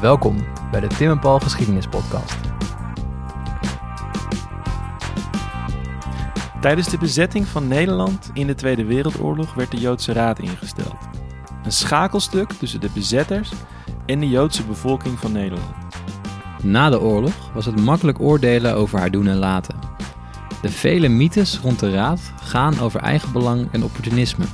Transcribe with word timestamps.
Welkom 0.00 0.36
bij 0.70 0.80
de 0.80 0.86
Tim 0.86 1.10
en 1.10 1.18
Paul 1.18 1.38
Geschiedenis 1.38 1.86
Podcast. 1.86 2.36
Tijdens 6.60 6.88
de 6.88 6.98
bezetting 6.98 7.46
van 7.46 7.68
Nederland 7.68 8.30
in 8.32 8.46
de 8.46 8.54
Tweede 8.54 8.84
Wereldoorlog 8.84 9.54
werd 9.54 9.70
de 9.70 9.76
Joodse 9.76 10.12
Raad 10.12 10.38
ingesteld. 10.38 10.96
Een 11.64 11.72
schakelstuk 11.72 12.52
tussen 12.52 12.80
de 12.80 12.90
bezetters 12.94 13.52
en 14.06 14.20
de 14.20 14.28
Joodse 14.28 14.64
bevolking 14.64 15.18
van 15.18 15.32
Nederland. 15.32 15.74
Na 16.62 16.90
de 16.90 17.00
oorlog 17.00 17.50
was 17.54 17.66
het 17.66 17.80
makkelijk 17.80 18.20
oordelen 18.20 18.74
over 18.74 18.98
haar 18.98 19.10
doen 19.10 19.26
en 19.26 19.38
laten. 19.38 19.78
De 20.62 20.70
vele 20.70 21.08
mythes 21.08 21.58
rond 21.58 21.78
de 21.78 21.90
Raad 21.90 22.32
gaan 22.42 22.80
over 22.80 23.00
eigenbelang 23.00 23.68
en 23.72 23.84
opportunisme. 23.84 24.44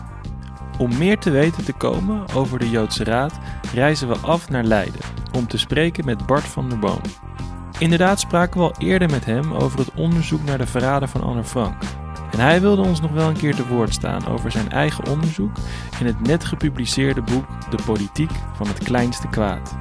Om 0.78 0.98
meer 0.98 1.18
te 1.18 1.30
weten 1.30 1.64
te 1.64 1.72
komen 1.72 2.24
over 2.34 2.58
de 2.58 2.70
Joodse 2.70 3.04
Raad 3.04 3.38
reizen 3.74 4.08
we 4.08 4.16
af 4.16 4.50
naar 4.50 4.64
Leiden 4.64 5.03
om 5.34 5.46
te 5.46 5.58
spreken 5.58 6.04
met 6.04 6.26
Bart 6.26 6.44
van 6.44 6.68
der 6.68 6.78
Boom. 6.78 7.00
Inderdaad 7.78 8.20
spraken 8.20 8.60
we 8.60 8.66
al 8.66 8.74
eerder 8.78 9.10
met 9.10 9.24
hem 9.24 9.52
over 9.52 9.78
het 9.78 9.94
onderzoek 9.94 10.44
naar 10.44 10.58
de 10.58 10.66
verraden 10.66 11.08
van 11.08 11.22
Anne 11.22 11.44
Frank. 11.44 11.82
En 12.30 12.40
hij 12.40 12.60
wilde 12.60 12.82
ons 12.82 13.00
nog 13.00 13.10
wel 13.10 13.28
een 13.28 13.36
keer 13.36 13.54
te 13.54 13.66
woord 13.66 13.92
staan 13.92 14.26
over 14.26 14.50
zijn 14.50 14.70
eigen 14.70 15.06
onderzoek 15.06 15.56
in 16.00 16.06
het 16.06 16.20
net 16.20 16.44
gepubliceerde 16.44 17.22
boek 17.22 17.44
De 17.70 17.82
Politiek 17.84 18.30
van 18.54 18.66
het 18.66 18.78
Kleinste 18.78 19.28
Kwaad. 19.28 19.76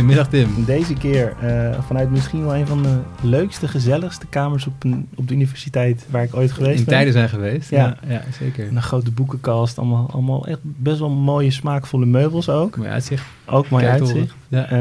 Goedemiddag 0.00 0.28
Tim. 0.28 0.64
deze 0.64 0.94
keer 0.94 1.34
eh, 1.40 1.78
vanuit 1.86 2.10
misschien 2.10 2.40
wel 2.44 2.56
een 2.56 2.66
van 2.66 2.82
de 2.82 2.98
leukste, 3.22 3.68
gezelligste 3.68 4.26
kamers 4.26 4.66
op, 4.66 4.84
een, 4.84 5.08
op 5.14 5.28
de 5.28 5.34
universiteit 5.34 6.06
waar 6.10 6.22
ik 6.22 6.34
ooit 6.36 6.52
geweest 6.52 6.78
In 6.78 6.84
ben. 6.84 6.94
tijden 6.94 7.12
zijn 7.12 7.28
geweest. 7.28 7.70
Ja. 7.70 7.96
ja, 8.08 8.22
zeker. 8.38 8.66
Een 8.68 8.82
grote 8.82 9.10
boekenkast, 9.10 9.78
allemaal, 9.78 10.10
allemaal 10.12 10.46
echt 10.46 10.58
best 10.62 10.98
wel 10.98 11.10
mooie, 11.10 11.50
smaakvolle 11.50 12.06
meubels 12.06 12.48
ook. 12.48 12.76
Mooi 12.76 12.88
uitzicht. 12.90 13.24
Ook 13.46 13.68
mooi 13.68 13.84
uitzicht. 13.86 14.34
Ja, 14.48 14.64
Ehm, 14.70 14.78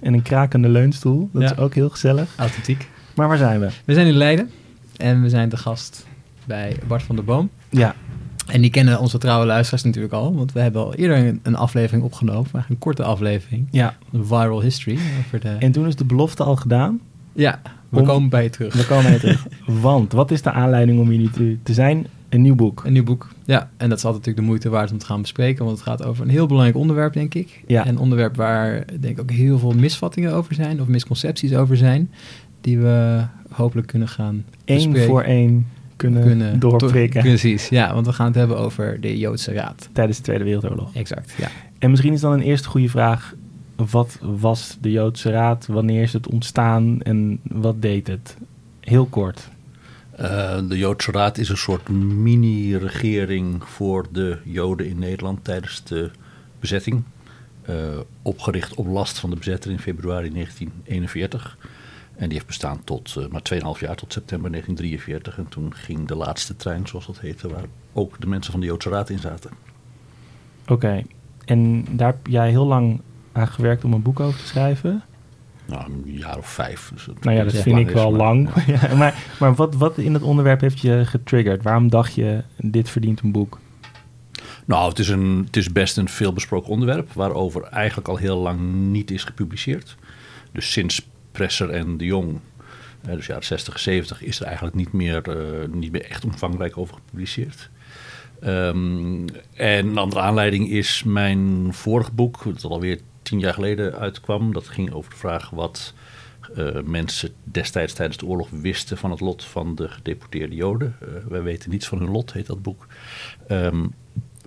en 0.00 0.14
een 0.14 0.22
krakende 0.22 0.68
leunstoel, 0.68 1.28
dat 1.32 1.42
Ja. 1.42 1.50
is 1.52 1.58
ook 1.58 1.74
heel 1.74 1.88
gezellig. 1.90 2.34
authentiek. 2.36 2.88
Maar 3.14 3.28
waar 3.28 3.36
zijn 3.38 3.60
we? 3.60 3.68
We 3.84 3.94
zijn 3.94 4.06
in 4.06 4.14
Leiden 4.14 4.50
en 4.96 5.22
we 5.22 5.28
zijn 5.28 5.48
te 5.48 5.56
gast 5.56 6.06
bij 6.44 6.76
Bart 6.86 7.02
van 7.02 7.16
der 7.16 7.24
Boom. 7.24 7.50
Ja, 7.70 7.94
En 8.48 8.60
die 8.60 8.70
kennen 8.70 9.00
onze 9.00 9.18
trouwe 9.18 9.46
luisteraars 9.46 9.82
natuurlijk 9.82 10.14
al, 10.14 10.34
want 10.34 10.52
we 10.52 10.60
hebben 10.60 10.82
al 10.82 10.94
eerder 10.94 11.16
een, 11.16 11.40
een 11.42 11.56
aflevering 11.56 12.04
opgenomen, 12.04 12.42
eigenlijk 12.42 12.68
een 12.68 12.78
korte 12.78 13.02
aflevering, 13.02 13.66
ja. 13.70 13.96
een 14.12 14.24
viral 14.24 14.62
history. 14.62 14.98
Over 15.18 15.40
de... 15.40 15.48
En 15.48 15.72
toen 15.72 15.86
is 15.86 15.96
de 15.96 16.04
belofte 16.04 16.42
al 16.42 16.56
gedaan. 16.56 17.00
ja, 17.32 17.60
we 17.88 17.98
Om- 17.98 18.06
komen 18.06 18.28
bij 18.28 18.42
je 18.42 18.50
terug. 18.50 18.74
We 18.74 18.86
komen 18.86 19.12
er 19.12 19.20
terug. 19.20 19.46
Want, 19.80 20.12
wat 20.12 20.30
is 20.30 20.42
de 20.42 20.50
aanleiding 20.50 21.00
om 21.00 21.08
hier 21.08 21.18
nu 21.18 21.30
te, 21.30 21.56
te 21.62 21.72
zijn? 21.72 22.06
Een 22.28 22.42
nieuw 22.42 22.54
boek. 22.54 22.82
Een 22.84 22.92
nieuw 22.92 23.04
boek. 23.04 23.28
Ja, 23.44 23.70
en 23.76 23.88
dat 23.88 23.98
is 23.98 24.04
altijd 24.04 24.26
natuurlijk 24.26 24.36
de 24.36 24.42
moeite 24.42 24.68
waard 24.68 24.92
om 24.92 24.98
te 24.98 25.06
gaan 25.06 25.20
bespreken, 25.20 25.64
want 25.64 25.78
het 25.78 25.86
gaat 25.86 26.04
over 26.04 26.24
een 26.24 26.30
heel 26.30 26.46
belangrijk 26.46 26.76
onderwerp, 26.76 27.12
denk 27.12 27.34
ik. 27.34 27.62
Ja. 27.66 27.86
Een 27.86 27.98
onderwerp 27.98 28.36
waar, 28.36 28.84
denk 29.00 29.04
ik, 29.04 29.20
ook 29.20 29.30
heel 29.30 29.58
veel 29.58 29.72
misvattingen 29.72 30.32
over 30.32 30.54
zijn, 30.54 30.80
of 30.80 30.86
misconcepties 30.86 31.54
over 31.54 31.76
zijn, 31.76 32.10
die 32.60 32.78
we 32.78 33.24
hopelijk 33.50 33.86
kunnen 33.86 34.08
gaan 34.08 34.44
Eén 34.64 34.96
voor 34.96 35.22
één 35.22 35.66
kunnen, 35.98 36.58
doorprikken 36.58 37.22
Precies, 37.22 37.68
ja, 37.68 37.94
want 37.94 38.06
we 38.06 38.12
gaan 38.12 38.26
het 38.26 38.34
hebben 38.34 38.58
over 38.58 39.00
de 39.00 39.18
Joodse 39.18 39.52
Raad. 39.52 39.88
tijdens 39.92 40.16
de 40.16 40.22
Tweede 40.22 40.44
Wereldoorlog. 40.44 40.94
Exact, 40.94 41.34
ja. 41.36 41.48
En 41.78 41.90
misschien 41.90 42.12
is 42.12 42.20
dan 42.20 42.32
een 42.32 42.40
eerste 42.40 42.68
goede 42.68 42.88
vraag. 42.88 43.34
Wat 43.76 44.18
was 44.20 44.78
de 44.80 44.90
Joodse 44.90 45.30
Raad? 45.30 45.66
Wanneer 45.66 46.02
is 46.02 46.12
het 46.12 46.28
ontstaan 46.28 47.02
en 47.02 47.40
wat 47.42 47.82
deed 47.82 48.06
het? 48.06 48.36
Heel 48.80 49.06
kort. 49.06 49.48
Eh, 50.10 50.58
de 50.68 50.78
Joodse 50.78 51.10
Raad 51.12 51.38
is 51.38 51.48
een 51.48 51.56
soort 51.56 51.88
mini-regering 51.88 53.64
voor 53.64 54.06
de 54.12 54.38
Joden 54.44 54.88
in 54.88 54.98
Nederland 54.98 55.44
tijdens 55.44 55.84
de 55.84 56.10
bezetting. 56.60 57.02
Eh, 57.62 57.74
opgericht 58.22 58.74
op 58.74 58.86
last 58.86 59.18
van 59.18 59.30
de 59.30 59.36
bezetter 59.36 59.70
in 59.70 59.78
februari 59.78 60.30
1941. 60.30 61.56
En 62.18 62.24
die 62.24 62.32
heeft 62.32 62.46
bestaan 62.46 62.84
tot 62.84 63.14
uh, 63.18 63.26
maar 63.26 63.42
2,5 63.54 63.80
jaar, 63.80 63.96
tot 63.96 64.12
september 64.12 64.50
1943. 64.50 65.38
En 65.38 65.48
toen 65.48 65.74
ging 65.74 66.08
de 66.08 66.16
laatste 66.16 66.56
trein, 66.56 66.86
zoals 66.86 67.06
dat 67.06 67.20
heette, 67.20 67.48
waar 67.48 67.64
ook 67.92 68.20
de 68.20 68.26
mensen 68.26 68.50
van 68.52 68.60
de 68.60 68.66
Joodse 68.66 68.88
Raad 68.90 69.10
in 69.10 69.18
zaten. 69.18 69.50
Oké. 70.68 71.02
En 71.44 71.84
daar 71.90 72.06
heb 72.12 72.26
jij 72.26 72.50
heel 72.50 72.66
lang 72.66 73.00
aan 73.32 73.48
gewerkt 73.48 73.84
om 73.84 73.92
een 73.92 74.02
boek 74.02 74.20
over 74.20 74.40
te 74.40 74.46
schrijven? 74.46 75.02
Nou, 75.66 75.92
een 75.92 76.02
jaar 76.12 76.38
of 76.38 76.48
vijf. 76.48 76.90
Dus 76.94 77.06
Nou 77.20 77.36
ja, 77.36 77.44
dat 77.44 77.52
vind 77.52 77.66
lang 77.76 77.88
ik 77.88 77.94
wel 77.94 78.10
maar- 78.10 78.20
lang. 78.20 78.48
ja. 78.66 78.78
Ja, 78.88 78.94
maar 78.94 79.14
maar 79.40 79.54
wat, 79.54 79.74
wat 79.74 79.98
in 79.98 80.14
het 80.14 80.22
onderwerp 80.22 80.60
heeft 80.60 80.80
je 80.80 81.02
getriggerd? 81.04 81.62
Waarom 81.62 81.88
dacht 81.88 82.14
je, 82.14 82.42
dit 82.56 82.90
verdient 82.90 83.20
een 83.20 83.32
boek? 83.32 83.58
Nou, 84.64 84.88
het 84.88 84.98
is, 84.98 85.08
een, 85.08 85.42
het 85.46 85.56
is 85.56 85.72
best 85.72 85.96
een 85.96 86.08
veelbesproken 86.08 86.70
onderwerp, 86.70 87.12
waarover 87.12 87.62
eigenlijk 87.62 88.08
al 88.08 88.16
heel 88.16 88.36
lang 88.38 88.60
niet 88.90 89.10
is 89.10 89.24
gepubliceerd. 89.24 89.96
Dus 90.52 90.72
sinds 90.72 91.08
Presser 91.38 91.70
en 91.70 91.96
de 91.96 92.04
Jong, 92.04 92.40
eh, 93.04 93.14
dus 93.14 93.26
jaren 93.26 93.44
60, 93.44 93.78
70, 93.78 94.22
is 94.22 94.40
er 94.40 94.46
eigenlijk 94.46 94.76
niet 94.76 94.92
meer, 94.92 95.22
eh, 95.22 95.68
niet 95.68 95.92
meer 95.92 96.04
echt 96.04 96.24
omvangrijk 96.24 96.78
over 96.78 96.94
gepubliceerd. 96.94 97.70
Ehm, 98.40 99.26
en 99.54 99.86
een 99.86 99.98
andere 99.98 100.20
aanleiding 100.20 100.70
is 100.70 101.02
mijn 101.02 101.68
vorig 101.74 102.12
boek, 102.12 102.44
dat 102.44 102.64
alweer 102.64 103.00
tien 103.22 103.38
jaar 103.38 103.54
geleden 103.54 103.98
uitkwam. 103.98 104.52
Dat 104.52 104.68
ging 104.68 104.92
over 104.92 105.10
de 105.10 105.16
vraag 105.16 105.50
wat 105.50 105.94
eh, 106.54 106.82
mensen 106.84 107.30
destijds 107.44 107.92
tijdens 107.92 108.18
de 108.18 108.26
oorlog 108.26 108.48
wisten 108.50 108.98
van 108.98 109.10
het 109.10 109.20
lot 109.20 109.44
van 109.44 109.74
de 109.74 109.88
gedeporteerde 109.88 110.54
Joden. 110.54 110.96
Eh, 111.00 111.08
wij 111.28 111.42
weten 111.42 111.70
niets 111.70 111.88
van 111.88 111.98
hun 111.98 112.10
lot, 112.10 112.32
heet 112.32 112.46
dat 112.46 112.62
boek. 112.62 112.86
Ehm, 113.48 113.86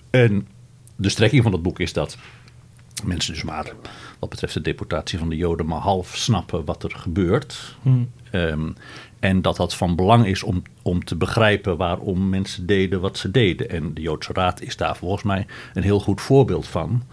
en 0.10 0.48
de 0.96 1.10
strekking 1.10 1.44
van 1.44 1.52
dat 1.52 1.62
boek 1.62 1.80
is 1.80 1.94
dat 1.94 2.18
mensen 3.04 3.34
dus 3.34 3.44
maar, 3.44 3.74
wat 4.22 4.30
betreft 4.30 4.54
de 4.54 4.62
deportatie 4.62 5.20
van 5.20 5.30
de 5.30 5.36
Joden, 5.36 5.66
maar 5.66 5.80
half 5.80 6.16
snappen 6.16 6.66
wat 6.66 6.84
er 6.84 6.92
gebeurt. 6.96 7.76
Hm. 7.82 7.90
Ehm, 8.32 8.70
en 9.20 9.42
dat 9.42 9.56
dat 9.56 9.76
van 9.76 9.96
belang 9.96 10.26
is 10.26 10.44
om, 10.44 10.62
om 10.82 11.04
te 11.06 11.16
begrijpen 11.16 11.78
waarom 11.78 12.30
mensen 12.30 12.66
deden 12.66 13.02
wat 13.02 13.18
ze 13.18 13.32
deden. 13.32 13.70
En 13.70 13.94
de 13.94 14.02
Joodse 14.02 14.34
Raad 14.34 14.62
is 14.62 14.78
daar 14.78 14.96
volgens 14.96 15.24
mij 15.24 15.46
een 15.74 15.84
heel 15.84 16.00
goed 16.00 16.22
voorbeeld 16.22 16.68
van. 16.68 17.04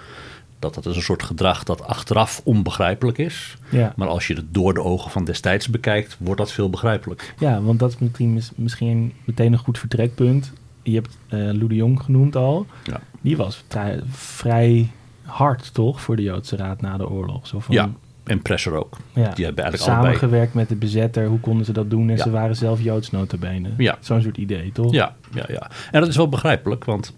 Dat 0.59 0.75
dat 0.75 0.87
is 0.87 0.97
een 0.97 1.03
soort 1.03 1.23
gedrag 1.23 1.65
dat 1.65 1.83
achteraf 1.83 2.41
onbegrijpelijk 2.45 3.19
is. 3.19 3.57
Ja. 3.71 3.93
Maar 3.97 4.09
als 4.09 4.27
je 4.27 4.35
het 4.35 4.55
door 4.55 4.75
de 4.75 4.83
ogen 4.83 5.11
van 5.11 5.25
destijds 5.25 5.69
bekijkt, 5.69 6.17
wordt 6.19 6.41
dat 6.41 6.53
veel 6.53 6.71
begrijpelijk. 6.71 7.35
ja, 7.39 7.61
want 7.61 7.79
dat 7.79 7.91
is 7.91 7.99
misschien, 7.99 8.33
mis- 8.33 8.53
misschien 8.55 9.13
meteen 9.25 9.53
een 9.53 9.59
goed 9.59 9.79
vertrekpunt. 9.79 10.53
Je 10.83 10.95
hebt 10.95 11.19
eh 11.29 11.39
Lou 11.39 11.67
de 11.69 11.75
Jong 11.75 12.01
genoemd 12.03 12.37
al. 12.37 12.67
Ja. 12.85 13.01
Die 13.21 13.37
was 13.37 13.65
vrij 14.11 14.91
hard, 15.29 15.75
toch, 15.75 16.01
voor 16.01 16.17
de 16.17 16.23
Joodse 16.23 16.57
Raad 16.57 16.81
na 16.81 16.97
de 16.97 17.09
oorlog? 17.09 17.47
Zo 17.47 17.61
van, 17.61 17.75
Ja, 17.75 17.91
en 18.25 18.43
Presser 18.43 18.73
ook. 18.75 18.97
ja. 19.13 19.31
Die 19.35 19.45
hebben 19.45 19.65
eigenlijk 19.65 19.93
allebei... 19.93 20.15
Samengewerkt 20.15 20.55
met 20.55 20.69
de 20.69 20.77
bezetter, 20.77 21.27
hoe 21.27 21.41
konden 21.41 21.65
ze 21.67 21.73
dat 21.73 21.91
doen? 21.91 22.09
En 22.11 22.17
Ja. 22.17 22.23
ze 22.23 22.31
waren 22.31 22.57
zelf 22.57 22.83
Joods 22.83 23.11
notabene. 23.11 23.69
Ja. 23.77 23.97
Zo'n 24.01 24.23
soort 24.23 24.37
idee, 24.37 24.73
toch? 24.73 24.93
Ja, 24.93 25.15
ja, 25.35 25.45
ja. 25.49 25.71
En 25.91 26.01
dat 26.01 26.09
is 26.09 26.17
wel 26.17 26.29
begrijpelijk, 26.29 26.85
want 26.85 27.15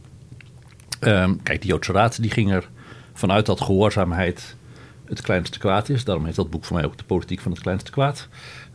ehm, 1.00 1.34
kijk, 1.43 1.60
de 1.62 1.66
Joodse 1.69 1.93
Raad 1.93 2.22
die 2.22 2.31
ging 2.31 2.53
er 2.53 2.69
vanuit 3.12 3.47
dat 3.47 3.60
gehoorzaamheid 3.60 4.56
het 5.04 5.21
kleinste 5.21 5.59
kwaad 5.59 5.88
is. 5.88 6.04
Daarom 6.04 6.25
heet 6.25 6.34
dat 6.34 6.50
boek 6.50 6.65
voor 6.65 6.77
mij 6.77 6.84
ook 6.84 6.97
de 6.98 7.04
politiek 7.04 7.41
van 7.41 7.53
het 7.53 7.60
kleinste 7.60 7.91
kwaad. 7.91 8.28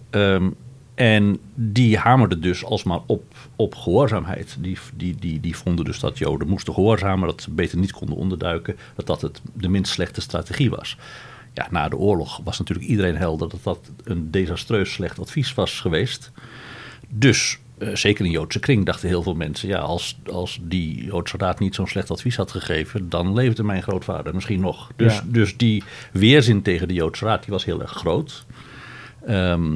Ehm, 0.09 0.49
en 0.95 1.39
die 1.55 1.97
hamerde 1.97 2.39
dus 2.39 2.65
alsmaar 2.65 2.99
op, 3.05 3.23
op 3.55 3.75
gehoorzaamheid. 3.75 4.57
Die, 4.59 4.77
die, 4.93 5.15
die, 5.19 5.39
die 5.39 5.55
vonden 5.55 5.85
dus 5.85 5.99
dat 5.99 6.17
Joden 6.17 6.47
moesten 6.47 6.73
gehoorzamen, 6.73 7.27
dat 7.27 7.41
ze 7.41 7.51
beter 7.51 7.77
niet 7.77 7.91
konden 7.91 8.15
onderduiken, 8.15 8.77
dat 8.95 9.07
dat 9.07 9.21
het, 9.21 9.41
de 9.53 9.69
minst 9.69 9.91
slechte 9.91 10.21
strategie 10.21 10.69
was. 10.69 10.97
Ja, 11.53 11.67
na 11.71 11.89
de 11.89 11.97
oorlog 11.97 12.41
was 12.43 12.59
natuurlijk 12.59 12.87
iedereen 12.87 13.15
helder 13.15 13.49
dat 13.49 13.63
dat 13.63 13.91
een 14.03 14.31
desastreus 14.31 14.93
slecht 14.93 15.19
advies 15.19 15.53
was 15.53 15.79
geweest. 15.79 16.31
Dus, 17.09 17.59
eh, 17.77 17.95
zeker 17.95 18.25
in 18.25 18.31
Joodse 18.31 18.59
kring, 18.59 18.85
dachten 18.85 19.07
heel 19.07 19.23
veel 19.23 19.35
mensen... 19.35 19.67
ja, 19.67 19.79
als, 19.79 20.19
als 20.31 20.59
die 20.61 21.03
Joodse 21.05 21.37
raad 21.37 21.59
niet 21.59 21.75
zo'n 21.75 21.87
slecht 21.87 22.11
advies 22.11 22.35
had 22.35 22.51
gegeven... 22.51 23.09
dan 23.09 23.33
leefde 23.33 23.63
mijn 23.63 23.83
grootvader 23.83 24.33
misschien 24.33 24.59
nog. 24.59 24.91
Dus, 24.95 25.13
Ja. 25.15 25.23
dus 25.25 25.57
die 25.57 25.83
weerzin 26.11 26.61
tegen 26.61 26.87
de 26.87 26.93
Joodse 26.93 27.25
raad 27.25 27.43
die 27.43 27.53
was 27.53 27.65
heel 27.65 27.81
erg 27.81 27.91
groot. 27.91 28.45
Ehm, 29.25 29.75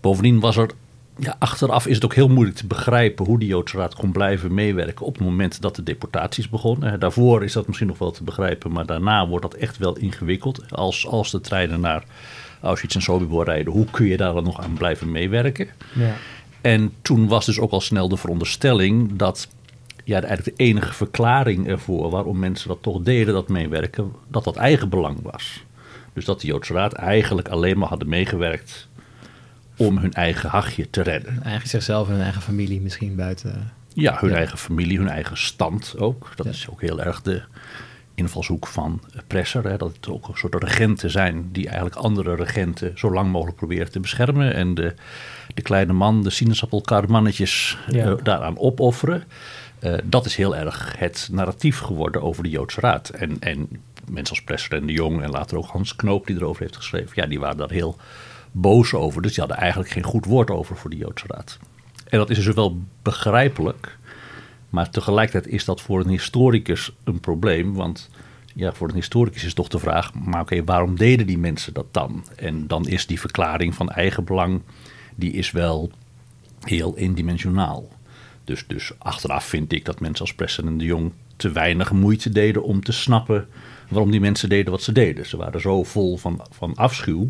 bovendien 0.00 0.40
was 0.40 0.56
er... 0.56 0.70
Ja, 1.16 1.36
achteraf 1.38 1.86
is 1.86 1.94
het 1.94 2.04
ook 2.04 2.14
heel 2.14 2.28
moeilijk 2.28 2.56
te 2.56 2.66
begrijpen 2.66 3.26
hoe 3.26 3.38
die 3.38 3.48
Joodse 3.48 3.76
Raad 3.76 3.94
kon 3.94 4.12
blijven 4.12 4.54
meewerken 4.54 5.06
op 5.06 5.14
het 5.14 5.24
moment 5.24 5.60
dat 5.60 5.76
de 5.76 5.82
deportaties 5.82 6.48
begonnen. 6.48 7.00
Daarvoor 7.00 7.44
is 7.44 7.52
dat 7.52 7.66
misschien 7.66 7.88
nog 7.88 7.98
wel 7.98 8.10
te 8.10 8.24
begrijpen, 8.24 8.72
maar 8.72 8.86
daarna 8.86 9.28
wordt 9.28 9.50
dat 9.50 9.54
echt 9.54 9.78
wel 9.78 9.96
ingewikkeld. 9.96 10.62
Als, 10.70 11.06
als 11.06 11.30
de 11.30 11.40
treinen 11.40 11.80
naar 11.80 12.04
Auschwitz 12.60 12.94
en 12.94 13.02
Sobibor 13.02 13.44
rijden, 13.44 13.72
hoe 13.72 13.86
kun 13.90 14.06
je 14.06 14.16
daar 14.16 14.34
dan 14.34 14.44
nog 14.44 14.60
aan 14.60 14.72
blijven 14.72 15.10
meewerken? 15.10 15.68
Ja. 15.94 16.14
En 16.60 16.92
toen 17.02 17.28
was 17.28 17.46
dus 17.46 17.58
ook 17.58 17.70
al 17.70 17.80
snel 17.80 18.08
de 18.08 18.16
veronderstelling 18.16 19.16
dat 19.16 19.48
ja, 20.04 20.22
eigenlijk 20.22 20.56
de 20.56 20.64
enige 20.64 20.92
verklaring 20.92 21.68
ervoor 21.68 22.10
waarom 22.10 22.38
mensen 22.38 22.68
dat 22.68 22.82
toch 22.82 23.02
deden, 23.02 23.34
dat 23.34 23.48
meewerken, 23.48 24.12
dat 24.28 24.44
dat 24.44 24.56
eigen 24.56 24.88
belang 24.88 25.18
was. 25.22 25.64
Dus 26.12 26.24
dat 26.24 26.40
de 26.40 26.46
Joodse 26.46 26.72
Raad 26.72 26.92
eigenlijk 26.92 27.48
alleen 27.48 27.78
maar 27.78 27.88
hadden 27.88 28.08
meegewerkt 28.08 28.88
om 29.86 29.98
hun 29.98 30.12
eigen 30.12 30.50
hachje 30.50 30.90
te 30.90 31.02
redden. 31.02 31.32
Eigenlijk 31.32 31.66
zichzelf 31.66 32.06
en 32.08 32.12
hun 32.14 32.22
eigen 32.22 32.42
familie 32.42 32.80
misschien 32.80 33.16
buiten. 33.16 33.72
Ja, 33.94 34.16
hun 34.20 34.30
Ja. 34.30 34.36
eigen 34.36 34.58
familie, 34.58 34.98
hun 34.98 35.08
eigen 35.08 35.36
stand 35.38 35.94
ook. 35.98 36.32
Dat 36.36 36.46
Ja. 36.46 36.52
is 36.52 36.68
ook 36.70 36.80
heel 36.80 37.00
erg 37.02 37.22
de 37.22 37.42
invalshoek 38.14 38.66
van 38.66 39.00
Presser. 39.26 39.64
Hè? 39.64 39.76
Dat 39.76 39.92
het 39.96 40.08
ook 40.08 40.28
een 40.28 40.36
soort 40.36 40.54
regenten 40.54 41.10
zijn 41.10 41.48
die 41.52 41.66
eigenlijk 41.66 41.96
andere 41.96 42.34
regenten 42.34 42.92
zo 42.94 43.12
lang 43.12 43.30
mogelijk 43.30 43.56
proberen 43.56 43.90
te 43.92 44.00
beschermen. 44.00 44.54
En 44.54 44.74
de, 44.74 44.94
de 45.54 45.62
kleine 45.62 45.92
man, 45.92 46.22
de 46.22 46.30
sinaasappelkarmannetjes 46.30 47.78
Ja. 47.88 48.04
eh, 48.04 48.14
daaraan 48.22 48.58
opofferen. 48.58 49.24
Eh, 49.78 49.94
dat 50.04 50.26
is 50.26 50.36
heel 50.36 50.56
erg 50.56 50.94
het 50.98 51.28
narratief 51.32 51.78
geworden 51.78 52.22
over 52.22 52.42
de 52.42 52.48
Joodse 52.50 52.80
Raad. 52.80 53.08
En, 53.08 53.36
en 53.40 53.68
mensen 54.10 54.34
als 54.36 54.44
Presser 54.44 54.72
en 54.72 54.86
de 54.86 54.92
Jong 54.92 55.22
en 55.22 55.30
later 55.30 55.56
ook 55.58 55.66
Hans 55.66 55.96
Knoop 55.96 56.26
die 56.26 56.36
erover 56.36 56.62
heeft 56.62 56.76
geschreven. 56.76 57.10
Ja, 57.14 57.26
die 57.26 57.40
waren 57.40 57.56
daar 57.56 57.70
heel 57.70 57.96
boos 58.52 58.94
over. 58.94 59.22
Dus 59.22 59.30
die 59.30 59.40
hadden 59.40 59.60
eigenlijk 59.60 59.90
geen 59.90 60.02
goed 60.02 60.24
woord 60.24 60.50
over 60.50 60.76
voor 60.76 60.90
de 60.90 60.96
Joodse 60.96 61.26
Raad. 61.26 61.58
En 62.08 62.18
dat 62.18 62.30
is 62.30 62.44
dus 62.44 62.54
wel 62.54 62.78
begrijpelijk. 63.02 63.98
Maar 64.70 64.90
tegelijkertijd 64.90 65.54
is 65.54 65.64
dat 65.64 65.80
voor 65.80 66.00
een 66.00 66.08
historicus 66.08 66.92
een 67.04 67.20
probleem. 67.20 67.74
Want 67.74 68.10
ja, 68.54 68.72
voor 68.72 68.88
een 68.88 68.94
historicus 68.94 69.44
is 69.44 69.54
toch 69.54 69.68
de 69.68 69.78
vraag: 69.78 70.14
maar 70.14 70.40
oké, 70.40 70.64
waarom 70.64 70.96
deden 70.96 71.26
die 71.26 71.38
mensen 71.38 71.74
dat 71.74 71.86
dan? 71.90 72.24
En 72.36 72.66
dan 72.66 72.88
is 72.88 73.06
die 73.06 73.20
verklaring 73.20 73.74
van 73.74 73.90
eigen 73.90 74.24
belang, 74.24 74.60
die 75.14 75.32
is 75.32 75.50
wel 75.50 75.90
heel 76.60 76.96
indimensionaal. 76.96 77.88
Dus, 78.44 78.64
dus 78.66 78.92
achteraf 78.98 79.44
vind 79.44 79.72
ik 79.72 79.84
dat 79.84 80.00
mensen 80.00 80.24
als 80.24 80.34
Preston 80.34 80.66
en 80.66 80.78
de 80.78 80.84
Jong 80.84 81.12
te 81.36 81.52
weinig 81.52 81.92
moeite 81.92 82.30
deden 82.30 82.62
om 82.62 82.82
te 82.82 82.92
snappen 82.92 83.48
waarom 83.88 84.10
die 84.10 84.20
mensen 84.20 84.48
deden 84.48 84.70
wat 84.70 84.82
ze 84.82 84.92
deden. 84.92 85.26
Ze 85.26 85.36
waren 85.36 85.60
zo 85.60 85.84
vol 85.84 86.16
van, 86.16 86.40
van 86.50 86.74
afschuw 86.74 87.28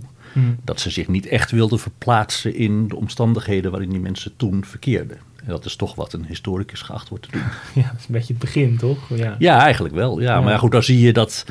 dat 0.65 0.81
ze 0.81 0.91
zich 0.91 1.09
niet 1.09 1.27
echt 1.27 1.51
wilden 1.51 1.79
verplaatsen 1.79 2.55
in 2.55 2.89
de 2.89 2.97
omstandigheden 2.97 3.71
waarin 3.71 3.91
die 3.91 4.01
mensen 4.01 4.33
toen 4.37 4.65
verkeerden. 4.65 5.17
En 5.37 5.47
dat 5.47 5.65
is 5.65 5.77
toch 5.77 5.95
wat 5.95 6.13
een 6.13 6.25
historicus 6.25 6.83
geacht 6.83 7.09
wordt 7.09 7.25
te 7.25 7.31
doen. 7.31 7.43
Ja, 7.83 7.89
dat 7.91 7.99
is 8.01 8.07
een 8.07 8.13
beetje 8.15 8.33
het 8.33 8.43
begin, 8.43 8.77
toch? 8.77 8.99
Ja. 9.17 9.37
Ja, 9.39 9.61
eigenlijk 9.61 9.95
wel. 9.95 10.21
Ja, 10.21 10.35
Ja. 10.35 10.41
maar 10.41 10.53
ja, 10.53 10.59
goed, 10.59 10.73
dan 10.73 10.83
zie 10.83 11.01
je 11.01 11.13
dat, 11.13 11.45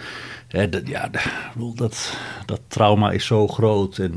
hè, 0.48 0.70
dat, 0.70 0.88
ja, 0.88 1.10
dat, 1.76 2.18
dat 2.46 2.62
trauma 2.68 3.12
is 3.12 3.26
zo 3.26 3.48
groot. 3.48 3.98
En, 3.98 4.14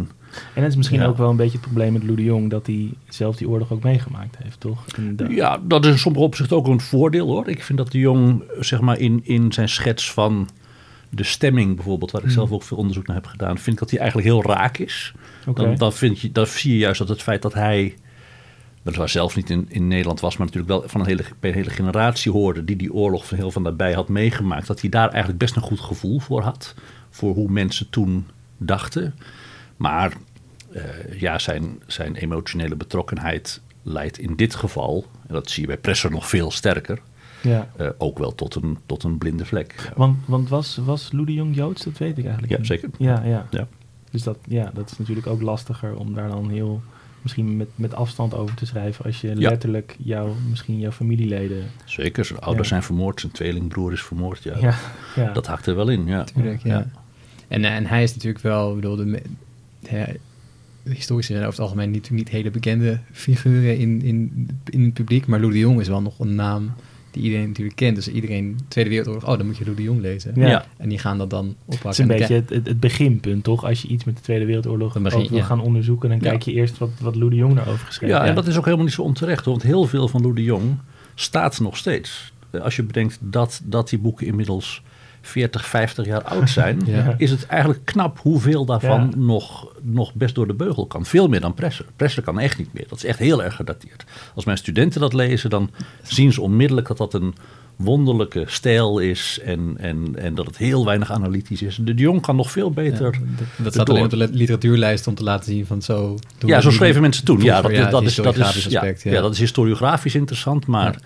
En 0.55 0.63
het 0.63 0.71
is 0.71 0.77
misschien 0.77 1.01
Ja. 1.01 1.07
ook 1.07 1.17
wel 1.17 1.31
een 1.31 1.37
beetje 1.37 1.53
het 1.59 1.61
probleem 1.67 1.93
met 1.93 2.03
Lou 2.03 2.17
de 2.17 2.25
Jong... 2.25 2.51
dat 2.51 2.67
hij 2.67 2.91
zelf 3.09 3.37
die 3.37 3.49
oorlog 3.49 3.73
ook 3.73 3.83
meegemaakt 3.83 4.37
heeft, 4.43 4.61
toch? 4.61 4.85
Ja, 5.29 5.61
dat 5.63 5.85
is 5.85 5.91
in 5.91 5.99
sommige 5.99 6.25
opzichten 6.25 6.57
ook 6.57 6.67
een 6.67 6.81
voordeel 6.81 7.27
hoor. 7.27 7.49
Ik 7.49 7.63
vind 7.63 7.79
dat 7.79 7.93
de 7.93 7.99
jong, 7.99 8.43
zeg 8.61 8.81
maar, 8.81 8.99
in, 8.99 9.21
in 9.25 9.53
zijn 9.53 9.69
schets 9.69 10.13
van 10.13 10.49
de 11.15 11.25
stemming 11.25 11.75
bijvoorbeeld, 11.75 12.11
waar 12.11 12.21
ik 12.21 12.27
Hmm. 12.27 12.37
zelf 12.37 12.53
ook 12.53 12.63
veel 12.63 12.77
onderzoek 12.77 13.07
naar 13.07 13.17
heb 13.17 13.27
gedaan, 13.27 13.59
vind 13.59 13.75
ik 13.77 13.79
dat 13.79 13.91
hij 13.91 13.99
eigenlijk 13.99 14.29
heel 14.29 14.43
raak 14.43 14.79
is. 14.79 15.13
Dan, 15.55 15.75
dan, 15.75 15.93
vind 15.93 16.21
je, 16.21 16.33
dan 16.33 16.47
zie 16.47 16.73
je 16.73 16.79
juist 16.79 16.99
dat 16.99 17.09
het 17.09 17.23
feit 17.23 17.43
dat 17.43 17.55
hij, 17.55 17.95
weliswaar 18.83 19.09
zelf 19.09 19.37
niet 19.37 19.51
in, 19.51 19.67
in 19.69 19.89
Nederland 19.89 20.21
was, 20.21 20.37
maar 20.37 20.47
natuurlijk 20.47 20.73
wel 20.73 20.89
van 20.89 21.01
een 21.01 21.07
hele, 21.07 21.25
een 21.41 21.53
hele 21.53 21.71
generatie 21.71 22.33
hoorde 22.33 22.65
die 22.65 22.77
die 22.77 22.93
oorlog 22.93 23.27
van 23.27 23.37
heel 23.37 23.51
van 23.51 23.63
nabij 23.63 23.93
had 23.93 24.09
meegemaakt, 24.09 24.67
dat 24.67 24.81
hij 24.81 24.91
daar 24.91 25.09
eigenlijk 25.09 25.39
best 25.39 25.57
een 25.57 25.63
goed 25.63 25.81
gevoel 25.81 26.21
voor 26.21 26.43
had. 26.43 26.75
Voor 27.11 27.35
hoe 27.35 27.51
mensen 27.51 27.91
toen 27.91 28.27
dachten. 28.57 29.15
Maar 29.77 30.13
eh, 30.73 31.21
ja, 31.21 31.39
zijn, 31.39 31.83
zijn 31.87 32.15
emotionele 32.15 32.77
betrokkenheid 32.77 33.61
leidt 33.83 34.19
in 34.19 34.37
dit 34.37 34.55
geval, 34.55 35.07
en 35.27 35.35
dat 35.35 35.51
zie 35.51 35.61
je 35.61 35.67
bij 35.67 35.79
Presser 35.79 36.11
nog 36.11 36.29
veel 36.29 36.51
sterker, 36.51 37.01
ja. 37.43 37.69
eh, 37.77 37.89
ook 37.99 38.19
wel 38.19 38.35
tot 38.35 38.55
een, 38.55 38.79
tot 38.87 39.03
een 39.03 39.19
blinde 39.19 39.45
vlek. 39.45 39.75
Ja, 39.85 39.93
Want, 39.97 40.17
want 40.25 40.49
was, 40.49 40.77
was 40.85 41.13
Lou 41.13 41.27
de 41.27 41.33
Jong 41.35 41.55
Joods? 41.55 41.85
Dat 41.85 41.99
weet 41.99 42.19
ik 42.19 42.25
eigenlijk 42.25 42.53
Ja, 42.53 42.59
niet. 42.59 42.67
zeker. 42.67 42.89
Ja, 42.99 43.23
ja. 43.25 43.47
Ja. 43.51 43.67
Dus 44.11 44.23
dat, 44.23 44.39
ja, 44.49 44.71
dat 44.75 44.91
is 44.91 44.99
natuurlijk 44.99 45.27
ook 45.27 45.43
lastiger 45.43 45.97
om 45.97 46.15
daar 46.15 46.29
dan 46.29 46.51
heel... 46.51 46.83
misschien 47.23 47.57
met, 47.57 47.69
met 47.75 47.95
afstand 47.95 48.35
over 48.35 48.55
te 48.57 48.67
schrijven... 48.67 49.05
als 49.05 49.21
je 49.21 49.29
Ja. 49.29 49.35
letterlijk 49.49 49.97
jouw, 49.99 50.35
misschien 50.51 50.79
jouw 50.79 50.91
familieleden... 50.91 51.65
Zeker, 51.85 52.25
zijn 52.25 52.39
ouders 52.41 52.69
Ja. 52.69 52.75
zijn 52.75 52.83
vermoord, 52.87 53.21
zijn 53.21 53.33
tweelingbroer 53.33 53.93
is 53.93 54.03
vermoord. 54.03 54.43
Ja, 54.43 54.57
Ja, 54.61 54.75
ja. 55.17 55.33
Dat 55.33 55.47
hakt 55.47 55.67
er 55.67 55.77
wel 55.77 55.89
in, 55.89 56.07
ja. 56.07 56.25
Tuurlijk, 56.25 56.63
ja. 56.63 56.91
En, 57.49 57.65
en 57.65 57.87
hij 57.87 58.03
is 58.03 58.15
natuurlijk 58.15 58.43
wel, 58.43 58.69
ik 58.71 58.75
bedoel, 58.75 58.97
de, 58.97 59.23
de 59.81 60.19
historici 60.85 61.33
zijn 61.33 61.39
over 61.47 61.53
het 61.55 61.63
algemeen 61.63 61.91
niet, 61.91 62.11
niet 62.11 62.29
hele 62.29 62.51
bekende 62.51 62.99
figuren 63.13 63.79
in, 63.79 64.03
in, 64.03 64.49
in 64.71 64.85
het 64.85 64.95
publiek. 64.95 65.27
Maar 65.27 65.41
Lou 65.41 65.53
de 65.53 65.59
Jong 65.59 65.81
is 65.81 65.89
wel 65.89 66.03
nog 66.03 66.19
een 66.19 66.35
naam 66.35 66.73
die 67.13 67.23
iedereen 67.23 67.47
natuurlijk 67.49 67.77
kent. 67.77 67.97
Dus 67.97 68.09
iedereen, 68.09 68.59
Tweede 68.69 68.91
Wereldoorlog, 68.91 69.29
oh, 69.31 69.37
dan 69.37 69.47
moet 69.47 69.57
je 69.57 69.65
Lou 69.65 69.77
de 69.77 69.83
Jong 69.83 70.01
lezen. 70.01 70.33
Ja. 70.35 70.65
En 70.77 70.89
die 70.89 70.99
gaan 70.99 71.19
dat 71.19 71.31
dan 71.31 71.55
oppakken. 71.65 71.89
Het 71.89 71.99
is 71.99 72.05
een 72.05 72.11
En 72.11 72.19
beetje 72.19 72.35
het, 72.35 72.51
het, 72.51 72.67
het 72.67 72.81
beginpunt, 72.81 73.45
toch? 73.45 73.65
Als 73.65 73.83
je 73.83 73.89
iets 73.89 74.05
met 74.05 74.17
de 74.17 74.23
Tweede 74.23 74.45
Wereldoorlog 74.45 74.93
begin- 75.03 75.21
ook 75.21 75.29
wil 75.29 75.39
ja. 75.39 75.45
gaan 75.45 75.61
onderzoeken... 75.61 76.09
dan 76.09 76.19
Ja. 76.19 76.29
kijk 76.31 76.43
je 76.43 76.53
eerst 76.53 76.79
wat, 76.79 76.91
wat 77.01 77.15
Lou 77.15 77.31
de 77.31 77.37
Jong 77.37 77.55
daarover 77.55 77.87
geschreven 77.87 78.15
Ja, 78.15 78.21
en 78.21 78.25
heeft. 78.25 78.37
dat 78.37 78.47
is 78.47 78.57
ook 78.57 78.65
helemaal 78.65 78.85
niet 78.87 78.95
zo 78.95 79.03
onterecht, 79.03 79.45
hoor, 79.45 79.55
want 79.55 79.67
heel 79.67 79.85
veel 79.87 80.09
van 80.09 80.21
Lou 80.23 80.35
de 80.35 80.43
Jong 80.43 80.77
staat 81.15 81.61
nog 81.61 81.77
steeds. 81.77 82.33
Als 82.63 82.77
je 82.77 82.83
bedenkt 82.83 83.19
dat, 83.21 83.61
dat 83.65 83.89
die 83.89 83.99
boeken 83.99 84.27
inmiddels 84.27 84.83
40, 85.23 85.67
50 85.67 86.07
jaar 86.07 86.23
oud 86.23 86.51
zijn, 86.51 86.81
Ja. 86.87 87.15
is 87.19 87.31
het 87.31 87.47
eigenlijk 87.47 87.85
knap 87.85 88.19
hoeveel 88.19 88.65
daarvan 88.65 89.01
Ja. 89.11 89.17
nog, 89.17 89.73
nog 89.83 90.15
best 90.15 90.35
door 90.35 90.47
de 90.47 90.55
beugel 90.55 90.87
kan. 90.87 91.07
Veel 91.07 91.29
meer 91.29 91.41
dan 91.41 91.55
Presser. 91.55 91.85
Presser 91.97 92.23
kan 92.23 92.39
echt 92.39 92.59
niet 92.59 92.73
meer. 92.73 92.85
Dat 92.89 92.99
is 92.99 93.05
echt 93.05 93.19
heel 93.19 93.43
erg 93.43 93.57
gedateerd. 93.57 94.05
Als 94.35 94.45
mijn 94.45 94.59
studenten 94.59 95.01
dat 95.01 95.13
lezen, 95.13 95.51
dan 95.51 95.71
zien 96.03 96.33
ze 96.33 96.41
onmiddellijk 96.41 96.87
dat 96.89 96.97
dat 96.97 97.15
een 97.15 97.35
wonderlijke 97.83 98.45
stijl 98.47 98.99
is 98.99 99.39
en, 99.45 99.75
en, 99.79 100.13
en 100.15 100.35
dat 100.35 100.47
het 100.47 100.57
heel 100.57 100.85
weinig 100.85 101.11
analytisch 101.13 101.63
is. 101.63 101.77
De, 101.77 101.95
de 101.95 102.03
Jong 102.03 102.21
kan 102.21 102.37
nog 102.37 102.51
veel 102.51 102.67
Ja, 102.67 102.73
beter. 102.75 103.13
dat, 103.13 103.47
dat 103.57 103.73
staat 103.73 103.91
alleen 103.91 104.05
op 104.05 104.11
de 104.11 104.17
li- 104.17 104.29
literatuurlijst 104.31 105.07
om 105.07 105.15
te 105.15 105.23
laten 105.23 105.53
zien 105.53 105.67
van 105.67 105.83
zo... 105.83 106.19
Ja, 106.47 106.61
zo 106.61 106.71
schreven 106.71 107.01
mensen 107.03 107.25
toen. 107.25 107.41
Ja, 107.43 107.61
dat, 107.63 107.63
dat, 107.91 108.03
is, 108.03 108.15
dat, 108.15 108.37
is, 108.37 108.55
historiografisch 108.55 109.03
ja, 109.03 109.21
dat 109.21 109.33
is 109.33 109.39
historiografisch 109.39 110.15
interessant, 110.15 110.67
maar 110.67 110.97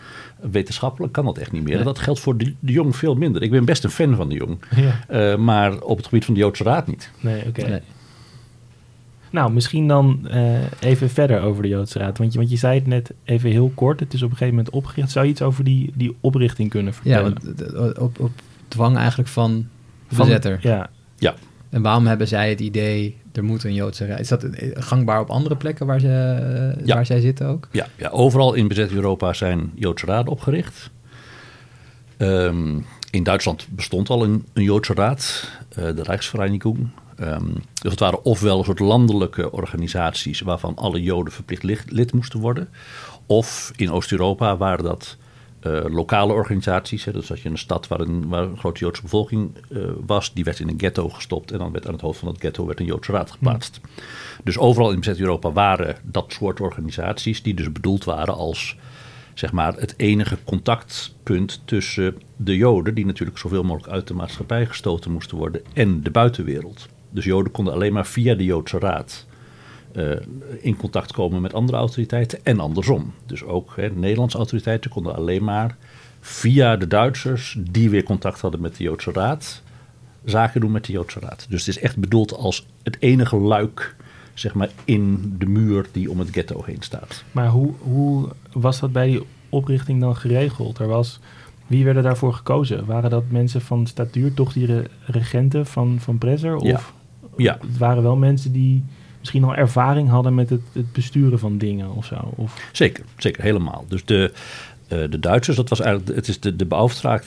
wetenschappelijk 0.51 1.13
kan 1.13 1.25
dat 1.25 1.39
echt 1.39 1.53
niet 1.53 1.63
meer. 1.65 1.75
Nee. 1.75 1.85
Dat 1.85 1.99
geldt 1.99 2.21
voor 2.21 2.37
de, 2.37 2.55
de 2.61 2.73
Jong 2.73 2.97
veel 2.97 3.15
minder. 3.15 3.43
Ik 3.43 3.51
ben 3.51 3.65
best 3.65 3.85
een 3.85 3.91
fan 3.91 4.15
van 4.17 4.29
de 4.29 4.35
Jong, 4.35 4.59
eh, 5.09 5.37
maar 5.37 5.81
op 5.81 5.97
het 5.97 6.07
gebied 6.07 6.25
van 6.25 6.35
de 6.35 6.41
Joodse 6.41 6.63
Raad 6.65 6.87
niet. 6.87 7.11
nee, 7.21 7.43
oké. 7.47 7.69
Nee. 7.69 7.81
Nou, 9.37 9.53
misschien 9.53 9.89
dan 9.89 10.29
eh, 10.29 10.59
even 10.81 11.11
verder 11.11 11.41
over 11.41 11.63
de 11.63 11.69
Joodse 11.69 11.99
Raad. 11.99 12.19
Want 12.19 12.33
je, 12.33 12.39
want 12.39 12.51
je 12.51 12.57
zei 12.57 12.79
het 12.79 12.87
net 12.87 13.13
even 13.25 13.51
heel 13.51 13.73
kort. 13.75 14.01
Het 14.01 14.13
is 14.15 14.23
op 14.23 14.31
een 14.31 14.37
gegeven 14.37 14.57
moment 14.57 14.75
opgericht. 14.75 15.11
Zou 15.11 15.25
je 15.25 15.31
iets 15.31 15.43
over 15.43 15.65
die, 15.65 15.91
die 15.95 16.17
oprichting 16.21 16.71
kunnen 16.71 16.93
Ja, 16.93 16.99
vertellen? 17.01 17.39
want 17.75 17.97
eh, 17.97 18.03
op, 18.03 18.21
op 18.21 18.31
dwang 18.69 18.97
eigenlijk 18.97 19.29
van 19.29 19.67
Van- 20.09 20.27
bezetter. 20.27 20.59
Ja, 20.63 20.91
En 21.71 21.83
waarom 21.83 22.07
hebben 22.07 22.29
zij 22.29 22.49
het 22.51 22.61
idee, 22.61 23.17
er 23.33 23.45
moet 23.45 23.65
een 23.65 23.75
Joodse 23.75 24.07
raad... 24.07 24.21
Is 24.21 24.29
dat 24.29 24.47
gangbaar 24.75 25.21
op 25.21 25.31
andere 25.31 25.57
plekken 25.57 25.87
waar, 25.87 26.01
ze, 26.01 26.07
Ja. 26.85 26.95
waar 26.95 27.07
zij 27.07 27.21
zitten 27.21 27.47
ook? 27.47 27.69
Ja, 27.73 27.87
ja, 27.97 28.09
overal 28.09 28.55
in 28.55 28.69
bezet 28.69 28.93
Europa 28.93 29.33
zijn 29.33 29.73
Joodse 29.75 30.07
raden 30.07 30.33
opgericht. 30.33 30.91
Ehm, 32.17 32.79
in 33.11 33.23
Duitsland 33.23 33.67
bestond 33.71 34.09
al 34.11 34.25
een, 34.25 34.45
een 34.53 34.63
Joodse 34.63 34.95
raad, 34.95 35.51
eh, 35.69 35.85
de 35.85 36.03
Rijksvereinigung. 36.03 36.89
Ehm, 37.17 37.53
dus 37.55 37.91
het 37.91 38.01
waren 38.01 38.25
ofwel 38.25 38.59
een 38.59 38.65
soort 38.65 38.79
landelijke 38.79 39.53
organisaties 39.53 40.41
waarvan 40.41 40.77
alle 40.77 41.03
Joden 41.03 41.33
verplicht 41.33 41.91
lid, 41.91 42.13
moesten 42.13 42.41
worden. 42.41 42.69
Of 43.27 43.73
in 43.77 43.91
Oost-Europa 43.91 44.57
waren 44.57 44.85
dat 44.85 45.17
eh, 45.61 45.85
lokale 45.89 46.33
organisaties. 46.33 47.05
Hè, 47.05 47.13
dus 47.13 47.31
als 47.31 47.43
je 47.43 47.49
een 47.49 47.59
stad 47.59 47.89
waar 47.89 48.01
een, 48.01 48.29
waar 48.29 48.43
een 48.43 48.59
grote 48.59 48.81
Joodse 48.81 49.03
bevolking 49.03 49.51
eh, 49.71 49.79
was, 50.07 50.33
die 50.35 50.45
werd 50.45 50.61
in 50.61 50.69
een 50.69 50.79
ghetto 50.79 51.09
gestopt. 51.09 51.53
En 51.53 51.59
dan 51.59 51.73
werd 51.73 51.87
aan 51.87 51.93
het 51.93 52.03
hoofd 52.03 52.19
van 52.19 52.29
dat 52.29 52.41
ghetto 52.41 52.67
werd 52.67 52.81
een 52.81 52.87
Joodse 52.87 53.13
raad 53.13 53.31
geplaatst. 53.31 53.81
Dus 54.45 54.59
overal 54.59 54.91
in 54.91 54.99
bezet 54.99 55.19
Europa 55.19 55.53
waren 55.53 55.97
dat 56.03 56.33
soort 56.33 56.61
organisaties 56.61 57.43
die 57.43 57.55
dus 57.55 57.73
bedoeld 57.73 58.05
waren 58.05 58.35
als 58.35 58.77
zeg 59.35 59.53
maar, 59.53 59.75
het 59.75 59.95
enige 59.97 60.39
contactpunt 60.45 61.63
tussen 61.65 62.23
de 62.37 62.57
Joden, 62.57 62.95
die 62.95 63.07
natuurlijk 63.07 63.39
zoveel 63.39 63.63
mogelijk 63.63 63.93
uit 63.93 64.07
de 64.07 64.15
maatschappij 64.15 64.67
gestoten 64.67 65.13
moesten 65.13 65.37
worden, 65.37 65.63
en 65.75 66.03
de 66.03 66.11
buitenwereld. 66.11 66.89
Dus 67.11 67.25
Joden 67.25 67.53
konden 67.53 67.75
alleen 67.75 67.93
maar 67.93 68.07
via 68.07 68.35
de 68.35 68.45
Joodse 68.45 68.79
Raad 68.79 69.27
eh, 69.93 70.11
in 70.61 70.77
contact 70.77 71.13
komen 71.13 71.43
met 71.43 71.55
andere 71.55 71.79
autoriteiten 71.79 72.39
en 72.43 72.61
andersom. 72.61 73.13
Dus 73.27 73.45
ook 73.45 73.73
hè, 73.77 73.91
Nederlandse 73.91 74.37
autoriteiten 74.37 74.91
konden 74.91 75.15
alleen 75.15 75.45
maar 75.45 75.77
via 76.21 76.77
de 76.77 76.87
Duitsers, 76.87 77.57
die 77.61 77.91
weer 77.91 78.03
contact 78.03 78.41
hadden 78.41 78.61
met 78.61 78.77
de 78.77 78.85
Joodse 78.85 79.13
Raad, 79.13 79.63
zaken 80.25 80.61
doen 80.61 80.73
met 80.73 80.85
de 80.85 80.93
Joodse 80.93 81.21
Raad. 81.21 81.47
Dus 81.49 81.67
het 81.67 81.77
is 81.77 81.83
echt 81.83 81.97
bedoeld 81.97 82.37
als 82.37 82.67
het 82.83 82.97
enige 83.01 83.37
luik 83.37 83.97
zeg 84.35 84.55
maar, 84.55 84.71
in 84.85 85.35
de 85.39 85.47
muur 85.47 85.87
die 85.93 86.11
om 86.11 86.19
het 86.19 86.29
ghetto 86.31 86.63
heen 86.65 86.83
staat. 86.83 87.25
maar 87.33 87.49
hoe, 87.49 87.73
hoe 87.79 88.29
was 88.53 88.81
dat 88.81 88.93
bij 88.93 89.07
die 89.07 89.23
oprichting 89.49 90.01
dan 90.01 90.17
geregeld? 90.17 90.79
Er 90.79 90.87
was, 90.87 91.21
wie 91.67 91.85
werden 91.85 92.03
daarvoor 92.03 92.35
gekozen? 92.35 92.85
Waren 92.87 93.11
dat 93.11 93.25
mensen 93.29 93.61
van 93.61 93.87
statuur, 93.87 94.35
toch 94.35 94.53
die 94.53 94.67
re- 94.67 94.87
regenten 95.07 95.67
van, 95.67 95.97
van 96.01 96.19
Bresser? 96.19 96.57
Of 96.57 96.67
Ja. 96.67 96.81
Ja, 97.37 97.59
het 97.67 97.79
waren 97.79 98.03
wel 98.03 98.17
mensen 98.17 98.53
die 98.53 98.85
misschien 99.19 99.45
al 99.45 99.55
ervaring 99.55 100.09
hadden 100.09 100.35
met 100.35 100.51
het, 100.51 100.61
het 100.73 100.93
besturen 100.93 101.39
van 101.39 101.59
dingen 101.59 101.91
of 101.95 102.05
zo? 102.07 102.33
Of, 102.35 102.69
Zeker, 102.73 103.05
zeker, 103.17 103.43
helemaal. 103.43 103.85
Dus 103.89 104.05
de, 104.05 104.33
Eh, 104.89 104.99
de 105.11 105.19
Duitsers, 105.21 105.57
dat 105.57 105.69
was 105.69 105.81
eigenlijk, 105.81 106.17
het 106.17 106.29
is 106.29 106.41
de, 106.41 106.57
de 106.57 106.67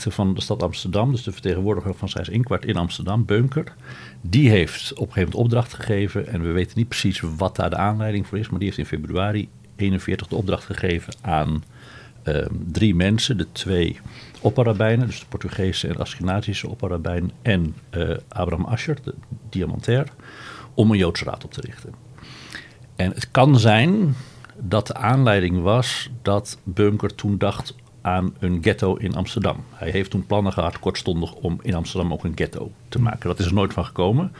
van 0.10 0.34
de 0.34 0.42
stad 0.42 0.64
Amsterdam, 0.64 1.12
dus 1.12 1.24
de 1.24 1.32
vertegenwoordiger 1.32 1.94
van 1.94 2.10
Sijs 2.10 2.30
Inkwart 2.30 2.66
in 2.66 2.76
Amsterdam, 2.76 3.26
Beunker. 3.26 3.74
Die 4.22 4.50
heeft 4.50 4.92
op 4.92 5.08
een 5.08 5.14
gegeven 5.14 5.20
moment 5.32 5.36
opdracht 5.36 5.74
gegeven, 5.74 6.28
en 6.28 6.42
we 6.42 6.52
weten 6.52 6.78
niet 6.78 6.88
precies 6.88 7.22
wat 7.38 7.56
daar 7.56 7.70
de 7.70 7.76
aanleiding 7.76 8.28
voor 8.28 8.38
is, 8.38 8.50
maar 8.50 8.60
die 8.60 8.68
heeft 8.68 8.80
in 8.80 8.86
februari 8.86 9.50
41 9.76 10.28
de 10.28 10.36
opdracht 10.36 10.64
gegeven 10.64 11.14
aan 11.22 11.64
ehm, 12.34 12.54
drie 12.72 12.96
mensen, 12.96 13.38
de 13.38 13.52
twee 13.52 14.00
opperrabijnen, 14.42 15.08
dus 15.08 15.20
de 15.20 15.26
Portugese 15.30 15.88
en 15.88 15.98
Askenazische 15.98 16.70
opperrabijn 16.70 17.32
en 17.42 17.76
eh, 17.90 18.10
Abraham 18.28 18.66
Ascher, 18.66 18.98
de 19.04 19.14
diamantair, 19.50 20.08
om 20.74 20.92
een 20.92 20.98
Joodse 20.98 21.26
raad 21.26 21.44
op 21.44 21.54
te 21.54 21.62
richten. 21.62 21.94
En 22.96 23.12
het 23.12 23.32
kan 23.32 23.60
zijn 23.60 24.16
dat 24.58 24.88
de 24.88 24.96
aanleiding 24.96 25.62
was 25.62 26.10
dat 26.22 26.58
Bunker 26.64 27.16
toen 27.16 27.38
dacht 27.38 27.76
aan 28.02 28.34
een 28.40 28.58
ghetto 28.62 28.96
in 28.96 29.16
Amsterdam. 29.16 29.64
Hij 29.74 29.90
heeft 29.90 30.12
toen 30.12 30.26
plannen 30.26 30.54
gehad, 30.54 30.80
kortstondig, 30.80 31.34
om 31.34 31.60
in 31.62 31.74
Amsterdam 31.74 32.14
ook 32.14 32.24
een 32.24 32.32
ghetto 32.36 32.72
te 32.90 33.02
maken. 33.02 33.30
Dat 33.30 33.40
is 33.40 33.46
er 33.46 33.54
nooit 33.54 33.74
van 33.74 33.86
gekomen. 33.86 34.32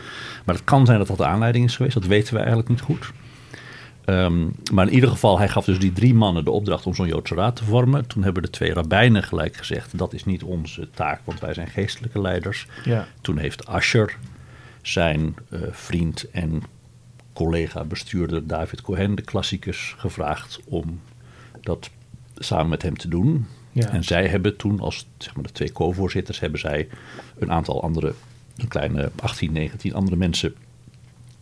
Maar 0.46 0.56
het 0.56 0.64
kan 0.64 0.86
zijn 0.86 0.98
dat 0.98 1.08
dat 1.08 1.18
de 1.18 1.26
aanleiding 1.26 1.66
is 1.66 1.76
geweest. 1.76 1.94
Dat 1.94 2.06
weten 2.06 2.34
we 2.34 2.40
eigenlijk 2.40 2.70
niet 2.70 2.82
goed. 2.82 3.12
Ehm, 4.10 4.48
maar 4.72 4.88
in 4.88 4.94
ieder 4.94 5.10
geval, 5.10 5.38
hij 5.38 5.50
gaf 5.50 5.66
dus 5.66 5.80
die 5.80 5.94
drie 5.94 6.14
mannen 6.14 6.44
de 6.44 6.52
opdracht 6.52 6.86
om 6.86 6.96
zo'n 6.96 7.08
Joodse 7.08 7.36
raad 7.36 7.56
te 7.56 7.64
vormen. 7.64 8.08
Toen 8.08 8.24
hebben 8.24 8.44
de 8.44 8.50
twee 8.50 8.74
rabbijnen 8.74 9.24
gelijk 9.24 9.56
gezegd: 9.56 9.98
dat 9.98 10.14
is 10.14 10.26
niet 10.26 10.44
onze 10.44 10.90
taak, 10.94 11.22
want 11.24 11.40
wij 11.40 11.54
zijn 11.54 11.68
geestelijke 11.68 12.22
leiders. 12.22 12.68
Ja. 12.84 13.08
Toen 13.22 13.38
heeft 13.38 13.68
Asher 13.68 14.18
zijn 14.82 15.36
eh, 15.50 15.60
vriend 15.72 16.30
en 16.32 16.62
collega 17.34 17.84
bestuurder 17.84 18.48
David 18.48 18.82
Cohen, 18.82 19.16
de 19.16 19.22
klassicus, 19.22 19.96
gevraagd 19.98 20.60
om 20.66 21.00
dat 21.62 21.90
samen 22.36 22.70
met 22.70 22.82
hem 22.82 22.98
te 22.98 23.08
doen. 23.08 23.46
Ja. 23.72 23.90
En 23.90 24.04
zij 24.04 24.28
hebben 24.28 24.56
toen, 24.56 24.80
als 24.80 25.08
zeg 25.18 25.36
maar, 25.36 25.44
de 25.44 25.52
twee 25.52 25.72
co-voorzitters, 25.72 26.40
hebben 26.40 26.60
zij 26.60 26.88
een 27.40 27.52
aantal 27.52 27.84
andere, 27.84 28.14
een 28.58 28.68
kleine 28.68 29.12
18, 29.16 29.52
19 29.52 29.94
andere 29.94 30.16
mensen 30.16 30.56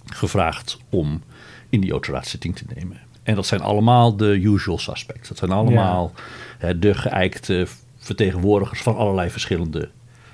gevraagd 0.05 0.77
om 0.89 1.21
in 1.69 1.79
die 1.81 1.89
Joodse 1.89 2.11
raadszitting 2.11 2.55
te 2.55 2.65
nemen. 2.75 2.97
En 3.23 3.35
dat 3.35 3.45
zijn 3.45 3.61
allemaal 3.61 4.15
de 4.17 4.39
usual 4.43 4.77
suspects. 4.77 5.27
Dat 5.29 5.37
zijn 5.37 5.51
allemaal 5.51 6.11
hè, 6.57 6.79
de 6.79 6.93
geëikte 6.93 7.67
vertegenwoordigers 7.97 8.81
van 8.81 8.95
allerlei 8.95 9.29
verschillende 9.29 9.89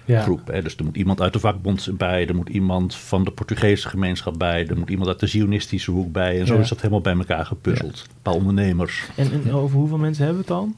Ja. 0.06 0.22
groepen. 0.22 0.54
Hè. 0.54 0.62
Dus 0.62 0.76
er 0.76 0.84
moet 0.84 0.98
iemand 0.98 1.22
uit 1.22 1.34
de 1.34 1.40
vakbond 1.40 1.90
bij, 1.98 2.28
er 2.28 2.36
moet 2.36 2.50
iemand 2.50 2.96
van 2.96 3.24
de 3.24 3.32
Portugese 3.32 3.90
gemeenschap 3.90 4.38
bij, 4.40 4.68
er 4.68 4.78
moet 4.78 4.90
iemand 4.90 5.10
uit 5.10 5.20
de 5.20 5.28
Zionistische 5.28 5.92
hoek 5.92 6.12
bij. 6.12 6.40
En 6.40 6.48
zo 6.48 6.54
Ja. 6.54 6.60
is 6.60 6.70
dat 6.70 6.78
helemaal 6.78 7.02
bij 7.02 7.14
elkaar 7.14 7.46
gepuzzeld. 7.46 8.04
Een 8.10 8.16
paar 8.22 8.34
ondernemers. 8.34 9.04
En, 9.16 9.32
en 9.32 9.52
over 9.54 9.78
hoeveel 9.78 9.98
mensen 9.98 10.26
hebben 10.26 10.44
we 10.46 10.54
het 10.54 10.60
dan? 10.60 10.76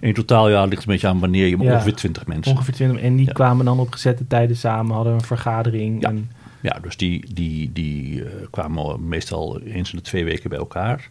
In 0.00 0.14
totaal 0.14 0.48
ja, 0.48 0.64
ligt 0.64 0.82
een 0.82 0.92
beetje 0.92 1.08
aan 1.08 1.18
wanneer 1.18 1.46
je, 1.46 1.58
ongeveer 1.58 1.94
20 1.94 2.26
mensen. 2.26 2.52
Ongeveer 2.52 2.74
20. 2.74 3.00
En 3.02 3.16
die 3.16 3.32
kwamen 3.32 3.64
dan 3.64 3.78
op 3.80 3.92
gezette 3.92 4.26
tijden 4.26 4.56
samen, 4.56 4.94
hadden 4.94 5.12
een 5.12 5.20
vergadering. 5.20 6.04
En, 6.04 6.30
Ja, 6.60 6.78
dus 6.82 6.96
die, 6.96 7.34
die, 7.34 7.72
die 7.72 8.24
eh, 8.24 8.30
kwamen 8.50 9.08
meestal 9.08 9.60
eens 9.60 9.90
in 9.90 9.96
de 9.96 10.04
twee 10.04 10.24
weken 10.24 10.50
bij 10.50 10.58
elkaar. 10.58 11.08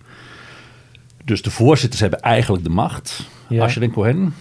Dus 1.23 1.41
de 1.41 1.51
voorzitters 1.51 2.01
hebben 2.01 2.19
eigenlijk 2.19 2.63
de 2.63 2.69
macht. 2.69 3.27
Ja. 3.49 3.63
Asher 3.63 3.81
en 3.81 3.91
Cohen. 3.91 4.33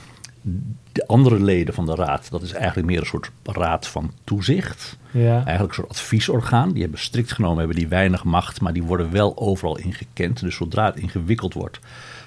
De 0.92 1.06
andere 1.06 1.42
leden 1.42 1.74
van 1.74 1.86
de 1.86 1.94
raad, 1.94 2.30
dat 2.30 2.42
is 2.42 2.52
eigenlijk 2.52 2.86
meer 2.86 3.00
een 3.00 3.06
soort 3.06 3.30
raad 3.42 3.86
van 3.86 4.12
toezicht. 4.24 4.98
ja. 5.10 5.34
Eigenlijk 5.34 5.68
een 5.68 5.74
soort 5.74 5.88
adviesorgaan. 5.88 6.72
Die 6.72 6.82
hebben 6.82 7.00
strikt 7.00 7.32
genomen 7.32 7.58
hebben 7.58 7.76
die 7.76 7.88
weinig 7.88 8.24
macht, 8.24 8.60
maar 8.60 8.72
die 8.72 8.82
worden 8.82 9.10
wel 9.10 9.38
overal 9.38 9.78
ingekend. 9.78 10.40
Dus 10.40 10.56
zodra 10.56 10.84
het 10.84 10.96
ingewikkeld 10.96 11.54
wordt, 11.54 11.78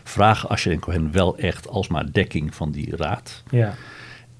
vragen 0.03 0.49
Asher 0.49 0.71
en 0.71 0.79
Cohen 0.79 1.11
wel 1.11 1.37
echt 1.37 1.67
alsmaar 1.67 2.11
dekking 2.11 2.55
van 2.55 2.71
die 2.71 2.95
raad. 2.95 3.43
ja. 3.49 3.73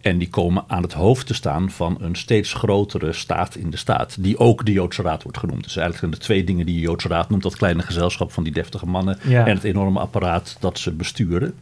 En 0.01 0.17
die 0.17 0.29
komen 0.29 0.63
aan 0.67 0.81
het 0.81 0.93
hoofd 0.93 1.27
te 1.27 1.33
staan 1.33 1.69
van 1.69 1.97
een 1.99 2.15
steeds 2.15 2.53
grotere 2.53 3.13
staat 3.13 3.55
in 3.55 3.69
de 3.69 3.77
staat. 3.77 4.23
Die 4.23 4.37
ook 4.37 4.65
de 4.65 4.71
Joodse 4.71 5.01
Raad 5.01 5.23
wordt 5.23 5.37
genoemd. 5.37 5.63
Dus 5.63 5.75
eigenlijk 5.75 5.99
zijn 5.99 6.11
de 6.11 6.27
twee 6.27 6.43
dingen 6.43 6.65
die 6.65 6.75
de 6.75 6.81
Joodse 6.81 7.07
Raad 7.07 7.29
noemt. 7.29 7.43
Dat 7.43 7.55
kleine 7.55 7.81
gezelschap 7.81 8.31
van 8.31 8.43
die 8.43 8.53
deftige 8.53 8.85
mannen. 8.85 9.19
Ja. 9.23 9.45
En 9.45 9.55
het 9.55 9.63
enorme 9.63 9.99
apparaat 9.99 10.57
dat 10.59 10.79
ze 10.79 10.91
besturen. 10.91 11.53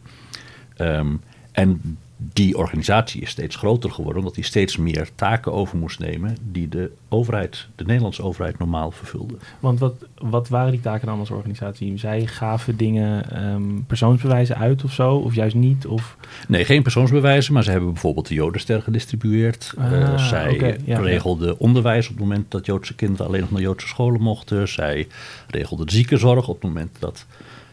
Ehm, 0.76 1.14
en 1.52 1.98
die 2.16 2.56
organisatie 2.56 3.22
is 3.22 3.30
steeds 3.30 3.56
groter 3.56 3.90
geworden. 3.90 4.18
Omdat 4.18 4.34
die 4.34 4.44
steeds 4.44 4.76
meer 4.76 5.08
taken 5.14 5.52
over 5.52 5.78
moest 5.78 5.98
nemen. 5.98 6.36
Die 6.42 6.68
de 6.68 6.92
overheid, 7.08 7.66
de 7.74 7.84
Nederlandse 7.84 8.22
overheid 8.22 8.58
normaal 8.58 8.90
vervulde. 8.90 9.34
Want 9.60 9.78
wat, 9.78 9.94
wat 10.18 10.48
waren 10.48 10.70
die 10.70 10.80
taken 10.80 11.06
dan 11.06 11.18
als 11.18 11.30
organisatie? 11.30 11.98
Zij 11.98 12.26
gaven 12.26 12.76
dingen, 12.76 13.30
ehm, 13.30 13.62
persoonsbewijzen 13.86 14.56
uit 14.56 14.84
of 14.84 14.92
zo? 14.92 15.14
Of 15.16 15.34
juist 15.34 15.54
niet? 15.54 15.86
Of, 15.86 16.16
Nee, 16.48 16.64
geen 16.64 16.82
persoonsbewijzen, 16.82 17.52
maar 17.52 17.62
ze 17.64 17.70
hebben 17.70 17.92
bijvoorbeeld 17.92 18.28
de 18.28 18.34
Jodenster 18.34 18.82
gedistribueerd. 18.82 19.74
Ah, 19.78 19.92
Eh, 19.92 20.18
zij 20.18 20.78
ja, 20.84 20.98
regelden 20.98 21.58
onderwijs 21.58 22.06
op 22.08 22.12
het 22.12 22.22
moment 22.22 22.50
dat 22.50 22.66
Joodse 22.66 22.94
kinderen 22.94 23.26
alleen 23.26 23.40
nog 23.40 23.50
naar 23.50 23.60
Joodse 23.60 23.88
scholen 23.88 24.20
mochten. 24.20 24.68
Zij 24.68 25.06
regelden 25.46 25.90
ziekenzorg 25.90 26.48
op 26.48 26.54
het 26.54 26.64
moment 26.64 26.96
dat 26.98 27.26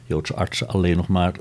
Joodse 0.05 0.35
artsen 0.35 0.67
alleen 0.67 0.97
nog 0.97 1.07
maar 1.07 1.33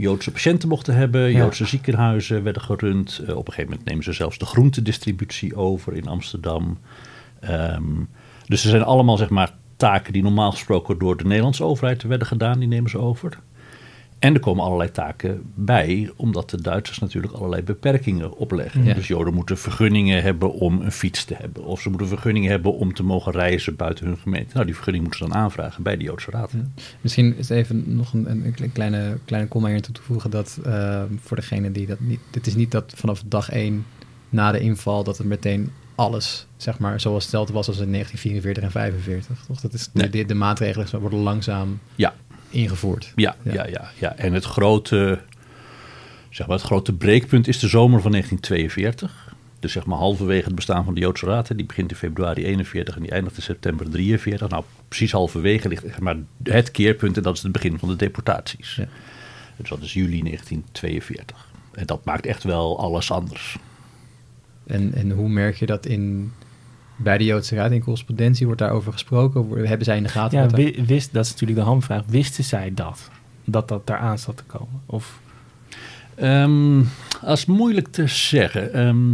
Joodse 0.00 0.30
patiënten 0.30 0.68
mochten 0.68 0.94
hebben. 0.94 1.30
Ja. 1.30 1.38
Joodse 1.38 1.66
ziekenhuizen 1.66 2.42
werden 2.42 2.62
gerund. 2.62 3.18
Eh, 3.18 3.36
op 3.36 3.46
een 3.46 3.52
gegeven 3.52 3.70
moment 3.70 3.88
nemen 3.88 4.04
ze 4.04 4.12
zelfs 4.12 4.38
de 4.38 4.46
groentedistributie 4.46 5.56
over 5.56 5.96
in 5.96 6.06
Amsterdam. 6.06 6.78
Ehm, 7.40 8.04
dus 8.46 8.64
er 8.64 8.70
zijn 8.70 8.82
allemaal 8.82 9.16
zeg 9.16 9.30
maar, 9.30 9.54
taken 9.76 10.12
die 10.12 10.22
normaal 10.22 10.50
gesproken 10.50 10.98
door 10.98 11.16
de 11.16 11.24
Nederlandse 11.24 11.64
overheid 11.64 12.02
werden 12.02 12.26
gedaan, 12.26 12.58
die 12.58 12.68
nemen 12.68 12.90
ze 12.90 12.98
over. 12.98 13.38
En 14.20 14.34
er 14.34 14.40
komen 14.40 14.64
allerlei 14.64 14.90
taken 14.90 15.42
bij, 15.54 16.10
omdat 16.16 16.50
de 16.50 16.62
Duitsers 16.62 16.98
natuurlijk 16.98 17.32
allerlei 17.32 17.62
beperkingen 17.62 18.36
opleggen. 18.36 18.84
Ja. 18.84 18.94
Dus 18.94 19.06
Joden 19.08 19.34
moeten 19.34 19.58
vergunningen 19.58 20.22
hebben 20.22 20.52
om 20.52 20.80
een 20.80 20.92
fiets 20.92 21.24
te 21.24 21.34
hebben. 21.34 21.64
Of 21.64 21.80
ze 21.80 21.88
moeten 21.88 22.08
vergunningen 22.08 22.50
hebben 22.50 22.74
om 22.74 22.94
te 22.94 23.02
mogen 23.02 23.32
reizen 23.32 23.76
buiten 23.76 24.06
hun 24.06 24.16
gemeente. 24.16 24.50
Nou, 24.54 24.64
die 24.64 24.74
vergunning 24.74 25.04
moeten 25.04 25.24
ze 25.26 25.32
dan 25.32 25.42
aanvragen 25.42 25.82
bij 25.82 25.96
de 25.96 26.04
Joodse 26.04 26.30
Raad. 26.30 26.52
Misschien 27.00 27.36
is 27.36 27.48
even 27.48 27.96
nog 27.96 28.12
een, 28.12 28.30
een, 28.30 28.72
kleine, 28.72 29.18
kleine 29.24 29.48
komma 29.48 29.68
hier 29.68 29.82
toe 29.82 29.94
te 29.94 30.02
voegen 30.02 30.30
dat 30.30 30.58
eh, 30.64 31.02
voor 31.20 31.36
degene 31.36 31.72
die 31.72 31.86
dat 31.86 32.00
niet... 32.00 32.20
Dit 32.30 32.46
is 32.46 32.54
niet 32.54 32.70
dat 32.70 32.92
vanaf 32.96 33.22
dag 33.26 33.50
één 33.50 33.86
na 34.28 34.52
de 34.52 34.60
inval 34.60 35.04
dat 35.04 35.18
het 35.18 35.26
meteen 35.26 35.70
alles, 35.94 36.46
zeg 36.56 36.78
maar, 36.78 37.00
zoals 37.00 37.22
hetzelfde 37.22 37.52
was 37.52 37.68
als 37.68 37.78
in 37.78 37.92
1944 37.92 38.62
en 38.62 38.70
45. 38.70 39.44
Toch? 39.46 39.60
Dat 39.60 39.72
is 39.72 39.88
Nee. 39.92 40.10
de, 40.10 40.24
de 40.24 40.34
maatregelen 40.34 41.00
worden 41.00 41.18
langzaam 41.18 41.78
Ja, 41.94 42.14
ingevoerd. 42.50 43.12
ja, 43.16 43.36
Ja. 43.42 43.52
ja, 43.52 43.66
ja. 43.66 43.90
ja, 43.98 44.16
En 44.16 44.32
het 44.32 44.44
grote, 44.44 45.20
zeg 46.30 46.46
maar, 46.46 46.56
het 46.56 46.66
grote 46.66 46.92
breekpunt 46.92 47.48
is 47.48 47.58
de 47.58 47.68
zomer 47.68 48.00
van 48.00 48.10
1942. 48.10 49.34
Dus 49.58 49.72
zeg 49.72 49.86
maar 49.86 49.98
halverwege 49.98 50.44
het 50.44 50.54
bestaan 50.54 50.84
van 50.84 50.94
de 50.94 51.00
Joodse 51.00 51.26
Raad. 51.26 51.56
Die 51.56 51.66
begint 51.66 51.90
in 51.90 51.96
februari 51.96 52.44
41 52.44 52.96
en 52.96 53.02
die 53.02 53.10
eindigt 53.10 53.36
in 53.36 53.42
september 53.42 53.90
43. 53.90 54.48
Nou, 54.48 54.64
precies 54.88 55.12
halverwege 55.12 55.68
ligt 55.68 55.82
zeg 55.82 56.00
maar, 56.00 56.16
het 56.42 56.70
keerpunt 56.70 57.16
en 57.16 57.22
dat 57.22 57.36
is 57.36 57.42
het 57.42 57.52
begin 57.52 57.78
van 57.78 57.88
de 57.88 57.96
deportaties. 57.96 58.76
Ja. 58.76 58.88
Dus 59.56 59.68
dat 59.68 59.80
is 59.80 59.92
juli 59.92 60.22
1942. 60.22 61.48
En 61.72 61.86
dat 61.86 62.04
maakt 62.04 62.26
echt 62.26 62.42
wel 62.42 62.78
alles 62.78 63.10
anders. 63.10 63.58
En, 64.66 64.94
en 64.94 65.10
hoe 65.10 65.28
merk 65.28 65.56
je 65.56 65.66
dat 65.66 65.86
in, 65.86 66.32
bij 67.02 67.18
de 67.18 67.24
Joodse 67.24 67.54
Raad 67.54 67.70
in 67.70 67.80
correspondentie? 67.82 68.46
Wordt 68.46 68.60
daarover 68.60 68.92
gesproken? 68.92 69.66
Hebben 69.66 69.84
zij 69.84 69.96
in 69.96 70.02
de 70.02 70.08
gaten? 70.08 70.38
ja, 70.38 70.46
daar- 70.46 70.84
wist, 70.86 71.12
dat 71.12 71.24
is 71.24 71.30
natuurlijk 71.30 71.58
de 71.58 71.64
hamvraag. 71.64 72.02
Wisten 72.06 72.44
zij 72.44 72.72
dat? 72.74 73.10
Dat 73.44 73.68
dat 73.68 73.82
eraan 73.90 74.18
zat 74.18 74.36
te 74.36 74.42
komen? 74.44 74.82
Of, 74.86 75.20
Ehm, 76.14 76.82
dat 77.22 77.36
is 77.38 77.46
moeilijk 77.46 77.88
te 77.88 78.06
zeggen. 78.06 78.72
Ehm, 78.72 79.12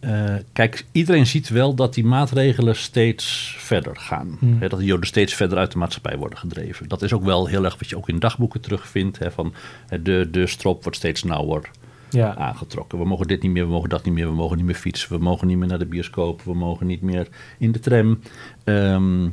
eh, 0.00 0.34
kijk, 0.52 0.86
iedereen 0.92 1.26
ziet 1.26 1.48
wel 1.48 1.74
dat 1.74 1.94
die 1.94 2.04
maatregelen 2.04 2.76
steeds 2.76 3.54
verder 3.58 3.96
gaan. 3.96 4.36
Hmm. 4.38 4.56
Hè, 4.60 4.68
dat 4.68 4.78
de 4.78 4.84
Joden 4.84 5.06
steeds 5.06 5.34
verder 5.34 5.58
uit 5.58 5.72
de 5.72 5.78
maatschappij 5.78 6.16
worden 6.16 6.38
gedreven. 6.38 6.88
Dat 6.88 7.02
is 7.02 7.12
ook 7.12 7.24
wel 7.24 7.46
heel 7.46 7.64
erg 7.64 7.78
wat 7.78 7.88
je 7.88 7.96
ook 7.96 8.08
in 8.08 8.18
dagboeken 8.18 8.60
terugvindt. 8.60 9.18
Hè, 9.18 9.30
van 9.30 9.54
de, 10.02 10.28
de 10.30 10.46
strop 10.46 10.82
wordt 10.82 10.98
steeds 10.98 11.22
nauwer 11.22 11.70
ja, 12.12 12.36
aangetrokken. 12.36 12.98
We 12.98 13.04
mogen 13.04 13.26
dit 13.26 13.42
niet 13.42 13.52
meer, 13.52 13.64
we 13.64 13.70
mogen 13.70 13.88
dat 13.88 14.04
niet 14.04 14.14
meer, 14.14 14.26
we 14.26 14.34
mogen 14.34 14.56
niet 14.56 14.66
meer 14.66 14.74
fietsen, 14.74 15.12
we 15.12 15.18
mogen 15.18 15.46
niet 15.46 15.56
meer 15.56 15.68
naar 15.68 15.78
de 15.78 15.86
bioscoop, 15.86 16.42
we 16.42 16.54
mogen 16.54 16.86
niet 16.86 17.02
meer 17.02 17.28
in 17.58 17.72
de 17.72 17.80
tram. 17.80 18.20
Ehm, 18.64 19.28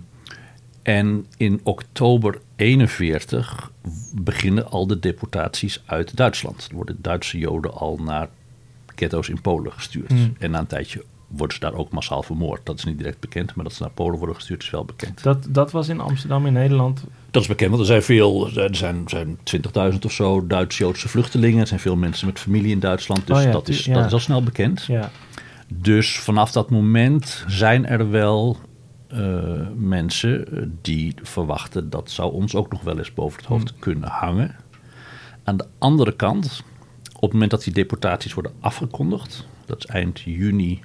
en 0.81 1.25
in 1.37 1.59
oktober 1.63 2.41
41 2.55 3.71
beginnen 4.15 4.69
al 4.69 4.87
de 4.87 4.99
deportaties 4.99 5.83
uit 5.85 6.15
Duitsland. 6.15 6.67
Er 6.69 6.75
worden 6.75 6.97
Duitse 7.01 7.37
Joden 7.37 7.73
al 7.73 7.97
naar 7.97 8.29
ghetto's 8.95 9.29
in 9.29 9.41
Polen 9.41 9.71
gestuurd. 9.71 10.11
Hmm. 10.11 10.35
En 10.39 10.51
na 10.51 10.59
een 10.59 10.67
tijdje 10.67 11.03
worden 11.29 11.53
ze 11.55 11.59
daar 11.61 11.73
ook 11.73 11.91
massaal 11.91 12.23
vermoord. 12.23 12.65
Dat 12.65 12.77
is 12.77 12.83
niet 12.83 12.97
direct 12.97 13.19
bekend, 13.19 13.55
maar 13.55 13.63
dat 13.63 13.73
ze 13.73 13.81
naar 13.81 13.91
Polen 13.91 14.17
worden 14.17 14.35
gestuurd 14.35 14.63
is 14.63 14.69
wel 14.69 14.85
bekend. 14.85 15.23
dat, 15.23 15.47
dat 15.49 15.71
was 15.71 15.87
in 15.89 15.99
Amsterdam, 15.99 16.45
in 16.45 16.53
Nederland. 16.53 17.03
Dat 17.31 17.41
is 17.41 17.47
bekend, 17.47 17.69
want 17.69 17.81
er 17.81 17.87
zijn 17.87 18.03
veel, 18.03 18.49
er 18.57 18.75
zijn, 18.75 19.03
zijn 19.07 19.37
20.000 19.93 19.99
of 20.05 20.11
zo 20.11 20.47
Duits-Joodse 20.47 21.09
vluchtelingen. 21.09 21.61
Er 21.61 21.67
zijn 21.67 21.79
veel 21.79 21.95
mensen 21.95 22.27
met 22.27 22.39
familie 22.39 22.71
in 22.71 22.79
Duitsland, 22.79 23.27
dus 23.27 23.37
Oh 23.37 23.43
ja, 23.43 23.51
dat, 23.51 23.67
is, 23.67 23.85
ja. 23.85 23.93
dat 23.93 24.05
is 24.05 24.13
al 24.13 24.19
snel 24.19 24.43
bekend. 24.43 24.83
Ja, 24.85 25.11
Dus 25.67 26.19
vanaf 26.19 26.51
dat 26.51 26.69
moment 26.69 27.43
zijn 27.47 27.85
er 27.85 28.09
wel 28.09 28.57
eh, 29.07 29.19
mensen 29.75 30.47
eh, 30.57 30.63
die 30.81 31.13
verwachten 31.21 31.89
dat 31.89 32.11
zou 32.11 32.33
ons 32.33 32.55
ook 32.55 32.71
nog 32.71 32.81
wel 32.81 32.97
eens 32.97 33.13
boven 33.13 33.37
het 33.39 33.47
hoofd 33.47 33.69
Hmm. 33.69 33.79
kunnen 33.79 34.09
hangen. 34.09 34.55
Aan 35.43 35.57
de 35.57 35.65
andere 35.77 36.15
kant 36.15 36.63
op 37.13 37.21
het 37.21 37.31
moment 37.33 37.51
dat 37.51 37.63
die 37.63 37.73
deportaties 37.73 38.33
worden 38.33 38.51
afgekondigd, 38.59 39.47
dat 39.65 39.77
is 39.77 39.85
eind 39.85 40.19
juni 40.19 40.79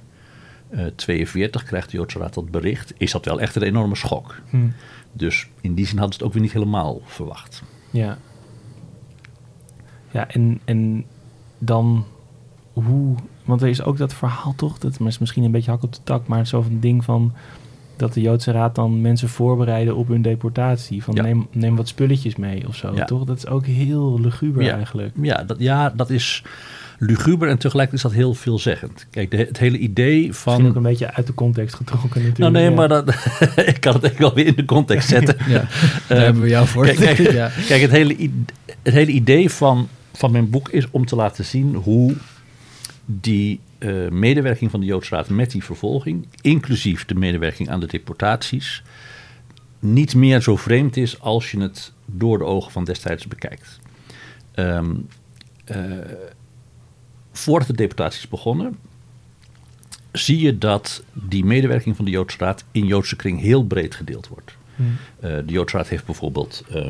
42, 0.95 1.63
krijgt 1.63 1.91
de 1.91 1.97
Joodse 1.97 2.19
Raad 2.19 2.33
dat 2.33 2.51
bericht, 2.51 2.93
is 2.97 3.11
dat 3.11 3.25
wel 3.25 3.39
echt 3.41 3.55
een 3.55 3.61
enorme 3.61 3.95
schok. 3.95 4.35
Hm. 4.49 4.57
Dus 5.13 5.49
in 5.61 5.73
die 5.73 5.85
zin 5.85 5.97
hadden 5.97 6.13
ze 6.13 6.19
het 6.19 6.27
ook 6.27 6.33
weer 6.33 6.43
niet 6.43 6.51
helemaal 6.53 7.01
verwacht. 7.05 7.63
Ja. 7.89 8.17
Ja, 10.11 10.27
en, 10.27 10.59
en 10.65 11.05
dan 11.57 12.05
hoe... 12.73 13.15
Want 13.45 13.61
er 13.61 13.67
is 13.67 13.81
ook 13.83 13.97
dat 13.97 14.13
verhaal 14.13 14.53
toch, 14.55 14.77
dat 14.77 14.99
is 14.99 15.17
misschien 15.19 15.43
een 15.43 15.51
beetje 15.51 15.71
hak 15.71 15.83
op 15.83 15.93
de 15.93 15.99
tak, 16.03 16.27
maar 16.27 16.47
zo'n 16.47 16.77
ding 16.79 17.03
van 17.03 17.33
dat 17.95 18.13
de 18.13 18.21
Joodse 18.21 18.51
Raad 18.51 18.75
dan 18.75 19.01
mensen 19.01 19.29
voorbereiden 19.29 19.95
op 19.95 20.07
hun 20.07 20.21
deportatie. 20.21 21.03
Van 21.03 21.15
Ja. 21.15 21.21
neem, 21.21 21.47
neem 21.51 21.75
wat 21.75 21.87
spulletjes 21.87 22.35
mee 22.35 22.67
of 22.67 22.75
zo, 22.75 22.95
Ja. 22.95 23.05
toch? 23.05 23.23
Dat 23.23 23.37
is 23.37 23.47
ook 23.47 23.65
heel 23.65 24.19
luguber 24.19 24.63
Ja. 24.63 24.75
eigenlijk. 24.75 25.13
Ja 25.21 25.43
dat, 25.43 25.59
ja, 25.59 25.89
dat 25.89 26.09
is 26.09 26.43
luguber 26.97 27.49
en 27.49 27.57
tegelijk 27.57 27.91
is 27.91 28.01
dat 28.01 28.13
heel 28.13 28.33
veelzeggend. 28.33 29.07
Kijk, 29.09 29.31
de, 29.31 29.37
het 29.37 29.57
hele 29.57 29.77
idee 29.77 30.33
van... 30.33 30.53
Misschien 30.53 30.69
ook 30.69 30.75
een 30.75 30.91
beetje 30.91 31.13
uit 31.13 31.27
de 31.27 31.33
context 31.33 31.75
getrokken 31.75 32.09
natuurlijk. 32.09 32.37
Nou 32.37 32.51
nee, 32.51 32.63
ja. 32.63 32.75
maar 32.75 32.87
dat, 32.87 33.09
ik 33.73 33.79
kan 33.79 33.93
het 33.93 34.03
echt 34.03 34.17
wel 34.17 34.33
weer 34.33 34.45
in 34.45 34.55
de 34.55 34.65
context 34.65 35.09
zetten. 35.17 35.37
Ja, 35.47 35.67
daar 36.07 36.21
hebben 36.21 36.41
we 36.41 36.49
jou 36.49 36.67
voor. 36.67 36.85
Kijk, 36.85 36.97
kijk, 36.97 37.17
ja. 37.31 37.51
kijk 37.67 37.81
het, 37.81 37.91
hele, 37.91 38.29
het 38.83 38.93
hele 38.93 39.11
idee 39.11 39.49
van, 39.49 39.87
van 40.13 40.31
mijn 40.31 40.49
boek 40.49 40.69
is 40.69 40.87
om 40.91 41.05
te 41.05 41.15
laten 41.15 41.45
zien 41.45 41.75
hoe 41.75 42.15
die 43.05 43.59
eh, 43.77 44.09
medewerking 44.09 44.71
van 44.71 44.79
de 44.79 44.85
Joodse 44.85 45.15
Raad 45.15 45.29
met 45.29 45.51
die 45.51 45.63
vervolging, 45.63 46.27
inclusief 46.41 47.05
de 47.05 47.15
medewerking 47.15 47.69
aan 47.69 47.79
de 47.79 47.87
deportaties, 47.87 48.83
niet 49.79 50.15
meer 50.15 50.41
zo 50.41 50.55
vreemd 50.55 50.97
is 50.97 51.19
als 51.19 51.51
je 51.51 51.59
het 51.59 51.91
door 52.05 52.37
de 52.37 52.43
ogen 52.43 52.71
van 52.71 52.83
destijds 52.83 53.27
bekijkt. 53.27 53.79
Ehm, 54.51 54.93
eh, 55.65 55.79
voordat 57.37 57.67
de 57.67 57.75
deportaties 57.75 58.27
begonnen, 58.27 58.77
zie 60.11 60.39
je 60.39 60.57
dat 60.57 61.03
die 61.13 61.45
medewerking 61.45 61.95
van 61.95 62.05
de 62.05 62.11
Joodse 62.11 62.37
Raad 62.37 62.63
in 62.71 62.85
Joodse 62.85 63.15
kring 63.15 63.41
heel 63.41 63.65
breed 63.65 63.95
gedeeld 63.95 64.27
wordt. 64.27 64.57
Hm. 64.75 64.81
Eh, 65.19 65.35
de 65.45 65.51
Joodse 65.53 65.77
Raad 65.77 65.87
heeft 65.87 66.05
bijvoorbeeld 66.05 66.63
ehm, 66.69 66.85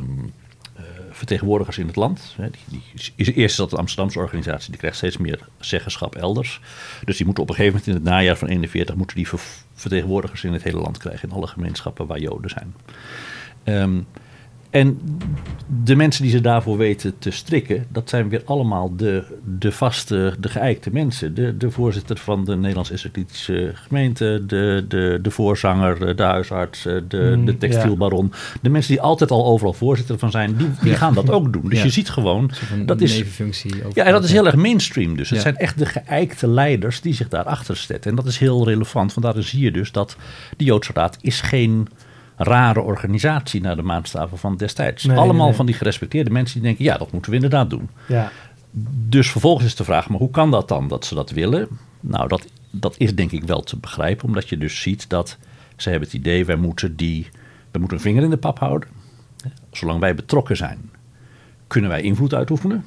eh, 0.76 0.84
vertegenwoordigers 1.12 1.78
in 1.78 1.88
het 1.88 1.96
land. 1.96 2.34
Hè, 2.36 2.50
die, 2.50 2.82
die 2.94 3.02
is, 3.16 3.28
eerst 3.28 3.38
is 3.38 3.56
dat 3.56 3.70
de 3.70 3.78
Amsterdamse 3.78 4.20
organisatie, 4.20 4.70
die 4.70 4.80
krijgt 4.80 4.98
steeds 4.98 5.18
meer 5.18 5.40
zeggenschap 5.60 6.16
elders. 6.16 6.60
Dus 7.04 7.18
die 7.18 7.26
moeten 7.26 7.44
op 7.44 7.50
een 7.50 7.56
gegeven 7.56 7.80
moment 7.80 7.98
in 7.98 8.04
het 8.04 8.14
najaar 8.14 8.38
van 8.38 8.48
41 8.48 8.96
moeten 8.96 9.16
die 9.16 9.28
ver- 9.28 9.64
vertegenwoordigers 9.74 10.44
in 10.44 10.54
het 10.54 10.64
hele 10.64 10.80
land 10.80 10.98
krijgen, 10.98 11.30
in 11.30 11.36
alle 11.36 11.48
gemeenschappen 11.48 12.08
waar 12.08 12.20
Joden 12.20 12.50
zijn. 12.50 12.76
Ehm, 13.64 14.02
en 14.76 15.00
de 15.84 15.96
mensen 15.96 16.22
die 16.24 16.32
ze 16.32 16.42
daarvoor 16.42 16.78
weten 16.78 17.14
te 17.20 17.32
strikken, 17.32 17.86
dat 17.92 18.10
zijn 18.10 18.30
weer 18.30 18.42
allemaal 18.46 18.96
de, 18.96 19.24
de 19.60 19.72
vaste, 19.72 20.36
de 20.40 20.50
geëikte 20.50 20.90
mensen. 20.92 21.34
De, 21.34 21.58
de 21.58 21.72
voorzitter 21.72 22.18
van 22.18 22.46
de 22.46 22.56
Nederlands-Esthetitische 22.56 23.72
gemeente, 23.74 24.44
de, 24.48 24.86
de, 24.88 25.20
de 25.22 25.32
voorzanger, 25.32 26.16
de 26.16 26.24
huisarts, 26.24 26.86
eh, 26.86 26.96
de, 27.08 27.34
Mm, 27.38 27.46
de 27.46 27.58
textielbaron. 27.58 28.32
De 28.62 28.70
mensen 28.70 28.92
die 28.92 29.02
altijd 29.02 29.32
al 29.32 29.46
overal 29.46 29.74
voorzitter 29.74 30.18
van 30.20 30.32
zijn, 30.32 30.56
die, 30.56 30.68
die 30.82 30.92
Ja. 30.92 30.98
gaan 30.98 31.14
dat 31.14 31.30
ook 31.30 31.54
doen. 31.54 31.70
Dus 31.70 31.78
Ja. 31.78 31.84
je 31.84 31.90
ziet 31.92 32.10
gewoon, 32.10 32.52
dat 32.86 33.02
is, 33.02 33.24
ja, 33.94 34.04
en 34.04 34.12
dat 34.12 34.24
is 34.24 34.32
heel 34.32 34.46
erg 34.46 34.56
mainstream 34.56 35.16
dus. 35.18 35.30
Het 35.30 35.42
zijn 35.42 35.58
echt 35.58 35.78
de 35.78 35.86
geëikte 35.86 36.48
leiders 36.48 37.02
die 37.02 37.14
zich 37.14 37.28
daarachter 37.30 37.76
zetten. 37.76 38.10
En 38.10 38.16
dat 38.16 38.26
is 38.26 38.38
heel 38.38 38.66
relevant, 38.68 39.14
want 39.14 39.26
daarin 39.26 39.44
zie 39.44 39.62
je 39.64 39.72
dus 39.72 39.92
dat 39.92 40.16
de 40.58 40.64
Joodse 40.64 40.92
Raad 40.94 41.18
is 41.22 41.42
geen 41.42 41.88
rare 42.36 42.82
organisatie 42.82 43.62
naar 43.62 43.76
de 43.76 43.82
maatstaven 43.82 44.38
van 44.38 44.58
destijds. 44.58 45.04
Nee, 45.04 45.18
Allemaal 45.18 45.36
nee, 45.36 45.46
nee. 45.46 45.56
van 45.56 45.66
die 45.66 45.76
gerespecteerde 45.76 46.30
mensen 46.30 46.54
die 46.54 46.68
denken, 46.68 46.86
ja, 46.86 46.98
dat 46.98 47.12
moeten 47.12 47.30
we 47.30 47.36
inderdaad 47.36 47.70
doen. 47.70 47.90
Ja, 48.08 48.32
Dus 49.10 49.32
vervolgens 49.32 49.66
is 49.66 49.76
de 49.76 49.84
vraag, 49.84 50.10
maar 50.10 50.20
hoe 50.20 50.32
kan 50.32 50.52
dat 50.52 50.68
dan 50.68 50.88
dat 50.88 51.06
ze 51.06 51.16
dat 51.16 51.30
willen? 51.32 51.68
Nou, 52.00 52.28
dat, 52.28 52.48
dat 52.72 52.96
is 52.98 53.16
denk 53.16 53.32
ik 53.32 53.44
wel 53.44 53.62
te 53.62 53.78
begrijpen, 53.78 54.26
omdat 54.28 54.50
je 54.50 54.58
dus 54.58 54.82
ziet 54.82 55.10
dat 55.10 55.38
ze 55.78 55.90
hebben 55.90 56.08
het 56.08 56.18
idee, 56.18 56.46
wij 56.46 56.56
moeten, 56.56 56.96
die, 56.96 57.28
wij 57.72 57.80
moeten 57.80 57.98
een 57.98 58.04
vinger 58.04 58.24
in 58.24 58.30
de 58.30 58.38
pap 58.38 58.60
houden. 58.60 58.90
Zolang 59.72 60.00
wij 60.00 60.16
betrokken 60.16 60.58
zijn, 60.58 60.90
kunnen 61.68 61.90
wij 61.90 62.02
invloed 62.02 62.34
uitoefenen. 62.34 62.86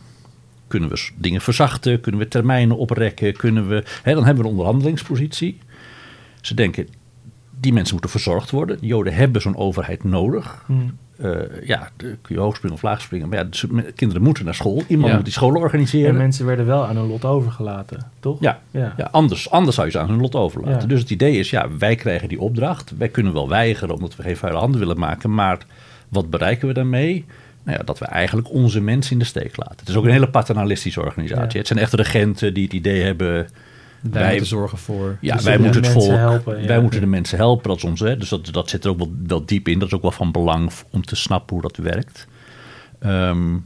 Kunnen 0.67 0.89
we 0.89 1.11
dingen 1.17 1.41
verzachten, 1.41 2.01
kunnen 2.01 2.21
we 2.21 2.29
termijnen 2.29 2.77
oprekken, 2.77 3.37
kunnen 3.37 3.69
we, 3.69 3.85
hè, 4.03 4.15
dan 4.15 4.25
hebben 4.25 4.43
we 4.43 4.49
een 4.51 4.57
onderhandelingspositie. 4.57 5.59
Ze 6.41 6.55
denken, 6.55 6.89
die 7.61 7.73
mensen 7.73 7.93
moeten 7.93 8.11
verzorgd 8.11 8.51
worden. 8.51 8.79
De 8.81 8.87
Joden 8.87 9.15
hebben 9.15 9.41
zo'n 9.43 9.57
overheid 9.57 10.05
nodig. 10.05 10.65
Hm. 10.67 10.73
Eh, 11.17 11.33
ja, 11.65 11.91
de, 11.97 12.17
kun 12.23 12.35
je 12.35 12.41
hoog 12.41 12.57
springen 12.57 12.77
of 12.77 12.83
laag 12.83 13.01
springen. 13.01 13.29
Maar 13.29 13.39
ja, 13.39 13.71
kinderen 13.95 14.23
moeten 14.23 14.45
naar 14.45 14.55
school. 14.55 14.83
Iemand 14.89 15.09
Ja. 15.09 15.15
moet 15.15 15.25
die 15.25 15.33
scholen 15.33 15.61
organiseren. 15.61 16.11
en 16.11 16.17
mensen 16.17 16.47
werden 16.47 16.67
wel 16.67 16.87
aan 16.87 16.97
hun 16.97 17.07
lot 17.07 17.25
overgelaten, 17.25 18.11
toch? 18.21 18.37
Ja, 18.41 18.61
Ja. 18.71 18.95
ja. 18.97 19.09
anders, 19.11 19.51
anders 19.51 19.75
zou 19.75 19.87
je 19.87 19.93
ze 19.93 19.99
aan 19.99 20.09
hun 20.09 20.21
lot 20.21 20.35
overlaten. 20.35 20.81
Ja. 20.81 20.87
Dus 20.87 21.01
het 21.01 21.11
idee 21.11 21.39
is, 21.39 21.51
ja, 21.51 21.69
wij 21.79 21.95
krijgen 21.95 22.29
die 22.29 22.41
opdracht. 22.41 22.93
Wij 22.99 23.09
kunnen 23.09 23.33
wel 23.33 23.49
weigeren 23.49 23.95
omdat 23.95 24.17
we 24.17 24.23
geen 24.23 24.37
vuile 24.37 24.59
handen 24.59 24.81
willen 24.81 24.99
maken. 24.99 25.35
Maar 25.35 25.59
wat 26.09 26.31
bereiken 26.31 26.69
we 26.69 26.75
daarmee? 26.75 27.25
Nou 27.63 27.79
ja, 27.79 27.85
dat 27.85 27.99
we 27.99 28.05
eigenlijk 28.05 28.51
onze 28.53 28.81
mensen 28.81 29.13
in 29.13 29.19
de 29.19 29.25
steek 29.25 29.57
laten. 29.57 29.77
Het 29.79 29.89
is 29.89 29.97
ook 29.97 30.05
een 30.05 30.11
hele 30.11 30.29
paternalistische 30.31 31.01
organisatie. 31.01 31.59
Het 31.59 31.67
zijn 31.67 31.79
echt 31.79 31.93
regenten 31.93 32.55
die 32.55 32.65
het 32.65 32.73
idee 32.73 33.03
hebben... 33.03 33.49
Wij, 34.01 34.23
wij- 34.23 34.31
moeten 34.31 34.47
zorgen 34.47 34.79
voor... 34.79 35.17
Ja, 35.21 35.35
Dus 35.35 35.45
wij 35.45 35.57
de 35.57 35.63
moeten 35.63 35.83
het 35.83 35.93
mensen 35.95 36.11
volk, 36.11 36.21
helpen, 36.31 36.61
ja. 36.61 36.67
wij 36.67 36.81
moeten 36.81 37.01
de 37.01 37.07
mensen 37.07 37.39
helpen. 37.39 37.69
Dat 37.69 37.93
is 37.93 38.01
hè, 38.01 38.17
dus 38.17 38.29
dat, 38.29 38.53
dat 38.53 38.69
zit 38.69 38.85
er 38.85 38.91
ook 38.91 38.99
wel, 38.99 39.13
wel 39.27 39.45
diep 39.45 39.69
in. 39.69 39.79
Dat 39.79 39.89
is 39.89 39.95
ook 39.95 40.03
wel 40.03 40.11
van 40.11 40.33
belang 40.33 40.71
om 40.91 41.05
te 41.05 41.17
snappen 41.17 41.53
hoe 41.57 41.63
dat 41.63 41.77
werkt. 41.77 42.27
Ehm, 42.99 43.57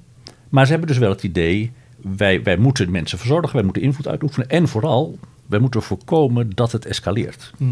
maar 0.49 0.65
ze 0.65 0.71
hebben 0.71 0.89
dus 0.89 0.99
wel 0.99 1.11
het 1.11 1.23
idee, 1.23 1.73
wij, 2.17 2.43
wij 2.43 2.57
moeten 2.57 2.91
mensen 2.91 3.19
verzorgen, 3.19 3.55
wij 3.55 3.65
moeten 3.65 3.83
invloed 3.83 4.09
uitoefenen. 4.09 4.49
En 4.49 4.69
vooral, 4.69 5.19
wij 5.47 5.59
moeten 5.59 5.83
voorkomen 5.83 6.51
dat 6.51 6.73
het 6.73 6.87
escaleert. 6.87 7.53
Hm. 7.57 7.65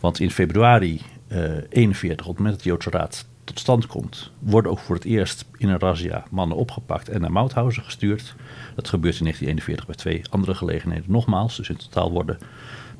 Want 0.00 0.20
in 0.20 0.30
februari 0.30 1.00
eh 1.28 1.42
41, 1.68 2.26
op 2.26 2.32
het 2.32 2.36
moment 2.36 2.54
dat 2.54 2.62
de 2.64 2.68
Joodse 2.70 2.90
Raad 2.90 3.26
tot 3.50 3.58
stand 3.58 3.86
komt, 3.86 4.30
worden 4.38 4.70
ook 4.70 4.78
voor 4.78 4.94
het 4.94 5.04
eerst 5.04 5.44
in 5.56 5.68
een 5.68 5.78
razzia 5.78 6.24
mannen 6.30 6.56
opgepakt 6.56 7.08
en 7.08 7.20
naar 7.20 7.32
Mauthausen 7.32 7.82
gestuurd. 7.82 8.34
Dat 8.74 8.88
gebeurt 8.88 9.18
in 9.18 9.24
1941 9.24 9.86
bij 9.86 9.94
twee 9.94 10.22
andere 10.30 10.54
gelegenheden 10.54 11.04
nogmaals. 11.12 11.56
Dus 11.56 11.68
in 11.68 11.76
totaal 11.76 12.10
worden 12.10 12.38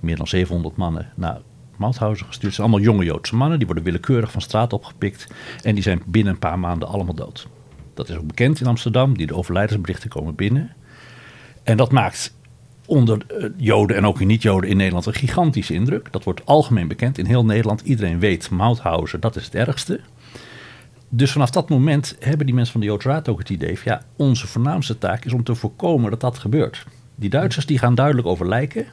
meer 0.01 0.17
dan 0.17 0.27
700 0.27 0.77
mannen 0.77 1.13
naar 1.15 1.41
Mauthausen 1.77 2.27
gestuurd. 2.27 2.47
Het 2.47 2.55
zijn 2.55 2.69
allemaal 2.69 2.87
jonge 2.93 3.05
Joodse 3.05 3.37
mannen, 3.37 3.59
die 3.59 3.67
worden 3.67 3.85
willekeurig 3.85 4.33
van 4.33 4.41
straat 4.41 4.73
opgepikt 4.73 5.27
en 5.63 5.75
die 5.75 5.83
zijn 5.83 6.03
binnen 6.07 6.33
een 6.33 6.39
paar 6.39 6.59
maanden 6.59 6.89
allemaal 6.89 7.15
dood. 7.15 7.49
Dat 7.95 8.09
is 8.09 8.17
ook 8.17 8.27
bekend 8.27 8.61
in 8.61 8.67
Amsterdam, 8.67 9.17
die 9.17 9.27
de 9.27 9.35
overlijdensberichten 9.35 10.11
komen 10.11 10.35
binnen. 10.35 10.73
En 11.63 11.77
dat 11.77 11.93
maakt 11.93 12.35
onder 12.91 13.27
eh, 13.27 13.49
Joden 13.57 13.97
en 13.97 14.07
ook 14.07 14.21
in 14.21 14.27
niet-Joden 14.27 14.71
in 14.71 14.77
Nederland 14.77 15.07
een 15.07 15.15
gigantische 15.15 15.75
indruk. 15.75 16.13
Dat 16.13 16.25
wordt 16.25 16.47
algemeen 16.47 16.89
bekend 16.89 17.19
in 17.19 17.27
heel 17.27 17.45
Nederland. 17.45 17.81
Iedereen 17.81 18.19
weet, 18.19 18.51
Mauthausen, 18.51 19.21
dat 19.21 19.37
is 19.37 19.45
het 19.45 19.55
ergste. 19.55 20.01
Dus 21.13 21.33
vanaf 21.33 21.51
dat 21.51 21.69
moment 21.69 22.17
hebben 22.19 22.47
die 22.47 22.55
mensen 22.55 22.73
van 22.73 22.81
de 22.81 22.87
Joodse 22.87 23.09
Raad 23.09 23.29
ook 23.29 23.39
het 23.39 23.51
idee 23.51 23.79
van... 23.79 23.93
ja, 23.93 24.03
onze 24.17 24.47
voornaamste 24.47 24.99
taak 24.99 25.25
is 25.25 25.33
om 25.33 25.45
te 25.45 25.55
voorkomen 25.55 26.11
dat 26.11 26.21
dat 26.21 26.39
gebeurt. 26.39 26.85
Die 27.15 27.31
Duitsers 27.31 27.67
die 27.67 27.79
gaan 27.79 27.95
duidelijk 27.95 28.27
over 28.27 28.49
lijken. 28.49 28.87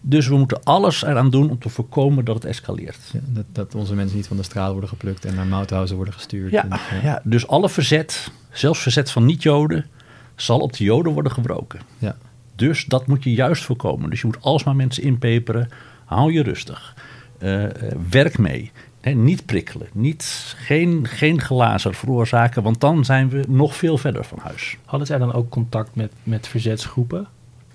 Dus 0.00 0.28
we 0.28 0.36
moeten 0.36 0.62
alles 0.62 1.02
eraan 1.02 1.30
doen 1.30 1.50
om 1.50 1.58
te 1.58 1.68
voorkomen 1.68 2.24
dat 2.24 2.34
het 2.34 2.44
escaleert. 2.44 2.98
Ja, 3.12 3.20
dat, 3.24 3.44
dat 3.52 3.74
onze 3.74 3.94
mensen 3.94 4.16
niet 4.16 4.26
van 4.26 4.36
de 4.36 4.42
straat 4.42 4.70
worden 4.70 4.88
geplukt 4.88 5.24
en 5.24 5.34
naar 5.34 5.46
Mauthausen 5.46 5.96
worden 5.96 6.14
gestuurd. 6.14 6.50
Ja, 6.50 6.62
En, 6.62 6.78
ja, 7.02 7.20
dus 7.24 7.46
alle 7.46 7.68
verzet, 7.68 8.30
zelfs 8.50 8.80
verzet 8.80 9.10
van 9.10 9.24
niet-Joden... 9.24 9.86
zal 10.34 10.58
op 10.58 10.72
de 10.76 10.84
Joden 10.84 11.12
worden 11.12 11.32
gebroken. 11.32 11.80
ja. 11.98 12.16
Dus 12.54 12.84
dat 12.84 13.06
moet 13.06 13.24
je 13.24 13.32
juist 13.32 13.64
voorkomen. 13.64 14.10
Dus 14.10 14.20
je 14.20 14.26
moet 14.26 14.40
alsmaar 14.42 14.76
mensen 14.76 15.02
inpeperen. 15.02 15.68
Hou 16.04 16.32
je 16.32 16.42
rustig. 16.42 16.94
Eh, 17.38 17.64
eh, 17.64 17.70
werk 18.10 18.38
mee. 18.38 18.72
Niet 19.14 19.46
prikkelen. 19.46 19.86
Niet, 19.92 20.54
geen, 20.58 21.06
geen 21.08 21.40
glazer 21.40 21.94
veroorzaken. 21.94 22.62
Want 22.62 22.80
dan 22.80 23.04
zijn 23.04 23.28
we 23.28 23.44
nog 23.48 23.76
veel 23.76 23.98
verder 23.98 24.24
van 24.24 24.38
huis. 24.42 24.76
Hadden 24.84 25.06
zij 25.06 25.18
dan 25.18 25.32
ook 25.32 25.48
contact 25.48 25.94
met, 25.94 26.12
met 26.22 26.48
verzetsgroepen? 26.48 27.26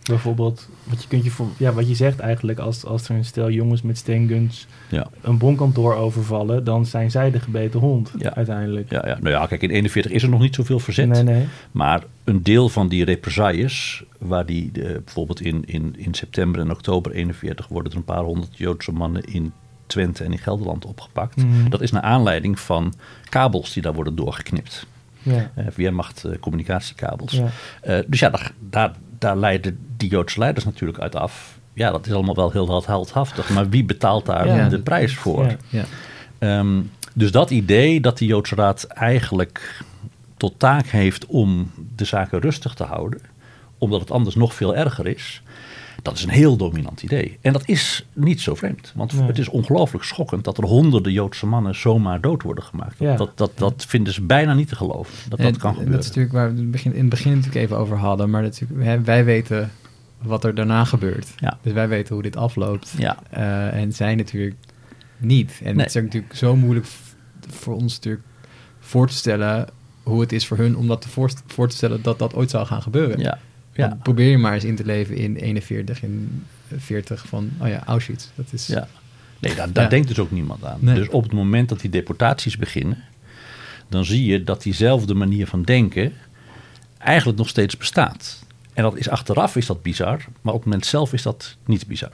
Bijvoorbeeld, 0.03 0.69
wat 0.83 1.01
je, 1.01 1.07
kunt 1.07 1.23
je 1.23 1.29
voor, 1.29 1.47
ja, 1.57 1.73
wat 1.73 1.87
je 1.87 1.95
zegt 1.95 2.19
eigenlijk, 2.19 2.59
als, 2.59 2.85
als 2.85 3.09
er 3.09 3.15
een 3.15 3.25
stel 3.25 3.49
jongens 3.49 3.81
met 3.81 3.97
steenguns 3.97 4.67
Ja. 4.89 5.07
een 5.21 5.37
bonkantoor 5.37 5.95
overvallen, 5.95 6.63
dan 6.63 6.85
zijn 6.85 7.11
zij 7.11 7.31
de 7.31 7.39
gebeten 7.39 7.79
hond 7.79 8.11
Ja. 8.17 8.35
uiteindelijk. 8.35 8.91
Ja, 8.91 9.03
ja. 9.07 9.17
Nou 9.19 9.29
ja, 9.29 9.45
kijk, 9.45 9.61
in 9.61 9.69
41 9.69 10.11
is 10.11 10.23
er 10.23 10.29
nog 10.29 10.39
niet 10.41 10.55
zoveel 10.55 10.79
verzet. 10.79 11.07
Nee, 11.07 11.23
nee. 11.23 11.45
Maar 11.71 12.03
een 12.23 12.43
deel 12.43 12.69
van 12.69 12.87
die 12.87 13.05
represailles, 13.05 14.03
waar 14.17 14.45
die 14.45 14.71
eh, 14.73 14.81
bijvoorbeeld 15.03 15.41
in, 15.41 15.63
in, 15.65 15.93
in 15.97 16.13
september 16.13 16.61
en 16.61 16.71
oktober 16.71 17.11
41 17.11 17.67
worden 17.67 17.91
er 17.91 17.97
een 17.97 18.03
paar 18.03 18.23
honderd 18.23 18.57
Joodse 18.57 18.91
mannen 18.91 19.23
in 19.23 19.51
Twente 19.91 20.23
en 20.23 20.31
in 20.31 20.37
Gelderland 20.37 20.85
opgepakt. 20.85 21.35
Mhm. 21.35 21.69
Dat 21.69 21.81
is 21.81 21.91
naar 21.91 22.01
aanleiding 22.01 22.59
van 22.59 22.93
kabels 23.29 23.73
die 23.73 23.81
daar 23.81 23.93
worden 23.93 24.15
doorgeknipt. 24.15 24.85
Ja. 25.23 25.51
eh, 25.55 25.65
via 25.69 25.91
machtcommunicatiekabels. 25.91 27.31
Ja. 27.31 27.47
Eh, 27.81 27.99
dus 28.07 28.19
ja, 28.19 28.29
daar, 28.29 28.51
daar, 28.69 28.91
daar 29.19 29.37
leiden 29.37 29.79
die 29.97 30.09
Joodse 30.09 30.39
leiders 30.39 30.65
natuurlijk 30.65 30.99
uit 30.99 31.15
af. 31.15 31.59
Ja, 31.73 31.91
dat 31.91 32.05
is 32.05 32.13
allemaal 32.13 32.35
wel 32.35 32.51
heel 32.51 32.83
heldhaftig. 32.85 33.49
Maar 33.49 33.69
wie 33.69 33.83
betaalt 33.83 34.25
daar 34.25 34.47
Ja, 34.47 34.69
de 34.69 34.79
prijs 34.79 35.15
voor? 35.15 35.45
Ja. 35.45 35.57
Ja. 35.69 35.83
Ehm, 36.39 36.81
dus 37.13 37.31
dat 37.31 37.49
idee 37.49 38.01
dat 38.01 38.17
de 38.17 38.25
Joodse 38.25 38.55
Raad 38.55 38.83
eigenlijk 38.83 39.83
tot 40.37 40.59
taak 40.59 40.85
heeft 40.85 41.25
om 41.25 41.71
de 41.95 42.05
zaken 42.05 42.39
rustig 42.39 42.73
te 42.73 42.83
houden, 42.83 43.21
omdat 43.77 43.99
het 43.99 44.11
anders 44.11 44.35
nog 44.35 44.53
veel 44.53 44.75
erger 44.75 45.07
is. 45.07 45.41
Dat 46.01 46.17
is 46.17 46.23
een 46.23 46.29
heel 46.29 46.57
dominant 46.57 47.03
idee. 47.03 47.37
En 47.41 47.53
dat 47.53 47.63
is 47.67 48.05
niet 48.13 48.41
zo 48.41 48.55
vreemd. 48.55 48.91
Want 48.95 49.13
Nee. 49.13 49.27
het 49.27 49.37
is 49.37 49.49
ongelooflijk 49.49 50.03
schokkend 50.05 50.43
dat 50.43 50.57
er 50.57 50.63
honderden 50.63 51.11
Joodse 51.11 51.45
mannen 51.45 51.75
zomaar 51.75 52.21
dood 52.21 52.41
worden 52.43 52.63
gemaakt. 52.63 52.95
Ja. 52.99 53.15
Dat, 53.15 53.37
dat, 53.37 53.51
dat 53.55 53.85
vinden 53.87 54.13
ze 54.13 54.21
bijna 54.21 54.53
niet 54.53 54.67
te 54.67 54.75
geloven. 54.75 55.13
Dat 55.29 55.39
dat 55.39 55.57
kan 55.57 55.69
Dat 55.71 55.79
gebeuren. 55.79 55.99
is 55.99 56.05
natuurlijk 56.07 56.33
waar 56.33 56.53
we 56.53 56.59
het 56.61 56.71
begin, 56.71 56.93
in 56.93 56.99
het 56.99 57.09
begin 57.09 57.31
natuurlijk 57.31 57.55
even 57.65 57.77
over 57.77 57.97
hadden. 57.97 58.29
Maar 58.29 58.41
natuurlijk, 58.41 59.05
wij 59.05 59.25
weten 59.25 59.71
wat 60.21 60.43
er 60.43 60.55
daarna 60.55 60.85
gebeurt. 60.85 61.27
Ja. 61.37 61.57
Dus 61.61 61.73
wij 61.73 61.87
weten 61.87 62.13
hoe 62.13 62.23
dit 62.23 62.35
afloopt. 62.35 62.93
Ja. 62.97 63.17
Eh, 63.29 63.73
en 63.81 63.93
zij 63.93 64.15
natuurlijk 64.15 64.55
niet. 65.17 65.59
En 65.63 65.75
Nee. 65.75 65.85
het 65.85 65.95
is 65.95 66.01
natuurlijk 66.01 66.35
zo 66.35 66.55
moeilijk 66.55 66.87
voor 67.49 67.75
ons 67.75 67.93
natuurlijk 67.95 68.23
voor 68.79 69.07
te 69.07 69.13
stellen 69.13 69.67
hoe 70.03 70.21
het 70.21 70.31
is 70.31 70.47
voor 70.47 70.57
hun 70.57 70.77
om 70.77 70.87
dat 70.87 71.01
te 71.01 71.09
voor, 71.09 71.31
voor 71.47 71.67
te 71.69 71.75
stellen 71.75 72.01
dat 72.01 72.19
dat 72.19 72.33
ooit 72.35 72.49
zou 72.49 72.65
gaan 72.65 72.81
gebeuren. 72.81 73.19
Ja. 73.19 73.39
Ja. 73.73 73.97
Probeer 74.03 74.29
je 74.29 74.37
maar 74.37 74.53
eens 74.53 74.63
in 74.63 74.75
te 74.75 74.85
leven 74.85 75.15
in 75.15 75.35
41, 75.35 76.03
in 76.03 76.43
40 76.77 77.25
van, 77.27 77.49
oh 77.59 77.67
ja, 77.67 77.83
Auschwitz. 77.85 78.27
Dat 78.35 78.45
is, 78.51 78.67
Ja. 78.67 78.87
Nee, 79.39 79.55
daar, 79.55 79.71
daar 79.71 79.83
Ja. 79.83 79.89
denkt 79.89 80.07
dus 80.07 80.19
ook 80.19 80.31
niemand 80.31 80.65
aan. 80.65 80.77
Nee. 80.81 80.95
Dus 80.95 81.09
op 81.09 81.23
het 81.23 81.31
moment 81.33 81.69
dat 81.69 81.79
die 81.79 81.89
deportaties 81.89 82.57
beginnen, 82.57 83.03
dan 83.89 84.05
zie 84.05 84.25
je 84.25 84.43
dat 84.43 84.63
diezelfde 84.63 85.13
manier 85.13 85.47
van 85.47 85.63
denken 85.63 86.13
eigenlijk 86.97 87.37
nog 87.37 87.49
steeds 87.49 87.77
bestaat. 87.77 88.43
En 88.73 88.83
dat 88.83 88.97
is 88.97 89.09
achteraf 89.09 89.55
is 89.55 89.65
dat 89.65 89.81
bizar, 89.81 90.25
maar 90.41 90.53
op 90.53 90.59
het 90.59 90.69
moment 90.69 90.85
zelf 90.85 91.13
is 91.13 91.21
dat 91.21 91.55
niet 91.65 91.87
bizar. 91.87 92.11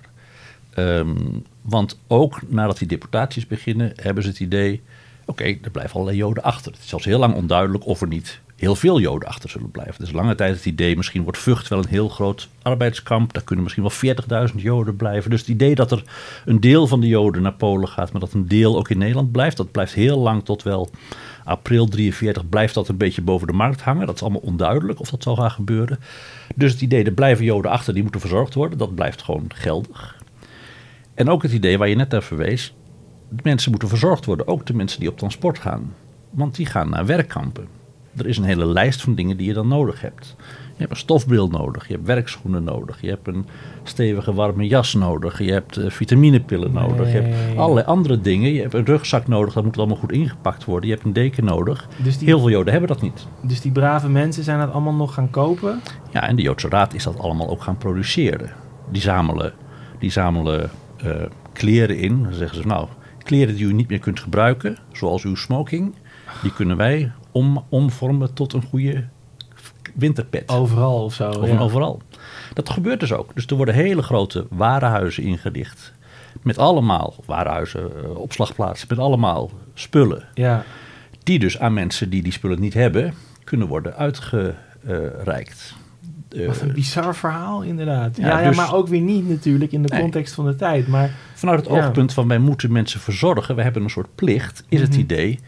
Ehm, 0.73 1.15
want 1.61 1.99
ook 2.07 2.41
nadat 2.47 2.77
die 2.77 2.87
deportaties 2.87 3.47
beginnen, 3.47 3.93
hebben 3.95 4.23
ze 4.23 4.29
het 4.29 4.39
idee: 4.39 4.81
oké, 5.25 5.43
er 5.43 5.71
blijven 5.71 5.93
allerlei 5.93 6.17
Joden 6.17 6.43
achter. 6.43 6.71
Het 6.71 6.81
is 6.81 6.87
zelfs 6.89 7.05
heel 7.05 7.19
lang 7.19 7.33
onduidelijk 7.33 7.85
of 7.85 8.01
er 8.01 8.07
niet 8.07 8.39
heel 8.57 8.75
veel 8.75 8.99
Joden 8.99 9.27
achter 9.27 9.49
zullen 9.49 9.71
blijven. 9.71 9.95
Dus 9.99 10.11
lange 10.11 10.35
tijd 10.35 10.55
het 10.55 10.65
idee: 10.65 10.95
misschien 10.95 11.23
wordt 11.23 11.37
Vught 11.37 11.67
wel 11.67 11.79
een 11.79 11.87
heel 11.87 12.09
groot 12.09 12.47
arbeidskamp. 12.61 13.33
Daar 13.33 13.43
kunnen 13.43 13.63
misschien 13.63 14.15
wel 14.27 14.47
40.000 14.49 14.55
Joden 14.55 14.95
blijven. 14.95 15.29
Dus 15.29 15.39
het 15.39 15.49
idee 15.49 15.75
dat 15.75 15.91
er 15.91 16.03
een 16.45 16.59
deel 16.59 16.87
van 16.87 16.99
de 17.01 17.07
Joden 17.07 17.41
naar 17.41 17.53
Polen 17.53 17.87
gaat, 17.87 18.11
maar 18.11 18.21
dat 18.21 18.33
een 18.33 18.47
deel 18.47 18.77
ook 18.77 18.89
in 18.89 18.97
Nederland 18.97 19.31
blijft, 19.31 19.57
dat 19.57 19.71
blijft 19.71 19.93
heel 19.93 20.17
lang 20.17 20.45
tot 20.45 20.63
wel 20.63 20.89
april 21.43 21.87
43 21.87 22.49
blijft 22.49 22.73
dat 22.73 22.87
een 22.87 22.97
beetje 22.97 23.21
boven 23.21 23.47
de 23.47 23.53
markt 23.53 23.81
hangen. 23.81 24.05
Dat 24.05 24.15
is 24.15 24.21
allemaal 24.21 24.41
onduidelijk 24.41 24.99
of 24.99 25.09
dat 25.09 25.23
zal 25.23 25.35
gaan 25.35 25.51
gebeuren. 25.51 25.99
Dus 26.55 26.71
het 26.71 26.81
idee, 26.81 27.03
er 27.03 27.11
blijven 27.11 27.45
Joden 27.45 27.71
achter, 27.71 27.93
die 27.93 28.01
moeten 28.01 28.21
verzorgd 28.21 28.53
worden, 28.53 28.77
dat 28.77 28.95
blijft 28.95 29.21
gewoon 29.21 29.49
geldig. 29.53 30.17
En 31.13 31.29
ook 31.29 31.43
het 31.43 31.51
idee 31.51 31.77
waar 31.77 31.89
je 31.89 31.95
net 31.95 32.09
naar 32.09 32.23
verwees, 32.23 32.75
mensen 33.43 33.71
moeten 33.71 33.89
verzorgd 33.89 34.25
worden, 34.25 34.47
ook 34.47 34.65
de 34.65 34.73
mensen 34.73 34.99
die 34.99 35.09
op 35.09 35.17
transport 35.17 35.59
gaan. 35.59 35.93
Want 36.29 36.55
die 36.55 36.65
gaan 36.65 36.89
naar 36.89 37.05
werkkampen. 37.05 37.76
Er 38.17 38.27
is 38.27 38.37
een 38.37 38.43
hele 38.43 38.65
lijst 38.65 39.01
van 39.01 39.15
dingen 39.15 39.37
die 39.37 39.47
je 39.47 39.53
dan 39.53 39.67
nodig 39.67 40.01
hebt. 40.01 40.35
Je 40.77 40.83
hebt 40.83 40.91
een 40.91 40.97
stofbril 40.97 41.47
nodig, 41.47 41.87
je 41.87 41.93
hebt 41.93 42.05
werkschoenen 42.05 42.63
nodig, 42.63 43.01
je 43.01 43.09
hebt 43.09 43.27
een 43.27 43.45
stevige 43.83 44.33
warme 44.33 44.67
jas 44.67 44.93
nodig, 44.93 45.39
je 45.41 45.51
hebt 45.51 45.77
eh, 45.77 45.89
vitaminepillen 45.89 46.71
nodig, 46.71 47.11
je 47.11 47.17
hebt 47.17 47.57
allerlei 47.57 47.85
andere 47.85 48.21
dingen. 48.21 48.53
Je 48.53 48.61
hebt 48.61 48.73
een 48.73 48.85
rugzak 48.85 49.27
nodig, 49.27 49.53
dat 49.53 49.63
moet 49.63 49.77
allemaal 49.77 49.95
goed 49.97 50.11
ingepakt 50.11 50.65
worden. 50.65 50.89
Je 50.89 50.95
hebt 50.95 51.05
een 51.05 51.13
deken 51.13 51.45
nodig. 51.45 51.87
Dus 51.97 52.17
die, 52.17 52.27
Heel 52.27 52.39
veel 52.39 52.49
Joden 52.49 52.71
hebben 52.71 52.89
dat 52.89 53.01
niet. 53.01 53.27
dus 53.41 53.61
die 53.61 53.71
brave 53.71 54.09
mensen 54.09 54.43
zijn 54.43 54.59
dat 54.59 54.71
allemaal 54.71 54.93
nog 54.93 55.13
gaan 55.13 55.29
kopen? 55.29 55.81
Ja, 56.11 56.27
en 56.27 56.35
de 56.35 56.41
Joodse 56.41 56.69
Raad 56.69 56.93
is 56.93 57.03
dat 57.03 57.19
allemaal 57.19 57.49
ook 57.49 57.63
gaan 57.63 57.77
produceren. 57.77 58.51
Die 58.91 59.01
zamelen, 59.01 59.53
die 59.99 60.11
zamelen 60.11 60.69
eh, 60.97 61.11
kleren 61.53 61.97
in. 61.97 62.23
Dan 62.23 62.33
zeggen 62.33 62.61
ze, 62.61 62.67
nou, 62.67 62.87
kleren 63.23 63.55
die 63.55 63.65
u 63.65 63.73
niet 63.73 63.89
meer 63.89 63.99
kunt 63.99 64.19
gebruiken, 64.19 64.77
zoals 64.91 65.23
uw 65.23 65.35
smoking, 65.35 65.95
die 66.41 66.53
kunnen 66.53 66.77
wij 66.77 67.11
om, 67.37 67.63
omvormen 67.69 68.33
tot 68.33 68.53
een 68.53 68.61
goede 68.63 69.03
winterpet. 69.95 70.49
Overal 70.49 71.03
of 71.03 71.13
zo. 71.13 71.29
Of 71.29 71.47
ja. 71.47 71.59
overal. 71.59 72.01
Dat 72.53 72.69
gebeurt 72.69 72.99
dus 72.99 73.13
ook. 73.13 73.31
Dus 73.35 73.45
er 73.45 73.55
worden 73.55 73.73
hele 73.75 74.01
grote 74.01 74.45
warenhuizen 74.49 75.23
ingericht. 75.23 75.93
Met 76.41 76.57
allemaal, 76.57 77.15
warenhuizen, 77.25 77.91
eh, 78.03 78.15
opslagplaatsen, 78.17 78.87
met 78.89 78.99
allemaal 78.99 79.51
spullen. 79.73 80.23
Ja, 80.33 80.63
Die 81.23 81.39
dus 81.39 81.59
aan 81.59 81.73
mensen 81.73 82.09
die 82.09 82.23
die 82.23 82.31
spullen 82.31 82.59
niet 82.59 82.73
hebben, 82.73 83.13
kunnen 83.43 83.67
worden 83.67 83.95
uitgereikt. 83.95 85.75
Eh, 86.29 86.47
wat 86.47 86.61
een 86.61 86.71
bizar 86.73 87.15
verhaal 87.15 87.61
inderdaad. 87.61 88.17
Ja, 88.17 88.27
Ja, 88.27 88.39
ja, 88.39 88.47
dus- 88.47 88.57
maar 88.57 88.73
ook 88.75 88.87
weer 88.87 89.01
niet 89.01 89.29
natuurlijk 89.29 89.71
in 89.71 89.81
de 89.83 89.87
Nee. 89.93 90.01
context 90.01 90.33
van 90.33 90.45
de 90.45 90.55
tijd. 90.55 90.87
Maar 90.87 91.11
Vanuit 91.33 91.59
het 91.65 91.69
Ja. 91.75 91.85
oogpunt 91.85 92.13
van 92.13 92.27
wij 92.27 92.37
moeten 92.39 92.71
mensen 92.71 92.99
verzorgen, 92.99 93.55
we 93.55 93.61
hebben 93.61 93.83
een 93.83 93.89
soort 93.89 94.15
plicht, 94.15 94.63
is 94.69 94.81
het 94.81 94.89
Mhm. 94.91 94.99
idee. 94.99 95.39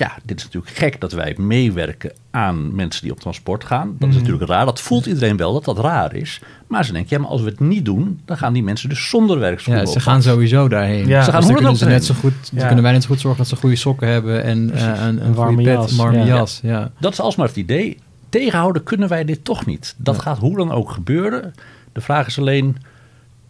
Ja, 0.00 0.16
dit 0.24 0.38
is 0.38 0.44
natuurlijk 0.44 0.76
gek 0.76 1.00
dat 1.00 1.12
wij 1.12 1.34
meewerken 1.38 2.12
aan 2.30 2.74
mensen 2.74 3.02
die 3.02 3.12
op 3.12 3.20
transport 3.20 3.64
gaan. 3.64 3.86
Dat 3.98 4.08
is 4.08 4.14
Mhm. 4.14 4.24
natuurlijk 4.24 4.50
raar. 4.50 4.64
Dat 4.64 4.80
voelt 4.80 5.06
iedereen 5.06 5.36
wel 5.36 5.52
dat 5.52 5.64
dat 5.64 5.78
raar 5.78 6.14
is. 6.14 6.40
Maar 6.66 6.84
ze 6.84 6.92
denken, 6.92 7.16
ja, 7.16 7.22
maar 7.22 7.30
als 7.30 7.40
we 7.42 7.48
het 7.48 7.60
niet 7.60 7.84
doen, 7.84 8.20
dan 8.24 8.36
gaan 8.36 8.52
die 8.52 8.62
mensen 8.62 8.88
dus 8.88 9.08
zonder 9.08 9.38
werkschoenen 9.38 9.82
Ja, 9.82 9.88
ze 9.90 9.96
op 9.96 10.02
gaan 10.02 10.22
sowieso 10.22 10.68
daarheen. 10.68 11.06
Ja, 11.06 11.16
Dus 11.16 11.24
ze 11.24 11.30
dan 11.30 11.32
gaan 11.32 11.32
hoe 11.32 11.42
dan 11.42 11.54
kunnen 11.54 11.70
ook 11.70 11.76
ze 11.78 11.84
net 11.84 12.04
zo 12.04 12.14
goed, 12.14 12.32
dan 12.50 12.60
Ja. 12.60 12.66
kunnen 12.66 12.82
wij 12.84 12.92
net 12.92 13.02
zo 13.02 13.08
goed 13.08 13.20
zorgen 13.20 13.38
dat 13.40 13.48
ze 13.48 13.56
goede 13.56 13.76
sokken 13.76 14.08
hebben 14.08 14.42
en 14.44 14.70
eh, 14.74 14.82
een, 14.86 15.02
Een 15.06 15.24
een 15.26 15.34
warme 15.34 15.62
jas. 15.62 15.86
pet, 15.86 15.96
warme 15.96 16.18
Ja. 16.18 16.24
jas. 16.24 16.60
Ja. 16.62 16.90
Dat 16.98 17.12
is 17.12 17.20
alsmaar 17.20 17.46
het 17.46 17.56
idee. 17.56 17.98
Tegenhouden 18.28 18.82
kunnen 18.82 19.08
wij 19.08 19.24
dit 19.24 19.44
toch 19.44 19.66
niet. 19.66 19.94
Dat 19.98 20.14
Ja. 20.16 20.20
gaat 20.22 20.38
hoe 20.38 20.56
dan 20.56 20.72
ook 20.72 20.90
gebeuren. 20.90 21.54
De 21.92 22.00
vraag 22.00 22.26
is 22.26 22.38
alleen, 22.38 22.76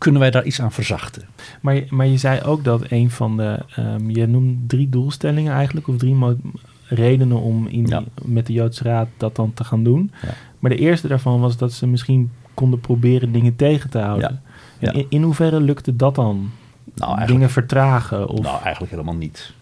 kunnen 0.01 0.21
wij 0.21 0.31
daar 0.31 0.45
iets 0.45 0.61
aan 0.61 0.73
verzachten? 0.73 1.23
Maar, 1.61 1.75
je- 1.75 1.87
maar 1.91 2.07
je 2.07 2.17
zei 2.19 2.41
ook 2.43 2.65
dat 2.65 2.83
een 2.89 3.11
van 3.11 3.37
de. 3.37 3.59
ehm, 3.77 4.11
je 4.11 4.27
noemt 4.27 4.69
drie 4.69 4.89
doelstellingen 4.89 5.53
eigenlijk, 5.53 5.89
of 5.89 5.97
drie 5.97 6.17
redenen 6.85 7.41
om 7.41 7.67
in, 7.67 7.87
Ja. 7.87 8.03
met 8.25 8.47
de 8.47 8.53
Joodse 8.53 8.83
Raad 8.85 9.09
dat 9.17 9.37
dan 9.37 9.55
te 9.55 9.65
gaan 9.65 9.85
doen. 9.85 10.11
Ja. 10.23 10.29
Maar 10.59 10.71
de 10.71 10.77
eerste 10.77 11.09
daarvan 11.09 11.41
was 11.41 11.57
dat 11.57 11.73
ze 11.73 11.87
misschien 11.87 12.31
konden 12.55 12.81
proberen 12.81 13.33
dingen 13.33 13.57
tegen 13.57 13.91
te 13.91 13.99
houden. 13.99 14.41
Ja. 14.79 14.93
In, 14.93 15.07
in 15.09 15.23
hoeverre 15.23 15.61
lukte 15.61 15.97
dat 15.97 16.15
dan? 16.15 16.51
Nou, 16.95 17.27
dingen 17.27 17.51
vertragen? 17.51 18.29
Of, 18.29 18.41
Nou, 18.43 18.63
eigenlijk 18.63 18.93
helemaal 18.93 19.15
niet. 19.17 19.53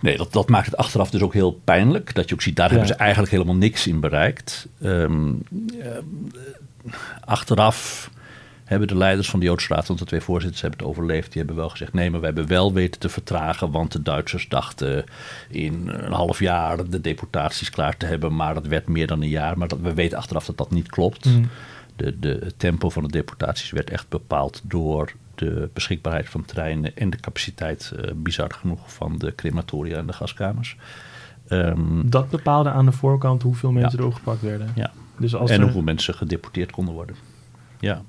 Nee, 0.00 0.16
dat, 0.16 0.32
dat 0.32 0.48
maakt 0.48 0.66
het 0.66 0.76
achteraf 0.76 1.10
dus 1.10 1.22
ook 1.22 1.32
heel 1.32 1.60
pijnlijk. 1.64 2.14
Dat 2.14 2.28
je 2.28 2.34
ook 2.34 2.42
ziet, 2.42 2.56
daar 2.56 2.70
hebben 2.70 2.86
ze 2.88 2.94
eigenlijk 2.94 3.32
helemaal 3.32 3.54
niks 3.54 3.86
in 3.86 4.00
bereikt. 4.00 4.68
Ehm, 4.82 5.28
eh, 5.80 5.88
achteraf 7.24 8.10
hebben 8.78 8.88
de 8.96 8.96
leiders 9.02 9.30
van 9.30 9.40
de 9.40 9.46
Joodse 9.46 9.74
Raad, 9.74 9.86
want 9.86 9.98
de 9.98 10.04
twee 10.04 10.20
voorzitters 10.20 10.60
hebben 10.62 10.78
het 10.80 10.88
overleefd, 10.88 11.26
die 11.32 11.38
hebben 11.38 11.56
wel 11.56 11.68
gezegd: 11.68 11.92
nee, 11.92 12.10
maar 12.10 12.20
we 12.20 12.26
hebben 12.26 12.46
wel 12.46 12.72
weten 12.72 13.00
te 13.00 13.08
vertragen, 13.08 13.70
want 13.70 13.92
de 13.92 14.02
Duitsers 14.02 14.48
dachten 14.48 15.04
in 15.50 15.88
een 15.88 16.12
half 16.12 16.38
jaar 16.38 16.88
de 16.88 17.00
deportaties 17.00 17.70
klaar 17.70 17.96
te 17.96 18.06
hebben, 18.06 18.36
maar 18.36 18.54
dat 18.54 18.66
werd 18.66 18.88
meer 18.88 19.06
dan 19.06 19.22
een 19.22 19.28
jaar. 19.28 19.58
Maar 19.58 19.68
dat, 19.68 19.80
we 19.80 19.94
weten 19.94 20.18
achteraf 20.18 20.46
dat 20.46 20.58
dat 20.58 20.70
niet 20.70 20.88
klopt. 20.88 21.24
Mm. 21.24 21.48
De, 21.96 22.18
de, 22.18 22.38
het 22.44 22.58
tempo 22.58 22.90
van 22.90 23.02
de 23.02 23.10
deportaties 23.10 23.70
werd 23.70 23.90
echt 23.90 24.08
bepaald 24.08 24.60
door 24.64 25.12
de 25.34 25.68
beschikbaarheid 25.72 26.28
van 26.28 26.44
treinen 26.44 26.96
en 26.96 27.10
de 27.10 27.16
capaciteit, 27.20 27.92
eh, 28.00 28.10
bizar 28.16 28.50
genoeg, 28.60 28.92
van 28.92 29.18
de 29.18 29.34
crematoria 29.34 29.96
en 29.96 30.06
de 30.06 30.12
gaskamers. 30.12 30.76
Ehm, 31.48 32.08
Dat 32.08 32.30
bepaalde 32.30 32.70
aan 32.70 32.84
de 32.84 32.92
voorkant 32.92 33.42
hoeveel 33.42 33.72
mensen 33.72 33.98
er 33.98 34.04
opgepakt 34.06 34.40
werden. 34.42 34.72
ja. 34.74 34.90
Dus 35.18 35.34
als 35.34 35.50
en 35.50 35.56
er- 35.56 35.62
hoeveel 35.62 35.82
mensen 35.82 36.14
gedeporteerd 36.14 36.70
konden 36.72 36.94
worden. 36.94 37.16
Ja. 37.80 38.02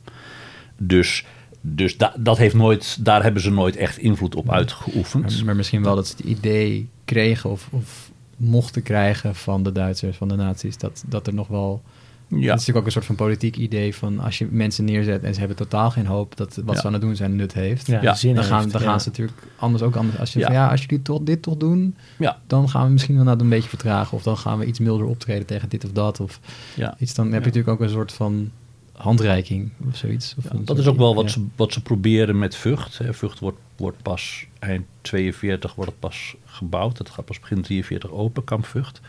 Dus, 0.78 1.26
dus 1.62 1.98
da- 1.98 2.14
dat 2.18 2.38
heeft 2.38 2.56
nooit, 2.56 2.98
daar 3.06 3.24
hebben 3.24 3.42
ze 3.42 3.52
nooit 3.52 3.76
echt 3.76 3.98
invloed 3.98 4.36
op 4.36 4.52
uitgeoefend. 4.52 5.36
Maar, 5.36 5.46
maar 5.46 5.56
misschien 5.56 5.84
wel 5.84 5.96
dat 5.96 6.08
ze 6.08 6.14
het 6.18 6.26
idee 6.26 6.90
kregen 7.06 7.50
of, 7.50 7.68
of 7.72 8.12
mochten 8.38 8.82
krijgen 8.84 9.36
van 9.36 9.64
de 9.64 9.72
Duitsers, 9.72 10.18
van 10.18 10.28
de 10.28 10.36
nazi's, 10.36 10.78
dat, 10.78 11.04
dat 11.08 11.28
er 11.28 11.34
nog 11.34 11.48
wel... 11.48 11.82
Ja. 12.28 12.36
Dat 12.36 12.42
is 12.44 12.50
natuurlijk 12.50 12.78
ook 12.78 12.86
een 12.86 12.92
soort 12.92 13.06
van 13.06 13.16
politiek 13.16 13.56
idee 13.58 13.96
van 13.96 14.20
als 14.20 14.38
je 14.38 14.48
mensen 14.52 14.86
neerzet 14.86 15.24
en 15.24 15.34
ze 15.34 15.40
hebben 15.40 15.58
totaal 15.58 15.92
geen 15.92 16.06
hoop 16.06 16.38
dat 16.38 16.56
wat 16.66 16.76
Ja. 16.76 16.82
ze 16.82 16.88
aan 16.88 16.94
het 16.94 17.02
doen 17.02 17.16
zijn 17.16 17.36
nut 17.36 17.54
heeft. 17.54 17.88
ja, 17.88 18.02
Ja, 18.02 18.16
zin 18.16 18.36
Dan, 18.36 18.44
gaan, 18.44 18.60
heeft, 18.60 18.72
dan 18.72 18.82
ja. 18.82 18.88
gaan 18.88 19.02
ze 19.02 19.08
natuurlijk 19.10 19.38
anders 19.56 19.84
ook 19.84 19.96
anders. 19.96 20.20
Als 20.20 20.34
je 20.34 20.40
Ja. 20.40 20.46
van 20.46 20.56
ja, 20.56 20.68
als 20.70 20.82
jullie 20.82 21.02
toch, 21.02 21.22
dit 21.24 21.42
toch 21.42 21.58
doen, 21.58 21.96
Ja. 22.18 22.38
dan 22.48 22.70
gaan 22.70 22.86
we 22.86 22.92
misschien 22.92 23.24
wel 23.24 23.40
een 23.40 23.50
beetje 23.50 23.70
vertragen. 23.70 24.18
Of 24.18 24.24
dan 24.24 24.38
gaan 24.38 24.58
we 24.60 24.66
iets 24.66 24.80
milder 24.80 25.06
optreden 25.08 25.46
tegen 25.46 25.70
dit 25.70 25.86
of 25.86 25.92
dat. 25.92 26.20
Of 26.20 26.40
Ja. 26.76 26.96
iets, 27.00 27.14
dan 27.14 27.26
heb 27.26 27.40
je 27.40 27.46
natuurlijk 27.48 27.74
ook 27.74 27.82
een 27.88 27.94
soort 27.94 28.14
van 28.14 28.52
handreiking 28.96 29.72
of 29.90 29.96
zoiets. 29.98 30.36
Of 30.38 30.44
Ja, 30.44 30.50
dat 30.50 30.62
soort- 30.68 30.80
is 30.80 30.88
ook 30.88 30.98
wel 30.98 31.16
wat, 31.16 31.26
ja. 31.26 31.30
ze, 31.32 31.46
wat 31.56 31.74
ze 31.74 31.82
proberen 31.82 32.40
met 32.40 32.56
Vught. 32.56 32.98
Hè. 32.98 33.14
Vught 33.14 33.40
wordt, 33.40 33.58
wordt 33.78 34.02
pas 34.02 34.46
eind 34.60 34.86
42 35.02 35.76
wordt 35.76 35.92
het 35.92 36.00
pas 36.00 36.36
gebouwd. 36.46 36.98
Het 36.98 37.10
gaat 37.10 37.26
pas 37.26 37.40
begin 37.40 37.62
43 37.62 38.12
open, 38.12 38.44
kamp 38.44 38.66
Vught. 38.66 39.02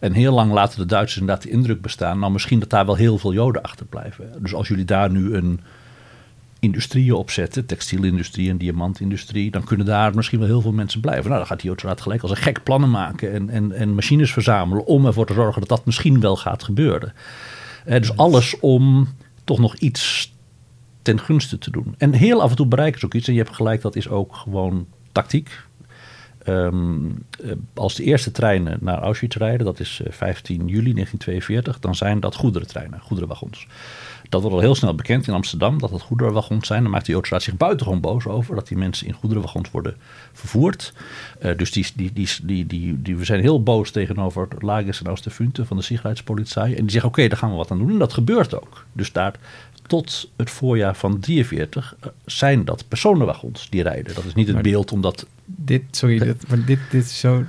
En 0.00 0.12
heel 0.12 0.32
lang 0.34 0.52
laten 0.52 0.78
de 0.78 0.86
Duitsers 0.86 1.20
inderdaad 1.20 1.44
de 1.44 1.50
indruk 1.50 1.80
bestaan. 1.80 2.18
Nou, 2.18 2.32
misschien 2.32 2.58
dat 2.58 2.70
daar 2.70 2.86
wel 2.86 2.96
heel 2.96 3.18
veel 3.18 3.32
Joden 3.32 3.62
achterblijven. 3.62 4.32
Dus 4.38 4.54
als 4.54 4.68
jullie 4.68 4.84
daar 4.84 5.10
nu 5.10 5.34
een 5.34 5.60
industrieën 6.58 7.12
opzetten, 7.14 7.66
textielindustrie 7.66 8.50
en 8.50 8.56
diamantindustrie, 8.58 9.50
dan 9.50 9.64
kunnen 9.64 9.86
daar 9.86 10.14
misschien 10.14 10.38
wel 10.38 10.48
heel 10.48 10.60
veel 10.60 10.72
mensen 10.72 11.00
blijven. 11.00 11.24
Nou, 11.24 11.38
dan 11.38 11.46
gaat 11.46 11.60
die 11.60 11.68
Joodse 11.68 12.02
gelijk 12.02 12.22
als 12.22 12.30
een 12.30 12.36
gek 12.36 12.62
plannen 12.62 12.90
maken 12.90 13.32
en, 13.32 13.50
en, 13.50 13.72
en 13.72 13.94
machines 13.94 14.32
verzamelen 14.32 14.86
om 14.86 15.06
ervoor 15.06 15.26
te 15.26 15.32
zorgen 15.34 15.60
dat 15.60 15.68
dat 15.68 15.86
misschien 15.86 16.20
wel 16.20 16.36
gaat 16.36 16.62
gebeuren. 16.62 17.12
Eh, 17.84 18.00
dus 18.00 18.16
alles 18.16 18.60
om 18.60 19.08
toch 19.44 19.58
nog 19.58 19.74
iets 19.76 20.32
ten 21.02 21.20
gunste 21.20 21.58
te 21.58 21.70
doen. 21.70 21.94
En 21.98 22.12
heel 22.12 22.42
af 22.42 22.50
en 22.50 22.56
toe 22.56 22.66
bereiken 22.66 23.00
ze 23.00 23.06
ook 23.06 23.14
iets. 23.14 23.28
En 23.28 23.34
je 23.34 23.42
hebt 23.42 23.54
gelijk, 23.54 23.80
dat 23.80 23.96
is 23.96 24.08
ook 24.08 24.36
gewoon 24.36 24.86
tactiek. 25.12 25.62
ehm, 26.44 27.06
eh, 27.44 27.52
als 27.74 27.94
de 27.94 28.02
eerste 28.02 28.30
treinen 28.30 28.78
naar 28.80 28.98
Auschwitz 28.98 29.36
rijden, 29.36 29.66
dat 29.66 29.80
is 29.80 30.00
eh, 30.04 30.12
15 30.12 30.56
juli 30.56 30.92
1942, 30.92 31.78
dan 31.78 31.94
zijn 31.94 32.20
dat 32.20 32.34
goederentreinen, 32.34 33.00
goederenwagons. 33.00 33.66
Dat 34.34 34.42
wordt 34.42 34.56
al 34.56 34.62
heel 34.62 34.74
snel 34.74 34.94
bekend 34.94 35.26
in 35.26 35.34
Amsterdam 35.34 35.78
dat 35.78 35.90
het 35.90 36.02
goederenwagons 36.02 36.66
zijn. 36.66 36.82
Dan 36.82 36.90
maakt 36.90 37.06
de 37.06 37.12
Joodse 37.12 37.32
Raad 37.32 37.42
zich 37.42 37.56
buitengewoon 37.56 38.00
boos 38.00 38.26
over 38.26 38.54
dat 38.54 38.68
die 38.68 38.76
mensen 38.76 39.06
in 39.06 39.12
goederenwagons 39.12 39.70
worden 39.70 39.96
vervoerd. 40.32 40.92
Eh, 41.38 41.56
dus 41.56 41.72
die, 41.72 41.86
die, 41.94 42.12
die, 42.42 42.66
die, 43.02 43.16
we 43.16 43.24
zijn 43.24 43.40
heel 43.40 43.62
boos 43.62 43.90
tegenover 43.90 44.48
Lagers 44.58 45.02
en 45.02 45.10
Oosterfunte 45.10 45.66
van 45.66 45.76
de 45.76 45.82
Sicherheidspolizei. 45.82 46.74
En 46.74 46.82
die 46.82 46.90
zeggen: 46.90 47.10
Oké, 47.10 47.28
daar 47.28 47.38
gaan 47.38 47.50
we 47.50 47.56
wat 47.56 47.70
aan 47.70 47.78
doen. 47.78 47.90
En 47.90 47.98
dat 47.98 48.12
gebeurt 48.12 48.54
ook. 48.54 48.84
Dus 48.92 49.12
daar 49.12 49.34
tot 49.86 50.30
het 50.36 50.50
voorjaar 50.50 50.96
van 50.96 51.20
43 51.20 51.96
eh, 52.00 52.08
zijn 52.24 52.64
dat 52.64 52.84
personenwagons 52.88 53.70
die 53.70 53.82
rijden. 53.82 54.14
Dat 54.14 54.24
is 54.24 54.34
niet 54.34 54.46
het 54.46 54.54
Maar- 54.54 54.64
beeld 54.64 54.92
omdat. 54.92 55.26
Dit, 55.44 55.82
sorry, 55.90 56.18
dit, 56.18 56.48
maar 56.48 56.64
dit, 56.64 56.78
dit 56.90 57.04
is 57.04 57.20
zo... 57.20 57.44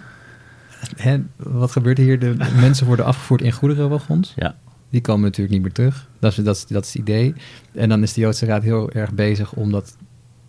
Hè, 0.95 1.17
wat 1.35 1.71
gebeurt 1.71 1.97
hier? 1.97 2.19
De 2.19 2.35
mensen 2.59 2.87
worden 2.87 3.05
afgevoerd 3.05 3.41
in 3.41 3.51
goederenwagons. 3.51 4.33
Ja, 4.35 4.55
Die 4.89 5.01
komen 5.01 5.21
natuurlijk 5.23 5.53
niet 5.53 5.61
meer 5.61 5.71
terug. 5.71 6.07
Dat 6.19 6.31
is, 6.37 6.43
dat, 6.43 6.55
is, 6.55 6.65
dat 6.67 6.83
is 6.85 6.93
het 6.93 7.01
idee. 7.01 7.33
En 7.73 7.89
dan 7.89 8.03
is 8.03 8.13
de 8.13 8.21
Joodse 8.21 8.45
Raad 8.45 8.63
heel 8.63 8.91
erg 8.91 9.11
bezig 9.11 9.53
om 9.53 9.71
dat... 9.71 9.95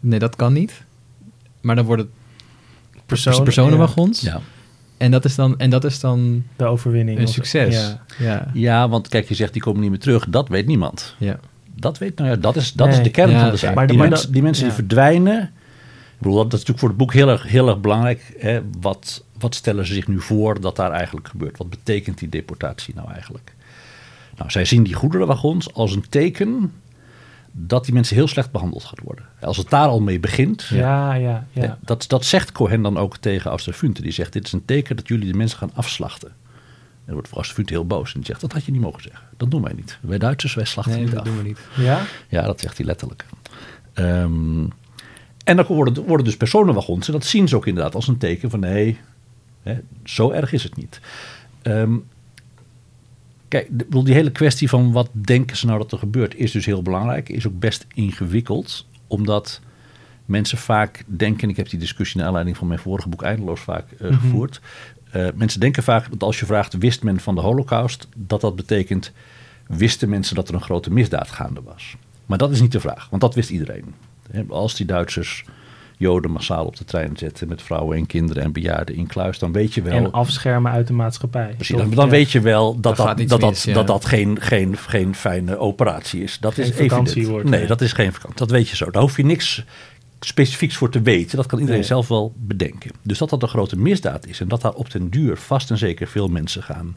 Nee, 0.01 0.19
dat 0.19 0.37
kan 0.37 0.53
niet. 0.53 0.85
Maar 1.61 1.77
dan 1.77 1.85
worden 1.85 2.11
het 2.93 3.07
Personen- 3.07 3.43
personenwagons. 3.43 4.21
ja. 4.21 4.41
En, 4.97 5.11
dat 5.11 5.25
is 5.25 5.35
dan, 5.35 5.59
en 5.59 5.71
dat 5.71 5.85
is 5.85 6.01
dan 6.01 6.45
De 6.57 6.65
overwinning. 6.65 7.19
een 7.19 7.29
succes. 7.29 7.75
Ja. 7.77 8.05
Ja, 8.19 8.51
ja, 8.53 8.89
want 8.89 9.09
kijk, 9.09 9.29
je 9.29 9.35
zegt 9.35 9.53
die 9.53 9.63
komen 9.63 9.81
niet 9.81 9.91
meer 9.91 9.99
terug. 9.99 10.27
Dat 10.29 10.49
weet 10.49 10.67
niemand. 10.67 11.15
ja. 11.19 11.39
Dat 11.81 11.99
weet, 11.99 12.17
nou 12.19 12.31
ja, 12.31 12.37
dat 12.37 12.57
is, 12.57 12.73
dat 12.73 12.87
Nee, 12.89 12.97
is 12.97 13.03
de 13.03 13.11
kern 13.11 13.31
ja, 13.31 13.41
van 13.41 13.51
de 13.51 13.57
zaak. 13.57 13.75
Maar 13.75 13.87
die, 13.87 13.97
maar 13.97 14.09
mensen, 14.09 14.25
dat- 14.27 14.35
die 14.35 14.43
mensen 14.43 14.63
ja. 14.67 14.69
die 14.75 14.79
verdwijnen. 14.79 15.43
Ik 15.43 16.19
bedoel, 16.23 16.35
dat 16.37 16.47
is 16.47 16.51
natuurlijk 16.53 16.79
voor 16.79 16.89
het 16.89 16.97
boek 16.99 17.13
heel 17.13 17.29
erg, 17.29 17.43
heel 17.43 17.69
erg 17.69 17.81
belangrijk. 17.81 18.35
Hè, 18.39 18.61
wat, 18.81 19.25
wat 19.39 19.55
stellen 19.55 19.87
ze 19.87 19.95
zich 19.95 20.09
nu 20.09 20.21
voor 20.21 20.61
dat 20.61 20.77
daar 20.77 20.91
eigenlijk 20.91 21.29
gebeurt? 21.29 21.59
Wat 21.59 21.71
betekent 21.71 22.19
die 22.19 22.29
deportatie 22.29 22.95
nou 22.95 23.13
eigenlijk? 23.13 23.55
Nou, 24.37 24.51
zij 24.51 24.65
zien 24.65 24.83
die 24.83 24.95
goederenwagons 24.95 25.73
als 25.75 25.95
een 25.95 26.09
teken 26.09 26.73
dat 27.53 27.85
die 27.85 27.95
mensen 27.95 28.17
heel 28.17 28.29
slecht 28.29 28.51
behandeld 28.51 28.85
gaan 28.85 29.05
worden. 29.05 29.25
Als 29.41 29.57
het 29.57 29.71
daar 29.71 29.87
al 29.89 30.01
mee 30.01 30.21
begint, 30.21 30.63
Ja, 30.65 31.15
ja, 31.15 31.47
ja. 31.53 31.79
dat, 31.81 32.05
dat 32.09 32.25
zegt 32.25 32.53
Cohen 32.53 32.83
dan 32.83 32.97
ook 32.99 33.17
tegen 33.17 33.51
Austerfunte. 33.51 34.03
Die 34.03 34.13
zegt, 34.13 34.33
dit 34.33 34.47
is 34.47 34.53
een 34.53 34.65
teken 34.65 34.97
dat 34.97 35.09
jullie 35.09 35.33
de 35.33 35.39
mensen 35.39 35.59
gaan 35.59 35.71
afslachten. 35.75 36.29
En 36.29 37.13
dan 37.13 37.15
wordt 37.15 37.33
Austerfunte 37.33 37.73
heel 37.73 37.87
boos 37.87 38.09
en 38.13 38.19
die 38.21 38.27
zegt, 38.27 38.41
dat 38.41 38.53
had 38.53 38.65
je 38.65 38.73
niet 38.73 38.81
mogen 38.81 39.03
zeggen. 39.03 39.23
Dat 39.37 39.51
doen 39.51 39.63
wij 39.63 39.73
niet. 39.73 39.99
Wij 40.01 40.19
Duitsers, 40.19 40.55
wij 40.55 40.65
slachten 40.65 40.93
Nee, 40.95 41.03
niet 41.03 41.11
dat 41.11 41.21
af. 41.21 41.27
doen 41.27 41.37
we 41.37 41.43
niet. 41.43 41.59
Ja? 41.77 42.03
Ja, 42.29 42.43
dat 42.43 42.61
zegt 42.61 42.77
hij 42.77 42.87
letterlijk. 42.87 43.25
Ehm, 43.93 44.65
en 45.45 45.57
dan 45.57 45.65
worden, 45.67 46.05
worden 46.07 46.27
dus 46.27 46.37
personenwagons. 46.37 47.07
En 47.07 47.13
dat 47.13 47.25
zien 47.25 47.49
ze 47.49 47.57
ook 47.57 47.67
inderdaad 47.67 47.95
als 47.95 48.09
een 48.09 48.19
teken 48.19 48.51
van 48.51 48.61
nee, 48.61 48.99
hè, 49.63 49.79
zo 50.05 50.31
erg 50.31 50.53
is 50.53 50.63
het 50.63 50.77
niet. 50.77 51.01
Ehm, 51.63 51.95
kijk, 53.59 53.69
de- 53.91 54.03
die 54.03 54.15
hele 54.15 54.31
kwestie 54.33 54.69
van 54.69 54.93
wat 54.93 55.09
denken 55.13 55.57
ze 55.57 55.67
nou 55.67 55.79
dat 55.79 55.93
er 55.93 55.99
gebeurt, 55.99 56.35
is 56.35 56.51
dus 56.51 56.67
heel 56.67 56.83
belangrijk. 56.83 57.29
Is 57.29 57.47
ook 57.47 57.59
best 57.59 57.87
ingewikkeld, 57.95 58.87
omdat 59.07 59.61
mensen 60.25 60.59
vaak 60.59 61.05
denken, 61.07 61.49
ik 61.49 61.57
heb 61.57 61.69
die 61.69 61.79
discussie 61.79 62.17
naar 62.19 62.27
aanleiding 62.27 62.57
van 62.57 62.67
mijn 62.67 62.81
vorige 62.81 63.09
boek 63.09 63.23
eindeloos 63.23 63.61
vaak 63.61 63.91
eh, 63.91 64.07
gevoerd. 64.21 64.61
Eh, 65.11 65.27
mensen 65.35 65.61
denken 65.61 65.83
vaak 65.83 66.11
dat 66.11 66.23
als 66.23 66.39
je 66.41 66.47
vraagt, 66.47 66.79
wist 66.79 67.03
men 67.03 67.21
van 67.21 67.35
de 67.35 67.41
holocaust, 67.41 68.09
dat 68.17 68.41
dat 68.41 68.57
betekent, 68.57 69.13
wisten 69.67 70.09
mensen 70.09 70.35
dat 70.35 70.49
er 70.49 70.55
een 70.55 70.61
grote 70.63 70.93
misdaad 70.93 71.31
gaande 71.31 71.63
was. 71.63 71.97
Maar 72.27 72.39
dat 72.39 72.51
is 72.51 72.61
niet 72.61 72.73
de 72.73 72.81
vraag, 72.81 73.09
want 73.11 73.23
dat 73.23 73.35
wist 73.35 73.51
iedereen. 73.51 73.95
Als 74.49 74.77
die 74.77 74.87
Duitsers 74.87 75.45
Joden 75.99 76.31
massaal 76.31 76.65
op 76.67 76.77
de 76.77 76.85
trein 76.85 77.17
zetten 77.17 77.49
met 77.49 77.63
vrouwen 77.63 77.97
en 77.97 78.07
kinderen 78.07 78.43
en 78.43 78.53
bejaarden 78.53 78.95
in 78.95 79.07
kluis, 79.07 79.39
dan 79.39 79.53
weet 79.53 79.75
je 79.75 79.83
wel. 79.83 79.93
En 79.93 80.13
afschermen 80.13 80.73
uit 80.73 80.87
de 80.87 80.93
maatschappij. 80.93 81.53
Precies, 81.57 81.77
dan, 81.77 81.91
dan 81.91 82.05
Ja. 82.05 82.11
weet 82.11 82.31
je 82.33 82.41
wel 82.41 82.81
dat 82.81 82.97
dat, 82.97 83.19
dat, 83.19 83.29
dat, 83.29 83.41
mis, 83.41 83.63
ja. 83.65 83.75
dat, 83.75 83.87
dat 83.87 84.05
geen, 84.05 84.41
geen, 84.41 84.77
geen 84.77 85.15
fijne 85.15 85.59
operatie 85.59 86.23
is. 86.23 86.39
Dat 86.41 86.55
Geen 86.55 86.65
is 86.65 86.71
vakantie 86.71 87.07
evident. 87.13 87.29
wordt, 87.31 87.49
nee, 87.49 87.61
ja. 87.61 87.67
dat 87.67 87.81
is 87.81 87.93
geen 87.93 88.13
vakantie. 88.13 88.39
Dat 88.39 88.51
weet 88.51 88.69
je 88.69 88.77
zo. 88.77 88.91
Daar 88.91 89.03
hoef 89.03 89.17
je 89.17 89.25
niks 89.25 89.65
specifieks 90.21 90.77
voor 90.77 90.91
te 90.91 91.03
weten. 91.03 91.37
Dat 91.37 91.47
kan 91.47 91.59
iedereen 91.59 91.81
Nee. 91.81 91.89
zelf 91.89 92.09
wel 92.09 92.33
bedenken. 92.37 92.91
Dus 93.03 93.19
dat 93.19 93.31
dat 93.31 93.43
een 93.43 93.49
grote 93.49 93.79
misdaad 93.79 94.27
is 94.27 94.41
en 94.41 94.49
dat 94.49 94.61
daar 94.63 94.73
op 94.73 94.91
den 94.91 95.11
duur 95.11 95.37
vast 95.37 95.71
en 95.71 95.79
zeker 95.79 96.07
veel 96.07 96.29
mensen 96.29 96.63
gaan 96.63 96.97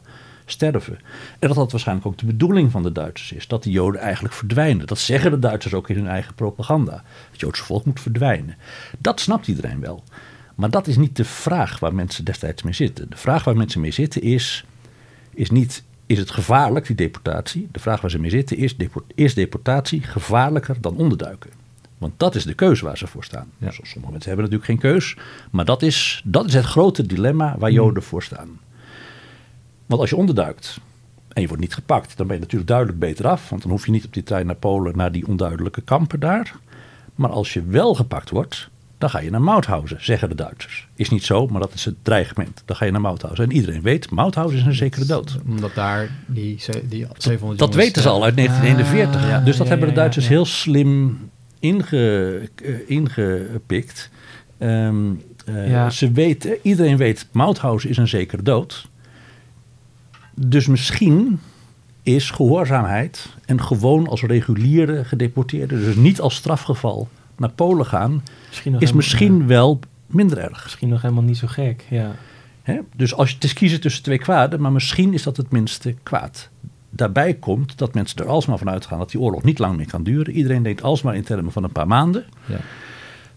sterven. 0.50 0.98
En 1.38 1.48
dat 1.48 1.56
dat 1.56 1.70
waarschijnlijk 1.70 2.06
ook 2.06 2.18
de 2.18 2.26
bedoeling 2.26 2.70
van 2.70 2.82
de 2.82 2.92
Duitsers 2.92 3.32
is. 3.32 3.48
Dat 3.48 3.62
de 3.62 3.70
Joden 3.70 4.00
eigenlijk 4.00 4.34
verdwijnen. 4.34 4.86
Dat 4.86 4.98
zeggen 4.98 5.30
de 5.30 5.38
Duitsers 5.38 5.74
ook 5.74 5.88
in 5.88 5.96
hun 5.96 6.08
eigen 6.08 6.34
propaganda. 6.34 7.02
Het 7.30 7.40
Joodse 7.40 7.64
volk 7.64 7.84
moet 7.84 8.00
verdwijnen. 8.00 8.56
Dat 8.98 9.20
snapt 9.20 9.48
iedereen 9.48 9.80
wel. 9.80 10.02
Maar 10.54 10.70
dat 10.70 10.86
is 10.86 10.96
niet 10.96 11.16
de 11.16 11.24
vraag 11.24 11.78
waar 11.78 11.94
mensen 11.94 12.24
destijds 12.24 12.62
mee 12.62 12.72
zitten. 12.72 13.10
De 13.10 13.16
vraag 13.16 13.44
waar 13.44 13.56
mensen 13.56 13.80
mee 13.80 13.90
zitten 13.90 14.22
is, 14.22 14.64
is 15.34 15.50
niet... 15.50 15.82
Is 16.06 16.18
het 16.18 16.30
gevaarlijk, 16.30 16.86
die 16.86 16.96
deportatie? 16.96 17.68
De 17.72 17.80
vraag 17.80 18.00
waar 18.00 18.10
ze 18.10 18.18
mee 18.18 18.30
zitten 18.30 18.56
is... 18.56 18.76
Is 19.14 19.34
deportatie 19.34 20.02
gevaarlijker 20.02 20.80
dan 20.80 20.96
onderduiken? 20.96 21.50
Want 22.00 22.12
dat 22.16 22.34
is 22.34 22.44
de 22.44 22.54
keuze 22.54 22.84
waar 22.84 22.98
ze 22.98 23.06
voor 23.06 23.24
staan. 23.24 23.50
Ja. 23.58 23.70
Sommige 23.70 24.12
mensen 24.12 24.30
hebben 24.30 24.50
natuurlijk 24.50 24.64
geen 24.64 24.92
keus. 24.92 25.16
Maar 25.50 25.64
dat 25.64 25.82
is, 25.82 26.22
dat 26.24 26.46
is 26.46 26.54
het 26.54 26.64
grote 26.64 27.06
dilemma 27.06 27.56
waar 27.58 27.70
Joden 27.70 28.02
voor 28.02 28.22
staan. 28.22 28.58
Want 29.90 30.02
als 30.02 30.10
je 30.10 30.16
onderduikt 30.16 30.80
en 31.32 31.40
je 31.40 31.46
wordt 31.48 31.62
niet 31.62 31.74
gepakt, 31.74 32.16
dan 32.16 32.26
ben 32.26 32.36
je 32.36 32.42
natuurlijk 32.42 32.70
duidelijk 32.70 32.98
beter 32.98 33.28
af. 33.28 33.48
Want 33.48 33.62
dan 33.62 33.70
hoef 33.70 33.84
je 33.86 33.90
niet 33.90 34.04
op 34.04 34.12
die 34.12 34.22
trein 34.22 34.46
naar 34.46 34.54
Polen, 34.54 34.96
naar 34.96 35.12
die 35.12 35.26
onduidelijke 35.26 35.80
kampen 35.80 36.20
daar. 36.20 36.56
Maar 37.14 37.30
als 37.30 37.52
je 37.52 37.62
wel 37.62 37.94
gepakt 37.94 38.30
wordt, 38.30 38.68
dan 38.98 39.10
ga 39.10 39.18
je 39.18 39.30
naar 39.30 39.42
Mauthausen, 39.42 40.04
zeggen 40.04 40.28
de 40.28 40.34
Duitsers. 40.34 40.88
Is 40.94 41.10
niet 41.10 41.24
zo, 41.24 41.46
maar 41.46 41.60
dat 41.60 41.74
is 41.74 41.84
het 41.84 41.94
dreigement. 42.02 42.62
Dan 42.64 42.76
ga 42.76 42.84
je 42.84 42.90
naar 42.90 43.00
Mauthausen. 43.00 43.44
En 43.44 43.52
iedereen 43.52 43.82
weet, 43.82 44.10
Mauthausen 44.10 44.58
is 44.58 44.66
een 44.66 44.74
zekere 44.74 45.04
dood. 45.04 45.38
Omdat 45.48 45.74
daar 45.74 46.10
die, 46.26 46.58
die 46.88 47.06
700 47.16 47.58
Dat 47.58 47.58
jongens, 47.58 47.76
weten 47.76 48.02
ze 48.02 48.08
eh, 48.08 48.14
al 48.14 48.24
uit 48.24 48.36
1941. 48.36 49.22
ah, 49.22 49.28
ja. 49.28 49.40
dus 49.40 49.56
dat 49.56 49.66
ja, 49.66 49.72
hebben 49.72 49.88
de 49.88 49.94
Duitsers 49.94 50.24
ja. 50.24 50.30
heel 50.30 50.44
slim 50.44 51.18
inge, 51.58 52.40
eh, 52.64 52.74
ingepikt. 52.86 54.10
Ehm, 54.58 55.12
eh, 55.44 55.70
Ja. 55.70 55.90
Ze 55.90 56.12
weten, 56.12 56.56
iedereen 56.62 56.96
weet, 56.96 57.26
Mauthausen 57.32 57.90
is 57.90 57.96
een 57.96 58.08
zekere 58.08 58.42
dood. 58.42 58.88
Dus 60.46 60.66
misschien 60.66 61.40
is 62.02 62.30
gehoorzaamheid 62.30 63.28
en 63.44 63.62
gewoon 63.62 64.08
als 64.08 64.22
reguliere 64.22 65.04
gedeporteerde, 65.04 65.84
dus 65.84 65.96
niet 65.96 66.20
als 66.20 66.34
strafgeval 66.34 67.08
naar 67.36 67.50
Polen 67.50 67.86
gaan, 67.86 68.22
Misschien 68.48 68.78
is 68.78 68.92
misschien 68.92 69.46
wel 69.46 69.78
minder 70.06 70.38
erg. 70.38 70.62
misschien 70.62 70.88
nog 70.88 71.02
helemaal 71.02 71.22
niet 71.22 71.36
zo 71.36 71.46
gek. 71.46 71.84
Ja. 71.90 72.12
Dus 72.96 73.14
als 73.14 73.28
je 73.28 73.34
het 73.34 73.44
is 73.44 73.52
kiezen 73.52 73.80
tussen 73.80 74.02
twee 74.02 74.18
kwaden, 74.18 74.60
maar 74.60 74.72
misschien 74.72 75.14
is 75.14 75.22
dat 75.22 75.36
het 75.36 75.50
minste 75.50 75.94
kwaad. 76.02 76.48
Daarbij 76.90 77.34
komt 77.34 77.78
dat 77.78 77.94
mensen 77.94 78.18
er 78.18 78.28
alsmaar 78.28 78.58
van 78.58 78.70
uitgaan 78.70 78.98
dat 78.98 79.10
die 79.10 79.20
oorlog 79.20 79.42
niet 79.42 79.58
lang 79.58 79.76
meer 79.76 79.86
kan 79.86 80.02
duren. 80.02 80.34
Iedereen 80.34 80.62
denkt 80.62 80.82
alsmaar 80.82 81.14
in 81.14 81.22
termen 81.22 81.52
van 81.52 81.64
een 81.64 81.72
paar 81.72 81.86
maanden. 81.86 82.24
Ja. 82.46 82.58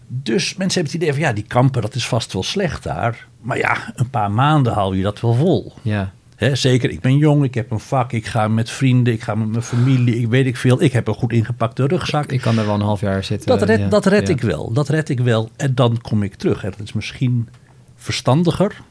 Dus 0.06 0.56
mensen 0.56 0.80
hebben 0.80 0.92
het 0.92 1.02
idee 1.02 1.12
van 1.12 1.28
ja, 1.28 1.32
die 1.32 1.44
kampen, 1.44 1.82
dat 1.82 1.94
is 1.94 2.06
vast 2.06 2.32
wel 2.32 2.42
slecht 2.42 2.82
daar. 2.82 3.26
Maar 3.40 3.58
ja, 3.58 3.92
een 3.94 4.10
paar 4.10 4.30
maanden 4.30 4.72
haal 4.72 4.92
je 4.92 5.02
dat 5.02 5.20
wel 5.20 5.34
vol. 5.34 5.72
Ja. 5.82 6.12
Hè, 6.36 6.54
zeker, 6.54 6.90
ik 6.90 7.00
ben 7.00 7.16
jong, 7.16 7.44
ik 7.44 7.54
heb 7.54 7.70
een 7.70 7.80
vak, 7.80 8.12
ik 8.12 8.26
ga 8.26 8.48
met 8.48 8.70
vrienden, 8.70 9.12
ik 9.12 9.22
ga 9.22 9.34
met 9.34 9.48
mijn 9.48 9.62
familie, 9.62 10.20
ik 10.20 10.28
weet 10.28 10.46
ik 10.46 10.56
veel. 10.56 10.82
Ik 10.82 10.92
heb 10.92 11.08
een 11.08 11.14
goed 11.14 11.32
ingepakte 11.32 11.86
rugzak. 11.86 12.32
Ik 12.32 12.40
kan 12.40 12.58
er 12.58 12.66
wel 12.66 12.74
een 12.74 12.80
half 12.80 13.00
jaar 13.00 13.24
zitten. 13.24 13.48
Dat 13.48 13.62
red, 13.62 13.78
ja. 13.78 13.88
dat 13.88 14.06
red 14.06 14.28
Ja. 14.28 14.34
ik 14.34 14.40
wel, 14.40 14.72
dat 14.72 14.88
red 14.88 15.08
ik 15.08 15.20
wel. 15.20 15.50
En 15.56 15.74
dan 15.74 16.00
kom 16.00 16.22
ik 16.22 16.34
terug. 16.34 16.64
En 16.64 16.70
dat 16.70 16.80
is 16.80 16.92
misschien 16.92 17.48
verstandiger 17.96 18.82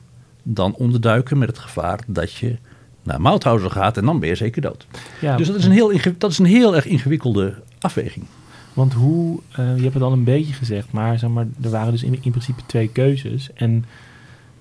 dan 0.43 0.75
onderduiken 0.75 1.38
met 1.38 1.47
het 1.47 1.60
gevaar 1.60 1.99
dat 2.08 2.34
je 2.34 2.58
naar 3.03 3.21
Mauthausen 3.21 3.71
gaat 3.71 3.97
en 3.97 4.06
dan 4.06 4.19
ben 4.19 4.29
je 4.29 4.36
zeker 4.36 4.62
dood. 4.62 4.88
Ja, 5.21 5.38
dus 5.38 5.47
dat 5.47 5.56
is, 5.56 5.65
een 5.65 5.71
heel, 5.71 5.91
dat 6.17 6.32
is 6.32 6.39
een 6.39 6.45
heel 6.45 6.75
erg 6.75 6.86
ingewikkelde 6.86 7.53
afweging. 7.79 8.25
Want 8.73 8.93
hoe, 8.93 9.39
eh, 9.51 9.75
je 9.75 9.82
hebt 9.82 9.93
het 9.93 10.03
al 10.03 10.12
een 10.12 10.23
beetje 10.23 10.53
gezegd, 10.53 10.91
maar, 10.91 11.19
zeg 11.19 11.29
maar 11.29 11.47
er 11.62 11.69
waren 11.69 11.91
dus 11.91 12.03
in, 12.03 12.17
in 12.21 12.32
principe 12.32 12.62
twee 12.65 12.88
keuzes. 12.88 13.49
En 13.53 13.86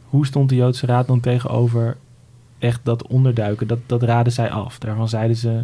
hoe 0.04 0.26
stond 0.26 0.48
de 0.48 0.54
Joodse 0.54 0.86
Raad 0.86 1.06
dan 1.06 1.20
tegenover 1.20 1.96
echt 2.62 2.80
dat 2.82 3.06
onderduiken? 3.06 3.66
Dat, 3.66 3.78
dat 3.86 4.02
raden 4.02 4.32
zij 4.32 4.50
af. 4.50 4.78
Daarvan 4.78 5.08
zeiden 5.08 5.36
ze, 5.36 5.62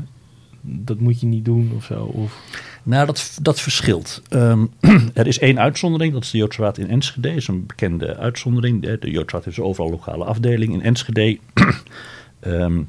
dat 0.60 1.00
moet 1.00 1.20
je 1.20 1.26
niet 1.26 1.44
doen 1.44 1.72
of 1.76 1.84
zo. 1.84 2.04
Of, 2.04 2.40
Nou, 2.82 3.06
dat, 3.06 3.38
dat 3.42 3.60
verschilt. 3.60 4.22
Ehm, 4.28 4.66
er 5.14 5.26
is 5.26 5.38
één 5.38 5.58
uitzondering, 5.58 6.12
dat 6.12 6.22
is 6.22 6.30
de 6.30 6.38
Joodse 6.38 6.62
Raad 6.62 6.78
in 6.78 6.88
Enschede. 6.88 7.28
Dat 7.28 7.36
is 7.36 7.48
een 7.48 7.66
bekende 7.66 8.16
uitzondering. 8.16 8.82
De, 8.82 8.96
de 9.00 9.10
Joodse 9.10 9.36
Raad 9.36 9.44
heeft 9.44 9.58
overal 9.58 9.90
lokale 9.90 10.24
afdeling. 10.24 10.72
In 10.72 10.82
Enschede 10.82 11.38
ehm, 12.40 12.82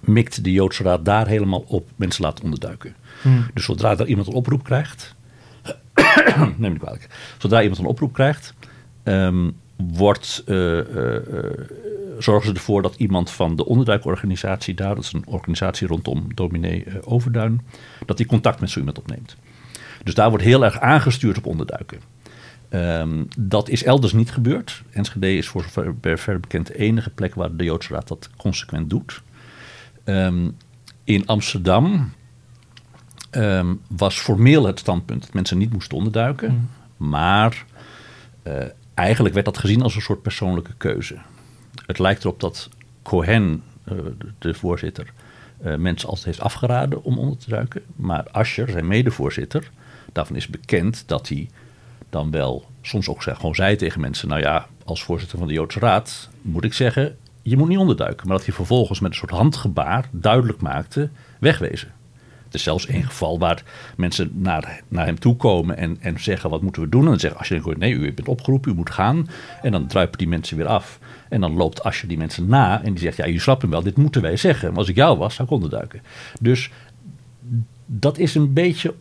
mikt 0.00 0.44
de 0.44 0.52
Joodse 0.52 0.82
Raad 0.82 1.04
daar 1.04 1.26
helemaal 1.26 1.64
op 1.66 1.90
mensen 1.96 2.24
laten 2.24 2.44
onderduiken. 2.44 2.94
Dus 3.54 3.64
zodra 3.64 3.98
er 3.98 4.06
iemand 4.06 4.26
een 4.26 4.32
oproep 4.32 4.64
krijgt, 4.64 5.14
neem 6.56 6.72
ik 6.72 6.78
kwalijk, 6.78 7.34
zodra 7.38 7.60
iemand 7.60 7.78
een 7.80 7.86
oproep 7.86 8.12
krijgt, 8.12 8.54
ehm, 9.02 9.50
wordt, 9.90 10.42
eh, 10.46 10.78
eh, 10.78 11.16
eh, 11.16 11.60
zorgen 12.18 12.48
ze 12.48 12.54
ervoor 12.54 12.82
dat 12.82 12.94
iemand 12.96 13.30
van 13.30 13.56
de 13.56 13.66
onderduikorganisatie 13.66 14.74
daar, 14.74 14.94
dat 14.94 15.04
is 15.04 15.12
een 15.12 15.26
organisatie 15.26 15.86
rondom 15.86 16.34
dominee 16.34 16.84
Overduin, 17.04 17.60
dat 18.06 18.16
die 18.16 18.26
contact 18.26 18.60
met 18.60 18.70
zo 18.70 18.78
iemand 18.78 18.98
opneemt. 18.98 19.36
Dus 20.04 20.14
daar 20.14 20.28
wordt 20.28 20.44
heel 20.44 20.64
erg 20.64 20.80
aangestuurd 20.80 21.38
op 21.38 21.46
onderduiken. 21.46 21.98
Ehm, 22.68 23.24
dat 23.38 23.68
is 23.68 23.84
elders 23.84 24.12
niet 24.12 24.30
gebeurd. 24.30 24.82
Enschede 24.90 25.36
is 25.36 25.48
voor 25.48 25.62
zover 25.62 26.18
ver 26.18 26.40
bekend 26.40 26.66
de 26.66 26.78
enige 26.78 27.10
plek 27.10 27.34
waar 27.34 27.56
de 27.56 27.64
Joodse 27.64 27.94
Raad 27.94 28.08
dat 28.08 28.30
consequent 28.36 28.90
doet. 28.90 29.22
Ehm, 30.04 30.48
in 31.04 31.26
Amsterdam 31.26 32.12
ehm, 33.30 33.74
was 33.88 34.18
formeel 34.18 34.66
het 34.66 34.78
standpunt 34.78 35.20
dat 35.20 35.34
mensen 35.34 35.58
niet 35.58 35.72
moesten 35.72 35.96
onderduiken. 35.96 36.50
Mm. 36.50 36.68
Maar 37.08 37.64
eigenlijk 38.94 39.34
werd 39.34 39.46
dat 39.46 39.58
gezien 39.58 39.82
als 39.82 39.94
een 39.94 40.02
soort 40.02 40.22
persoonlijke 40.22 40.74
keuze. 40.76 41.16
Het 41.86 41.98
lijkt 41.98 42.24
erop 42.24 42.40
dat 42.40 42.68
Cohen, 43.02 43.62
eh, 43.84 43.96
de, 44.38 44.54
voorzitter, 44.54 45.12
eh, 45.62 45.74
mensen 45.74 46.08
altijd 46.08 46.26
heeft 46.26 46.40
afgeraden 46.40 47.02
om 47.02 47.18
onder 47.18 47.38
te 47.38 47.50
duiken. 47.50 47.82
Maar 47.96 48.26
Ascher, 48.30 48.70
zijn 48.70 48.86
medevoorzitter, 48.86 49.70
daarvan 50.12 50.36
is 50.36 50.46
bekend 50.46 51.02
dat 51.06 51.28
hij 51.28 51.48
dan 52.10 52.30
wel 52.30 52.66
soms 52.82 53.08
ook 53.08 53.22
gewoon 53.22 53.54
zei 53.54 53.76
tegen 53.76 54.00
mensen: 54.00 54.28
Nou 54.28 54.40
ja, 54.40 54.66
als 54.84 55.02
voorzitter 55.02 55.38
van 55.38 55.46
de 55.46 55.52
Joodse 55.52 55.78
Raad 55.78 56.28
moet 56.42 56.64
ik 56.64 56.72
zeggen, 56.72 57.16
je 57.42 57.56
moet 57.56 57.68
niet 57.68 57.78
onderduiken. 57.78 58.26
Maar 58.26 58.36
dat 58.36 58.46
hij 58.46 58.54
vervolgens 58.54 59.00
met 59.00 59.10
een 59.10 59.16
soort 59.16 59.30
handgebaar 59.30 60.08
duidelijk 60.10 60.60
maakte: 60.60 61.10
wegwezen. 61.38 61.92
Er 62.52 62.58
is 62.58 62.64
zelfs 62.64 62.86
één 62.86 63.04
geval 63.04 63.38
waar 63.38 63.62
mensen 63.96 64.30
naar, 64.34 64.80
naar 64.88 65.06
hem 65.06 65.18
toe 65.18 65.36
komen 65.36 65.76
en, 65.76 65.96
en 66.00 66.20
zeggen: 66.20 66.50
Wat 66.50 66.62
moeten 66.62 66.82
we 66.82 66.88
doen? 66.88 67.02
En 67.02 67.08
dan 67.08 67.20
zegt 67.20 67.36
Asje: 67.36 67.74
Nee, 67.78 67.92
u 67.92 68.12
bent 68.12 68.28
opgeroepen, 68.28 68.72
u 68.72 68.74
moet 68.74 68.90
gaan. 68.90 69.28
En 69.62 69.72
dan 69.72 69.86
druipen 69.86 70.18
die 70.18 70.28
mensen 70.28 70.56
weer 70.56 70.66
af. 70.66 70.98
En 71.28 71.40
dan 71.40 71.52
loopt 71.52 71.82
Asje 71.82 72.06
die 72.06 72.18
mensen 72.18 72.46
na 72.46 72.82
en 72.82 72.92
die 72.92 73.02
zegt: 73.02 73.16
Ja, 73.16 73.26
je 73.26 73.40
snapt 73.40 73.62
hem 73.62 73.70
wel, 73.70 73.82
dit 73.82 73.96
moeten 73.96 74.22
wij 74.22 74.36
zeggen. 74.36 74.68
Maar 74.68 74.78
als 74.78 74.88
ik 74.88 74.96
jou 74.96 75.18
was, 75.18 75.34
zou 75.34 75.48
ik 75.48 75.54
onderduiken. 75.54 76.02
Dus 76.40 76.70
dat 77.86 78.18
is 78.18 78.34
een 78.34 78.52
beetje 78.52 78.94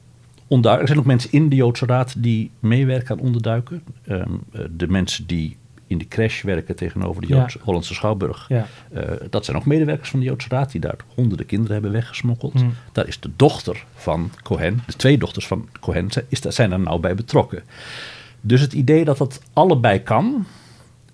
onduidelijk. 0.47 0.81
Er 0.81 0.87
zijn 0.87 0.99
ook 0.99 1.05
mensen 1.05 1.31
in 1.31 1.49
de 1.49 1.55
Joodse 1.55 1.85
Raad 1.85 2.13
die 2.17 2.51
meewerken 2.59 3.17
aan 3.17 3.25
onderduiken. 3.25 3.83
Ehm, 4.05 4.29
eh, 4.51 4.61
de 4.71 4.87
mensen 4.87 5.27
die 5.27 5.57
in 5.91 5.97
de 5.97 6.08
crash 6.08 6.41
werken 6.41 6.75
tegenover 6.75 7.21
de 7.21 7.27
Ja. 7.27 7.36
Joodse, 7.38 7.58
Hollandse 7.62 7.93
Schouwburg. 7.93 8.45
Ja. 8.49 8.67
Eh, 8.93 9.04
dat 9.30 9.45
zijn 9.45 9.58
ook 9.58 9.65
medewerkers 9.65 10.10
van 10.10 10.19
de 10.19 10.25
Joodse 10.25 10.49
Raad 10.49 10.71
die 10.71 10.82
daar 10.82 10.95
honderden 11.15 11.45
kinderen 11.45 11.73
hebben 11.73 11.91
weggesmokkeld. 11.91 12.54
Hmm. 12.54 12.73
Daar 12.91 13.08
is 13.08 13.19
de 13.19 13.30
dochter 13.36 13.86
van 13.95 14.32
Cohen, 14.43 14.82
de 14.88 14.93
twee 14.95 15.17
dochters 15.17 15.47
van 15.47 15.67
Cohen, 15.80 16.12
zijn- 16.12 16.25
is, 16.30 16.41
daar- 16.41 16.54
zijn 16.54 16.71
er 16.71 16.80
nou 16.80 16.99
bij 16.99 17.15
betrokken. 17.15 17.63
Dus 18.41 18.62
het 18.62 18.73
idee 18.73 19.06
dat 19.06 19.17
dat 19.17 19.41
allebei 19.54 20.04
kan, 20.04 20.45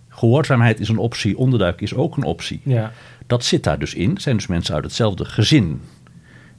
gehoorzaamheid 0.09 0.79
is 0.79 0.89
een 0.89 0.97
optie, 0.97 1.37
onderduik 1.37 1.81
is 1.81 1.93
ook 1.93 2.17
een 2.17 2.23
optie. 2.23 2.61
Ja. 2.63 2.91
Dat 3.27 3.43
zit 3.45 3.63
daar 3.63 3.79
dus 3.79 3.93
in. 3.93 4.17
Zijn 4.17 4.35
dus 4.35 4.47
mensen 4.47 4.75
uit 4.75 4.83
hetzelfde 4.83 5.25
gezin 5.25 5.81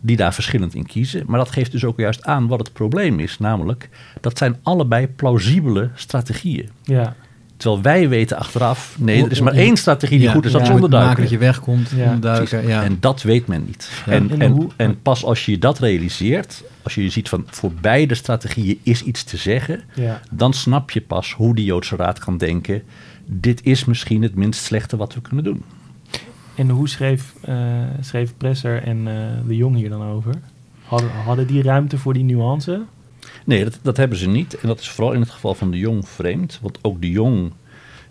die 0.00 0.16
daar 0.16 0.34
verschillend 0.34 0.74
in 0.74 0.86
kiezen. 0.86 1.22
Maar 1.26 1.38
dat 1.38 1.50
geeft 1.50 1.72
dus 1.72 1.84
ook 1.84 1.98
juist 1.98 2.24
aan 2.24 2.46
wat 2.48 2.58
het 2.58 2.72
probleem 2.72 3.20
is. 3.20 3.38
Namelijk, 3.38 3.88
dat 4.20 4.38
zijn 4.38 4.56
allebei 4.62 5.06
plausibele 5.08 5.90
strategieën. 5.94 6.68
Ja. 6.82 7.16
Terwijl 7.58 7.82
wij 7.82 8.08
weten 8.08 8.36
achteraf, 8.38 8.96
nee, 8.98 9.24
er 9.24 9.30
is 9.30 9.40
maar 9.40 9.52
één 9.52 9.76
strategie 9.76 10.18
die 10.18 10.26
Ja, 10.26 10.32
goed 10.32 10.44
is, 10.44 10.52
dat 10.52 10.60
is 10.60 10.68
ja, 10.68 10.74
onderduiken. 10.74 11.08
Maken 11.10 11.22
dat 11.30 11.32
je 11.40 11.46
wegkomt, 11.46 11.90
Ja, 11.90 12.04
onderduiken. 12.04 12.48
Precies. 12.48 12.68
Ja. 12.68 12.82
En 12.82 12.96
dat 13.00 13.22
weet 13.22 13.46
men 13.46 13.64
niet. 13.64 13.90
Ja. 14.06 14.12
En, 14.12 14.30
En 14.30 14.40
en, 14.40 14.50
hoe- 14.52 14.68
en 14.76 15.02
pas 15.02 15.24
als 15.24 15.44
je 15.46 15.58
dat 15.58 15.78
realiseert, 15.78 16.62
als 16.82 16.94
je 16.94 17.08
ziet 17.10 17.28
van 17.28 17.44
voor 17.46 17.72
beide 17.80 18.14
strategieën 18.14 18.78
is 18.82 19.02
iets 19.02 19.24
te 19.24 19.36
zeggen, 19.36 19.80
Ja. 19.94 20.20
dan 20.30 20.52
snap 20.52 20.90
je 20.90 21.00
pas 21.00 21.32
hoe 21.32 21.54
de 21.54 21.64
Joodse 21.64 21.96
Raad 21.96 22.18
kan 22.18 22.36
denken, 22.38 22.82
dit 23.26 23.64
is 23.64 23.84
misschien 23.84 24.22
het 24.22 24.34
minst 24.34 24.62
slechte 24.64 24.96
wat 24.96 25.14
we 25.14 25.20
kunnen 25.20 25.44
doen. 25.44 25.62
En 26.54 26.68
hoe 26.68 26.88
schreef, 26.88 27.32
eh, 27.40 27.56
schreef 28.00 28.32
Presser 28.36 28.82
en 28.82 28.98
eh, 29.08 29.14
de 29.46 29.56
Jong 29.56 29.76
hier 29.76 29.88
dan 29.88 30.02
over? 30.02 30.34
Hadden, 30.84 31.10
hadden 31.24 31.46
die 31.46 31.62
ruimte 31.62 31.98
voor 31.98 32.12
die 32.14 32.24
nuance? 32.24 32.82
Nee, 33.48 33.64
dat, 33.64 33.78
dat 33.82 33.96
hebben 33.96 34.18
ze 34.18 34.28
niet. 34.28 34.58
En 34.58 34.68
dat 34.68 34.80
is 34.80 34.88
vooral 34.88 35.12
in 35.12 35.20
het 35.20 35.30
geval 35.30 35.54
van 35.54 35.70
de 35.70 35.78
Jong 35.78 36.08
vreemd. 36.08 36.58
Want 36.62 36.78
ook 36.82 37.00
de 37.00 37.10
Jong 37.10 37.52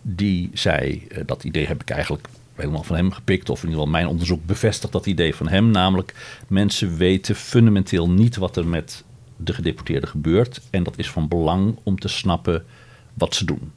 die 0.02 0.50
zei, 0.54 1.08
eh, 1.10 1.21
dat 1.26 1.43
idee 1.43 1.67
heb 1.67 1.82
ik 1.82 1.89
eigenlijk 1.89 2.28
helemaal 2.56 2.84
van 2.84 2.95
hem 2.95 3.12
gepikt. 3.12 3.50
Of 3.50 3.58
in 3.58 3.69
ieder 3.69 3.80
geval 3.80 4.00
mijn 4.00 4.08
onderzoek 4.08 4.45
bevestigt 4.45 4.91
dat 4.91 5.06
idee 5.06 5.36
van 5.36 5.47
hem. 5.47 5.71
Namelijk, 5.71 6.39
mensen 6.47 6.97
weten 6.97 7.36
fundamenteel 7.36 8.10
niet 8.10 8.36
wat 8.36 8.58
er 8.58 8.67
met 8.67 9.04
de 9.36 9.54
gedeporteerden 9.54 10.10
gebeurt. 10.10 10.62
En 10.69 10.84
dat 10.84 10.97
is 10.97 11.10
van 11.10 11.28
belang 11.28 11.78
om 11.84 12.00
te 12.00 12.08
snappen 12.08 12.65
wat 13.13 13.36
ze 13.36 13.45
doen. 13.45 13.71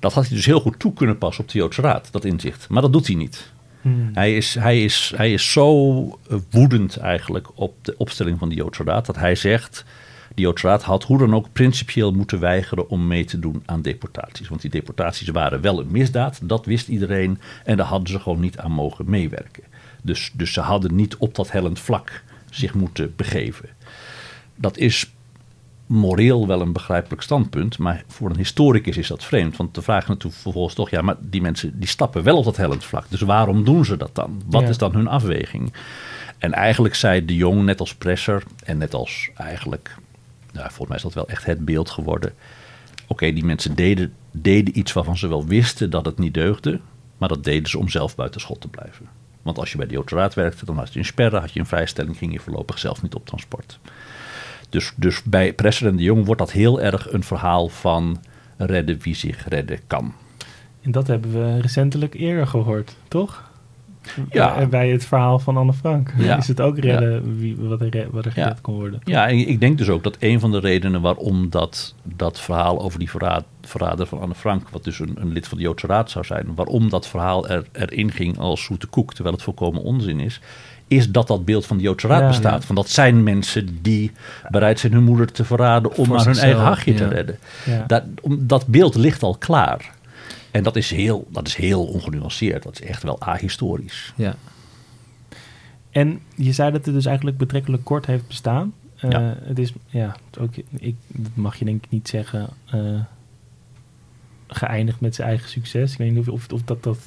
Dat 0.00 0.12
had 0.12 0.26
hij 0.26 0.36
dus 0.36 0.46
heel 0.46 0.60
goed 0.60 0.78
toe 0.78 0.92
kunnen 0.92 1.18
passen 1.18 1.44
op 1.44 1.50
de 1.50 1.58
Joodse 1.58 1.80
Raad, 1.80 2.08
dat 2.10 2.24
inzicht. 2.24 2.68
Maar 2.68 2.82
dat 2.82 2.92
doet 2.92 3.06
hij 3.06 3.16
niet. 3.16 3.50
Hmm. 3.80 4.10
Hij 4.12 4.36
is, 4.36 4.54
hij, 4.54 4.84
is, 4.84 5.12
hij 5.16 5.32
is 5.32 5.52
zo 5.52 5.98
eh, 6.28 6.38
woedend 6.50 6.96
eigenlijk 6.96 7.48
op 7.54 7.74
de 7.84 7.94
opstelling 7.98 8.38
van 8.38 8.48
de 8.48 8.54
Joodse 8.54 8.84
Raad 8.84 9.06
dat 9.06 9.16
hij 9.16 9.34
zegt. 9.34 9.84
Joodse 10.34 10.66
Raad 10.66 10.82
had 10.82 11.04
hoe 11.04 11.18
dan 11.18 11.34
ook 11.34 11.52
principieel 11.52 12.12
moeten 12.12 12.40
weigeren 12.40 12.88
om 12.88 13.06
mee 13.06 13.24
te 13.24 13.38
doen 13.38 13.62
aan 13.66 13.82
deportaties. 13.82 14.48
Want 14.48 14.60
die 14.60 14.70
deportaties 14.70 15.28
waren 15.28 15.60
wel 15.60 15.80
een 15.80 15.90
misdaad, 15.90 16.40
dat 16.42 16.66
wist 16.66 16.88
iedereen. 16.88 17.38
En 17.64 17.76
daar 17.76 17.86
hadden 17.86 18.08
ze 18.08 18.20
gewoon 18.20 18.40
niet 18.40 18.58
aan 18.58 18.72
mogen 18.72 19.10
meewerken. 19.10 19.62
Dus, 20.02 20.30
dus 20.34 20.52
ze 20.52 20.60
hadden 20.60 20.94
niet 20.94 21.16
op 21.16 21.34
dat 21.34 21.50
hellend 21.50 21.78
vlak 21.80 22.22
zich 22.50 22.74
moeten 22.74 23.12
begeven. 23.16 23.68
Dat 24.56 24.76
is 24.76 25.12
moreel 25.86 26.46
wel 26.46 26.60
een 26.60 26.72
begrijpelijk 26.72 27.22
standpunt, 27.22 27.78
maar 27.78 28.04
voor 28.08 28.30
een 28.30 28.36
historicus 28.36 28.96
is 28.96 29.08
dat 29.08 29.24
vreemd. 29.24 29.56
Want 29.56 29.74
de 29.74 29.82
vraag 29.82 30.08
natuurlijk 30.08 30.42
vervolgens 30.42 30.74
toch, 30.74 30.90
ja, 30.90 31.02
maar 31.02 31.16
die 31.20 31.40
mensen 31.42 31.78
die 31.78 31.88
stappen 31.88 32.22
wel 32.22 32.36
op 32.36 32.44
dat 32.44 32.56
hellend 32.56 32.84
vlak. 32.84 33.04
Dus 33.08 33.20
waarom 33.20 33.64
doen 33.64 33.84
ze 33.84 33.96
dat 33.96 34.14
dan? 34.14 34.42
Wat 34.46 34.62
Ja. 34.62 34.68
is 34.68 34.78
dan 34.78 34.92
hun 34.94 35.08
afweging? 35.08 35.72
En 36.38 36.52
eigenlijk 36.52 36.94
zei 36.94 37.24
de 37.24 37.36
Jong, 37.36 37.62
net 37.64 37.80
als 37.80 37.94
Presser 37.94 38.42
en 38.64 38.78
net 38.78 38.94
als 38.94 39.30
eigenlijk, 39.34 39.96
nou, 40.52 40.66
volgens 40.66 40.88
mij 40.88 40.96
is 40.96 41.02
dat 41.02 41.14
wel 41.14 41.28
echt 41.28 41.44
het 41.44 41.64
beeld 41.64 41.90
geworden. 41.90 42.32
Oké, 43.06 43.32
die 43.32 43.44
mensen 43.44 43.74
deden, 43.74 44.12
deden 44.30 44.78
iets 44.78 44.92
waarvan 44.92 45.16
ze 45.16 45.28
wel 45.28 45.46
wisten 45.46 45.90
dat 45.90 46.04
het 46.04 46.18
niet 46.18 46.34
deugde, 46.34 46.80
maar 47.18 47.28
dat 47.28 47.44
deden 47.44 47.70
ze 47.70 47.78
om 47.78 47.88
zelf 47.88 48.14
buiten 48.14 48.40
schot 48.40 48.60
te 48.60 48.68
blijven. 48.68 49.06
Want 49.42 49.58
als 49.58 49.72
je 49.72 49.76
bij 49.76 49.86
de 49.86 50.02
Raad 50.06 50.34
werkte, 50.34 50.64
dan 50.64 50.76
had 50.76 50.92
je 50.92 50.98
een 50.98 51.04
sperre, 51.04 51.38
had 51.38 51.52
je 51.52 51.60
een 51.60 51.66
vrijstelling, 51.66 52.16
ging 52.16 52.32
je 52.32 52.40
voorlopig 52.40 52.78
zelf 52.78 53.02
niet 53.02 53.14
op 53.14 53.26
transport. 53.26 53.78
Dus, 54.68 54.92
dus 54.96 55.22
bij 55.22 55.52
Presser 55.52 55.86
en 55.86 55.96
de 55.96 56.02
Jong 56.02 56.24
wordt 56.24 56.40
dat 56.40 56.52
heel 56.52 56.80
erg 56.80 57.12
een 57.12 57.24
verhaal 57.24 57.68
van 57.68 58.20
redden 58.56 58.98
wie 58.98 59.14
zich 59.14 59.48
redden 59.48 59.78
kan. 59.86 60.14
En 60.80 60.90
dat 60.90 61.06
hebben 61.06 61.32
we 61.32 61.60
recentelijk 61.60 62.14
eerder 62.14 62.46
gehoord, 62.46 62.96
toch? 63.08 63.50
Ja. 64.30 64.54
Bij- 64.54 64.68
Bij 64.68 64.88
het 64.90 65.04
verhaal 65.04 65.38
van 65.38 65.56
Anne 65.56 65.72
Frank. 65.72 66.12
Ja. 66.18 66.36
Is 66.36 66.48
het 66.48 66.60
ook 66.60 66.78
redden 66.78 67.38
wie, 67.38 67.56
wat 67.58 67.80
er, 67.80 68.06
wat 68.10 68.24
er 68.24 68.32
gered 68.32 68.60
kon 68.60 68.74
worden? 68.74 69.00
Ja, 69.04 69.28
en 69.28 69.36
ik 69.48 69.60
denk 69.60 69.78
dus 69.78 69.88
ook 69.88 70.02
dat 70.02 70.16
een 70.18 70.40
van 70.40 70.50
de 70.50 70.58
redenen 70.58 71.00
waarom 71.00 71.50
dat, 71.50 71.94
dat 72.02 72.40
verhaal 72.40 72.80
over 72.82 72.98
die 72.98 73.10
verraad, 73.10 73.44
verrader 73.62 74.06
van 74.06 74.20
Anne 74.20 74.34
Frank, 74.34 74.68
wat 74.68 74.84
dus 74.84 74.98
een, 74.98 75.16
een 75.20 75.32
lid 75.32 75.48
van 75.48 75.58
de 75.58 75.64
Joodse 75.64 75.86
Raad 75.86 76.10
zou 76.10 76.24
zijn, 76.24 76.52
waarom 76.54 76.88
dat 76.90 77.06
verhaal 77.08 77.48
er, 77.48 77.64
erin 77.72 78.10
ging 78.12 78.38
als 78.38 78.64
zoete 78.64 78.86
koek, 78.86 79.14
terwijl 79.14 79.34
het 79.34 79.44
volkomen 79.44 79.82
onzin 79.82 80.20
is, 80.20 80.40
is 80.88 81.10
dat 81.10 81.26
dat 81.26 81.44
beeld 81.44 81.66
van 81.66 81.76
de 81.76 81.82
Joodse 81.82 82.06
Raad 82.06 82.20
Ja, 82.20 82.26
bestaat. 82.26 82.60
ja. 82.60 82.66
Van 82.66 82.74
dat 82.74 82.88
zijn 82.88 83.22
mensen 83.22 83.78
die 83.82 84.12
bereid 84.50 84.80
zijn 84.80 84.92
hun 84.92 85.04
moeder 85.04 85.32
te 85.32 85.44
verraden 85.44 85.96
om 85.96 86.08
maar 86.08 86.24
hun 86.24 86.36
eigen 86.38 86.60
hachje 86.62 86.94
te 86.94 87.08
redden. 87.08 87.38
Dat, 87.86 88.02
dat 88.38 88.66
beeld 88.66 88.94
ligt 88.94 89.22
al 89.22 89.36
klaar. 89.38 89.90
En 90.52 90.62
dat 90.62 90.76
is 90.76 90.90
heel, 90.90 91.26
dat 91.30 91.46
is 91.46 91.54
heel 91.54 91.84
ongenuanceerd. 91.84 92.62
Dat 92.62 92.80
is 92.80 92.86
echt 92.86 93.02
wel 93.02 93.20
ahistorisch. 93.20 94.12
ja. 94.16 94.34
En 95.90 96.20
je 96.34 96.52
zei 96.52 96.70
dat 96.70 96.84
het 96.84 96.94
dus 96.94 97.06
eigenlijk 97.06 97.36
betrekkelijk 97.36 97.84
kort 97.84 98.06
heeft 98.06 98.26
bestaan. 98.26 98.72
Eh, 98.96 99.10
Ja. 99.10 99.36
Het 99.42 99.58
is, 99.58 99.72
ja, 99.86 100.16
het 100.30 100.38
ook, 100.38 100.54
ik, 100.70 100.96
dat 101.06 101.30
mag 101.34 101.56
je 101.56 101.64
denk 101.64 101.84
ik 101.84 101.90
niet 101.90 102.08
zeggen, 102.08 102.48
eh, 102.70 103.00
geëindigd 104.46 105.00
met 105.00 105.14
zijn 105.14 105.28
eigen 105.28 105.48
succes. 105.48 105.92
Ik 105.92 105.98
weet 105.98 106.10
niet 106.10 106.18
of, 106.18 106.28
of, 106.28 106.52
of 106.52 106.62
dat, 106.62 106.82
dat 106.82 106.98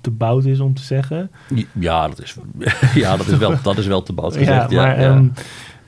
te 0.00 0.10
bout 0.10 0.44
is 0.44 0.60
om 0.60 0.74
te 0.74 0.82
zeggen. 0.82 1.30
Ja, 1.72 2.08
dat 2.08 2.22
is, 2.22 2.36
ja, 2.94 3.16
dat 3.16 3.26
is, 3.26 3.36
wel, 3.38 3.62
dat 3.62 3.78
is 3.78 3.86
wel 3.86 4.02
te 4.02 4.12
bout 4.12 4.36
gezegd. 4.36 4.70
ja, 4.70 4.82
maar 4.82 5.00
ja. 5.00 5.14
ehm, 5.14 5.28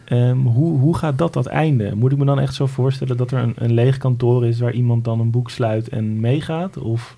ehm, 0.08 0.38
hoe, 0.38 0.78
hoe 0.78 0.96
gaat 0.96 1.18
dat 1.18 1.32
dat 1.32 1.46
einde? 1.46 1.94
Moet 1.94 2.12
ik 2.12 2.18
me 2.18 2.24
dan 2.24 2.40
echt 2.40 2.54
zo 2.54 2.66
voorstellen 2.66 3.16
dat 3.16 3.30
er 3.30 3.38
een, 3.38 3.54
een 3.56 3.72
leeg 3.72 3.98
kantoor 3.98 4.46
is 4.46 4.60
waar 4.60 4.72
iemand 4.72 5.04
dan 5.04 5.20
een 5.20 5.30
boek 5.30 5.50
sluit 5.50 5.88
en 5.88 6.20
meegaat? 6.20 6.76
Of, 6.76 7.16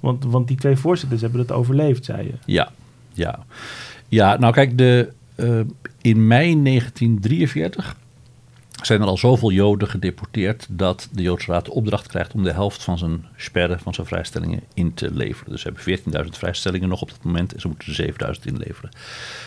want, 0.00 0.24
want 0.24 0.48
die 0.48 0.56
twee 0.56 0.76
voorzitters 0.76 1.20
hebben 1.20 1.40
het 1.40 1.52
overleefd, 1.52 2.04
zei 2.04 2.22
je. 2.22 2.34
Ja, 2.44 2.70
ja. 3.12 3.38
Ja, 4.08 4.38
nou 4.38 4.52
kijk, 4.52 4.78
de, 4.78 5.12
eh, 5.34 5.60
in 6.00 6.26
mei 6.26 6.62
1943 6.62 7.96
zijn 8.82 9.00
er 9.00 9.06
al 9.06 9.16
zoveel 9.16 9.50
Joden 9.50 9.88
gedeporteerd 9.88 10.66
dat 10.70 11.08
de 11.12 11.22
Joodse 11.22 11.52
Raad 11.52 11.64
de 11.64 11.72
opdracht 11.72 12.06
krijgt 12.06 12.34
om 12.34 12.42
de 12.42 12.52
helft 12.52 12.82
van 12.82 12.98
zijn 12.98 13.24
sperren, 13.36 13.80
van 13.80 13.94
zijn 13.94 14.06
vrijstellingen 14.06 14.60
in 14.74 14.94
te 14.94 15.14
leveren. 15.14 15.52
Dus 15.52 15.60
ze 15.60 15.72
hebben 15.72 16.24
14.000 16.26 16.30
vrijstellingen 16.30 16.88
nog 16.88 17.02
op 17.02 17.10
dat 17.10 17.24
moment 17.24 17.54
en 17.54 17.60
ze 17.60 17.68
moeten 17.68 18.04
er 18.18 18.36
7.000 18.36 18.42
inleveren. 18.42 18.90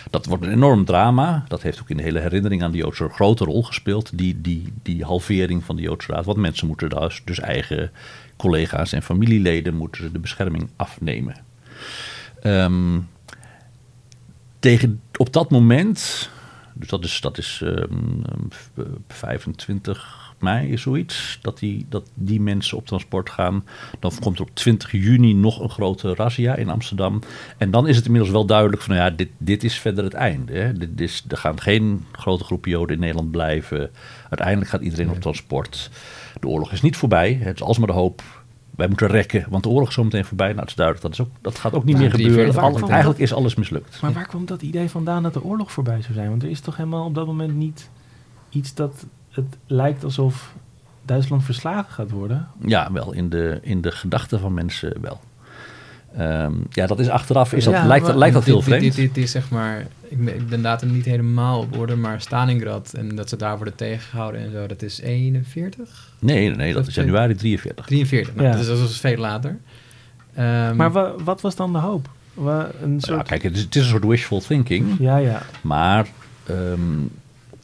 Dat 0.10 0.26
wordt 0.26 0.44
een 0.44 0.52
enorm 0.52 0.86
drama. 0.86 1.46
Dat 1.48 1.62
heeft 1.62 1.82
ook 1.82 1.90
in 1.90 1.98
de 1.98 2.04
hele 2.04 2.20
herinnering 2.20 2.64
aan 2.64 2.72
de 2.72 2.78
Joodse 2.78 3.04
een 3.04 3.10
grote 3.10 3.44
rol 3.44 3.64
gespeeld, 3.64 4.18
die, 4.18 4.42
die, 4.42 4.74
die 4.84 5.04
halvering 5.04 5.64
van 5.64 5.76
de 5.76 5.82
Joodse 5.82 6.12
Raad. 6.12 6.26
Want 6.26 6.38
mensen 6.38 6.68
moeten 6.68 6.90
dus, 6.90 7.22
dus 7.26 7.40
eigen 7.40 7.92
collega's 8.38 8.92
en 8.92 9.04
familieleden 9.04 9.76
moeten 9.76 10.04
ze 10.04 10.12
de 10.12 10.20
bescherming 10.20 10.70
afnemen. 10.76 11.36
Ehm, 12.42 13.00
tegen, 14.60 15.02
op 15.16 15.34
dat 15.34 15.50
moment, 15.50 16.30
Dus 16.80 16.90
dat 16.90 17.04
is, 17.04 17.22
dat 17.22 17.38
is 17.38 17.62
ehm, 17.64 18.50
v- 18.50 18.80
25 19.08 20.34
mei, 20.40 20.72
is 20.72 20.82
zoiets. 20.82 21.40
Dat 21.42 21.60
die, 21.60 21.86
dat 21.90 22.10
die 22.14 22.42
mensen 22.42 22.78
op 22.78 22.86
transport 22.86 23.30
gaan. 23.30 23.66
Dan 24.00 24.12
komt 24.20 24.36
er 24.36 24.42
op 24.44 24.50
20 24.54 24.92
juni 24.92 25.34
nog 25.34 25.60
een 25.60 25.70
grote 25.70 26.16
razzia 26.16 26.56
in 26.56 26.70
Amsterdam. 26.70 27.22
En 27.58 27.72
dan 27.72 27.88
is 27.88 27.96
het 27.96 28.06
inmiddels 28.06 28.34
wel 28.34 28.46
duidelijk 28.46 28.82
van, 28.82 28.96
nou 28.96 29.10
ja, 29.10 29.16
dit, 29.16 29.30
dit 29.38 29.64
is 29.64 29.80
verder 29.80 30.04
het 30.04 30.14
einde. 30.14 30.54
Hè. 30.54 30.74
Dit 30.74 31.02
is, 31.02 31.24
er 31.28 31.38
gaan 31.38 31.62
geen 31.62 32.06
grote 32.12 32.44
groepen 32.44 32.72
Joden 32.72 32.96
in 32.96 33.02
Nederland 33.02 33.32
blijven. 33.32 33.92
Uiteindelijk 34.30 34.70
gaat 34.70 34.82
iedereen 34.82 35.10
op 35.10 35.20
transport. 35.22 35.90
De 36.40 36.48
oorlog 36.48 36.72
is 36.72 36.82
niet 36.82 36.98
voorbij. 36.98 37.34
Het 37.34 37.56
is 37.56 37.62
alsmaar 37.62 37.88
de 37.88 37.94
hoop. 37.94 38.24
Wij 38.80 38.88
moeten 38.88 39.08
rekken, 39.08 39.46
want 39.50 39.64
de 39.64 39.70
oorlog 39.70 39.88
is 39.88 39.94
zo 39.94 40.04
meteen 40.04 40.26
voorbij. 40.26 40.48
Nou, 40.48 40.60
het 40.60 40.70
is 40.70 40.76
duidelijk. 40.76 41.06
Dat, 41.06 41.14
is 41.14 41.26
ook, 41.26 41.36
dat 41.42 41.58
gaat 41.60 41.74
ook 41.74 41.84
niet 41.84 41.96
Nou, 41.96 42.08
meer 42.08 42.14
43 42.14 42.54
gebeuren. 42.54 42.82
Al- 42.84 42.90
eigenlijk 42.90 43.20
is 43.20 43.34
alles 43.34 43.56
mislukt. 43.56 44.02
Maar 44.02 44.14
waar 44.14 44.28
kwam 44.28 44.46
dat 44.46 44.62
idee 44.62 44.90
vandaan 44.90 45.24
dat 45.24 45.34
de 45.34 45.44
oorlog 45.44 45.72
voorbij 45.72 46.02
zou 46.02 46.14
zijn? 46.14 46.30
Want 46.30 46.44
er 46.44 46.50
is 46.50 46.60
toch 46.60 46.78
helemaal 46.78 47.06
op 47.06 47.16
dat 47.16 47.26
moment 47.26 47.56
niet 47.56 47.90
iets 48.50 48.74
dat 48.74 49.06
het 49.30 49.58
lijkt 49.66 50.04
alsof 50.04 50.54
Duitsland 51.06 51.44
verslagen 51.44 51.94
gaat 51.94 52.12
worden? 52.12 52.48
Ja, 52.66 52.92
wel. 52.92 53.14
In 53.14 53.30
de, 53.30 53.60
in 53.62 53.82
de 53.82 53.92
gedachten 53.92 54.40
van 54.40 54.54
mensen 54.54 55.02
wel. 55.02 55.20
Ehm, 56.18 56.54
ja, 56.70 56.88
dat 56.88 57.00
is 57.00 57.10
achteraf. 57.10 57.54
Is 57.54 57.64
dat, 57.64 57.74
Ja, 57.74 57.86
lijkt, 57.86 58.06
maar- 58.08 58.18
lijkt 58.18 58.34
dat 58.34 58.44
heel 58.44 58.56
dit, 58.56 58.64
vreemd? 58.64 58.82
dit, 58.82 58.96
dit 58.96 59.18
is 59.18 59.32
zeg 59.32 59.50
maar, 59.50 59.88
ik 60.08 60.26
ben, 60.26 60.36
ik 60.36 60.48
ben 60.50 60.62
datum 60.62 60.92
niet 60.92 61.06
helemaal 61.06 61.60
op 61.60 61.78
orde, 61.78 61.96
maar 61.96 62.22
Stalingrad 62.22 62.94
en 62.94 63.16
dat 63.16 63.30
ze 63.30 63.36
daar 63.36 63.56
worden 63.56 63.76
tegengehouden 63.76 64.42
en 64.42 64.52
zo, 64.52 64.68
dat 64.68 64.82
is 64.82 65.00
41? 65.02 66.12
Nee, 66.20 66.48
nee, 66.48 66.56
nee, 66.56 66.74
dat 66.74 66.88
is 66.88 66.96
januari 66.96 67.36
43. 67.36 67.86
43, 67.86 68.36
nou, 68.36 68.48
Ja. 68.48 68.56
dus 68.56 68.68
dat 68.68 68.78
is 68.90 69.00
veel 69.00 69.18
later. 69.18 69.58
Ehm, 70.34 70.76
Maar 70.76 70.92
wa- 70.92 71.14
wat 71.24 71.42
was 71.42 71.56
dan 71.56 71.72
de 71.74 71.80
hoop? 71.80 72.10
Wa- 72.34 72.70
een 72.84 72.94
Ja, 72.94 73.00
soort... 73.00 73.28
kijk, 73.28 73.44
het 73.44 73.56
is, 73.56 73.62
het 73.62 73.76
is 73.76 73.82
een 73.84 73.90
soort 73.90 74.06
wishful 74.06 74.40
thinking. 74.42 74.96
Ja, 75.00 75.18
ja. 75.18 75.42
Maar 75.62 76.08
ehm, 76.46 76.80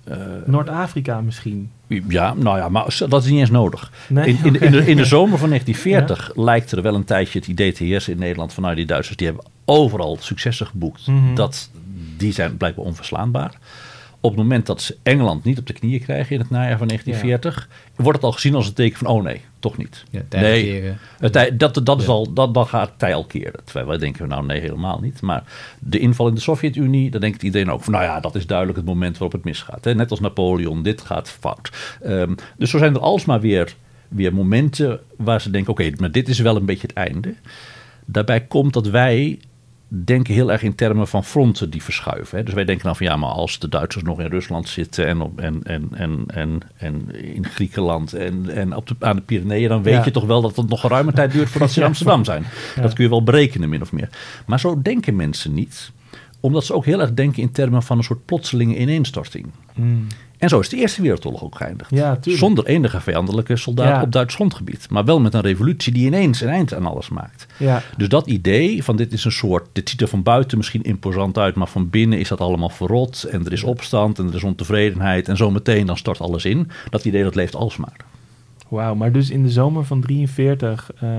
eh, 0.05 0.17
Noord-Afrika 0.45 1.21
misschien. 1.21 1.71
ja, 2.07 2.33
nou 2.33 2.57
ja, 2.57 2.69
maar 2.69 2.97
dat 3.09 3.23
is 3.23 3.29
niet 3.29 3.39
eens 3.39 3.49
nodig. 3.49 3.91
Nee? 4.07 4.27
In, 4.27 4.37
in, 4.43 4.61
in, 4.61 4.71
de, 4.71 4.85
in 4.85 4.97
de 4.97 5.05
zomer 5.05 5.37
van 5.37 5.49
1940 5.49 6.31
lijkt 6.49 6.71
er 6.71 6.81
wel 6.81 6.95
een 6.95 7.03
tijdje 7.03 7.39
het 7.39 7.47
idee 7.47 7.71
te 7.71 7.83
heersen 7.83 8.13
in 8.13 8.19
Nederland 8.19 8.53
van 8.53 8.63
nou, 8.63 8.75
die 8.75 8.85
Duitsers 8.85 9.17
die 9.17 9.27
hebben 9.27 9.45
overal 9.65 10.17
successen 10.19 10.67
geboekt. 10.67 11.07
Mhm. 11.07 11.35
dat, 11.35 11.69
die 12.17 12.33
zijn 12.33 12.57
blijkbaar 12.57 12.85
onverslaanbaar. 12.85 13.59
Op 14.19 14.31
het 14.31 14.39
moment 14.39 14.65
dat 14.65 14.81
ze 14.81 14.97
Engeland 15.03 15.43
niet 15.43 15.59
op 15.59 15.67
de 15.67 15.73
knieën 15.73 16.01
krijgen 16.01 16.35
in 16.35 16.41
het 16.41 16.49
najaar 16.49 16.77
van 16.77 16.87
1940, 16.87 17.69
wordt 17.95 18.17
het 18.17 18.25
al 18.25 18.31
gezien 18.31 18.55
als 18.55 18.67
een 18.67 18.73
teken 18.73 18.97
van 18.97 19.07
oh 19.07 19.23
nee, 19.23 19.41
toch 19.65 19.77
niet. 19.77 20.03
ja, 20.09 20.21
nee, 20.29 20.63
keren. 20.63 20.97
het 21.19 21.31
tij- 21.33 21.57
dat, 21.57 21.81
dat, 21.83 21.99
is 21.99 22.05
Ja. 22.05 22.11
al, 22.11 22.33
dat, 22.33 22.53
dan 22.53 22.67
gaat 22.67 22.87
het 22.89 22.99
tij 22.99 23.13
al 23.13 23.25
keren. 23.25 23.63
Terwijl 23.63 23.87
wij 23.87 23.97
denken, 23.97 24.27
nou 24.27 24.45
nee, 24.45 24.59
helemaal 24.59 24.99
niet. 25.01 25.21
Maar 25.21 25.43
de 25.79 25.99
inval 25.99 26.27
in 26.27 26.35
de 26.35 26.41
Sovjet-Unie, 26.41 27.11
dan 27.11 27.21
denkt 27.21 27.43
iedereen 27.43 27.71
ook 27.71 27.83
van, 27.83 27.93
nou 27.93 28.05
ja, 28.05 28.19
dat 28.19 28.35
is 28.35 28.45
duidelijk 28.47 28.77
het 28.77 28.87
moment 28.87 29.11
waarop 29.17 29.31
het 29.31 29.43
misgaat. 29.43 29.83
Hè? 29.85 29.95
Net 29.95 30.11
als 30.11 30.19
Napoleon, 30.19 30.83
dit 30.83 31.01
gaat 31.01 31.29
fout. 31.29 31.97
Ehm, 32.01 32.33
dus 32.57 32.69
zo 32.69 32.77
zijn 32.77 32.93
er 32.93 32.99
alsmaar 32.99 33.39
weer, 33.39 33.75
weer 34.07 34.33
momenten 34.33 34.99
waar 35.17 35.41
ze 35.41 35.49
denken, 35.51 35.71
oké, 35.71 35.89
maar 35.97 36.11
dit 36.11 36.29
is 36.29 36.39
wel 36.39 36.55
een 36.55 36.65
beetje 36.65 36.87
het 36.87 36.95
einde. 36.95 37.33
Daarbij 38.05 38.41
komt 38.41 38.73
dat 38.73 38.87
wij 38.87 39.39
denken 39.87 40.33
heel 40.33 40.51
erg 40.51 40.61
in 40.63 40.75
termen 40.75 41.07
van 41.07 41.23
fronten 41.23 41.69
die 41.69 41.83
verschuiven. 41.83 42.37
Hè? 42.37 42.43
Dus 42.43 42.53
wij 42.53 42.65
denken 42.65 42.85
dan 42.85 42.95
van 42.95 43.05
ja, 43.05 43.15
maar 43.15 43.29
als 43.29 43.59
de 43.59 43.69
Duitsers 43.69 44.03
nog 44.03 44.19
in 44.19 44.29
Rusland 44.29 44.69
zitten 44.69 45.07
en, 45.07 45.21
op, 45.21 45.39
en, 45.39 45.63
en, 45.63 45.87
en, 45.93 46.23
en, 46.27 46.59
en 46.77 47.15
in 47.35 47.45
Griekenland 47.45 48.13
en, 48.13 48.49
en 48.49 48.75
op 48.75 48.87
de, 48.87 48.95
aan 48.99 49.15
de 49.15 49.21
Pyreneeën, 49.21 49.69
dan 49.69 49.83
weet 49.83 49.93
Ja. 49.93 50.05
je 50.05 50.11
toch 50.11 50.25
wel 50.25 50.41
dat 50.41 50.55
het 50.55 50.69
nog 50.69 50.83
een 50.83 50.89
ruime 50.89 51.11
tijd 51.13 51.31
duurt 51.31 51.49
voordat 51.49 51.71
ze 51.71 51.79
in 51.79 51.85
Amsterdam 51.91 52.23
zijn. 52.23 52.45
Ja. 52.75 52.81
Dat 52.81 52.93
kun 52.93 53.03
je 53.03 53.09
wel 53.09 53.23
berekenen, 53.23 53.69
min 53.69 53.81
of 53.81 53.91
meer. 53.91 54.09
Maar 54.45 54.59
zo 54.59 54.81
denken 54.81 55.15
mensen 55.15 55.53
niet, 55.53 55.91
omdat 56.39 56.65
ze 56.65 56.73
ook 56.73 56.85
heel 56.85 57.01
erg 57.01 57.13
denken 57.13 57.41
in 57.41 57.51
termen 57.51 57.83
van 57.83 57.97
een 57.97 58.03
soort 58.03 58.25
plotselinge 58.25 58.77
ineenstorting. 58.77 59.45
Mm. 59.73 60.07
En 60.37 60.49
zo 60.49 60.59
is 60.59 60.69
de 60.69 60.77
Eerste 60.77 61.01
Wereldoorlog 61.01 61.43
ook 61.43 61.55
geëindigd. 61.55 61.89
Ja. 61.91 62.17
Zonder 62.21 62.65
enige 62.65 63.01
vijandelijke 63.01 63.55
soldaten 63.55 63.93
Ja. 63.93 64.01
op 64.01 64.11
Duits 64.11 64.35
grondgebied. 64.35 64.89
Maar 64.89 65.05
wel 65.05 65.19
met 65.19 65.33
een 65.33 65.41
revolutie 65.41 65.93
die 65.93 66.05
ineens 66.05 66.41
een 66.41 66.49
eind 66.49 66.73
aan 66.73 66.85
alles 66.85 67.09
maakt. 67.09 67.45
Ja. 67.57 67.81
Dus 67.97 68.09
dat 68.09 68.27
idee 68.27 68.83
van 68.83 68.95
dit 68.95 69.13
is 69.13 69.25
een 69.25 69.31
soort, 69.31 69.67
dit 69.73 69.89
ziet 69.89 70.01
er 70.01 70.07
van 70.07 70.23
buiten 70.23 70.57
misschien 70.57 70.83
imposant 70.83 71.37
uit, 71.37 71.55
maar 71.55 71.67
van 71.67 71.89
binnen 71.89 72.19
is 72.19 72.27
dat 72.27 72.41
allemaal 72.41 72.69
verrot 72.69 73.23
en 73.23 73.45
er 73.45 73.51
is 73.51 73.63
opstand 73.63 74.19
en 74.19 74.27
er 74.27 74.35
is 74.35 74.43
ontevredenheid 74.43 75.27
en 75.27 75.37
zo 75.37 75.51
meteen 75.51 75.85
dan 75.85 75.97
stort 75.97 76.19
alles 76.21 76.45
in. 76.45 76.69
Dat 76.89 77.05
idee 77.05 77.23
dat 77.23 77.35
leeft 77.35 77.55
alsmaar. 77.55 77.95
Wauw, 78.67 78.95
maar 78.95 79.11
dus 79.11 79.29
in 79.29 79.43
de 79.43 79.49
zomer 79.49 79.85
van 79.85 80.01
43 80.01 80.91
eh, 80.99 81.09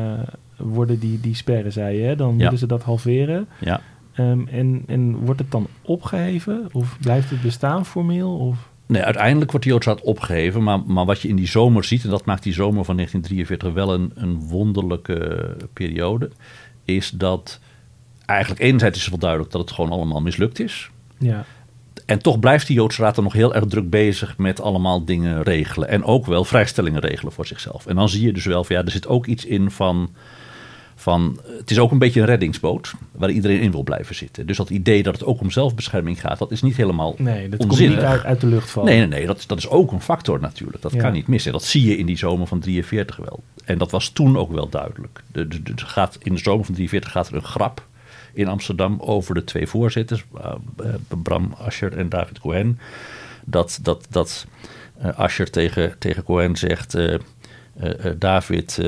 worden 0.56 0.98
die, 0.98 1.20
die 1.20 1.34
sperren, 1.34 1.72
zei 1.72 1.96
je, 1.96 2.02
hè? 2.04 2.16
Dan 2.16 2.36
moeten 2.36 2.58
ze 2.58 2.66
dat 2.66 2.82
halveren. 2.82 3.48
Ja. 3.60 3.80
Ehm, 4.12 4.46
en, 4.46 4.82
en 4.86 5.16
wordt 5.16 5.40
het 5.40 5.50
dan 5.50 5.66
opgeheven? 5.82 6.68
Of 6.72 6.96
blijft 7.00 7.30
het 7.30 7.42
bestaan 7.42 7.86
formeel? 7.86 8.36
Of... 8.36 8.68
Nee, 8.86 9.02
uiteindelijk 9.02 9.50
wordt 9.50 9.66
die 9.66 9.74
Joodsraad 9.74 10.00
opgeheven, 10.00 10.62
maar, 10.62 10.80
maar 10.80 11.04
wat 11.04 11.20
je 11.20 11.28
in 11.28 11.36
die 11.36 11.46
zomer 11.46 11.84
ziet, 11.84 12.04
en 12.04 12.10
dat 12.10 12.24
maakt 12.24 12.42
die 12.42 12.52
zomer 12.52 12.84
van 12.84 12.96
1943 12.96 13.72
wel 13.72 13.94
een, 13.94 14.12
een 14.14 14.48
wonderlijke 14.48 15.56
periode, 15.72 16.30
is 16.84 17.10
dat 17.10 17.60
eigenlijk 18.26 18.60
enerzijds 18.60 18.96
is 18.96 19.02
het 19.02 19.10
wel 19.10 19.20
duidelijk 19.20 19.52
dat 19.52 19.60
het 19.60 19.70
gewoon 19.70 19.90
allemaal 19.90 20.20
mislukt 20.20 20.60
is. 20.60 20.90
Ja. 21.18 21.44
En 22.06 22.18
toch 22.18 22.38
blijft 22.38 22.66
die 22.66 22.76
Joodse 22.76 23.02
Raad 23.02 23.14
dan 23.14 23.24
nog 23.24 23.32
heel 23.32 23.54
erg 23.54 23.64
druk 23.64 23.90
bezig 23.90 24.38
met 24.38 24.60
allemaal 24.60 25.04
dingen 25.04 25.42
regelen. 25.42 25.88
En 25.88 26.04
ook 26.04 26.26
wel 26.26 26.44
vrijstellingen 26.44 27.00
regelen 27.00 27.32
voor 27.32 27.46
zichzelf. 27.46 27.86
En 27.86 27.96
dan 27.96 28.08
zie 28.08 28.26
je 28.26 28.32
dus 28.32 28.44
wel 28.44 28.64
van 28.64 28.76
ja, 28.76 28.84
er 28.84 28.90
zit 28.90 29.08
ook 29.08 29.26
iets 29.26 29.44
in 29.44 29.70
van. 29.70 30.10
Van 31.06 31.38
het 31.58 31.70
is 31.70 31.78
ook 31.78 31.90
een 31.90 31.98
beetje 31.98 32.20
een 32.20 32.26
reddingsboot 32.26 32.92
waar 33.12 33.30
iedereen 33.30 33.60
in 33.60 33.70
wil 33.70 33.82
blijven 33.82 34.14
zitten. 34.14 34.46
Dus 34.46 34.56
dat 34.56 34.70
idee 34.70 35.02
dat 35.02 35.14
het 35.14 35.24
ook 35.24 35.40
om 35.40 35.50
zelfbescherming 35.50 36.20
gaat, 36.20 36.38
dat 36.38 36.50
is 36.50 36.62
niet 36.62 36.76
helemaal 36.76 37.14
Nee, 37.18 37.48
dat 37.48 37.60
onzinnig. 37.60 37.94
komt 37.94 38.00
niet 38.08 38.12
uit, 38.16 38.24
uit 38.24 38.40
de 38.40 38.46
lucht 38.46 38.70
vallen. 38.70 38.88
Nee, 38.90 38.98
nee, 38.98 39.08
nee, 39.08 39.26
dat, 39.26 39.44
dat 39.46 39.58
is 39.58 39.68
ook 39.68 39.92
een 39.92 40.00
factor 40.00 40.40
natuurlijk. 40.40 40.82
Dat 40.82 40.92
Ja. 40.92 41.00
kan 41.02 41.12
niet 41.12 41.26
missen. 41.26 41.52
Dat 41.52 41.64
zie 41.64 41.84
je 41.88 41.96
in 41.96 42.06
die 42.06 42.16
zomer 42.18 42.46
van 42.46 42.60
43 42.60 43.16
wel. 43.16 43.42
En 43.64 43.78
dat 43.78 43.90
was 43.90 44.08
toen 44.08 44.36
ook 44.38 44.52
wel 44.52 44.68
duidelijk. 44.68 45.22
De, 45.32 45.48
de, 45.48 45.62
de- 45.62 45.72
gaat, 45.76 46.18
in 46.22 46.32
de 46.34 46.40
zomer 46.40 46.64
van 46.64 46.74
43 46.74 47.10
gaat 47.12 47.28
er 47.28 47.34
een 47.34 47.42
grap 47.44 47.86
in 48.32 48.48
Amsterdam 48.48 48.96
over 49.00 49.34
de 49.34 49.44
twee 49.44 49.66
voorzitters, 49.66 50.24
uh, 50.36 50.52
uh, 50.84 50.94
Bram 51.22 51.54
Ascher 51.58 51.96
en 51.96 52.08
David 52.08 52.38
Cohen. 52.40 52.78
Dat, 53.44 53.78
dat, 53.82 54.06
dat 54.10 54.46
uh, 55.04 55.18
Ascher 55.18 55.50
tegen, 55.50 55.94
tegen 55.98 56.22
Cohen 56.22 56.56
zegt. 56.56 56.94
Uh, 57.82 58.04
uh, 58.04 58.12
David, 58.18 58.78
uh, 58.80 58.86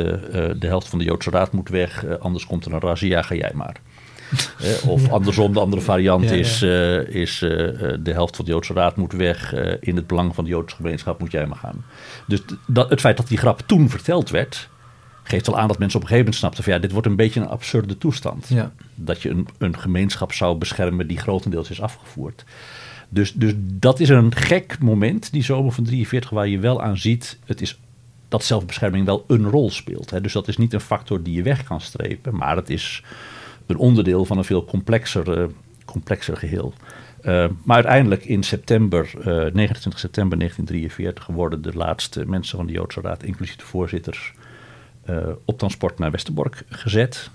de 0.58 0.66
helft 0.66 0.88
van 0.88 0.98
de 0.98 1.04
Joodse 1.04 1.30
Raad 1.30 1.52
moet 1.52 1.68
weg, 1.68 2.18
anders 2.18 2.46
komt 2.46 2.64
er 2.64 2.72
een 2.72 2.80
razzia, 2.80 3.22
ga 3.22 3.34
jij 3.34 3.52
maar. 3.54 3.76
Eh, 4.58 4.88
of 4.88 5.10
andersom, 5.10 5.52
de 5.52 5.60
andere 5.60 5.82
variant 5.82 6.24
Ja, 6.24 6.30
is, 6.30 6.62
is 7.08 7.38
de 7.38 8.12
helft 8.12 8.36
van 8.36 8.44
de 8.44 8.50
Joodse 8.50 8.72
Raad 8.72 8.96
moet 8.96 9.12
weg. 9.12 9.54
In 9.80 9.96
het 9.96 10.06
belang 10.06 10.34
van 10.34 10.44
de 10.44 10.50
Joodse 10.50 10.76
gemeenschap 10.76 11.20
moet 11.20 11.30
jij 11.30 11.46
maar 11.46 11.58
gaan. 11.58 11.84
Dus 12.26 12.40
dat, 12.66 12.90
het 12.90 13.00
feit 13.00 13.16
dat 13.16 13.28
die 13.28 13.38
grap 13.38 13.62
toen 13.66 13.90
verteld 13.90 14.30
werd, 14.30 14.68
geeft 15.22 15.46
wel 15.46 15.58
aan 15.58 15.68
dat 15.68 15.78
mensen 15.78 15.98
op 15.98 16.04
een 16.04 16.08
gegeven 16.08 16.18
moment 16.18 16.34
snapten 16.34 16.64
van 16.64 16.72
ja, 16.72 16.78
dit 16.78 16.92
wordt 16.92 17.06
een 17.06 17.16
beetje 17.16 17.40
een 17.40 17.48
absurde 17.48 17.98
toestand. 17.98 18.46
Ja. 18.48 18.72
Dat 18.94 19.22
je 19.22 19.30
een, 19.30 19.48
een 19.58 19.78
gemeenschap 19.78 20.32
zou 20.32 20.58
beschermen 20.58 21.06
die 21.06 21.18
grotendeels 21.18 21.70
is 21.70 21.80
afgevoerd. 21.80 22.44
Dus, 23.08 23.32
dus 23.32 23.52
dat 23.56 24.00
is 24.00 24.08
een 24.08 24.34
gek 24.34 24.78
moment, 24.78 25.32
die 25.32 25.42
zomer 25.42 25.72
van 25.72 25.84
43, 25.84 26.30
waar 26.30 26.48
je 26.48 26.58
wel 26.58 26.82
aan 26.82 26.98
ziet, 26.98 27.38
het 27.44 27.60
is 27.60 27.78
dat 28.28 28.44
zelfbescherming 28.44 29.06
wel 29.06 29.24
een 29.26 29.50
rol 29.50 29.70
speelt. 29.70 30.10
Hè. 30.10 30.20
Dus 30.20 30.32
dat 30.32 30.48
is 30.48 30.56
niet 30.56 30.72
een 30.72 30.80
factor 30.80 31.22
die 31.22 31.34
je 31.34 31.42
weg 31.42 31.64
kan 31.64 31.80
strepen, 31.80 32.36
maar 32.36 32.56
het 32.56 32.70
is 32.70 33.02
een 33.66 33.76
onderdeel 33.76 34.24
van 34.24 34.38
een 34.38 34.44
veel 34.44 34.64
complexer, 34.64 35.38
uh, 35.38 35.46
complexer 35.84 36.36
geheel. 36.36 36.72
Uh, 37.22 37.46
maar 37.64 37.76
uiteindelijk 37.76 38.24
in 38.24 38.42
september, 38.42 39.10
uh, 39.18 39.24
29 39.24 39.98
september 39.98 40.38
1943, 40.38 41.26
worden 41.26 41.62
de 41.62 41.74
laatste 41.74 42.26
mensen 42.26 42.56
van 42.56 42.66
de 42.66 42.72
Joodse 42.72 43.00
Raad, 43.00 43.22
inclusief 43.22 43.56
de 43.56 43.64
voorzitters, 43.64 44.32
op 45.44 45.58
transport 45.58 45.98
naar 45.98 46.10
Westerbork 46.10 46.62
gezet. 46.68 47.30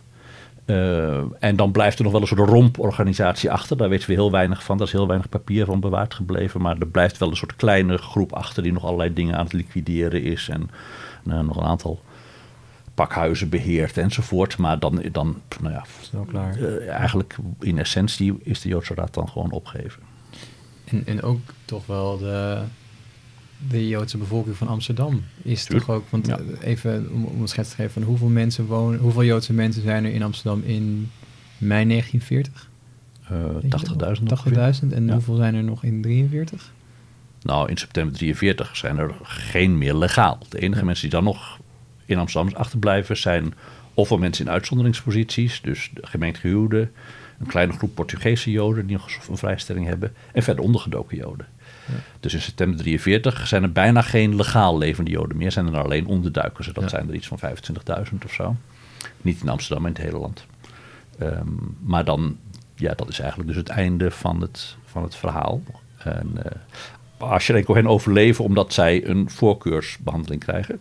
Uh, 0.66 1.22
en 1.40 1.56
dan 1.56 1.72
blijft 1.72 1.98
er 1.98 2.04
nog 2.04 2.12
wel 2.12 2.22
een 2.22 2.28
soort 2.28 2.50
romporganisatie 2.50 3.52
achter. 3.52 3.78
Daar 3.78 3.90
weten 3.90 4.08
we 4.08 4.14
heel 4.14 4.32
weinig 4.32 4.64
van. 4.64 4.78
Daar 4.78 4.88
is 4.88 4.94
heel 4.94 5.08
weinig 5.08 5.30
papier 5.30 5.66
van 5.66 5.80
bewaard 5.80 6.14
gebleven. 6.14 6.62
Maar 6.62 6.78
er 6.78 6.88
blijft 6.88 7.18
wel 7.18 7.30
een 7.30 7.36
soort 7.36 7.56
kleine 7.56 7.98
groep 7.98 8.34
achter 8.34 8.64
die 8.64 8.74
nog 8.74 8.84
allerlei 8.84 9.14
dingen 9.14 9.36
aan 9.38 9.44
het 9.44 9.54
liquideren 9.54 10.24
is. 10.24 10.50
En 10.50 10.70
uh, 11.28 11.40
nog 11.40 11.58
een 11.58 11.64
aantal 11.64 12.02
pakhuizen 12.94 13.50
beheert 13.50 13.98
enzovoort. 13.98 14.58
Maar 14.58 14.80
dan, 14.80 15.04
dan 15.12 15.42
nou 15.62 15.74
ja, 15.74 15.84
klaar. 16.28 16.58
Uh, 16.58 16.90
eigenlijk 16.90 17.36
in 17.60 17.78
essentie 17.78 18.40
is 18.44 18.62
de 18.62 18.70
Joodse 18.70 18.94
Raad 18.94 19.14
dan 19.14 19.30
gewoon 19.30 19.52
opgegeven. 19.52 20.02
En, 20.86 21.04
en 21.06 21.22
ook 21.22 21.40
toch 21.66 21.86
wel 21.86 22.18
de, 22.18 22.62
de 23.70 23.88
Joodse 23.88 24.18
bevolking 24.18 24.56
van 24.56 24.68
Amsterdam 24.68 25.24
is 25.42 25.64
Tuurlijk. 25.64 25.86
toch 25.86 25.96
ook, 25.96 26.04
want 26.10 26.28
Ja. 26.28 26.40
even 26.62 27.10
om, 27.12 27.26
om 27.26 27.42
een 27.42 27.48
schets 27.48 27.70
te 27.70 27.76
geven 27.76 27.92
van 27.92 28.02
hoeveel 28.04 28.28
mensen 28.28 28.66
wonen, 28.66 29.00
hoeveel 29.00 29.24
Joodse 29.24 29.54
mensen 29.54 29.82
zijn 29.82 30.06
er 30.06 30.14
in 30.14 30.24
Amsterdam 30.24 30.62
in 30.66 31.12
mei 31.58 31.88
1940? 31.88 32.70
Uh, 33.32 33.40
80.000 34.80 34.88
80.000 34.88 34.94
en 34.94 35.06
Ja. 35.06 35.14
hoeveel 35.14 35.36
zijn 35.36 35.56
er 35.56 35.64
nog 35.64 35.84
in 35.84 36.02
43? 36.02 36.74
Nou, 37.42 37.70
in 37.70 37.78
september 37.78 38.14
43 38.18 38.78
zijn 38.78 38.98
er 38.98 39.14
geen 39.24 39.78
meer 39.78 39.96
legaal. 39.96 40.38
De 40.50 40.60
enige 40.60 40.80
Ja. 40.80 40.86
mensen 40.86 41.10
die 41.10 41.20
dan 41.20 41.24
nog 41.24 41.60
in 42.06 42.18
Amsterdam 42.18 42.54
achterblijven 42.56 43.18
zijn 43.18 43.54
ofwel 43.94 44.18
mensen 44.18 44.46
in 44.46 44.52
uitzonderingsposities, 44.52 45.62
dus 45.62 45.92
gemengd 46.02 46.44
een 46.44 46.90
kleine 47.48 47.74
groep 47.74 47.96
Portugese 47.96 48.52
Joden 48.52 48.88
die 48.88 48.96
nog 48.98 49.28
een 49.30 49.38
vrijstelling 49.38 49.86
hebben, 49.86 50.14
en 50.34 50.44
verder 50.44 50.64
ondergedoken 50.64 51.18
Joden. 51.18 51.48
Dus 52.20 52.34
in 52.34 52.42
september 52.42 52.78
43 52.78 53.48
zijn 53.48 53.64
er 53.64 53.72
bijna 53.72 54.02
geen 54.02 54.36
legaal 54.36 54.78
levende 54.78 55.12
Joden 55.12 55.38
meer, 55.38 55.52
zijn 55.52 55.74
er 55.74 55.84
alleen 55.84 56.06
onderduikers. 56.06 56.68
Dat 56.68 56.90
zijn 56.90 57.10
er 57.10 57.16
iets 57.16 57.28
van 57.28 57.40
25.000 58.12 58.26
of 58.26 58.34
zo. 58.34 58.56
Niet 59.22 59.42
in 59.42 59.50
Amsterdam, 59.50 59.82
maar 59.82 59.92
in 59.92 59.98
het 59.98 60.06
hele 60.06 60.22
land. 60.22 60.46
Ehm, 61.20 61.48
maar 61.80 62.06
dan, 62.06 62.38
ja, 62.76 62.94
dat 62.94 63.10
is 63.10 63.20
eigenlijk 63.20 63.50
dus 63.50 63.58
het 63.58 63.70
einde 63.70 64.12
van 64.12 64.42
het, 64.42 64.76
van 64.86 65.04
het 65.04 65.16
verhaal. 65.16 65.62
En 65.98 66.32
uh, 66.38 67.32
Asher 67.32 67.56
en 67.56 67.64
Cohen 67.64 67.88
overleven 67.88 68.44
omdat 68.44 68.74
zij 68.74 69.06
een 69.06 69.30
voorkeursbehandeling 69.30 70.42
krijgen. 70.42 70.80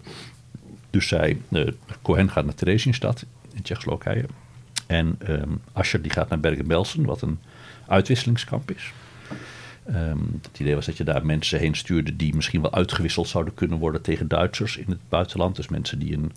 Dus 0.90 1.08
zij, 1.08 1.40
uh, 1.48 1.68
Cohen 2.02 2.30
gaat 2.30 2.44
naar 2.44 2.54
Theresienstadt 2.54 3.24
in 3.52 3.62
Tsjechoslowakije. 3.62 4.24
En 4.86 5.18
um, 5.28 5.60
Asher 5.72 6.02
die 6.02 6.10
gaat 6.10 6.28
naar 6.28 6.40
Bergen-Belsen, 6.40 7.04
wat 7.04 7.22
een 7.22 7.38
uitwisselingskamp 7.86 8.70
is. 8.70 8.92
Um, 9.88 10.40
het 10.42 10.58
idee 10.58 10.74
was 10.74 10.86
dat 10.86 10.96
je 10.96 11.04
daar 11.04 11.26
mensen 11.26 11.58
heen 11.58 11.74
stuurde 11.74 12.16
die 12.16 12.34
misschien 12.34 12.62
wel 12.62 12.72
uitgewisseld 12.72 13.28
zouden 13.28 13.54
kunnen 13.54 13.78
worden 13.78 14.02
tegen 14.02 14.28
Duitsers 14.28 14.76
in 14.76 14.86
het 14.88 15.08
buitenland. 15.08 15.56
Dus 15.56 15.68
mensen 15.68 15.98
die 15.98 16.14
een 16.14 16.32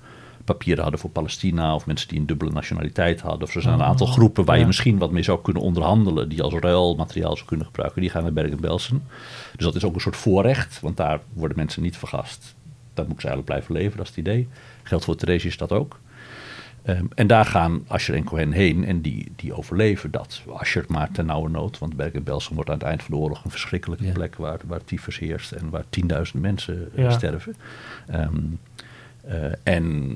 papieren 0.46 0.82
hadden 0.82 1.02
voor 1.02 1.10
Palestina 1.10 1.76
of 1.76 1.86
mensen 1.86 2.08
die 2.08 2.20
een 2.20 2.26
dubbele 2.26 2.52
nationaliteit 2.52 3.22
hadden. 3.22 3.48
Of 3.48 3.56
er 3.56 3.62
zijn 3.62 3.74
een 3.74 3.84
aantal 3.84 4.08
groepen 4.08 4.46
waar 4.46 4.56
ja. 4.56 4.62
je 4.62 4.68
misschien 4.68 4.98
wat 4.98 5.12
mee 5.12 5.24
zou 5.24 5.41
kunnen 5.41 5.62
onderhandelen, 5.62 6.30
die 6.30 6.41
als 6.41 6.54
ruilmateriaal 6.54 7.36
zou 7.36 7.48
kunnen 7.48 7.66
gebruiken. 7.66 8.02
Die 8.02 8.10
gaan 8.10 8.24
naar 8.24 8.34
Bergen-Belsen. 8.34 9.04
Dus 9.56 9.66
dat 9.66 9.76
is 9.76 9.84
ook 9.84 9.96
een 9.96 10.02
soort 10.02 10.16
voorrecht, 10.16 10.80
want 10.80 10.98
daar 10.98 11.20
worden 11.34 11.58
mensen 11.58 11.82
niet 11.82 11.98
vergast. 11.98 12.56
Daar 12.93 13.06
moeten 13.06 13.22
ze 13.22 13.36
eigenlijk 13.36 13.46
blijven 13.46 13.74
leven, 13.74 13.98
dat 13.98 14.10
is 14.10 14.16
het 14.16 14.26
idee. 14.26 14.48
Geldt 14.84 15.06
voor 15.06 15.16
Theresienstadt 15.16 15.72
ook. 15.72 16.00
Um, 16.88 17.08
en 17.16 17.28
daar 17.28 17.46
gaan 17.46 17.84
Asher 17.88 18.16
en 18.16 18.24
Cohen 18.24 18.52
heen 18.52 18.86
en 18.86 19.02
die, 19.02 19.32
die 19.36 19.54
overleven 19.54 20.12
dat. 20.12 20.42
Asher 20.54 20.86
maar 20.88 21.12
ten 21.12 21.26
nauwe 21.26 21.50
nood, 21.50 21.78
want 21.78 21.96
Bergen-Belsen 21.96 22.56
wordt 22.56 22.70
aan 22.70 22.78
het 22.78 22.88
eind 22.88 23.04
van 23.04 23.16
de 23.16 23.22
oorlog 23.22 23.44
een 23.44 23.52
verschrikkelijke 23.52 24.06
ja. 24.06 24.12
plek 24.12 24.36
waar, 24.36 24.60
waar 24.66 24.84
tyfus 24.84 25.20
heerst 25.20 25.52
en 25.52 25.70
waar 25.70 25.84
tienduizend 25.90 26.42
mensen 26.42 26.90
ja. 26.96 27.04
uh, 27.04 27.12
sterven. 27.12 27.56
Um, 28.14 28.60
uh, 29.28 29.34
en 29.64 30.16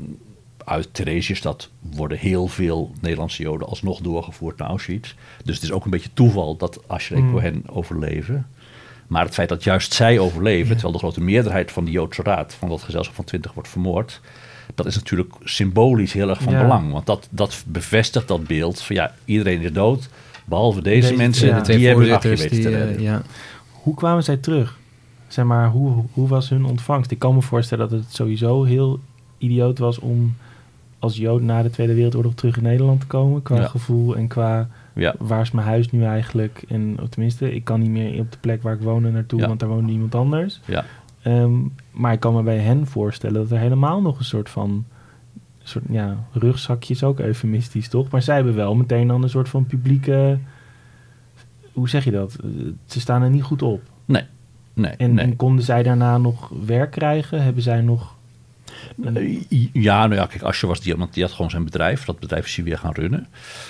uit 0.66 0.94
Theresienstadt 0.94 1.72
worden 1.80 2.18
heel 2.18 2.48
veel 2.48 2.92
Nederlandse 3.02 3.44
Joden 3.44 3.68
alsnog 3.68 4.00
doorgevoerd 4.02 4.58
naar 4.58 4.68
Auschwitz. 4.68 5.14
Dus 5.44 5.56
het 5.56 5.64
is 5.64 5.72
ook 5.72 5.86
een 5.86 5.92
beetje 5.92 6.14
toeval 6.14 6.58
dat 6.58 6.88
Asher 6.88 7.18
en 7.18 7.24
mm. 7.24 7.32
Cohen 7.32 7.64
overleven. 7.68 8.48
Maar 9.08 9.26
het 9.26 9.34
feit 9.34 9.50
dat 9.50 9.64
juist 9.64 9.94
zij 9.94 10.20
overleven, 10.20 10.68
ja. 10.68 10.74
terwijl 10.74 10.94
de 10.94 11.00
grote 11.00 11.22
meerderheid 11.22 11.72
van 11.72 11.86
de 11.86 11.92
Joodse 11.92 12.24
Raad, 12.24 12.54
van 12.54 12.70
dat 12.70 12.82
gezelschap 12.82 13.16
van 13.16 13.26
20 13.26 13.54
wordt 13.54 13.70
vermoord, 13.70 14.22
dat 14.76 14.86
is 14.86 14.96
natuurlijk 14.96 15.34
symbolisch 15.44 16.14
heel 16.14 16.30
erg 16.30 16.42
van 16.42 16.54
ja. 16.54 16.62
belang. 16.62 16.92
Want 16.92 17.06
dat, 17.06 17.28
dat 17.32 17.64
bevestigt 17.68 18.28
dat 18.28 18.48
beeld 18.48 18.82
van 18.82 18.96
ja, 18.96 19.14
iedereen 19.26 19.62
is 19.62 19.74
dood, 19.74 20.10
behalve 20.46 20.82
deze, 20.82 21.02
deze 21.02 21.16
mensen, 21.16 21.48
ja. 21.48 21.62
die 21.62 21.88
hebben 21.88 22.06
het 22.06 22.14
afgeweten 22.14 22.62
te 22.62 22.70
redden. 22.70 22.96
Uh, 22.96 23.02
ja. 23.02 23.22
Hoe 23.72 23.96
kwamen 23.96 24.24
zij 24.24 24.38
terug? 24.38 24.78
Zeg 25.28 25.46
maar, 25.46 25.70
hoe, 25.70 26.04
hoe 26.14 26.28
was 26.28 26.50
hun 26.50 26.66
ontvangst? 26.66 27.12
Ik 27.12 27.20
kan 27.20 27.36
me 27.36 27.42
voorstellen 27.42 27.90
dat 27.90 28.00
het 28.00 28.16
sowieso 28.16 28.64
heel 28.64 29.00
idioot 29.38 29.80
was 29.80 30.00
om 30.00 30.36
als 31.00 31.18
Jood 31.18 31.42
na 31.42 31.64
de 31.64 31.70
Tweede 31.70 31.94
Wereldoorlog 31.94 32.34
terug 32.34 32.58
in 32.58 32.64
Nederland 32.64 33.00
te 33.00 33.08
komen. 33.08 33.42
Qua 33.42 33.68
gevoel 33.68 34.16
en 34.16 34.28
qua 34.28 34.70
ja. 34.96 35.16
waar 35.18 35.42
is 35.42 35.52
mijn 35.52 35.68
huis 35.68 35.92
nu 35.92 36.04
eigenlijk? 36.04 36.64
En 36.68 36.98
tenminste, 37.10 37.54
ik 37.54 37.64
kan 37.64 37.80
niet 37.80 37.90
meer 37.90 38.20
op 38.20 38.32
de 38.32 38.38
plek 38.40 38.64
waar 38.64 38.74
ik 38.74 38.82
woonde 38.82 39.12
naartoe, 39.12 39.48
want 39.48 39.60
daar 39.60 39.70
woonde 39.70 39.92
iemand 39.92 40.16
anders. 40.16 40.62
Ja. 40.66 40.86
Um, 41.26 41.74
maar 41.92 42.14
ik 42.14 42.20
kan 42.20 42.34
me 42.34 42.44
bij 42.44 42.58
hen 42.58 42.88
voorstellen 42.88 43.42
dat 43.42 43.52
er 43.52 43.58
helemaal 43.58 44.02
nog 44.02 44.20
een 44.20 44.26
soort 44.26 44.50
van 44.50 44.86
soort, 45.70 45.86
ja, 45.90 46.18
rugzakje 46.32 46.94
is 46.94 47.04
ook 47.04 47.20
eufemistisch, 47.20 47.88
toch? 47.88 48.10
Maar 48.10 48.22
zij 48.22 48.36
hebben 48.36 48.56
wel 48.56 48.76
meteen 48.76 49.08
dan 49.08 49.24
een 49.24 49.30
soort 49.30 49.50
van 49.50 49.66
publieke. 49.66 50.40
Hoe 51.74 51.90
zeg 51.90 52.04
je 52.04 52.12
dat? 52.12 52.38
Ze 52.86 53.00
staan 53.00 53.22
er 53.22 53.30
niet 53.30 53.44
goed 53.44 53.62
op. 53.62 53.82
Nee. 54.06 54.24
nee, 54.74 54.92
en, 54.92 55.14
nee. 55.14 55.26
en 55.26 55.36
konden 55.36 55.66
zij 55.66 55.84
daarna 55.84 56.18
nog 56.18 56.52
werk 56.66 56.92
krijgen? 56.92 57.44
Hebben 57.44 57.64
zij 57.64 57.82
nog. 57.82 58.18
Een... 59.02 59.46
Ja, 59.74 60.08
nou 60.08 60.22
ja, 60.22 60.26
kijk, 60.26 60.42
Asje 60.42 60.68
was 60.68 60.82
die, 60.82 60.96
had 60.96 61.32
gewoon 61.32 61.50
zijn 61.50 61.64
bedrijf. 61.64 62.06
Dat 62.06 62.20
bedrijf 62.20 62.46
is 62.46 62.56
hij 62.56 62.66
weer 62.66 62.78
gaan 62.78 62.94
runnen. 62.94 63.28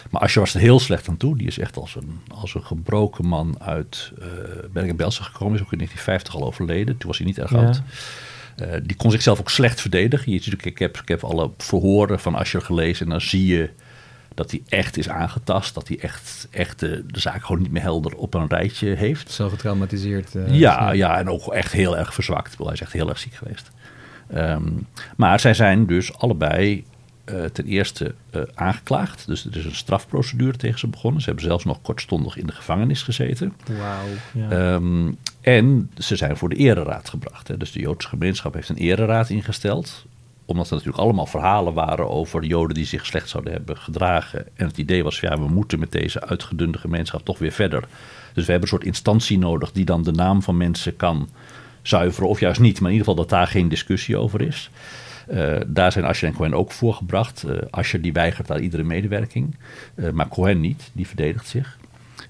Maar 0.10 0.22
Asje 0.22 0.40
was 0.40 0.54
er 0.54 0.60
heel 0.60 0.80
slecht 0.80 1.10
aan 1.10 1.18
toe. 1.18 1.38
Die 1.38 1.48
is 1.48 1.60
echt 1.60 1.78
als 1.78 1.96
een, 1.96 2.20
als 2.28 2.56
een 2.56 2.64
gebroken 2.64 3.26
man 3.26 3.56
uit 3.60 4.12
uh, 4.20 4.26
Bergen-Belsen 4.72 5.24
gekomen. 5.24 5.56
Is 5.56 5.62
ook 5.62 5.72
in 5.72 5.78
1950 5.78 6.36
al 6.36 6.48
overleden. 6.48 6.98
Toen 6.98 7.08
was 7.08 7.18
hij 7.18 7.28
niet 7.28 7.40
erg 7.40 7.52
ja. 7.52 7.58
oud. 7.58 7.82
Uh, 8.62 8.68
die 8.84 8.96
kon 8.96 9.12
zichzelf 9.12 9.40
ook 9.40 9.50
slecht 9.50 9.82
verdedigen. 9.82 10.32
Je, 10.32 10.58
ik, 10.62 10.80
heb, 10.80 10.98
ik 10.98 11.08
heb 11.08 11.24
alle 11.24 11.52
verhoren 11.58 12.20
van 12.20 12.36
Asher 12.36 12.62
gelezen 12.62 13.06
en 13.06 13.12
dan 13.12 13.22
zie 13.22 13.46
je 13.46 13.70
dat 14.40 14.52
hij 14.52 14.62
echt 14.68 14.98
is 14.98 15.10
aangetast. 15.10 15.74
Dat 15.74 15.88
hij 15.88 16.00
echt, 16.00 16.48
echt 16.52 16.80
de, 16.80 17.04
de 17.08 17.20
zaak 17.20 17.46
gewoon 17.46 17.62
niet 17.62 17.72
meer 17.72 17.82
helder 17.82 18.16
op 18.16 18.34
een 18.34 18.48
rijtje 18.48 18.96
heeft. 18.96 19.32
Zo 19.32 19.50
getraumatiseerd. 19.50 20.36
Uh, 20.36 20.60
ja, 20.60 20.92
ja, 20.92 21.18
en 21.18 21.30
ook 21.30 21.54
echt 21.54 21.72
heel 21.72 21.98
erg 21.98 22.14
verzwakt. 22.14 22.58
Hij 22.58 22.74
is 22.74 22.82
echt 22.82 22.94
heel 22.94 23.10
erg 23.10 23.20
ziek 23.20 23.34
geweest. 23.34 23.72
Um, 24.36 24.88
maar 25.18 25.40
zij 25.40 25.54
zijn 25.54 25.86
dus 25.86 26.18
allebei 26.18 26.84
uh, 27.26 27.44
ten 27.44 27.66
eerste 27.66 28.14
uh, 28.36 28.42
aangeklaagd. 28.54 29.28
Dus 29.28 29.46
er 29.46 29.58
is 29.58 29.66
een 29.66 29.76
strafprocedure 29.76 30.58
tegen 30.58 30.80
ze 30.80 30.88
begonnen. 30.88 31.22
Ze 31.22 31.28
hebben 31.28 31.46
zelfs 31.46 31.66
nog 31.66 31.82
kortstondig 31.82 32.38
in 32.38 32.46
de 32.46 32.54
gevangenis 32.54 33.04
gezeten. 33.04 33.54
Wauw. 33.80 34.50
Ja. 34.50 34.74
Um, 34.74 35.18
en 35.42 35.92
ze 35.98 36.16
zijn 36.16 36.38
voor 36.38 36.50
de 36.50 36.56
ereraad 36.56 37.10
gebracht. 37.10 37.48
Hè. 37.48 37.58
Dus 37.58 37.72
de 37.72 37.80
Joodse 37.80 38.08
gemeenschap 38.08 38.54
heeft 38.54 38.70
een 38.70 38.76
ereraad 38.76 39.30
ingesteld. 39.30 40.06
Omdat 40.46 40.68
er 40.68 40.74
natuurlijk 40.74 41.04
allemaal 41.04 41.26
verhalen 41.26 41.74
waren 41.74 42.10
over 42.10 42.44
Joden 42.44 42.76
die 42.76 42.86
zich 42.86 43.06
slecht 43.06 43.30
zouden 43.30 43.54
hebben 43.54 43.78
gedragen. 43.78 44.46
En 44.56 44.68
het 44.68 44.78
idee 44.78 45.04
was, 45.04 45.20
ja, 45.20 45.38
we 45.38 45.48
moeten 45.48 45.80
met 45.80 45.92
deze 45.92 46.22
uitgedunde 46.28 46.78
gemeenschap 46.78 47.26
toch 47.26 47.40
weer 47.40 47.52
verder. 47.52 47.88
Dus 48.34 48.46
we 48.46 48.52
hebben 48.52 48.62
een 48.62 48.78
soort 48.78 48.84
instantie 48.84 49.38
nodig 49.38 49.72
die 49.72 49.86
dan 49.86 50.04
de 50.04 50.12
naam 50.12 50.42
van 50.42 50.58
mensen 50.58 50.96
kan 50.96 51.30
zuiveren. 51.90 52.30
Of 52.30 52.40
juist 52.40 52.60
niet, 52.60 52.80
maar 52.80 52.92
in 52.92 52.98
ieder 52.98 53.08
geval 53.08 53.24
dat 53.26 53.38
daar 53.38 53.48
geen 53.48 53.70
discussie 53.70 54.18
over 54.18 54.42
is. 54.42 54.70
Uh, 55.32 55.58
daar 55.68 55.92
zijn 55.92 56.06
Asher 56.06 56.28
en 56.28 56.34
Cohen 56.34 56.54
ook 56.54 56.72
voor 56.72 56.94
gebracht. 56.94 57.44
Uh, 57.48 57.58
Asher 57.70 58.02
die 58.02 58.14
weigert 58.14 58.48
daar 58.48 58.60
iedere 58.60 58.84
medewerking. 58.84 59.56
Uh, 59.96 60.10
maar 60.10 60.28
Cohen 60.28 60.60
niet, 60.60 60.90
die 60.94 61.08
verdedigt 61.08 61.48
zich. 61.48 61.78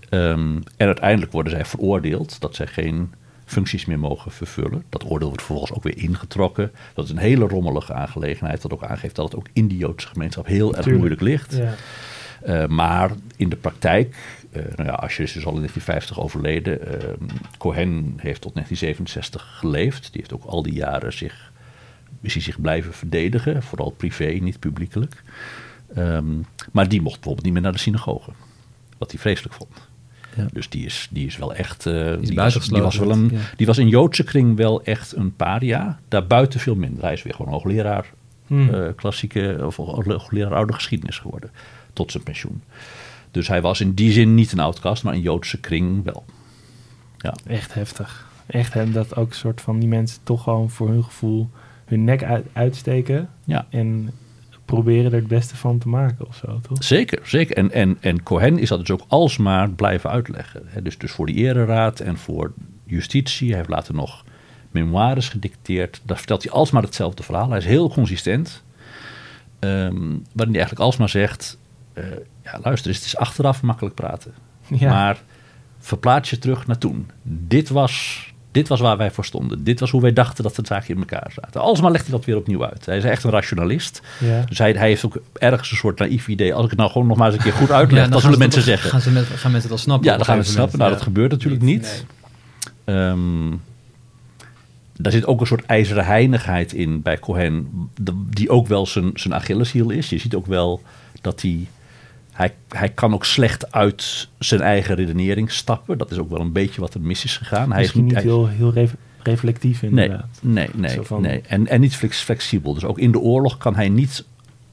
Um, 0.09 0.63
en 0.77 0.85
uiteindelijk 0.85 1.31
worden 1.31 1.51
zij 1.51 1.65
veroordeeld 1.65 2.41
dat 2.41 2.55
zij 2.55 2.67
geen 2.67 3.13
functies 3.45 3.85
meer 3.85 3.99
mogen 3.99 4.31
vervullen. 4.31 4.83
Dat 4.89 5.05
oordeel 5.05 5.27
wordt 5.27 5.43
vervolgens 5.43 5.77
ook 5.77 5.83
weer 5.83 5.97
ingetrokken. 5.97 6.71
Dat 6.93 7.05
is 7.05 7.11
een 7.11 7.17
hele 7.17 7.47
rommelige 7.47 7.93
aangelegenheid. 7.93 8.61
Dat 8.61 8.73
ook 8.73 8.83
aangeeft 8.83 9.15
dat 9.15 9.25
het 9.25 9.35
ook 9.35 9.47
in 9.53 9.67
die 9.67 9.77
Joodse 9.77 10.07
gemeenschap 10.07 10.45
heel 10.45 10.75
erg 10.75 10.85
moeilijk 10.85 11.21
ligt. 11.21 11.55
Ja. 11.55 12.67
Maar 12.67 13.11
in 13.35 13.49
de 13.49 13.55
praktijk, 13.55 14.15
uh, 14.51 14.63
nou 14.75 14.89
ja, 14.89 14.93
Asher 14.93 15.23
is 15.23 15.33
dus 15.33 15.45
al 15.45 15.53
in 15.53 15.57
1950 15.57 16.19
overleden. 16.19 16.79
Uh, 16.81 17.27
Cohen 17.57 18.13
heeft 18.17 18.41
tot 18.41 18.53
1967 18.53 19.57
geleefd. 19.59 20.01
Die 20.11 20.21
heeft 20.21 20.33
ook 20.33 20.43
al 20.43 20.63
die 20.63 20.73
jaren 20.73 21.13
zich, 21.13 21.51
is 22.21 22.33
hij 22.33 22.41
zich 22.41 22.61
blijven 22.61 22.93
verdedigen. 22.93 23.63
Vooral 23.63 23.89
privé, 23.89 24.25
niet 24.25 24.59
publiekelijk. 24.59 25.23
Um, 25.97 26.45
maar 26.71 26.89
die 26.89 27.01
mocht 27.01 27.15
bijvoorbeeld 27.15 27.45
niet 27.45 27.53
meer 27.53 27.61
naar 27.61 27.71
de 27.71 27.77
synagoge. 27.77 28.31
Wat 28.97 29.11
hij 29.11 29.19
vreselijk 29.19 29.55
vond. 29.55 29.87
Ja. 30.35 30.47
Dus 30.51 30.69
die 30.69 30.85
is, 30.85 31.07
die 31.11 31.25
is 31.25 31.37
wel 31.37 31.53
echt. 31.53 31.85
Uh, 31.85 31.93
die, 31.93 32.19
die, 32.19 32.35
was, 32.35 32.67
die, 32.67 32.81
was 32.81 32.97
wel 32.97 33.11
een, 33.11 33.29
ja. 33.31 33.39
die 33.55 33.67
was 33.67 33.77
in 33.77 33.87
Joodse 33.87 34.23
kring 34.23 34.57
wel 34.57 34.83
echt 34.83 35.15
een 35.15 35.35
paria. 35.35 35.99
Daarbuiten 36.07 36.59
veel 36.59 36.75
minder. 36.75 37.03
Hij 37.03 37.13
is 37.13 37.23
weer 37.23 37.33
gewoon 37.33 37.51
hoogleraar 37.51 38.13
hmm. 38.47 38.95
klassieke 38.95 39.61
of 39.65 39.75
hoogleraar 39.75 40.55
oude 40.55 40.73
geschiedenis 40.73 41.17
geworden. 41.17 41.51
Tot 41.93 42.11
zijn 42.11 42.23
pensioen. 42.23 42.61
Dus 43.31 43.47
hij 43.47 43.61
was 43.61 43.81
in 43.81 43.93
die 43.93 44.11
zin 44.11 44.35
niet 44.35 44.51
een 44.51 44.59
outcast, 44.59 45.03
maar 45.03 45.13
in 45.13 45.21
Joodse 45.21 45.59
kring 45.59 46.03
wel. 46.03 46.25
Ja. 47.17 47.35
Echt 47.47 47.73
heftig. 47.73 48.27
Echt 48.45 48.73
hè, 48.73 48.91
dat 48.91 49.15
ook 49.15 49.29
een 49.29 49.35
soort 49.35 49.61
van 49.61 49.79
die 49.79 49.89
mensen 49.89 50.19
toch 50.23 50.43
gewoon 50.43 50.69
voor 50.69 50.89
hun 50.89 51.03
gevoel 51.03 51.49
hun 51.85 52.03
nek 52.03 52.23
uit, 52.23 52.45
uitsteken. 52.53 53.29
Ja. 53.43 53.67
En 53.69 54.11
proberen 54.65 55.11
er 55.11 55.17
het 55.17 55.27
beste 55.27 55.55
van 55.55 55.77
te 55.77 55.89
maken 55.89 56.27
of 56.27 56.35
zo, 56.35 56.59
toch? 56.59 56.83
Zeker, 56.83 57.19
zeker. 57.23 57.57
En, 57.57 57.71
en, 57.71 57.97
en 57.99 58.23
Cohen 58.23 58.57
is 58.57 58.69
dat 58.69 58.79
dus 58.79 58.91
ook 58.91 59.05
alsmaar 59.07 59.69
blijven 59.69 60.09
uitleggen. 60.09 60.61
Hè? 60.65 60.81
Dus, 60.81 60.97
dus 60.97 61.11
voor 61.11 61.25
de 61.25 61.33
ereraad 61.33 61.99
en 61.99 62.17
voor 62.17 62.53
justitie. 62.83 63.47
Hij 63.47 63.57
heeft 63.57 63.69
later 63.69 63.93
nog 63.93 64.23
memoires 64.71 65.29
gedicteerd. 65.29 66.01
Daar 66.03 66.17
vertelt 66.17 66.43
hij 66.43 66.51
alsmaar 66.51 66.83
hetzelfde 66.83 67.23
verhaal. 67.23 67.49
Hij 67.49 67.57
is 67.57 67.65
heel 67.65 67.89
consistent. 67.89 68.63
Um, 69.59 70.23
waarin 70.33 70.53
hij 70.53 70.61
eigenlijk 70.61 70.79
alsmaar 70.79 71.09
zegt... 71.09 71.57
Uh, 71.93 72.03
ja, 72.51 72.59
luister 72.63 72.89
eens, 72.89 72.97
het 72.97 73.07
is 73.07 73.17
achteraf 73.17 73.61
makkelijk 73.61 73.95
praten. 73.95 74.33
Ja. 74.67 74.89
Maar 74.89 75.21
verplaats 75.79 76.29
je 76.29 76.39
terug 76.39 76.67
naar 76.67 76.77
toen. 76.77 77.09
Dit 77.23 77.69
was... 77.69 78.27
Dit 78.51 78.67
was 78.67 78.79
waar 78.79 78.97
wij 78.97 79.11
voor 79.11 79.25
stonden. 79.25 79.63
Dit 79.63 79.79
was 79.79 79.91
hoe 79.91 80.01
wij 80.01 80.13
dachten 80.13 80.43
dat 80.43 80.55
de 80.55 80.61
zaken 80.65 80.89
in 80.89 80.99
elkaar 80.99 81.31
zaten. 81.41 81.61
Alsmaar 81.61 81.91
legt 81.91 82.03
hij 82.03 82.15
dat 82.15 82.25
weer 82.25 82.37
opnieuw 82.37 82.65
uit. 82.65 82.85
Hij 82.85 82.97
is 82.97 83.03
echt 83.03 83.23
een 83.23 83.31
rationalist. 83.31 84.01
Ja. 84.19 84.43
Dus 84.45 84.57
hij, 84.57 84.71
hij, 84.71 84.87
heeft 84.87 85.05
ook 85.05 85.21
ergens 85.33 85.71
een 85.71 85.77
soort 85.77 85.99
naïef 85.99 86.27
idee. 86.27 86.53
Als 86.53 86.63
ik 86.63 86.69
het 86.69 86.79
nou 86.79 86.91
gewoon 86.91 87.07
nog 87.07 87.17
maar 87.17 87.27
eens 87.27 87.35
een 87.35 87.43
keer 87.43 87.53
goed 87.53 87.71
uitleg, 87.81 88.03
ja, 88.03 88.09
dan, 88.09 88.21
zullen 88.21 88.39
mensen 88.39 88.61
zeggen. 88.61 88.89
Gaan, 88.89 89.01
ze 89.01 89.11
met, 89.11 89.25
gaan 89.25 89.51
mensen 89.51 89.69
het 89.69 89.71
al 89.71 89.77
snappen? 89.77 90.09
Ja, 90.09 90.15
dan 90.15 90.25
gaan 90.25 90.37
we 90.37 90.41
het 90.41 90.51
snappen. 90.51 90.79
Nou, 90.79 90.91
dat 90.91 91.01
gebeurt 91.01 91.31
natuurlijk 91.31 91.63
niet. 91.63 92.05
Nee. 92.85 92.95
Um, 92.95 93.61
daar 95.01 95.11
zit 95.11 95.25
ook 95.25 95.41
een 95.41 95.47
soort 95.47 95.65
ijzeren 95.65 96.05
heinigheid 96.05 96.73
in 96.73 97.01
bij 97.01 97.19
Cohen, 97.19 97.67
die 98.29 98.49
ook 98.49 98.67
wel 98.67 98.85
zijn, 98.85 99.11
zijn 99.13 99.33
Achilleshiel 99.33 99.89
is. 99.89 100.09
Je 100.09 100.17
ziet 100.17 100.35
ook 100.35 100.45
wel 100.45 100.81
dat 101.21 101.41
hij, 101.41 101.67
hij, 102.39 102.53
hij 102.69 102.89
kan 102.89 103.13
ook 103.13 103.25
slecht 103.25 103.71
uit 103.71 104.29
zijn 104.37 104.61
eigen 104.61 104.95
redenering 104.95 105.51
stappen. 105.51 105.97
Dat 105.97 106.11
is 106.11 106.17
ook 106.17 106.29
wel 106.29 106.39
een 106.39 106.51
beetje 106.51 106.81
wat 106.81 106.93
er 106.93 107.01
mis 107.01 107.23
is 107.23 107.37
gegaan. 107.37 107.69
Hij 107.71 107.77
is 107.77 107.77
Misschien 107.93 108.03
niet 108.05 108.13
hij- 108.13 108.23
heel, 108.23 108.47
heel 108.47 108.73
ref- 108.73 108.95
reflectief 109.23 109.81
Nee, 109.81 109.89
inderdaad. 109.91 110.27
nee, 110.41 110.69
nee. 110.75 111.01
Van- 111.01 111.21
nee. 111.21 111.41
En, 111.47 111.67
en 111.67 111.81
niet 111.81 111.95
flex- 111.95 112.21
flexibel. 112.21 112.73
Dus 112.73 112.83
ook 112.85 112.99
in 112.99 113.11
de 113.11 113.19
oorlog 113.19 113.57
kan 113.57 113.75
hij 113.75 113.89
niet 113.89 114.25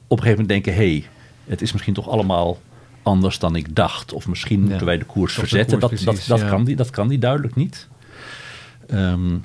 op 0.07 0.17
een 0.17 0.23
gegeven 0.23 0.41
moment 0.45 0.65
denken... 0.65 0.73
hé, 0.83 0.89
hey, 0.91 1.05
het 1.45 1.61
is 1.61 1.71
misschien 1.71 1.93
toch 1.93 2.09
allemaal 2.09 2.59
anders 3.03 3.39
dan 3.39 3.55
ik 3.55 3.75
dacht. 3.75 4.13
Of 4.13 4.27
misschien 4.27 4.61
Ja. 4.61 4.67
moeten 4.67 4.85
wij 4.85 4.97
de 4.97 5.05
koers 5.05 5.31
Of 5.37 5.41
de 5.43 5.47
verzetten. 5.47 5.79
koers, 5.79 5.91
dat, 5.91 5.99
dat, 5.99 6.09
precies, 6.13 6.25
dat, 6.29 6.39
ja. 6.39 6.49
kan 6.49 6.63
die, 6.63 6.75
dat 6.75 6.89
kan 6.89 7.07
die 7.07 7.19
duidelijk 7.19 7.55
niet. 7.55 7.87
Ehm, 8.87 9.37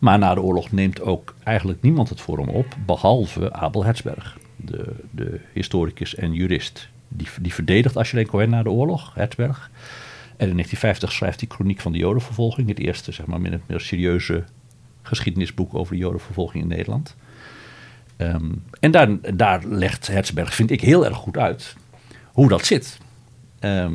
maar 0.00 0.18
na 0.18 0.34
de 0.34 0.40
oorlog 0.42 0.72
neemt 0.72 1.00
ook 1.00 1.34
eigenlijk 1.44 1.82
niemand 1.82 2.08
het 2.08 2.20
voor 2.20 2.38
hem 2.38 2.48
op... 2.48 2.66
behalve 2.86 3.52
Abel 3.52 3.84
Hertzberg, 3.84 4.38
de, 4.56 4.92
de 5.10 5.40
historicus 5.52 6.14
en 6.14 6.32
jurist. 6.32 6.88
Die, 7.08 7.28
die 7.40 7.54
verdedigt 7.54 7.96
Ashley 7.96 8.24
Cohen 8.24 8.50
na 8.50 8.62
de 8.62 8.70
oorlog, 8.70 9.14
Hertzberg. 9.14 9.70
En 10.36 10.48
in 10.48 10.52
1950 10.52 11.12
schrijft 11.12 11.40
hij 11.40 11.48
Chroniek 11.48 11.80
van 11.80 11.92
de 11.92 11.98
Jodenvervolging. 11.98 12.68
Het 12.68 12.78
eerste, 12.78 13.12
zeg 13.12 13.26
maar, 13.26 13.40
of 13.40 13.58
meer 13.66 13.80
serieuze 13.80 14.44
geschiedenisboek 15.02 15.74
over 15.74 15.92
de 15.92 15.98
Jodenvervolging 15.98 16.62
in 16.62 16.68
Nederland. 16.68 17.16
Ehm, 18.16 18.50
en 18.80 18.90
daar, 18.90 19.08
daar 19.34 19.64
legt 19.64 20.06
Hertzberg, 20.06 20.54
vind 20.54 20.70
ik, 20.70 20.80
heel 20.80 21.04
erg 21.04 21.16
goed 21.16 21.38
uit 21.38 21.76
hoe 22.32 22.48
dat 22.48 22.66
zit. 22.66 22.98
Ehm, 23.58 23.92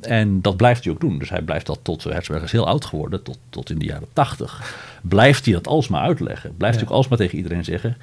en 0.00 0.40
dat 0.40 0.56
blijft 0.56 0.84
hij 0.84 0.92
ook 0.92 1.00
doen. 1.00 1.18
Dus 1.18 1.30
hij 1.30 1.42
blijft 1.42 1.66
dat 1.66 1.78
tot, 1.82 2.04
Hertzberg 2.04 2.42
is 2.42 2.52
heel 2.52 2.66
oud 2.66 2.84
geworden, 2.84 3.22
tot, 3.22 3.38
tot 3.48 3.70
in 3.70 3.78
de 3.78 3.84
jaren 3.84 4.08
tachtig. 4.12 4.76
Blijft 5.02 5.44
hij 5.44 5.54
dat 5.54 5.66
alsmaar 5.66 6.02
uitleggen. 6.02 6.56
Blijft 6.56 6.76
hij 6.76 6.86
ook 6.86 6.92
alsmaar 6.92 7.18
tegen 7.18 7.36
iedereen 7.36 7.64
zeggen, 7.64 7.96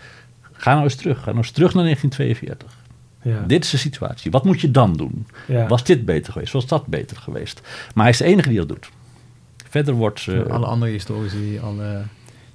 ga 0.52 0.72
nou 0.72 0.84
eens 0.84 0.96
terug. 0.96 1.18
Ga 1.18 1.26
nou 1.26 1.38
eens 1.38 1.52
terug 1.52 1.74
naar 1.74 1.84
1942. 1.84 2.81
Ja. 3.22 3.44
Dit 3.48 3.64
is 3.64 3.70
de 3.70 3.78
situatie. 3.78 4.32
Wat 4.32 4.46
moet 4.46 4.62
je 4.62 4.72
dan 4.72 4.94
doen? 4.94 5.28
Ja. 5.48 5.68
Was 5.68 5.84
dit 5.84 6.06
beter 6.06 6.34
geweest? 6.34 6.54
Was 6.54 6.68
dat 6.68 6.88
beter 6.88 7.18
geweest? 7.18 7.62
Maar 7.94 8.04
hij 8.04 8.14
is 8.14 8.18
de 8.20 8.26
enige 8.26 8.50
die 8.50 8.58
dat 8.58 8.68
doet. 8.68 8.90
Verder 9.70 9.94
wordt... 9.94 10.28
eh, 10.28 10.46
alle 10.46 10.66
andere 10.66 10.92
historici, 10.92 11.60
alle... 11.64 12.02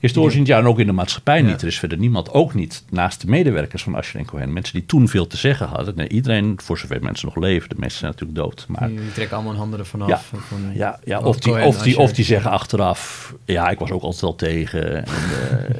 Historisch 0.01 0.33
in 0.35 0.39
het 0.39 0.49
jaar 0.49 0.61
en 0.61 0.67
ook 0.67 0.79
in 0.81 0.87
de 0.87 0.93
maatschappij 0.93 1.41
Ja. 1.43 1.47
niet. 1.49 1.61
Er 1.61 1.67
is 1.67 1.79
verder 1.79 1.99
niemand, 1.99 2.33
ook 2.33 2.55
niet 2.55 2.85
naast 2.91 3.21
de 3.21 3.27
medewerkers 3.27 3.83
van 3.83 3.95
Ascher 3.95 4.21
en 4.21 4.27
Cohen. 4.27 4.53
Mensen 4.53 4.75
die 4.75 4.87
toen 4.87 5.09
veel 5.09 5.27
te 5.27 5.37
zeggen 5.37 5.67
hadden. 5.69 5.97
Nee, 5.97 6.09
iedereen, 6.09 6.59
voor 6.63 6.79
zover 6.79 7.03
mensen 7.03 7.27
nog 7.27 7.37
leven, 7.45 7.69
de 7.69 7.75
meesten 7.79 7.99
zijn 7.99 8.11
natuurlijk 8.11 8.39
dood. 8.39 8.65
Maar 8.69 8.89
die, 8.89 9.13
trekken 9.13 9.35
allemaal 9.35 9.53
hun 9.53 9.61
handen 9.61 9.79
ervan 9.79 10.07
Ja. 10.07 10.15
af. 10.15 10.33
Van, 10.35 10.59
ja, 10.75 10.99
ja, 11.05 11.21
of, 11.21 11.39
die, 11.39 11.53
of, 11.65 11.79
die, 11.83 11.93
Asher. 11.95 12.03
of 12.03 12.13
die 12.13 12.25
zeggen 12.25 12.51
achteraf, 12.51 13.35
ja, 13.45 13.69
ik 13.69 13.79
was 13.79 13.91
ook 13.91 14.03
altijd 14.03 14.21
wel 14.23 14.35
tegen. 14.35 14.97
En, 15.07 15.13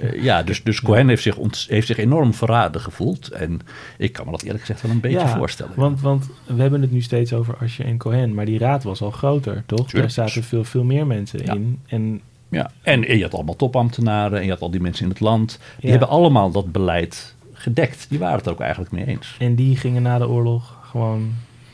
eh, 0.01 0.23
ja, 0.29 0.43
dus, 0.43 0.63
dus 0.63 0.81
Cohen 0.81 1.09
heeft 1.09 1.23
zich, 1.23 1.37
heeft 1.69 1.87
zich 1.87 1.97
enorm 1.99 2.35
verraden 2.35 2.81
gevoeld. 2.81 3.29
En 3.29 3.61
ik 3.99 4.13
kan 4.13 4.25
me 4.25 4.31
dat 4.31 4.43
eerlijk 4.43 4.61
gezegd 4.61 4.83
wel 4.83 4.91
een 4.91 5.01
beetje 5.01 5.19
Ja, 5.19 5.37
voorstellen. 5.37 5.73
Want, 5.77 6.01
want 6.01 6.27
we 6.47 6.61
hebben 6.63 6.81
het 6.83 6.91
nu 6.93 7.01
steeds 7.01 7.33
over 7.33 7.57
Asje 7.57 7.85
en 7.85 7.97
Cohen, 7.99 8.35
maar 8.35 8.45
die 8.47 8.59
raad 8.59 8.83
was 8.83 9.01
al 9.03 9.11
groter, 9.11 9.63
toch? 9.67 9.89
Tuurlijk. 9.89 10.15
Daar 10.15 10.29
zaten 10.29 10.43
veel, 10.45 10.65
veel 10.65 10.85
meer 10.85 11.07
mensen 11.07 11.41
Ja. 11.45 11.53
in. 11.55 11.79
En 11.87 12.21
Ja, 12.51 12.71
en, 12.83 13.01
je 13.17 13.23
had 13.23 13.35
allemaal 13.35 13.57
topambtenaren 13.57 14.39
en 14.39 14.45
je 14.45 14.51
had 14.51 14.61
al 14.61 14.71
die 14.71 14.81
mensen 14.81 15.03
in 15.05 15.11
het 15.11 15.21
land. 15.21 15.59
Die 15.77 15.85
Ja. 15.85 15.91
hebben 15.91 16.09
allemaal 16.09 16.51
dat 16.51 16.73
beleid 16.73 17.35
gedekt. 17.53 18.07
Die 18.09 18.19
waren 18.19 18.37
het 18.37 18.47
er 18.47 18.53
ook 18.53 18.61
eigenlijk 18.61 18.93
mee 18.93 19.07
eens. 19.07 19.37
En 19.39 19.55
die 19.55 19.77
gingen 19.77 20.03
na 20.03 20.19
de 20.19 20.29
oorlog 20.29 20.79
gewoon. 20.91 21.33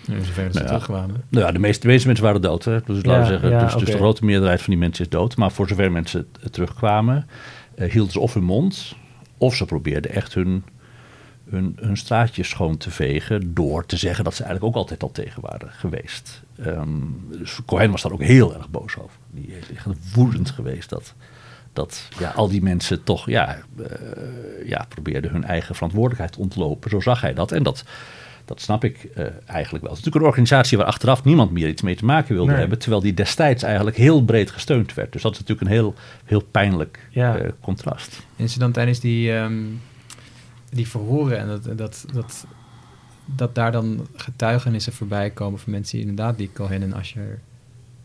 In 0.09 0.25
zover 0.25 0.33
ze 0.35 0.41
Nou 0.41 0.59
ja. 0.59 0.65
terugkwamen. 0.65 1.23
Nou 1.29 1.47
ja, 1.47 1.53
de 1.53 1.59
meeste, 1.59 1.81
de 1.81 1.87
meeste 1.89 2.07
mensen 2.07 2.25
waren 2.25 2.41
dood. 2.43 2.65
Hè? 2.65 2.79
Dus, 2.85 3.01
Ja, 3.01 3.09
laten 3.09 3.23
we 3.23 3.29
zeggen, 3.29 3.51
ja, 3.51 3.65
dus, 3.65 3.75
dus 3.75 3.91
de 3.91 3.97
grote 3.97 4.25
meerderheid 4.25 4.61
van 4.63 4.71
die 4.71 4.79
mensen 4.83 5.05
is 5.05 5.11
dood. 5.11 5.37
Maar 5.37 5.53
voor 5.53 5.69
zover 5.69 5.93
mensen 5.93 6.29
terugkwamen, 6.51 7.27
eh, 7.75 7.91
hielden 7.91 8.13
ze 8.13 8.21
of 8.21 8.35
hun 8.35 8.45
mond... 8.45 8.97
of 9.39 9.55
ze 9.55 9.65
probeerden 9.65 10.11
echt 10.11 10.35
hun, 10.35 10.65
hun, 11.53 11.77
hun 11.81 11.97
straatjes 11.97 12.49
schoon 12.49 12.77
te 12.77 12.91
vegen... 12.91 13.55
door 13.55 13.87
te 13.87 13.97
zeggen 13.97 14.25
dat 14.25 14.35
ze 14.35 14.43
eigenlijk 14.45 14.75
ook 14.75 14.83
altijd 14.83 15.03
al 15.03 15.11
tegen 15.13 15.43
waren 15.43 15.71
geweest. 15.71 16.43
Ehm, 16.63 16.89
dus 17.31 17.59
Cohen 17.67 17.91
was 17.91 18.03
daar 18.03 18.13
ook 18.13 18.23
heel 18.23 18.55
erg 18.55 18.69
boos 18.71 18.97
over. 18.99 19.17
Die 19.31 19.47
is 19.47 19.77
echt 19.77 20.15
woedend 20.15 20.51
geweest 20.51 20.89
dat... 20.89 21.15
Dat 21.75 22.09
ja, 22.19 22.31
al 22.31 22.49
die 22.49 22.63
mensen 22.63 23.03
toch 23.03 23.27
ja, 23.31 23.59
eh, 23.79 24.69
ja, 24.69 24.87
probeerden 24.89 25.31
hun 25.31 25.45
eigen 25.45 25.75
verantwoordelijkheid 25.75 26.33
te 26.33 26.39
ontlopen. 26.39 26.91
Zo 26.91 27.01
zag 27.01 27.21
hij 27.21 27.35
dat. 27.35 27.53
En 27.53 27.63
dat, 27.63 27.85
dat 28.45 28.61
snap 28.61 28.85
ik 28.85 29.05
eh, 29.05 29.25
eigenlijk 29.47 29.85
wel. 29.85 29.93
Het 29.93 30.01
is 30.01 30.05
natuurlijk 30.05 30.15
een 30.17 30.23
organisatie 30.31 30.79
waar 30.79 30.87
achteraf 30.87 31.25
niemand 31.25 31.51
meer 31.51 31.69
iets 31.69 31.83
mee 31.83 31.95
te 31.97 32.05
maken 32.05 32.35
wilde 32.35 32.51
Nee. 32.51 32.61
hebben. 32.61 32.79
Terwijl 32.79 33.03
die 33.03 33.15
destijds 33.15 33.63
eigenlijk 33.63 33.97
heel 33.97 34.25
breed 34.25 34.51
gesteund 34.51 34.95
werd. 34.95 35.13
Dus 35.13 35.23
dat 35.23 35.33
is 35.33 35.39
natuurlijk 35.39 35.69
een 35.69 35.75
heel, 35.75 35.95
heel 36.25 36.43
pijnlijk 36.51 37.07
Ja. 37.11 37.37
eh, 37.37 37.49
contrast. 37.61 38.23
En 38.37 38.49
ze 38.49 38.59
dan 38.59 38.73
tijdens 38.73 39.01
die, 39.01 39.33
ehm, 39.33 39.53
die 40.73 40.89
verhoren 40.89 41.39
en 41.39 41.47
dat, 41.47 41.79
dat, 41.79 42.05
dat, 42.13 42.47
dat 43.25 43.55
daar 43.55 43.73
dan 43.73 44.07
getuigenissen 44.17 44.93
voorbij 44.93 45.31
komen 45.31 45.59
van 45.59 45.73
mensen 45.73 45.99
die 45.99 46.07
inderdaad 46.09 46.39
die 46.39 46.51
Cohen 46.53 46.83
en 46.83 46.93
Asher 46.95 47.41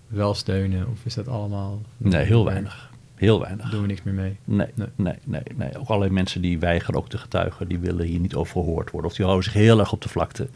wel 0.08 0.34
steunen? 0.34 0.88
Of 0.92 1.00
is 1.04 1.14
dat 1.14 1.28
allemaal... 1.28 1.82
Nee, 1.98 2.26
heel 2.26 2.46
weinig. 2.46 2.90
Heel 3.16 3.40
weinig. 3.40 3.62
Daar 3.62 3.72
doen 3.72 3.82
we 3.82 3.88
niks 3.88 4.04
meer 4.04 4.14
mee. 4.14 4.38
Nee, 4.44 4.68
Nee. 4.76 4.88
nee, 4.96 5.14
nee, 5.24 5.42
nee. 5.56 5.78
Ook 5.80 5.88
allerlei 5.88 6.12
mensen 6.12 6.42
die 6.42 6.60
weigeren 6.60 7.00
ook 7.00 7.10
te 7.10 7.18
getuigen, 7.18 7.68
die 7.68 7.80
willen 7.80 8.06
hier 8.06 8.20
niet 8.20 8.36
over 8.36 8.62
gehoord 8.64 8.92
worden. 8.92 9.10
Of 9.10 9.16
die 9.16 9.26
houden 9.26 9.46
zich 9.52 9.62
heel 9.62 9.80
erg 9.80 9.92
op 9.92 10.02
de 10.02 10.10
vlakte. 10.10 10.48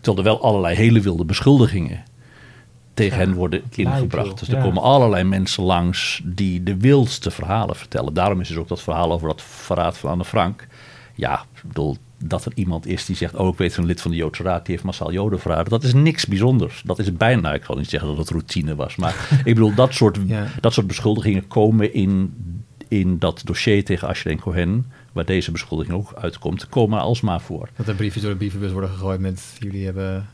Terwijl 0.00 0.16
er 0.26 0.32
wel 0.32 0.42
allerlei 0.42 0.76
hele 0.76 1.00
wilde 1.00 1.24
beschuldigingen 1.24 2.02
tegen 2.94 3.18
Ja, 3.18 3.24
hen 3.24 3.34
worden 3.34 3.62
ingebracht. 3.70 4.38
Dus 4.38 4.48
er 4.48 4.56
Ja. 4.56 4.62
komen 4.62 4.82
allerlei 4.82 5.24
mensen 5.24 5.62
langs 5.64 6.22
die 6.24 6.62
de 6.62 6.76
wildste 6.76 7.30
verhalen 7.30 7.76
vertellen. 7.76 8.14
Daarom 8.14 8.40
is 8.40 8.48
dus 8.48 8.56
ook 8.56 8.68
dat 8.68 8.82
verhaal 8.82 9.12
over 9.12 9.28
dat 9.28 9.42
verraad 9.42 9.98
van 9.98 10.10
Anne 10.10 10.24
Frank. 10.24 10.66
Ja, 11.14 11.44
ik 11.54 11.62
bedoel, 11.66 11.96
dat 12.24 12.44
er 12.44 12.52
iemand 12.54 12.86
is 12.86 13.04
die 13.04 13.16
zegt... 13.16 13.34
oh, 13.34 13.48
ik 13.48 13.58
weet 13.58 13.76
een 13.76 13.84
lid 13.84 14.00
van 14.00 14.10
de 14.10 14.16
Joodse 14.16 14.42
Raad... 14.42 14.64
die 14.66 14.74
heeft 14.74 14.86
massaal 14.86 15.12
Joden 15.12 15.40
verraden. 15.40 15.70
Dat 15.70 15.82
is 15.82 15.94
niks 15.94 16.26
bijzonders. 16.26 16.82
Dat 16.84 16.98
is 16.98 17.12
bijna, 17.12 17.54
ik 17.54 17.64
zal 17.64 17.76
niet 17.76 17.88
zeggen 17.88 18.08
dat 18.08 18.18
het 18.18 18.30
routine 18.30 18.74
was... 18.74 18.96
maar 18.96 19.28
ik 19.44 19.54
bedoel, 19.54 19.74
dat 19.74 19.94
soort, 19.94 20.18
Ja. 20.26 20.46
dat 20.60 20.72
soort 20.72 20.86
beschuldigingen 20.86 21.46
komen 21.48 21.94
in, 21.94 22.34
in 22.88 23.18
dat 23.18 23.42
dossier 23.44 23.84
tegen 23.84 24.08
Asher 24.08 24.30
en 24.30 24.40
Cohen... 24.40 24.86
waar 25.12 25.24
deze 25.24 25.50
beschuldiging 25.50 25.96
ook 25.96 26.14
uitkomt, 26.14 26.68
komen 26.68 27.00
alsmaar 27.00 27.40
voor. 27.40 27.68
Dat 27.76 27.88
er 27.88 27.94
briefjes 27.94 28.22
door 28.22 28.32
de 28.32 28.38
brievenbus 28.38 28.72
worden 28.72 28.90
gegooid 28.90 29.20
met... 29.20 29.56
jullie 29.58 29.84
hebben 29.84 30.28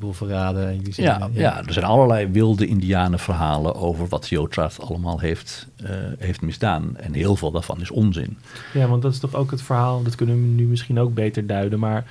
de 0.00 0.06
boel 0.06 0.14
verraden. 0.14 0.68
En 0.68 0.76
jullie 0.76 0.92
zijn, 0.92 1.06
Ja, 1.06 1.28
ja. 1.32 1.58
er 1.66 1.72
zijn 1.72 1.84
allerlei 1.84 2.26
wilde 2.26 2.66
indianenverhalen 2.66 3.74
over 3.74 4.06
wat 4.08 4.22
de 4.22 4.34
Joodraad 4.34 4.80
allemaal 4.80 5.18
heeft, 5.18 5.68
eh, 5.76 5.90
heeft 6.18 6.40
misdaan. 6.40 6.96
En 6.96 7.12
heel 7.12 7.36
veel 7.36 7.50
daarvan 7.50 7.80
is 7.80 7.90
onzin. 7.90 8.38
Ja, 8.72 8.88
want 8.88 9.02
dat 9.02 9.12
is 9.12 9.18
toch 9.18 9.34
ook 9.34 9.50
het 9.50 9.62
verhaal, 9.62 10.02
dat 10.02 10.14
kunnen 10.14 10.40
we 10.40 10.46
nu 10.46 10.66
misschien 10.66 11.00
ook 11.00 11.14
beter 11.14 11.46
duiden, 11.46 11.78
maar 11.78 12.04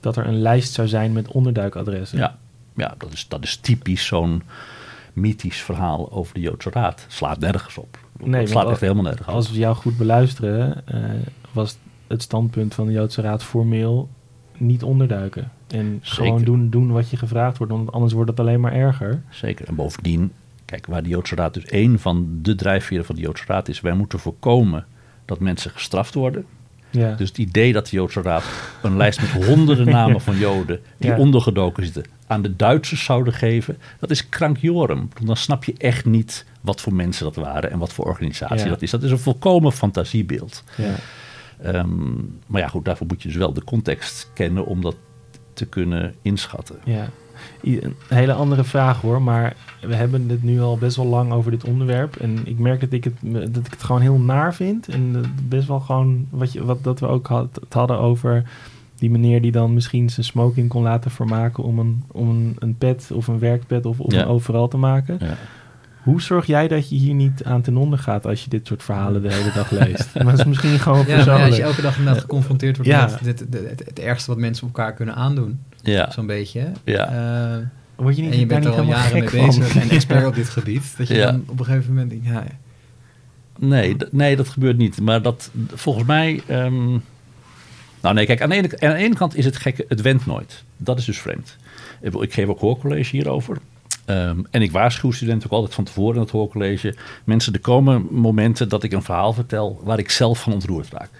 dat 0.00 0.16
er 0.16 0.26
een 0.26 0.40
lijst 0.40 0.72
zou 0.72 0.88
zijn 0.88 1.12
met 1.12 1.28
onderduikadressen. 1.28 2.18
Ja, 2.18 2.38
ja 2.76 2.94
dat, 2.98 3.12
is, 3.12 3.28
dat 3.28 3.42
is 3.42 3.56
typisch 3.56 4.06
zo'n 4.06 4.42
mythisch 5.12 5.62
verhaal 5.62 6.12
over 6.12 6.34
de 6.34 6.40
Joodse 6.40 6.70
Raad. 6.70 7.04
Slaat 7.08 7.38
nergens 7.38 7.78
op. 7.78 7.98
Nee, 8.18 8.40
het 8.40 8.50
slaat 8.50 8.70
echt 8.70 8.80
helemaal 8.80 9.02
nergens 9.02 9.28
op. 9.28 9.34
Als 9.34 9.50
we 9.50 9.58
jou 9.58 9.76
goed 9.76 9.96
beluisteren, 9.96 10.86
eh, 10.86 11.00
was 11.52 11.76
het 12.06 12.22
standpunt 12.22 12.74
van 12.74 12.86
de 12.86 12.92
Joodse 12.92 13.20
Raad 13.20 13.44
formeel 13.44 14.08
niet 14.56 14.82
onderduiken. 14.82 15.50
En 15.72 15.98
Zeker. 16.02 16.24
gewoon 16.24 16.42
doen, 16.44 16.70
doen 16.70 16.92
wat 16.92 17.10
je 17.10 17.16
gevraagd 17.16 17.58
wordt, 17.58 17.72
want 17.72 17.92
anders 17.92 18.12
wordt 18.12 18.30
het 18.30 18.40
alleen 18.40 18.60
maar 18.60 18.72
erger. 18.72 19.22
Zeker. 19.30 19.68
En 19.68 19.74
bovendien, 19.74 20.32
kijk, 20.64 20.86
waar 20.86 21.02
de 21.02 21.08
Joodse 21.08 21.34
Raad 21.34 21.54
dus 21.54 21.64
één 21.64 21.98
van 21.98 22.28
de 22.42 22.54
drijfveren 22.54 23.04
van 23.04 23.14
de 23.14 23.20
Joodse 23.20 23.44
Raad 23.46 23.68
is, 23.68 23.80
wij 23.80 23.92
moeten 23.94 24.18
voorkomen 24.18 24.86
dat 25.24 25.40
mensen 25.40 25.70
gestraft 25.70 26.14
worden. 26.14 26.44
Ja. 26.90 27.14
Dus 27.14 27.28
het 27.28 27.38
idee 27.38 27.72
dat 27.72 27.84
de 27.88 27.96
Joodse 27.96 28.22
Raad 28.22 28.44
een 28.82 28.96
lijst 28.96 29.20
met 29.20 29.44
honderden 29.46 29.86
namen 29.98 30.20
van 30.20 30.36
Joden 30.38 30.80
die 30.98 31.10
Ja. 31.10 31.16
ondergedoken 31.18 31.84
zitten 31.84 32.04
aan 32.26 32.42
de 32.42 32.56
Duitsers 32.56 33.04
zouden 33.04 33.32
geven, 33.32 33.78
dat 34.00 34.10
is 34.10 34.28
krankjorum. 34.28 35.08
Dan 35.24 35.36
snap 35.36 35.64
je 35.64 35.74
echt 35.78 36.04
niet 36.04 36.46
wat 36.60 36.80
voor 36.80 36.94
mensen 36.94 37.24
dat 37.24 37.36
waren 37.36 37.70
en 37.70 37.78
wat 37.78 37.92
voor 37.92 38.04
organisatie 38.04 38.56
Ja. 38.64 38.68
dat 38.68 38.82
is. 38.82 38.90
Dat 38.90 39.02
is 39.02 39.10
een 39.10 39.18
volkomen 39.18 39.72
fantasiebeeld. 39.72 40.64
ja. 40.76 40.94
Ehm, 41.62 42.12
maar 42.46 42.60
ja, 42.60 42.68
goed, 42.68 42.84
daarvoor 42.84 43.06
moet 43.06 43.22
je 43.22 43.28
dus 43.28 43.36
wel 43.36 43.52
de 43.52 43.64
context 43.64 44.30
kennen 44.34 44.66
om 44.66 44.80
dat 44.80 44.96
te 45.52 45.66
kunnen 45.66 46.14
inschatten. 46.22 46.76
Ja, 46.84 47.08
een 47.62 47.94
hele 48.08 48.32
andere 48.32 48.64
vraag 48.64 49.00
hoor, 49.00 49.22
maar 49.22 49.56
we 49.80 49.94
hebben 49.94 50.28
het 50.28 50.42
nu 50.42 50.60
al 50.60 50.76
best 50.78 50.96
wel 50.96 51.06
lang 51.06 51.32
over 51.32 51.50
dit 51.50 51.64
onderwerp. 51.64 52.16
En 52.16 52.38
ik 52.44 52.58
merk 52.58 52.80
dat 52.80 52.92
ik 52.92 53.04
het, 53.04 53.14
dat 53.54 53.66
ik 53.66 53.70
het 53.72 53.82
gewoon 53.82 54.00
heel 54.00 54.18
naar 54.18 54.54
vind. 54.54 54.88
En 54.88 55.24
best 55.48 55.68
wel 55.68 55.80
gewoon 55.80 56.26
wat, 56.30 56.52
je, 56.52 56.64
wat 56.64 56.84
dat 56.84 57.00
we 57.00 57.06
ook 57.06 57.26
had, 57.26 57.48
het 57.60 57.72
hadden 57.74 57.98
over 57.98 58.42
die 58.96 59.10
meneer 59.10 59.42
die 59.42 59.52
dan 59.52 59.74
misschien 59.74 60.10
zijn 60.10 60.26
smoking 60.26 60.68
kon 60.68 60.82
laten 60.82 61.10
vermaken 61.10 61.64
om 61.64 61.78
een, 61.78 62.02
om 62.12 62.28
een, 62.28 62.56
een 62.58 62.76
pet 62.78 63.10
of 63.14 63.26
een 63.26 63.38
werkpet 63.38 63.86
of, 63.86 64.00
of 64.00 64.12
Ja. 64.12 64.20
een 64.20 64.26
overal 64.26 64.68
te 64.68 64.76
maken. 64.76 65.16
Ja. 65.20 65.34
Hoe 66.02 66.20
zorg 66.22 66.46
jij 66.46 66.68
dat 66.68 66.88
je 66.88 66.96
hier 66.96 67.14
niet 67.14 67.44
aan 67.44 67.62
ten 67.62 67.76
onder 67.76 67.98
gaat 67.98 68.26
als 68.26 68.44
je 68.44 68.50
dit 68.50 68.66
soort 68.66 68.82
verhalen 68.82 69.22
de 69.22 69.32
hele 69.32 69.52
dag 69.54 69.70
leest? 69.70 70.14
maar 70.14 70.24
dat 70.36 70.38
is 70.38 70.44
misschien 70.44 70.78
gewoon 70.78 70.98
Ja, 70.98 71.04
persoonlijk. 71.14 71.46
als 71.46 71.56
je 71.56 71.62
elke 71.62 71.82
dag 71.82 71.96
inderdaad 71.98 72.22
geconfronteerd 72.22 72.76
wordt 72.76 72.90
Ja. 72.90 73.04
met 73.22 73.38
dit, 73.38 73.52
dit- 73.52 73.68
het, 73.70 73.82
het 73.86 73.98
ergste 73.98 74.30
wat 74.30 74.38
mensen 74.40 74.66
elkaar 74.66 74.92
kunnen 74.94 75.14
aandoen. 75.14 75.60
Ja. 75.82 76.10
Zo'n 76.10 76.26
beetje. 76.26 76.72
Ja. 76.84 77.06
Eh, 77.56 77.58
Word 77.96 78.16
je 78.16 78.22
niet, 78.22 78.32
en 78.32 78.38
je 78.38 78.46
bent 78.46 78.64
er 78.64 78.70
niet 78.70 78.78
al 78.78 78.84
helemaal 78.84 79.04
jaren 79.10 79.24
mee 79.34 79.46
bezig 79.46 79.76
en 79.76 79.90
expert 79.96 80.26
op 80.26 80.34
dit 80.34 80.48
gebied. 80.48 80.94
Dat 80.96 81.08
je 81.08 81.14
Ja. 81.14 81.30
dan 81.30 81.44
op 81.48 81.58
een 81.58 81.64
gegeven 81.64 81.88
moment 81.88 82.10
denkt, 82.10 82.26
ja, 82.26 82.44
Nee, 83.58 83.96
nee, 84.10 84.36
dat 84.36 84.48
gebeurt 84.48 84.76
niet. 84.76 85.00
Maar 85.00 85.22
dat 85.22 85.50
volgens 85.74 86.06
mij. 86.06 86.42
ehm, 86.46 86.88
nou, 88.00 88.14
nee, 88.14 88.26
kijk, 88.26 88.42
aan 88.42 88.48
de, 88.48 88.54
ene, 88.54 88.80
aan 88.80 88.90
de 88.90 88.96
ene 88.96 89.14
kant 89.14 89.36
is 89.36 89.44
het 89.44 89.56
gekke, 89.56 89.84
het 89.88 90.00
went 90.00 90.26
nooit. 90.26 90.64
Dat 90.76 90.98
is 90.98 91.04
dus 91.04 91.18
vreemd. 91.20 91.56
Ik 92.00 92.32
geef 92.32 92.46
ook 92.46 92.60
hoorcollege 92.60 93.16
hierover. 93.16 93.56
Ehm, 94.04 94.40
en 94.50 94.62
ik 94.62 94.72
waarschuw 94.72 95.10
studenten 95.10 95.48
ook 95.50 95.54
altijd 95.54 95.74
van 95.74 95.84
tevoren 95.84 96.14
in 96.14 96.20
het 96.20 96.30
hoorcollege. 96.30 96.94
Mensen, 97.24 97.52
er 97.52 97.60
komen 97.60 98.06
momenten 98.10 98.68
dat 98.68 98.82
ik 98.82 98.92
een 98.92 99.02
verhaal 99.02 99.32
vertel 99.32 99.80
waar 99.84 99.98
ik 99.98 100.10
zelf 100.10 100.40
van 100.40 100.52
ontroerd 100.52 100.88
raak. 100.92 101.10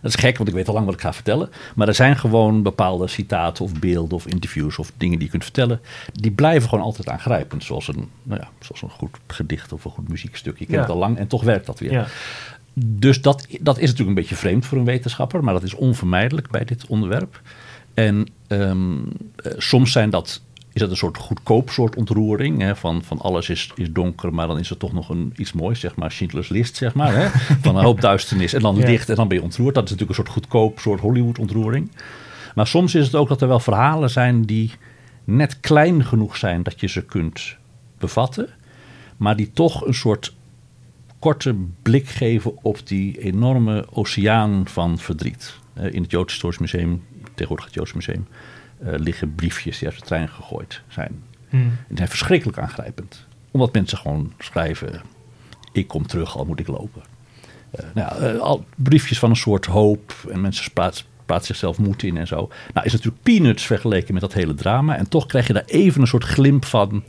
Dat 0.00 0.14
is 0.14 0.20
gek, 0.20 0.36
want 0.36 0.48
ik 0.48 0.54
weet 0.54 0.68
al 0.68 0.74
lang 0.74 0.86
wat 0.86 0.94
ik 0.94 1.00
ga 1.00 1.12
vertellen. 1.12 1.50
Maar 1.74 1.88
er 1.88 1.94
zijn 1.94 2.16
gewoon 2.16 2.62
bepaalde 2.62 3.06
citaten 3.06 3.64
of 3.64 3.72
beelden 3.78 4.16
of 4.16 4.26
interviews 4.26 4.78
of 4.78 4.92
dingen 4.96 5.14
die 5.16 5.24
je 5.24 5.30
kunt 5.30 5.42
vertellen. 5.44 5.80
Die 6.12 6.30
blijven 6.30 6.68
gewoon 6.68 6.84
altijd 6.84 7.08
aangrijpend. 7.08 7.64
Zoals 7.64 7.88
een, 7.88 8.08
nou 8.22 8.40
ja, 8.40 8.48
zoals 8.60 8.82
een 8.82 8.90
goed 8.90 9.16
gedicht 9.26 9.72
of 9.72 9.84
een 9.84 9.90
goed 9.90 10.08
muziekstuk. 10.08 10.58
Je 10.58 10.64
kent 10.64 10.76
Ja. 10.76 10.80
het 10.82 10.90
al 10.90 10.96
lang 10.98 11.16
en 11.18 11.26
toch 11.26 11.42
werkt 11.42 11.66
dat 11.66 11.78
weer. 11.78 11.92
Ja. 11.92 12.06
Dus 12.74 13.22
dat, 13.22 13.46
dat 13.60 13.76
is 13.76 13.82
natuurlijk 13.82 14.08
een 14.08 14.22
beetje 14.22 14.36
vreemd 14.36 14.66
voor 14.66 14.78
een 14.78 14.84
wetenschapper, 14.84 15.44
maar 15.44 15.54
dat 15.54 15.62
is 15.62 15.74
onvermijdelijk 15.74 16.50
bij 16.50 16.64
dit 16.64 16.86
onderwerp. 16.86 17.40
En 17.94 18.26
ehm, 18.46 18.96
eh, 19.36 19.52
soms 19.56 19.92
zijn 19.92 20.10
dat, 20.10 20.42
is 20.72 20.80
dat 20.80 20.90
een 20.90 20.96
soort 20.96 21.16
goedkoop 21.18 21.70
soort 21.70 21.96
ontroering. 21.96 22.60
Hè, 22.60 22.76
van, 22.76 23.02
van 23.02 23.18
alles 23.18 23.48
is, 23.48 23.70
is 23.74 23.92
donker, 23.92 24.34
maar 24.34 24.46
dan 24.46 24.58
is 24.58 24.70
er 24.70 24.76
toch 24.76 24.92
nog 24.92 25.08
een, 25.08 25.32
iets 25.36 25.52
moois, 25.52 25.80
zeg 25.80 25.96
maar. 25.96 26.12
Schindler's 26.12 26.48
List, 26.48 26.76
zeg 26.76 26.94
maar. 26.94 27.14
Hè, 27.14 27.28
van 27.62 27.76
een 27.76 27.84
hoop 27.84 28.00
duisternis 28.00 28.52
en 28.52 28.60
dan 28.60 28.76
Ja. 28.76 28.86
licht 28.86 29.08
en 29.08 29.14
dan 29.16 29.28
ben 29.28 29.36
je 29.36 29.42
ontroerd. 29.42 29.74
Dat 29.74 29.84
is 29.84 29.90
natuurlijk 29.90 30.18
een 30.18 30.24
soort 30.24 30.36
goedkoop 30.36 30.78
soort 30.78 31.00
Hollywood 31.00 31.38
ontroering. 31.38 31.90
Maar 32.54 32.66
soms 32.66 32.94
is 32.94 33.04
het 33.06 33.14
ook 33.14 33.28
dat 33.28 33.42
er 33.42 33.48
wel 33.48 33.60
verhalen 33.60 34.10
zijn 34.10 34.42
die 34.42 34.70
net 35.24 35.60
klein 35.60 36.04
genoeg 36.04 36.36
zijn 36.36 36.62
dat 36.62 36.80
je 36.80 36.88
ze 36.88 37.04
kunt 37.04 37.56
bevatten. 37.98 38.48
Maar 39.16 39.36
die 39.36 39.50
toch 39.52 39.86
een 39.86 39.94
soort 39.94 40.34
korte 41.18 41.54
blik 41.82 42.08
geven 42.08 42.64
op 42.64 42.86
die 42.86 43.18
enorme 43.20 43.86
oceaan 43.90 44.62
van 44.68 44.98
verdriet. 44.98 45.58
Eh, 45.74 45.92
in 45.92 46.02
het 46.02 46.10
Joods 46.10 46.32
Historisch 46.32 46.58
Museum, 46.60 47.02
tegenwoordig 47.24 47.64
het 47.64 47.74
Joods 47.74 47.92
Museum, 47.92 48.26
liggen 48.84 49.34
briefjes 49.34 49.78
die 49.78 49.88
uit 49.88 49.98
de 49.98 50.04
trein 50.04 50.28
gegooid 50.28 50.82
zijn. 50.88 51.22
Hmm. 51.48 51.60
En 51.60 51.84
die 51.88 51.96
zijn 51.96 52.08
verschrikkelijk 52.08 52.58
aangrijpend. 52.58 53.26
Omdat 53.50 53.72
mensen 53.72 53.98
gewoon 53.98 54.32
schrijven, 54.38 55.00
ik 55.72 55.88
kom 55.88 56.06
terug, 56.06 56.36
al 56.36 56.44
moet 56.44 56.60
ik 56.60 56.66
lopen. 56.66 57.02
Eh, 57.70 57.84
nou 57.94 58.22
eh, 58.22 58.38
al 58.38 58.64
briefjes 58.76 59.18
van 59.18 59.30
een 59.30 59.36
soort 59.36 59.66
hoop 59.66 60.14
en 60.30 60.40
mensen 60.40 60.72
praat, 60.72 61.04
praat 61.26 61.44
zichzelf 61.44 61.78
moed 61.78 62.02
in 62.02 62.16
en 62.16 62.26
zo. 62.26 62.50
Nou, 62.74 62.86
is 62.86 62.92
natuurlijk 62.92 63.22
peanuts 63.22 63.66
vergeleken 63.66 64.12
met 64.12 64.22
dat 64.22 64.32
hele 64.32 64.54
drama. 64.54 64.96
En 64.96 65.08
toch 65.08 65.26
krijg 65.26 65.46
je 65.46 65.52
daar 65.52 65.64
even 65.66 66.00
een 66.00 66.06
soort 66.06 66.24
glimp 66.24 66.64
van 66.64 67.04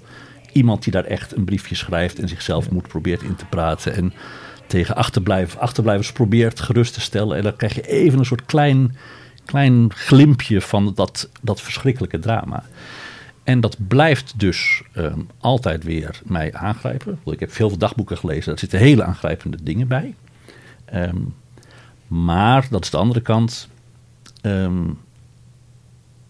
iemand 0.51 0.83
die 0.83 0.93
daar 0.93 1.05
echt 1.05 1.35
een 1.35 1.43
briefje 1.43 1.75
schrijft 1.75 2.19
en 2.19 2.27
zichzelf 2.27 2.69
moed 2.69 2.87
probeert 2.87 3.21
in 3.21 3.35
te 3.35 3.45
praten. 3.45 3.93
En 3.93 4.13
tegen 4.67 4.95
achterblijf, 4.95 5.55
achterblijvers 5.55 6.11
probeert 6.11 6.59
gerust 6.59 6.93
te 6.93 7.01
stellen. 7.01 7.37
En 7.37 7.43
dan 7.43 7.55
krijg 7.55 7.75
je 7.75 7.87
even 7.87 8.19
een 8.19 8.25
soort 8.25 8.45
klein, 8.45 8.95
klein 9.45 9.93
glimpje 9.93 10.61
van 10.61 10.91
dat, 10.95 11.29
dat 11.41 11.61
verschrikkelijke 11.61 12.19
drama. 12.19 12.63
En 13.43 13.59
dat 13.59 13.77
blijft 13.87 14.33
dus 14.37 14.81
ehm, 14.93 15.19
altijd 15.39 15.83
weer 15.83 16.21
mij 16.25 16.53
aangrijpen. 16.53 17.19
Ik 17.25 17.39
heb 17.39 17.51
veel 17.51 17.77
dagboeken 17.77 18.17
gelezen, 18.17 18.45
daar 18.45 18.59
zitten 18.59 18.79
hele 18.79 19.03
aangrijpende 19.03 19.63
dingen 19.63 19.87
bij. 19.87 20.15
Ehm, 20.85 21.17
maar, 22.07 22.67
dat 22.69 22.83
is 22.83 22.89
de 22.89 22.97
andere 22.97 23.21
kant, 23.21 23.67
ehm, 24.41 24.89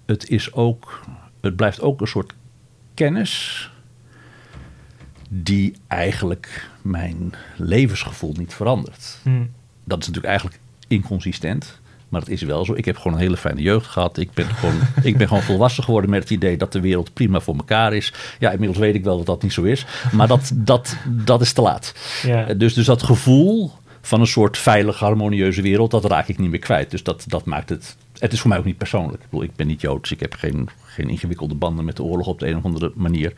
het, 0.06 0.30
is 0.30 0.54
ook, 0.54 1.06
het 1.42 1.56
blijft 1.56 1.82
ook 1.82 2.02
een 2.02 2.08
soort 2.08 2.34
kennis 2.94 3.72
die 5.30 5.74
eigenlijk 5.88 6.70
mijn 6.82 7.34
levensgevoel 7.58 8.34
niet 8.38 8.54
verandert. 8.54 9.20
Hmm. 9.24 9.52
Dat 9.84 10.00
is 10.00 10.08
natuurlijk 10.08 10.34
eigenlijk 10.34 10.60
inconsistent. 10.88 11.82
Maar 12.14 12.22
het 12.22 12.32
is 12.32 12.42
wel 12.42 12.66
zo. 12.66 12.74
Ik 12.76 12.86
heb 12.86 12.98
gewoon 12.98 13.14
een 13.14 13.20
hele 13.20 13.38
fijne 13.38 13.62
jeugd 13.62 13.88
gehad. 13.88 14.18
Ik 14.18 14.34
ben, 14.34 14.46
gewoon, 14.46 14.74
ik 15.04 15.18
ben 15.18 15.28
gewoon 15.28 15.44
volwassen 15.44 15.84
geworden 15.84 16.10
met 16.10 16.22
het 16.22 16.32
idee 16.32 16.58
dat 16.58 16.72
de 16.72 16.80
wereld 16.80 17.14
prima 17.14 17.40
voor 17.40 17.56
elkaar 17.56 17.94
is. 17.94 18.14
Ja, 18.40 18.52
inmiddels 18.52 18.80
weet 18.80 18.96
ik 18.96 19.04
wel 19.04 19.18
dat 19.18 19.26
dat 19.26 19.42
niet 19.44 19.54
zo 19.54 19.62
is. 19.62 19.86
Maar 20.12 20.28
dat, 20.28 20.52
dat, 20.54 20.96
dat 21.08 21.42
is 21.42 21.54
te 21.54 21.62
laat. 21.62 21.94
Ja. 22.24 22.48
Eh, 22.48 22.60
Dus, 22.60 22.74
dus 22.74 22.86
dat 22.86 23.04
gevoel 23.04 23.72
van 24.02 24.20
een 24.22 24.28
soort 24.28 24.58
veilige, 24.58 25.04
harmonieuze 25.04 25.62
wereld, 25.62 25.92
dat 25.92 26.06
raak 26.06 26.28
ik 26.28 26.38
niet 26.38 26.50
meer 26.50 26.60
kwijt. 26.60 26.92
Dus 26.92 27.04
dat, 27.04 27.24
dat 27.28 27.46
maakt 27.46 27.70
het. 27.70 27.96
Het 28.20 28.34
is 28.34 28.40
voor 28.40 28.50
mij 28.50 28.58
ook 28.58 28.66
niet 28.66 28.78
persoonlijk. 28.78 29.24
Ik 29.24 29.30
bedoel, 29.30 29.46
ik 29.46 29.56
ben 29.56 29.68
niet 29.68 29.82
Joods. 29.82 30.12
Ik 30.12 30.20
heb 30.20 30.34
geen, 30.34 30.70
geen 30.94 31.10
ingewikkelde 31.10 31.56
banden 31.56 31.86
met 31.86 31.96
de 31.96 32.04
oorlog 32.04 32.28
op 32.28 32.40
de 32.40 32.48
een 32.48 32.58
of 32.58 32.66
andere 32.66 32.92
manier. 32.96 33.34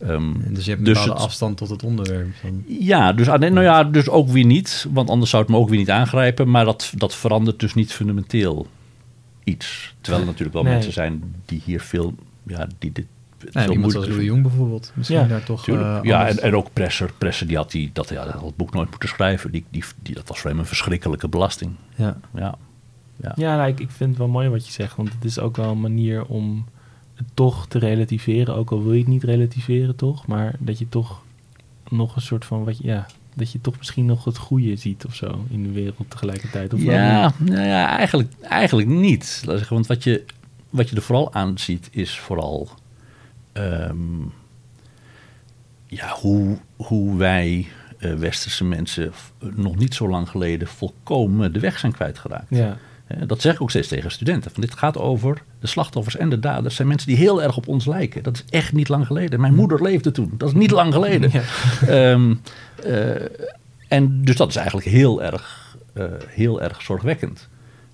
Ehm, 0.00 0.32
dus 0.48 0.64
je 0.64 0.70
hebt 0.70 0.86
een 0.86 0.94
Dus 0.94 1.04
het- 1.04 1.12
afstand 1.14 1.56
tot 1.56 1.68
het 1.68 1.82
onderwerp. 1.82 2.28
Van, 2.40 2.64
ja, 2.66 3.12
dus, 3.12 3.28
aan- 3.30 3.40
nou 3.40 3.62
ja, 3.62 3.84
dus 3.84 4.08
ook 4.08 4.28
weer 4.28 4.44
niet. 4.44 4.86
Want 4.92 5.10
anders 5.10 5.30
zou 5.30 5.42
het 5.42 5.52
me 5.52 5.58
ook 5.58 5.68
weer 5.68 5.78
niet 5.78 5.90
aangrijpen. 5.90 6.50
Maar 6.50 6.64
dat, 6.64 6.92
dat 6.96 7.14
verandert 7.14 7.58
dus 7.60 7.74
niet 7.74 7.92
fundamenteel 7.92 8.66
iets. 9.44 9.94
Terwijl 10.00 10.22
er 10.22 10.28
natuurlijk 10.28 10.54
wel 10.54 10.62
Nee. 10.64 10.72
mensen 10.74 10.92
zijn 10.92 11.34
die 11.44 11.62
hier 11.64 11.80
veel... 11.80 12.14
Ja, 12.46 12.66
die 12.78 12.92
dit 12.92 13.06
nou, 13.52 13.64
veel 13.66 13.74
iemand 13.74 13.92
Louis 13.94 14.24
Jong 14.24 14.42
bijvoorbeeld. 14.42 14.92
Misschien 14.94 15.18
Ja, 15.20 15.26
daar 15.26 15.42
toch 15.44 15.64
Tuurlijk. 15.64 16.02
eh, 16.04 16.10
ja, 16.10 16.28
en, 16.28 16.38
en 16.42 16.56
ook 16.56 16.68
Presser. 16.72 17.10
Presser 17.18 17.46
die 17.46 17.56
had, 17.56 17.70
die, 17.70 17.90
dat, 17.92 18.08
ja, 18.08 18.24
dat 18.24 18.32
had 18.32 18.42
het 18.44 18.56
boek 18.56 18.72
nooit 18.74 18.90
moeten 18.90 19.08
schrijven. 19.08 19.50
Die, 19.50 19.64
die, 19.70 19.84
die, 20.02 20.14
dat 20.14 20.28
was 20.28 20.40
voor 20.40 20.50
hem 20.50 20.58
een 20.58 20.66
verschrikkelijke 20.66 21.28
belasting. 21.28 21.70
ja. 21.96 22.16
Ja, 22.34 22.54
ja. 23.22 23.32
Ja, 23.36 23.56
nou, 23.56 23.68
ik, 23.68 23.80
ik 23.80 23.90
vind 23.90 24.10
het 24.10 24.18
wel 24.18 24.28
mooi 24.28 24.48
wat 24.48 24.66
je 24.66 24.72
zegt. 24.72 24.96
Want 24.96 25.12
het 25.12 25.24
is 25.24 25.38
ook 25.38 25.56
wel 25.56 25.70
een 25.70 25.80
manier 25.80 26.24
om 26.24 26.64
toch 27.34 27.66
te 27.68 27.78
relativeren. 27.78 28.54
Ook 28.54 28.70
al 28.70 28.82
wil 28.82 28.92
je 28.92 28.98
het 28.98 29.08
niet 29.08 29.24
relativeren, 29.24 29.96
toch? 29.96 30.26
Maar 30.26 30.54
dat 30.58 30.78
je 30.78 30.88
toch 30.88 31.22
nog 31.88 32.16
een 32.16 32.22
soort 32.22 32.44
van... 32.44 32.64
Wat 32.64 32.78
je, 32.78 32.84
ja, 32.86 33.06
dat 33.34 33.52
je 33.52 33.60
toch 33.60 33.78
misschien 33.78 34.04
nog 34.06 34.24
het 34.24 34.36
goede 34.38 34.76
ziet 34.76 35.04
of 35.04 35.14
zo 35.14 35.44
in 35.48 35.62
de 35.62 35.70
wereld 35.72 36.10
tegelijkertijd. 36.10 36.74
Of 36.74 36.82
Ja, 36.82 37.32
nou 37.38 37.66
ja 37.66 37.96
eigenlijk, 37.96 38.32
eigenlijk 38.42 38.88
niet. 38.88 39.42
Laat 39.44 39.52
ik 39.52 39.58
zeggen, 39.58 39.74
want 39.74 39.86
wat 39.86 40.04
je, 40.04 40.24
wat 40.70 40.88
je 40.88 40.96
er 40.96 41.02
vooral 41.02 41.34
aan 41.34 41.58
ziet 41.58 41.88
is 41.92 42.18
vooral 42.18 42.68
ehm, 43.52 44.20
ja, 45.86 46.08
hoe, 46.20 46.58
hoe 46.76 47.16
wij 47.16 47.66
eh, 47.98 48.14
westerse 48.14 48.64
mensen 48.64 49.12
f- 49.12 49.32
nog 49.54 49.76
niet 49.76 49.94
zo 49.94 50.08
lang 50.08 50.28
geleden 50.28 50.68
volkomen 50.68 51.52
de 51.52 51.60
weg 51.60 51.78
zijn 51.78 51.92
kwijtgeraakt. 51.92 52.46
Ja, 52.50 52.70
Eh, 52.70 52.76
Dat 53.26 53.40
zeg 53.40 53.54
ik 53.54 53.62
ook 53.62 53.70
steeds 53.70 53.88
tegen 53.88 54.10
studenten. 54.10 54.50
Van 54.50 54.60
dit 54.60 54.74
gaat 54.74 54.98
over 54.98 55.42
de 55.60 55.66
slachtoffers 55.66 56.16
en 56.16 56.28
de 56.28 56.38
daders. 56.38 56.74
zijn 56.74 56.88
mensen 56.88 57.08
die 57.08 57.16
heel 57.16 57.42
erg 57.42 57.56
op 57.56 57.68
ons 57.68 57.86
lijken. 57.86 58.22
Dat 58.22 58.34
is 58.34 58.44
echt 58.50 58.72
niet 58.72 58.88
lang 58.88 59.06
geleden. 59.06 59.40
Mijn 59.40 59.54
moeder 59.54 59.82
leefde 59.82 60.10
toen. 60.10 60.34
Dat 60.36 60.48
is 60.48 60.54
niet 60.54 60.70
lang 60.70 60.92
geleden. 60.92 61.30
Ja. 61.32 61.42
Ehm, 61.86 62.34
eh, 62.84 63.24
en 63.88 64.24
dus 64.24 64.36
dat 64.36 64.48
is 64.48 64.56
eigenlijk 64.56 64.86
heel 64.86 65.22
erg, 65.22 65.76
eh, 65.92 66.04
heel 66.26 66.62
erg 66.62 66.82
zorgwekkend. 66.82 67.48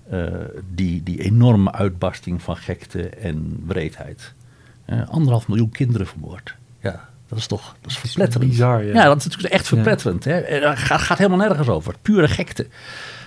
Eh, 0.09 0.25
die, 0.73 1.03
die 1.03 1.23
enorme 1.23 1.71
uitbarsting 1.71 2.41
van 2.41 2.57
gekte 2.57 3.09
en 3.09 3.63
wreedheid. 3.65 4.33
Eh, 4.85 5.09
anderhalf 5.09 5.47
miljoen 5.47 5.69
kinderen 5.69 6.07
vermoord. 6.07 6.55
Ja, 6.79 7.09
dat 7.27 7.37
is 7.37 7.47
toch 7.47 7.75
dat 7.81 7.91
is 7.91 7.97
verpletterend. 7.97 8.49
bizar, 8.49 8.83
ja. 8.83 8.93
ja, 8.93 9.03
dat 9.05 9.17
is 9.17 9.23
natuurlijk 9.23 9.53
echt 9.53 9.67
verpletterend. 9.67 10.23
Hè? 10.23 10.39
En 10.39 10.61
Dat 10.61 10.77
gaat, 10.77 11.01
gaat 11.01 11.17
helemaal 11.17 11.47
nergens 11.47 11.67
over. 11.67 11.95
Pure 12.01 12.27
gekte. 12.27 12.67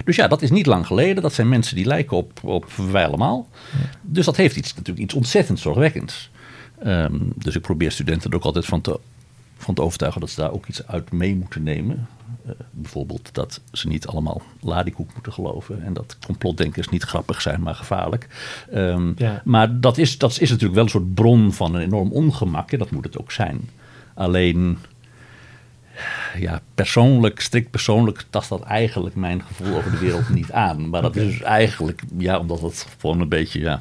Dus 0.05 0.17
ja, 0.17 0.29
dat 0.29 0.43
is 0.43 0.51
niet 0.51 0.67
lang 0.67 0.87
geleden. 0.87 1.23
Dat 1.23 1.33
zijn 1.33 1.49
mensen 1.49 1.77
die 1.77 1.85
lijken 1.85 2.17
op, 2.17 2.41
op 2.45 2.73
wij 2.73 3.07
allemaal. 3.07 3.49
Dus 4.03 4.25
dat 4.25 4.37
heeft 4.37 4.57
iets, 4.57 4.75
natuurlijk 4.75 4.99
iets 4.99 5.15
ontzettend 5.15 5.59
zorgwekkends. 5.59 6.31
Ehm, 6.83 7.15
dus 7.37 7.55
ik 7.57 7.63
probeer 7.63 7.93
studenten 7.93 8.31
er 8.31 8.37
ook 8.37 8.45
altijd 8.45 8.67
van 8.67 8.81
te, 8.81 9.01
van 9.57 9.75
te 9.75 9.83
overtuigen 9.83 10.21
dat 10.21 10.31
ze 10.31 10.41
daar 10.41 10.53
ook 10.53 10.67
iets 10.67 10.87
uit 10.87 11.13
mee 11.13 11.37
moeten 11.37 11.63
nemen. 11.63 12.09
Eh, 12.47 12.53
bijvoorbeeld 12.71 13.29
dat 13.33 13.61
ze 13.73 13.89
niet 13.89 14.07
allemaal 14.07 14.43
ladikoek 14.61 15.13
moeten 15.15 15.33
geloven. 15.33 15.83
En 15.83 15.93
dat 15.93 16.17
complotdenkers 16.27 16.89
niet 16.89 17.03
grappig 17.03 17.41
zijn, 17.41 17.63
maar 17.63 17.75
gevaarlijk. 17.75 18.27
Ehm, 18.73 19.13
Ja. 19.17 19.43
Maar 19.45 19.81
dat 19.81 19.99
is, 19.99 20.19
dat 20.19 20.31
is 20.31 20.49
natuurlijk 20.49 20.75
wel 20.75 20.85
een 20.85 20.91
soort 20.91 21.15
bron 21.15 21.53
van 21.53 21.75
een 21.75 21.81
enorm 21.83 22.13
ongemak. 22.13 22.73
En 22.73 22.79
dat 22.79 22.91
moet 22.91 23.05
het 23.05 23.19
ook 23.19 23.33
zijn. 23.33 23.69
Alleen, 24.21 24.79
ja, 26.39 26.61
persoonlijk, 26.75 27.41
strikt 27.41 27.71
persoonlijk, 27.71 28.25
tast 28.31 28.49
dat 28.49 28.63
eigenlijk 28.63 29.15
mijn 29.15 29.43
gevoel 29.47 29.77
over 29.77 29.91
de 29.91 29.99
wereld 29.99 30.29
niet 30.29 30.53
aan. 30.53 30.89
Maar 30.89 31.03
dat 31.03 31.17
is 31.17 31.25
dus 31.27 31.43
eigenlijk, 31.43 32.03
ja, 32.19 32.39
omdat 32.39 32.61
het 32.61 32.87
gewoon 32.99 33.21
een 33.21 33.29
beetje, 33.29 33.61
ja, 33.61 33.81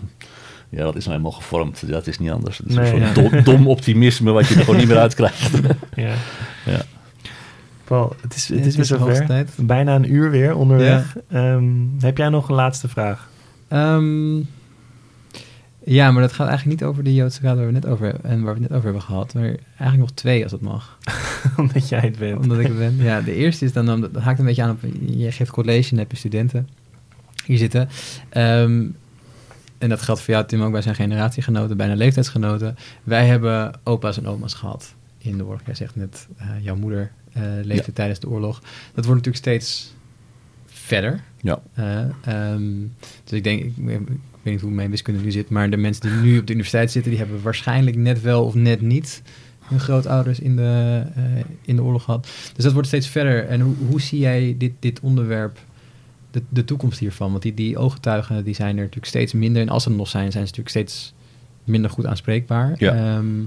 ja, 0.70 0.84
dat 0.84 0.96
is 0.96 1.06
nou 1.06 1.18
helemaal 1.18 1.40
gevormd. 1.40 1.90
Dat 1.90 2.08
is 2.08 2.20
niet 2.20 2.32
anders. 2.32 2.58
Het 2.58 2.68
is 2.68 2.76
Nee, 2.76 2.94
een 2.94 3.16
soort 3.16 3.32
dom, 3.32 3.44
dom 3.44 3.68
optimisme 3.68 4.32
wat 4.32 4.48
je 4.48 4.56
er 4.56 4.60
gewoon 4.60 4.80
niet 4.80 4.88
meer 4.88 4.98
uit 4.98 5.16
krijgt. 5.16 5.60
ja. 5.96 6.14
Ja. 6.66 6.82
Paul, 7.84 8.16
het 8.22 8.36
is, 8.36 8.50
het 8.50 8.66
is 8.66 8.76
weer 8.76 8.86
zover. 8.86 9.26
tijd. 9.26 9.52
Bijna 9.56 9.96
een 9.96 10.14
uur 10.14 10.32
weer 10.32 10.56
onderweg. 10.56 11.16
Ehm, 11.30 11.64
heb 12.00 12.18
jij 12.18 12.30
nog 12.30 12.50
een 12.50 12.56
laatste 12.56 12.88
vraag? 12.88 13.30
Ehm, 13.68 14.38
ja, 15.94 16.12
maar 16.12 16.22
dat 16.22 16.34
gaat 16.34 16.48
eigenlijk 16.48 16.80
niet 16.80 16.90
over 16.90 17.04
de 17.04 17.14
Joodse 17.14 17.42
raad 17.42 17.58
waar 17.58 17.66
we, 17.66 17.72
net 17.72 17.86
over, 17.86 18.16
en 18.22 18.42
waar 18.44 18.54
we 18.54 18.60
het 18.60 18.70
net 18.70 18.72
over 18.72 18.84
hebben 18.84 19.02
gehad. 19.02 19.34
Maar 19.34 19.44
eigenlijk 19.44 19.98
nog 19.98 20.12
twee 20.12 20.44
als 20.44 20.52
het 20.52 20.62
mag. 20.62 20.98
Omdat 21.58 21.90
jij 21.90 22.00
het 22.00 22.18
bent. 22.18 22.38
Omdat 22.38 22.60
ik 22.60 22.68
het 22.68 22.78
ben. 22.78 22.98
Ja, 22.98 23.22
de 23.22 23.36
eerste 23.36 23.66
is 23.66 23.74
dan, 23.74 23.86
dan 23.86 24.02
dat 24.02 24.16
haakt 24.16 24.40
een 24.40 24.46
beetje 24.46 24.64
aan 24.64 24.70
op, 24.70 24.80
je 25.06 25.32
geeft 25.32 25.52
college 25.52 25.92
en 25.92 25.98
heb 25.98 26.12
je 26.12 26.18
studenten 26.18 26.68
hier 27.46 27.58
zitten. 27.58 27.90
Ehm, 28.30 28.86
en 29.78 29.90
dat 29.90 30.02
geldt 30.02 30.22
voor 30.22 30.34
jou, 30.34 30.46
Tim, 30.48 30.62
ook. 30.62 30.72
Wij 30.72 30.82
zijn 30.82 30.96
generatiegenoten, 30.96 31.78
bijna 31.78 31.96
leeftijdsgenoten. 31.96 32.76
Wij 33.04 33.26
hebben 33.26 33.80
opa's 33.84 34.18
en 34.18 34.28
oma's 34.28 34.54
gehad 34.54 34.94
in 35.18 35.38
de 35.38 35.46
oorlog. 35.46 35.62
Jij 35.66 35.76
zegt 35.76 35.96
net, 35.96 36.28
eh, 36.38 36.48
jouw 36.62 36.76
moeder 36.76 37.12
eh, 37.34 37.44
leefde 37.44 37.84
Ja. 37.86 37.94
tijdens 37.94 38.20
de 38.20 38.30
oorlog. 38.30 38.60
Dat 38.94 39.06
wordt 39.06 39.26
natuurlijk 39.26 39.36
steeds 39.36 39.94
verder. 40.66 41.24
Ja. 41.42 41.62
Eh, 41.74 42.00
ehm, 42.24 42.72
dus 43.24 43.32
ik 43.38 43.44
denk, 43.44 43.64
ik, 43.64 43.74
ik 44.40 44.46
weet 44.46 44.54
niet 44.54 44.64
hoe 44.64 44.72
mijn 44.72 44.90
wiskunde 44.90 45.22
nu 45.22 45.32
zit, 45.32 45.50
maar 45.50 45.70
de 45.70 45.78
mensen 45.78 46.02
die 46.02 46.32
nu 46.32 46.40
op 46.40 46.46
de 46.46 46.54
universiteit 46.54 46.92
zitten, 46.92 47.12
die 47.12 47.20
hebben 47.20 47.42
waarschijnlijk 47.42 47.98
net 47.98 48.22
wel 48.22 48.46
of 48.46 48.54
net 48.54 48.82
niet 48.82 49.22
hun 49.60 49.80
grootouders 49.80 50.40
in 50.40 50.56
de, 50.56 51.04
eh, 51.16 51.24
in 51.62 51.76
de 51.76 51.84
oorlog 51.84 52.04
gehad. 52.04 52.28
Dus 52.56 52.64
dat 52.64 52.74
wordt 52.74 52.88
steeds 52.88 53.08
verder. 53.08 53.48
En 53.48 53.62
hoe, 53.62 53.76
hoe 53.90 54.02
zie 54.02 54.20
jij 54.20 54.56
dit, 54.58 54.72
dit 54.80 55.00
onderwerp, 55.00 55.60
de, 56.32 56.42
de 56.50 56.66
toekomst 56.66 57.00
hiervan? 57.00 57.32
Want 57.32 57.44
die, 57.44 57.54
die 57.54 57.78
ooggetuigen 57.78 58.44
die 58.44 58.54
zijn 58.54 58.70
er 58.70 58.82
natuurlijk 58.82 59.06
steeds 59.06 59.34
minder. 59.34 59.62
En 59.62 59.70
als 59.70 59.84
ze 59.84 59.90
er 59.90 59.96
nog 59.96 60.08
zijn, 60.08 60.32
zijn 60.32 60.48
ze 60.48 60.54
natuurlijk 60.56 60.70
steeds 60.70 61.14
minder 61.64 61.92
goed 61.92 62.06
aanspreekbaar. 62.06 62.76
Ja. 62.78 62.94
Ehm, 62.96 63.44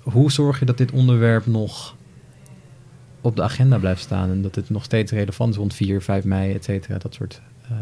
hoe 0.00 0.32
zorg 0.32 0.58
je 0.58 0.64
dat 0.64 0.78
dit 0.78 0.92
onderwerp 0.92 1.46
nog 1.46 1.96
op 3.20 3.36
de 3.36 3.42
agenda 3.42 3.78
blijft 3.78 4.02
staan 4.02 4.30
en 4.30 4.42
dat 4.42 4.54
het 4.54 4.70
nog 4.70 4.84
steeds 4.84 5.12
relevant 5.12 5.50
is 5.50 5.56
rond 5.56 5.74
4, 5.74 6.02
5 6.02 6.24
mei, 6.24 6.52
et 6.54 6.64
cetera, 6.64 6.98
dat 6.98 7.14
soort... 7.14 7.40
eh, 7.62 7.76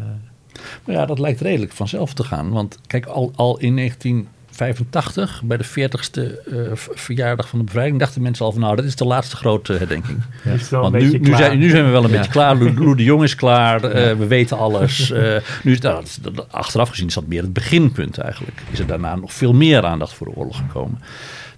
Maar 0.85 0.95
ja, 0.95 1.05
dat 1.05 1.19
lijkt 1.19 1.41
redelijk 1.41 1.71
vanzelf 1.71 2.13
te 2.13 2.23
gaan. 2.23 2.49
Want 2.49 2.77
kijk, 2.87 3.05
al, 3.05 3.31
al 3.35 3.59
in 3.59 3.75
1985, 3.75 5.41
bij 5.43 5.57
de 5.57 5.65
40ste 5.65 6.45
eh, 6.51 6.57
verjaardag 6.73 7.47
van 7.49 7.59
de 7.59 7.65
bevrijding, 7.65 7.99
dachten 7.99 8.21
mensen 8.21 8.45
al 8.45 8.51
van 8.51 8.61
nou, 8.61 8.75
dat 8.75 8.85
is 8.85 8.95
de 8.95 9.05
laatste 9.05 9.35
grote 9.35 9.73
herdenking. 9.73 10.17
Ja. 10.43 10.51
Is 10.51 10.69
Want 10.69 10.93
nu, 10.93 11.19
nu, 11.19 11.35
zijn, 11.35 11.57
nu 11.59 11.69
zijn 11.69 11.85
we 11.85 11.89
wel 11.91 12.03
een 12.03 12.09
Ja. 12.09 12.15
beetje 12.17 12.31
klaar. 12.31 12.55
Lou, 12.55 12.73
Lou 12.83 12.95
de 12.95 13.03
Jong 13.03 13.23
is 13.23 13.35
klaar. 13.35 13.83
eh, 13.83 14.17
we 14.17 14.27
weten 14.27 14.57
alles. 14.57 15.11
Eh, 15.11 15.35
nu 15.63 15.71
is, 15.71 15.79
nou, 15.79 15.95
dat 15.95 16.03
is- 16.05 16.15
dat- 16.21 16.51
achteraf 16.51 16.89
gezien 16.89 17.07
is 17.07 17.13
dat 17.13 17.27
meer 17.27 17.41
het 17.41 17.53
beginpunt 17.53 18.17
eigenlijk. 18.17 18.61
Is 18.71 18.79
er 18.79 18.87
daarna 18.87 19.15
nog 19.15 19.33
veel 19.33 19.53
meer 19.53 19.85
aandacht 19.85 20.13
voor 20.13 20.27
de 20.27 20.35
oorlog 20.35 20.57
gekomen. 20.57 20.99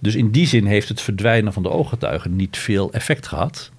Dus 0.02 0.16
in 0.16 0.32
die 0.32 0.48
zin 0.48 0.66
heeft 0.66 0.90
het 0.90 1.02
verdwijnen 1.02 1.54
van 1.54 1.64
de 1.64 1.70
ooggetuigen 1.70 2.36
niet 2.36 2.58
veel 2.58 2.92
effect 2.94 3.28
gehad. 3.28 3.72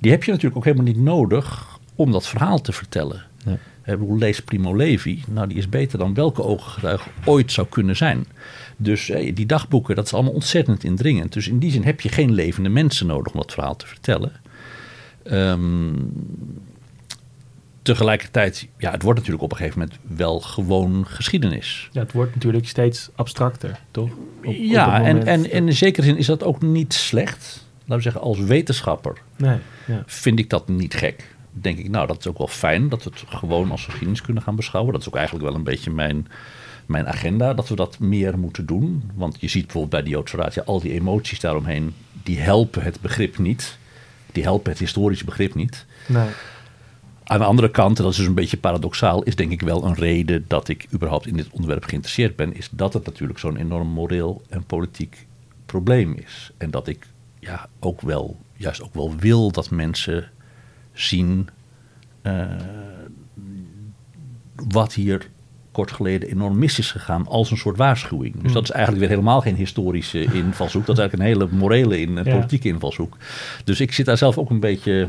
Die 0.00 0.10
heb 0.10 0.24
je 0.24 0.30
natuurlijk 0.30 0.56
ook 0.56 0.64
helemaal 0.64 0.86
niet 0.86 1.00
nodig 1.00 1.66
om 1.94 2.12
dat 2.12 2.26
verhaal 2.26 2.60
te 2.60 2.72
vertellen. 2.72 3.22
Lees 4.18 4.40
Primo 4.40 4.76
Levi. 4.76 5.22
Nou, 5.28 5.48
die 5.48 5.56
is 5.56 5.68
beter 5.68 5.98
dan 5.98 6.14
welke 6.14 6.42
ooggetuige 6.42 7.08
ooit 7.24 7.52
zou 7.52 7.66
kunnen 7.66 7.96
zijn. 7.96 8.26
Dus 8.76 9.12
die 9.34 9.46
dagboeken, 9.46 9.94
dat 9.94 10.04
is 10.06 10.14
allemaal 10.14 10.32
ontzettend 10.32 10.84
indringend. 10.84 11.32
Dus 11.32 11.48
in 11.48 11.58
die 11.58 11.70
zin 11.70 11.84
heb 11.84 12.00
je 12.00 12.08
geen 12.08 12.32
levende 12.32 12.68
mensen 12.68 13.06
nodig 13.06 13.32
om 13.32 13.40
dat 13.40 13.52
verhaal 13.52 13.76
te 13.76 13.86
vertellen. 13.86 14.32
Ehm, 15.22 15.92
tegelijkertijd, 17.82 18.68
ja, 18.78 18.90
het 18.90 19.02
wordt 19.02 19.18
natuurlijk 19.18 19.44
op 19.44 19.50
een 19.50 19.56
gegeven 19.56 19.78
moment 19.78 19.98
wel 20.16 20.40
gewoon 20.40 21.06
geschiedenis. 21.06 21.88
Ja, 21.92 22.00
het 22.00 22.12
wordt 22.12 22.34
natuurlijk 22.34 22.66
steeds 22.66 23.10
abstracter, 23.14 23.80
toch? 23.90 24.10
Op- 24.44 24.54
ja, 24.54 25.02
en, 25.02 25.26
en 25.26 25.50
in 25.50 25.72
zekere 25.72 26.06
zin 26.06 26.16
is 26.16 26.26
dat 26.26 26.42
ook 26.42 26.62
niet 26.62 26.92
slecht. 26.92 27.66
Laten 27.78 27.96
we 27.96 28.02
zeggen, 28.02 28.20
als 28.20 28.38
wetenschapper 28.38 29.16
Nee, 29.36 29.58
ja. 29.86 30.02
vind 30.06 30.38
ik 30.38 30.50
dat 30.50 30.68
niet 30.68 30.94
gek. 30.94 31.33
Denk 31.60 31.78
ik, 31.78 31.90
nou, 31.90 32.06
dat 32.06 32.18
is 32.18 32.26
ook 32.26 32.38
wel 32.38 32.48
fijn 32.48 32.88
dat 32.88 33.04
we 33.04 33.10
het 33.10 33.24
gewoon 33.28 33.70
als 33.70 33.84
geschiedenis 33.84 34.20
kunnen 34.20 34.42
gaan 34.42 34.56
beschouwen. 34.56 34.92
Dat 34.92 35.00
is 35.00 35.08
ook 35.08 35.16
eigenlijk 35.16 35.46
wel 35.46 35.54
een 35.54 35.64
beetje 35.64 35.90
mijn, 35.90 36.26
mijn 36.86 37.06
agenda, 37.06 37.54
dat 37.54 37.68
we 37.68 37.76
dat 37.76 37.98
meer 37.98 38.38
moeten 38.38 38.66
doen. 38.66 39.10
Want 39.14 39.36
je 39.40 39.48
ziet 39.48 39.62
bijvoorbeeld 39.62 39.92
bij 39.92 40.02
de 40.02 40.10
Joodse 40.10 40.36
Raad, 40.36 40.54
ja, 40.54 40.62
al 40.66 40.80
die 40.80 40.92
emoties 40.92 41.40
daaromheen, 41.40 41.94
die 42.22 42.38
helpen 42.38 42.82
het 42.82 43.00
begrip 43.00 43.38
niet. 43.38 43.78
Die 44.32 44.42
helpen 44.42 44.70
het 44.70 44.80
historische 44.80 45.24
begrip 45.24 45.54
niet. 45.54 45.86
Nee. 46.06 46.28
Aan 47.24 47.38
de 47.38 47.44
andere 47.44 47.70
kant, 47.70 47.96
en 47.98 48.02
dat 48.02 48.12
is 48.12 48.18
dus 48.18 48.26
een 48.26 48.34
beetje 48.34 48.56
paradoxaal, 48.56 49.22
is 49.22 49.36
denk 49.36 49.52
ik 49.52 49.60
wel 49.60 49.84
een 49.84 49.94
reden 49.94 50.44
dat 50.48 50.68
ik 50.68 50.86
überhaupt 50.92 51.26
in 51.26 51.36
dit 51.36 51.48
onderwerp 51.50 51.84
geïnteresseerd 51.84 52.36
ben, 52.36 52.54
is 52.54 52.68
dat 52.70 52.92
het 52.92 53.06
natuurlijk 53.06 53.38
zo'n 53.38 53.56
enorm 53.56 53.88
moreel 53.88 54.42
en 54.48 54.64
politiek 54.64 55.26
probleem 55.66 56.14
is. 56.14 56.50
En 56.56 56.70
dat 56.70 56.88
ik 56.88 57.06
ja, 57.38 57.68
ook 57.80 58.00
wel, 58.00 58.36
juist 58.56 58.82
ook 58.82 58.94
wel 58.94 59.16
wil 59.16 59.50
dat 59.50 59.70
mensen 59.70 60.30
zien 60.94 61.48
eh, 62.22 62.46
wat 64.68 64.94
hier 64.94 65.30
kort 65.72 65.92
geleden 65.92 66.28
enorm 66.28 66.58
mis 66.58 66.78
is 66.78 66.90
gegaan 66.90 67.26
als 67.26 67.50
een 67.50 67.56
soort 67.56 67.76
waarschuwing. 67.76 68.42
Dus 68.42 68.52
dat 68.52 68.62
is 68.62 68.70
eigenlijk 68.70 69.00
weer 69.00 69.10
helemaal 69.16 69.40
geen 69.40 69.54
historische 69.56 70.22
invalshoek. 70.44 70.86
Dat 70.86 70.96
is 70.98 71.02
eigenlijk 71.02 71.12
een 71.30 71.38
hele 71.38 71.56
morele 71.58 72.00
in, 72.00 72.14
Ja. 72.14 72.22
politieke 72.22 72.68
invalshoek. 72.68 73.16
Dus 73.64 73.80
ik 73.80 73.92
zit 73.92 74.06
daar 74.06 74.18
zelf 74.18 74.38
ook 74.38 74.50
een 74.50 74.60
beetje 74.60 75.08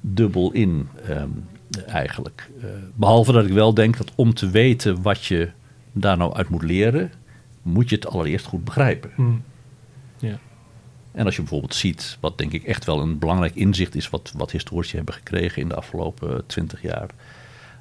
dubbel 0.00 0.52
in 0.52 0.88
ehm, 1.08 1.28
eigenlijk. 1.86 2.50
Eh, 2.60 2.66
behalve 2.94 3.32
dat 3.32 3.46
ik 3.46 3.52
wel 3.52 3.74
denk 3.74 3.96
dat 3.96 4.12
om 4.14 4.34
te 4.34 4.50
weten 4.50 5.02
wat 5.02 5.24
je 5.24 5.50
daar 5.92 6.16
nou 6.16 6.34
uit 6.34 6.48
moet 6.48 6.62
leren, 6.62 7.10
moet 7.62 7.88
je 7.88 7.94
het 7.94 8.06
allereerst 8.06 8.46
goed 8.46 8.64
begrijpen. 8.64 9.10
Hm. 9.14 9.22
Ja. 10.18 10.38
En 11.14 11.24
als 11.24 11.34
je 11.34 11.40
bijvoorbeeld 11.40 11.74
ziet, 11.74 12.16
wat 12.20 12.38
denk 12.38 12.52
ik 12.52 12.64
echt 12.64 12.84
wel 12.84 13.00
een 13.00 13.18
belangrijk 13.18 13.54
inzicht 13.54 13.94
is, 13.94 14.10
wat, 14.10 14.32
wat 14.36 14.50
historici 14.50 14.96
hebben 14.96 15.14
gekregen 15.14 15.62
in 15.62 15.68
de 15.68 15.74
afgelopen 15.74 16.46
twintig 16.46 16.82
jaar, 16.82 17.10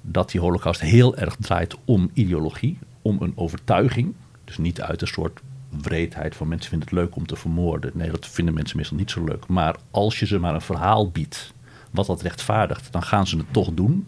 dat 0.02 0.32
die 0.32 0.42
holocaust 0.42 0.82
heel 0.82 1.18
erg 1.18 1.36
draait 1.40 1.76
om 1.86 2.10
ideologie, 2.14 2.78
om 3.02 3.22
een 3.22 3.34
overtuiging. 3.36 4.14
Dus 4.44 4.58
niet 4.58 4.82
uit 4.82 5.02
een 5.02 5.08
soort 5.08 5.40
wreedheid 5.70 6.36
van 6.36 6.48
mensen 6.48 6.70
vinden 6.70 6.88
het 6.88 6.98
leuk 6.98 7.16
om 7.16 7.28
te 7.28 7.36
vermoorden. 7.36 7.92
Nee, 7.94 8.12
dat 8.12 8.28
vinden 8.28 8.54
mensen 8.54 8.78
meestal 8.78 8.98
niet 8.98 9.12
zo 9.12 9.24
leuk. 9.24 9.48
Maar 9.48 9.76
als 9.92 10.20
je 10.20 10.26
ze 10.26 10.40
maar 10.40 10.54
een 10.54 10.62
verhaal 10.62 11.10
biedt 11.10 11.54
wat 11.92 12.06
dat 12.06 12.22
rechtvaardigt, 12.22 12.92
dan 12.92 13.04
gaan 13.04 13.28
ze 13.28 13.38
het 13.38 13.54
toch 13.54 13.74
doen. 13.74 14.08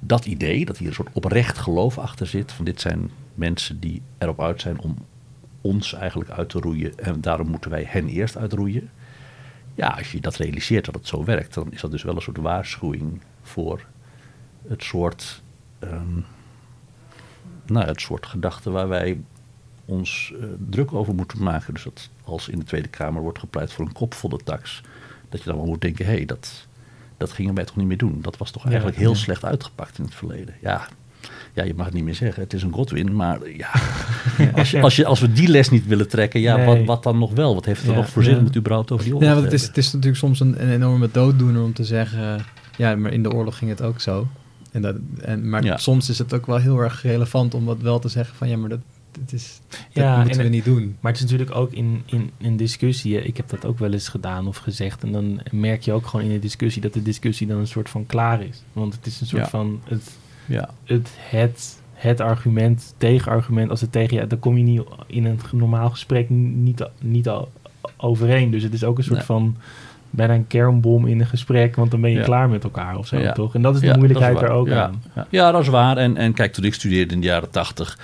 Dat 0.00 0.26
idee, 0.26 0.64
dat 0.64 0.78
hier 0.78 0.88
een 0.88 0.94
soort 0.94 1.12
oprecht 1.12 1.58
geloof 1.58 1.98
achter 1.98 2.26
zit, 2.26 2.52
van 2.52 2.64
dit 2.64 2.80
zijn 2.80 3.10
mensen 3.34 3.80
die 3.80 4.02
erop 4.18 4.40
uit 4.40 4.60
zijn 4.60 4.80
om 4.80 4.96
ons 5.64 5.92
eigenlijk 5.92 6.30
uit 6.30 6.48
te 6.48 6.58
roeien 6.58 6.98
en 6.98 7.20
daarom 7.20 7.48
moeten 7.48 7.70
wij 7.70 7.84
hen 7.88 8.08
eerst 8.08 8.36
uitroeien. 8.36 8.90
Ja, 9.74 9.88
als 9.88 10.12
je 10.12 10.20
dat 10.20 10.36
realiseert 10.36 10.84
dat 10.84 10.94
het 10.94 11.06
zo 11.06 11.24
werkt, 11.24 11.54
dan 11.54 11.72
is 11.72 11.80
dat 11.80 11.90
dus 11.90 12.02
wel 12.02 12.14
een 12.14 12.22
soort 12.22 12.36
waarschuwing 12.36 13.22
voor 13.42 13.86
het 14.68 14.82
soort, 14.82 15.42
ehm, 15.78 16.20
nou, 17.66 17.86
het 17.86 18.00
soort 18.00 18.26
gedachten 18.26 18.72
waar 18.72 18.88
wij 18.88 19.20
ons 19.84 20.32
eh, 20.40 20.46
druk 20.70 20.92
over 20.92 21.14
moeten 21.14 21.42
maken. 21.42 21.74
Dus 21.74 21.82
dat 21.82 22.10
als 22.24 22.48
in 22.48 22.58
de 22.58 22.64
Tweede 22.64 22.88
Kamer 22.88 23.22
wordt 23.22 23.38
gepleit 23.38 23.72
voor 23.72 23.86
een 23.86 23.92
kopvolle 23.92 24.38
tax, 24.44 24.82
dat 25.28 25.42
je 25.42 25.48
dan 25.48 25.56
wel 25.56 25.66
moet 25.66 25.80
denken, 25.80 26.06
hé, 26.06 26.12
hey, 26.12 26.24
dat, 26.24 26.66
dat 27.16 27.32
gingen 27.32 27.54
wij 27.54 27.64
toch 27.64 27.76
niet 27.76 27.86
meer 27.86 27.96
doen. 27.96 28.20
Dat 28.20 28.36
was 28.36 28.50
toch 28.50 28.62
Ja, 28.62 28.68
eigenlijk 28.68 28.98
heel 28.98 29.10
ja. 29.10 29.16
slecht 29.16 29.44
uitgepakt 29.44 29.98
in 29.98 30.04
het 30.04 30.14
verleden. 30.14 30.54
Ja, 30.60 30.88
ja, 31.52 31.62
je 31.64 31.74
mag 31.74 31.84
het 31.84 31.94
niet 31.94 32.04
meer 32.04 32.14
zeggen, 32.14 32.42
het 32.42 32.52
is 32.52 32.62
een 32.62 32.72
Godwin, 32.72 33.16
maar 33.16 33.38
ja, 33.56 33.70
als, 34.60 34.70
je, 34.70 34.80
als, 34.80 34.96
je, 34.96 35.06
als 35.06 35.20
we 35.20 35.32
die 35.32 35.48
les 35.48 35.70
niet 35.70 35.86
willen 35.86 36.08
trekken, 36.08 36.40
ja, 36.40 36.56
Nee. 36.56 36.66
wat, 36.66 36.84
wat 36.84 37.02
dan 37.02 37.18
nog 37.18 37.32
wel? 37.32 37.54
Wat 37.54 37.64
heeft 37.64 37.80
het 37.80 37.90
er 37.90 37.96
nog 37.96 38.08
voor 38.08 38.22
zin 38.22 38.38
om 38.38 38.44
het 38.44 38.56
überhaupt 38.56 38.90
over 38.92 39.04
die 39.04 39.14
oorlog 39.14 39.28
Ja, 39.28 39.34
te 39.34 39.40
want 39.40 39.52
het 39.52 39.60
is, 39.60 39.66
het 39.68 39.76
is 39.76 39.86
natuurlijk 39.92 40.16
soms 40.20 40.40
een, 40.40 40.62
een 40.62 40.70
enorme 40.70 41.08
dooddoener 41.12 41.62
om 41.62 41.72
te 41.72 41.84
zeggen... 41.84 42.44
ja, 42.76 42.96
maar 42.96 43.12
in 43.12 43.22
de 43.22 43.32
oorlog 43.32 43.58
ging 43.58 43.70
het 43.70 43.82
ook 43.82 44.00
zo. 44.00 44.28
En 44.72 44.82
dat, 44.82 44.96
en, 45.20 45.48
maar 45.48 45.64
Ja. 45.64 45.76
soms 45.76 46.08
is 46.08 46.18
het 46.18 46.34
ook 46.34 46.46
wel 46.46 46.56
heel 46.56 46.78
erg 46.78 47.02
relevant 47.02 47.54
om 47.54 47.64
wat 47.64 47.78
wel 47.80 47.98
te 47.98 48.08
zeggen 48.08 48.36
van... 48.36 48.48
ja, 48.48 48.56
maar 48.56 48.68
dat, 48.68 48.78
dat, 49.12 49.32
is, 49.32 49.60
dat 49.68 49.78
Ja, 49.92 50.16
moeten 50.16 50.38
en- 50.38 50.44
we 50.44 50.50
niet 50.50 50.64
doen. 50.64 50.96
Maar 51.00 51.12
het 51.12 51.20
is 51.22 51.30
natuurlijk 51.30 51.56
ook 51.56 51.72
in, 51.72 52.02
in, 52.06 52.30
in 52.38 52.56
discussie. 52.56 53.22
Ik 53.24 53.36
heb 53.36 53.48
dat 53.48 53.64
ook 53.64 53.78
wel 53.78 53.92
eens 53.92 54.08
gedaan 54.08 54.46
of 54.48 54.56
gezegd. 54.56 55.02
En 55.02 55.12
dan 55.12 55.40
merk 55.50 55.82
je 55.82 55.92
ook 55.92 56.06
gewoon 56.06 56.24
in 56.26 56.32
de 56.32 56.38
discussie 56.38 56.82
dat 56.82 56.92
de 56.92 57.02
discussie 57.02 57.46
dan 57.46 57.58
een 57.58 57.66
soort 57.66 57.88
van 57.88 58.06
klaar 58.06 58.42
is. 58.42 58.62
Want 58.72 58.94
het 58.94 59.06
is 59.06 59.20
een 59.20 59.26
soort 59.26 59.42
Ja. 59.42 59.48
van 59.48 59.80
het, 59.84 60.10
Ja, 60.46 60.68
het, 60.84 61.10
het, 61.30 61.80
het 61.94 62.20
argument, 62.20 62.94
tegenargument. 62.96 63.70
Als 63.70 63.80
het 63.80 63.92
tegen 63.92 64.16
je, 64.20 64.26
dan 64.26 64.38
kom 64.38 64.56
je 64.56 64.62
niet 64.64 64.82
in 65.06 65.24
een 65.24 65.38
normaal 65.52 65.90
gesprek 65.90 66.30
niet, 66.30 66.84
niet 67.00 67.28
al 67.28 67.50
overeen. 67.96 68.50
Dus 68.50 68.62
het 68.62 68.72
is 68.72 68.84
ook 68.84 68.98
een 68.98 69.04
soort 69.04 69.16
Nee. 69.16 69.26
van 69.26 69.56
bijna 70.10 70.34
een 70.34 70.46
kernbom 70.46 71.06
in 71.06 71.20
een 71.20 71.26
gesprek. 71.26 71.76
Want 71.76 71.90
dan 71.90 72.00
ben 72.00 72.10
je 72.10 72.18
Ja. 72.18 72.24
klaar 72.24 72.48
met 72.48 72.64
elkaar 72.64 72.96
of 72.98 73.06
zo, 73.06 73.18
Ja. 73.18 73.32
toch? 73.32 73.54
En 73.54 73.62
dat 73.62 73.74
is 73.74 73.80
de 73.80 73.86
Ja, 73.86 73.96
moeilijkheid 73.96 74.36
is 74.36 74.42
er 74.42 74.48
ook 74.50 74.68
ja. 74.68 74.82
aan. 74.82 75.02
Ja. 75.14 75.26
Ja, 75.30 75.50
dat 75.52 75.62
is 75.62 75.68
waar. 75.68 75.96
En, 75.96 76.16
en 76.16 76.32
kijk, 76.32 76.52
toen 76.52 76.64
ik 76.64 76.74
studeerde 76.74 77.14
in 77.14 77.20
de 77.20 77.26
jaren 77.26 77.50
tachtig, 77.50 77.98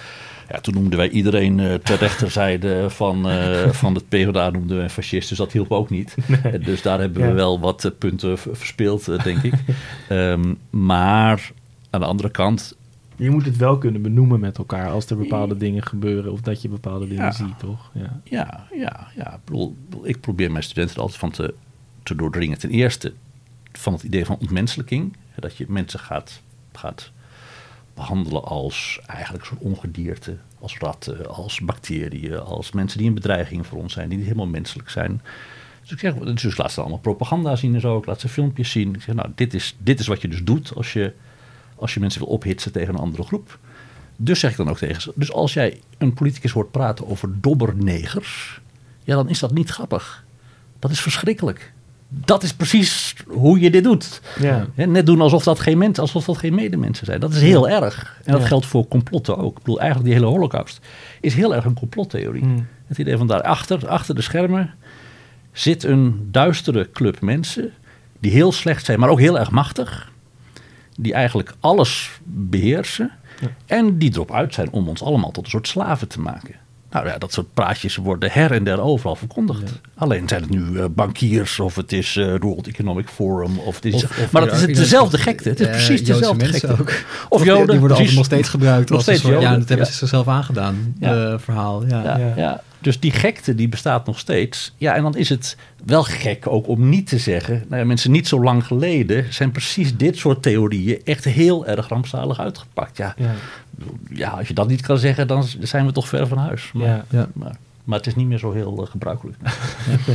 ja, 0.49 0.61
toen 0.61 0.75
noemden 0.75 0.99
wij 0.99 1.09
iedereen 1.09 1.61
eh 1.61 1.75
ter 1.75 1.99
rechterzijde 2.07 2.91
van, 2.91 3.29
eh, 3.29 3.69
van 3.69 3.95
het 3.95 4.09
PvdA 4.09 4.51
noemden 4.51 4.77
wij 4.77 4.91
fascist. 4.91 5.29
Dus 5.29 5.39
dat 5.39 5.53
hielp 5.53 5.71
ook 5.73 5.91
niet. 5.91 6.15
Dus 6.65 6.83
daar 6.83 7.01
hebben 7.01 7.23
we 7.23 7.29
Ja. 7.29 7.35
wel 7.35 7.61
wat 7.61 7.85
eh, 7.85 7.91
punten 7.99 8.39
verspeeld, 8.39 9.23
denk 9.25 9.43
ik. 9.43 9.53
Ehm, 10.09 10.55
maar 10.71 11.51
aan 11.91 12.01
de 12.01 12.07
andere 12.07 12.31
kant, 12.31 12.77
Je 13.17 13.31
moet 13.31 13.45
het 13.45 13.57
wel 13.57 13.79
kunnen 13.79 14.03
benoemen 14.03 14.41
met 14.41 14.59
elkaar 14.59 14.91
als 14.91 15.11
er 15.11 15.17
bepaalde 15.17 15.57
dingen 15.57 15.83
gebeuren. 15.83 16.33
Of 16.33 16.41
dat 16.41 16.63
je 16.63 16.69
bepaalde 16.69 17.09
dingen 17.09 17.25
Ja. 17.25 17.31
ziet, 17.33 17.59
toch? 17.59 17.91
Ja. 17.95 18.21
ja, 18.25 18.67
ja, 18.75 19.09
ja 19.17 19.33
ik, 19.35 19.45
bedoel, 19.45 19.77
ik 20.03 20.21
probeer 20.21 20.51
mijn 20.51 20.65
studenten 20.65 20.95
er 20.97 21.03
altijd 21.03 21.21
van 21.21 21.31
te, 21.31 21.55
te 22.03 22.15
doordringen. 22.15 22.59
Ten 22.59 22.71
eerste 22.71 23.13
van 23.73 23.93
het 23.93 24.03
idee 24.03 24.25
van 24.25 24.37
ontmenselijking. 24.41 25.17
Dat 25.37 25.57
je 25.57 25.65
mensen 25.69 26.01
gaat, 26.01 26.43
gaat 26.73 27.11
behandelen 27.95 28.45
als 28.45 29.01
eigenlijk 29.07 29.45
soort 29.45 29.61
ongedierte. 29.61 30.37
Als 30.61 30.79
ratten, 30.79 31.29
als 31.35 31.61
bacteriën, 31.61 32.39
als 32.41 32.73
mensen 32.73 32.99
die 32.99 33.09
een 33.09 33.15
bedreiging 33.15 33.67
voor 33.67 33.79
ons 33.79 33.93
zijn. 33.93 34.09
Die 34.09 34.19
niet 34.19 34.27
helemaal 34.27 34.47
menselijk 34.47 34.91
zijn. 34.91 35.23
Dus 35.81 35.93
ik 35.93 35.99
zeg, 35.99 36.15
dus 36.15 36.57
laat 36.57 36.73
ze 36.73 36.81
allemaal 36.81 36.99
propaganda 36.99 37.57
zien 37.57 37.75
en 37.75 37.81
zo. 37.81 37.99
Ik 37.99 38.07
laat 38.07 38.21
ze 38.21 38.29
filmpjes 38.29 38.71
zien. 38.71 38.95
Ik 38.95 39.03
zeg, 39.03 39.15
nou, 39.15 39.29
dit 39.35 39.55
is, 39.55 39.77
dit 39.79 40.01
is 40.01 40.07
wat 40.07 40.21
je 40.21 40.29
dus 40.29 40.45
doet 40.45 40.75
als 40.75 40.93
je, 40.93 41.13
als 41.81 41.95
je 41.95 42.01
mensen 42.01 42.21
wil 42.21 42.29
ophitsen 42.31 42.73
tegen 42.73 42.95
een 42.95 43.01
andere 43.01 43.23
groep. 43.23 43.59
Dus 44.17 44.41
zeg 44.41 44.51
ik 44.51 44.57
dan 44.57 44.69
ook 44.71 44.79
tegen 44.79 45.03
ze. 45.03 45.13
Dus 45.15 45.33
als 45.33 45.53
jij 45.53 45.81
een 45.99 46.15
politicus 46.15 46.53
hoort 46.53 46.71
praten 46.71 47.09
over 47.09 47.29
dobbernegers. 47.41 48.61
Ja, 49.05 49.15
dan 49.15 49.29
is 49.29 49.39
dat 49.39 49.53
niet 49.55 49.71
grappig. 49.71 50.25
Dat 50.79 50.91
is 50.91 51.01
verschrikkelijk. 51.01 51.73
dat 52.09 52.43
is 52.43 52.55
precies 52.55 53.15
hoe 53.27 53.61
je 53.61 53.71
dit 53.71 53.85
doet. 53.85 54.21
Ja. 54.41 54.67
Net 54.75 55.07
doen 55.07 55.21
alsof 55.21 55.43
dat 55.45 55.61
geen 55.61 55.79
mensen, 55.79 56.03
alsof 56.03 56.25
dat 56.25 56.39
geen 56.39 56.55
medemensen 56.55 57.07
zijn. 57.07 57.21
Dat 57.21 57.33
is 57.33 57.41
heel 57.41 57.69
erg. 57.69 58.17
En 58.25 58.33
dat 58.33 58.41
Ja. 58.41 58.47
geldt 58.47 58.67
voor 58.67 58.89
complotten 58.89 59.37
ook. 59.39 59.51
Ik 59.53 59.59
bedoel, 59.59 59.79
eigenlijk 59.81 60.11
die 60.11 60.19
hele 60.19 60.31
holocaust 60.33 60.81
is 61.21 61.35
heel 61.35 61.55
erg 61.55 61.65
een 61.65 61.75
complottheorie. 61.75 62.45
Mm. 62.45 62.67
Het 62.87 62.99
idee 62.99 63.17
van 63.17 63.27
daarachter, 63.27 63.89
achter 63.89 64.15
de 64.15 64.23
schermen, 64.23 64.75
zit 65.53 65.83
een 65.85 66.29
duistere 66.31 66.91
club 66.93 67.21
mensen 67.21 67.73
die 68.21 68.33
heel 68.33 68.53
slecht 68.53 68.85
zijn, 68.85 69.01
maar 69.01 69.09
ook 69.09 69.21
heel 69.21 69.39
erg 69.39 69.51
machtig. 69.51 70.10
Die 71.03 71.13
eigenlijk 71.15 71.55
alles 71.61 72.11
beheersen. 72.25 73.11
Ja. 73.41 73.49
En 73.67 73.99
die 73.99 74.11
erop 74.15 74.33
uit 74.33 74.55
zijn 74.55 74.71
om 74.71 74.89
ons 74.89 75.03
allemaal 75.03 75.31
tot 75.31 75.45
een 75.45 75.51
soort 75.51 75.69
slaven 75.69 76.09
te 76.09 76.21
maken. 76.21 76.55
Nou 76.91 77.07
ja, 77.07 77.19
dat 77.19 77.33
soort 77.33 77.55
praatjes 77.55 77.97
worden 77.97 78.31
her 78.33 78.53
en 78.53 78.65
der 78.65 78.81
overal 78.81 79.17
verkondigd. 79.17 79.81
Alleen 79.95 80.29
zijn 80.29 80.41
het 80.43 80.51
nu 80.51 80.79
eh, 80.79 80.85
bankiers 80.91 81.61
of 81.61 81.75
het 81.77 81.93
is 81.93 82.17
eh 82.17 82.35
World 82.39 82.67
Economic 82.67 83.09
Forum. 83.09 83.59
Of 83.59 83.75
het 83.75 83.85
is, 83.85 83.95
Of- 83.95 84.03
of 84.05 84.33
maar 84.33 84.43
het 84.43 84.53
is 84.53 84.61
het 84.61 84.75
dezelfde 84.77 85.19
gekte. 85.19 85.49
Het 85.49 85.61
is 85.61 85.67
precies 85.67 85.89
Joodse 86.01 86.13
dezelfde 86.13 86.45
gekte. 86.45 86.73
ook. 86.81 86.93
Of 87.29 87.43
die- 87.43 87.51
Joden. 87.51 87.67
Die 87.69 87.79
worden 87.79 87.97
precies. 87.97 88.17
nog 88.17 88.25
steeds 88.25 88.49
gebruikt. 88.49 88.89
Nog 88.89 88.99
als 88.99 89.07
een 89.07 89.15
steeds 89.17 89.33
soort- 89.33 89.43
Ja, 89.45 89.51
dat 89.57 89.69
hebben 89.69 89.87
ja. 89.87 89.93
ze 89.93 89.99
zichzelf 89.99 90.29
aangedaan, 90.29 90.95
Ja. 90.99 91.33
eh, 91.33 91.39
verhaal. 91.39 91.87
Ja. 91.87 92.03
Ja, 92.03 92.19
Ja. 92.19 92.33
ja. 92.37 92.63
Dus 92.81 93.01
die 93.01 93.11
gekte 93.11 93.55
die 93.55 93.69
bestaat 93.69 94.07
nog 94.07 94.19
steeds. 94.19 94.75
Ja, 94.77 94.95
en 94.95 95.03
dan 95.03 95.17
is 95.17 95.29
het 95.29 95.57
wel 95.85 96.03
gek 96.03 96.47
ook 96.47 96.69
om 96.69 96.89
niet 96.89 97.07
te 97.09 97.19
zeggen. 97.19 97.65
Nou 97.69 97.81
ja, 97.81 97.87
mensen 97.87 98.11
niet 98.11 98.29
zo 98.29 98.43
lang 98.43 98.67
geleden 98.67 99.33
zijn 99.35 99.51
precies 99.51 99.97
dit 99.97 100.17
soort 100.19 100.43
theorieën 100.43 101.01
echt 101.05 101.25
heel 101.25 101.67
erg 101.67 101.89
rampzalig 101.89 102.41
uitgepakt. 102.41 102.97
Ja, 102.97 103.15
Ja. 103.19 103.35
ja 104.11 104.29
als 104.29 104.49
je 104.49 104.55
dat 104.55 104.69
niet 104.69 104.81
kan 104.81 104.99
zeggen, 104.99 105.27
dan 105.27 105.45
zijn 105.61 105.87
we 105.87 105.93
toch 105.93 106.09
ver 106.09 106.27
van 106.27 106.39
huis. 106.39 106.71
Maar, 106.73 106.87
Ja. 106.87 107.05
Ja. 107.09 107.29
maar, 107.33 107.57
maar 107.85 107.99
het 107.99 108.07
is 108.07 108.15
niet 108.15 108.27
meer 108.27 108.39
zo 108.39 108.53
heel 108.53 108.83
eh, 108.85 108.91
gebruikelijk. 108.91 109.37
Oké. 110.01 110.13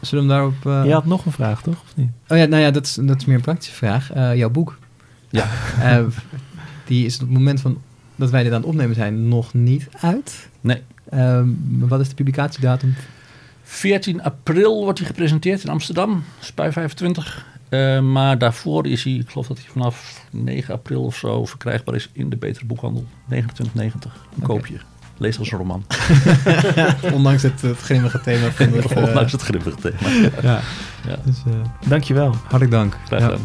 Zullen 0.00 0.26
we 0.26 0.32
hem 0.32 0.40
daarop... 0.42 0.66
eh, 0.66 0.84
Je 0.88 0.92
had 0.92 1.06
nog 1.06 1.24
een 1.26 1.32
vraag, 1.32 1.62
toch? 1.62 1.74
Of 1.84 1.92
niet? 1.96 2.10
Oh 2.28 2.36
ja, 2.38 2.44
nou 2.44 2.62
ja, 2.62 2.70
dat 2.70 2.84
is, 2.86 2.94
dat 3.00 3.16
is 3.20 3.24
meer 3.24 3.36
een 3.36 3.42
praktische 3.42 3.74
vraag. 3.74 4.12
Eh, 4.12 4.36
jouw 4.36 4.50
boek. 4.50 4.78
Ja. 5.30 5.48
Eh, 5.80 5.98
die 6.86 7.06
is 7.06 7.14
op 7.14 7.20
het 7.20 7.30
moment 7.30 7.60
van 7.60 7.80
dat 8.16 8.30
wij 8.30 8.42
dit 8.42 8.52
aan 8.52 8.58
het 8.60 8.68
opnemen 8.68 8.94
zijn 8.94 9.28
nog 9.28 9.54
niet 9.54 9.88
uit. 10.00 10.48
Nee. 10.62 10.82
Ehm, 11.10 11.48
wat 11.78 12.00
is 12.00 12.08
de 12.08 12.14
publicatiedatum? 12.14 12.94
14 13.62 14.22
april 14.22 14.82
wordt 14.82 14.98
hij 14.98 15.08
gepresenteerd 15.08 15.62
in 15.64 15.70
Amsterdam, 15.70 16.24
Spui 16.40 16.72
25. 16.72 17.46
Eh, 17.68 18.00
maar 18.00 18.38
daarvoor 18.38 18.86
is 18.86 19.04
hij, 19.04 19.12
ik 19.12 19.30
geloof 19.30 19.46
dat 19.46 19.58
hij 19.58 19.66
vanaf 19.72 20.24
9 20.30 20.74
april 20.74 21.02
of 21.04 21.16
zo 21.16 21.44
verkrijgbaar 21.44 21.94
is 21.94 22.08
in 22.12 22.30
de 22.30 22.36
betere 22.36 22.64
boekhandel. 22.64 23.04
29,90. 23.28 23.34
Een 23.74 23.90
Oké. 24.36 24.46
koopje. 24.46 24.76
Lees 25.16 25.38
als 25.38 25.52
een 25.52 25.58
roman. 25.58 25.84
Ondanks 27.14 27.42
het, 27.42 27.60
het 27.60 27.78
grimmige 27.78 28.20
thema 28.20 28.50
van 28.50 28.66
het... 28.72 28.84
eh, 28.92 29.02
Ondanks 29.08 29.32
het 29.32 29.42
grimmige 29.42 29.76
thema. 29.80 30.30
ja. 30.42 30.60
Ja. 31.08 31.16
Dus, 31.24 31.36
eh, 31.46 31.88
Dankjewel. 31.88 32.30
hartelijk 32.40 32.70
dank. 32.70 32.96
Graag 33.06 33.20
Ja. 33.20 33.36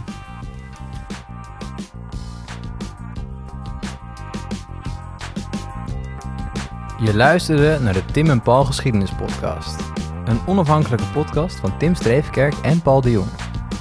Je 7.00 7.16
luisterde 7.16 7.80
naar 7.82 7.93
de 7.93 8.06
Tim 8.06 8.30
en 8.30 8.41
Paul 8.41 8.66
Geschiedenis 8.66 9.12
Podcast. 9.12 9.84
Een 10.26 10.39
onafhankelijke 10.45 11.06
podcast 11.06 11.60
van 11.60 11.78
Tim 11.78 11.95
Streefkerk 11.95 12.54
en 12.54 12.82
Paul 12.82 13.02
de 13.02 13.12
Jong. 13.12 13.28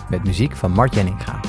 Met 0.09 0.25
muziek 0.25 0.57
van 0.57 0.73
Mart 0.73 0.95
Jenninga. 0.95 1.41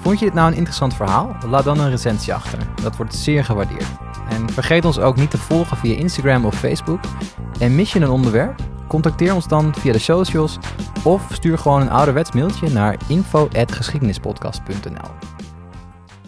Vond 0.00 0.18
je 0.18 0.24
dit 0.24 0.34
nou 0.34 0.50
een 0.50 0.56
interessant 0.56 0.94
verhaal? 0.94 1.36
Laat 1.46 1.64
dan 1.64 1.80
een 1.80 1.90
recensie 1.90 2.34
achter. 2.34 2.58
Dat 2.82 2.96
wordt 2.96 3.14
zeer 3.14 3.44
gewaardeerd. 3.44 3.88
En 4.28 4.50
vergeet 4.50 4.84
ons 4.84 4.98
ook 4.98 5.16
niet 5.16 5.30
te 5.30 5.38
volgen 5.38 5.76
via 5.76 5.96
Instagram 5.96 6.44
of 6.44 6.54
Facebook. 6.54 7.00
En 7.60 7.74
mis 7.74 7.92
je 7.92 8.00
een 8.00 8.10
onderwerp? 8.10 8.60
Contacteer 8.88 9.34
ons 9.34 9.48
dan 9.48 9.74
via 9.74 9.92
de 9.92 9.98
socials 9.98 10.58
of 11.04 11.28
stuur 11.32 11.58
gewoon 11.58 11.80
een 11.80 11.90
ouderwets 11.90 12.32
mailtje 12.32 12.68
naar 12.68 12.96
info.geschiedenispodcast.nl. 13.06 15.10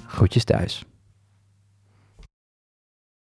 Groetjes 0.06 0.44
thuis. 0.44 0.89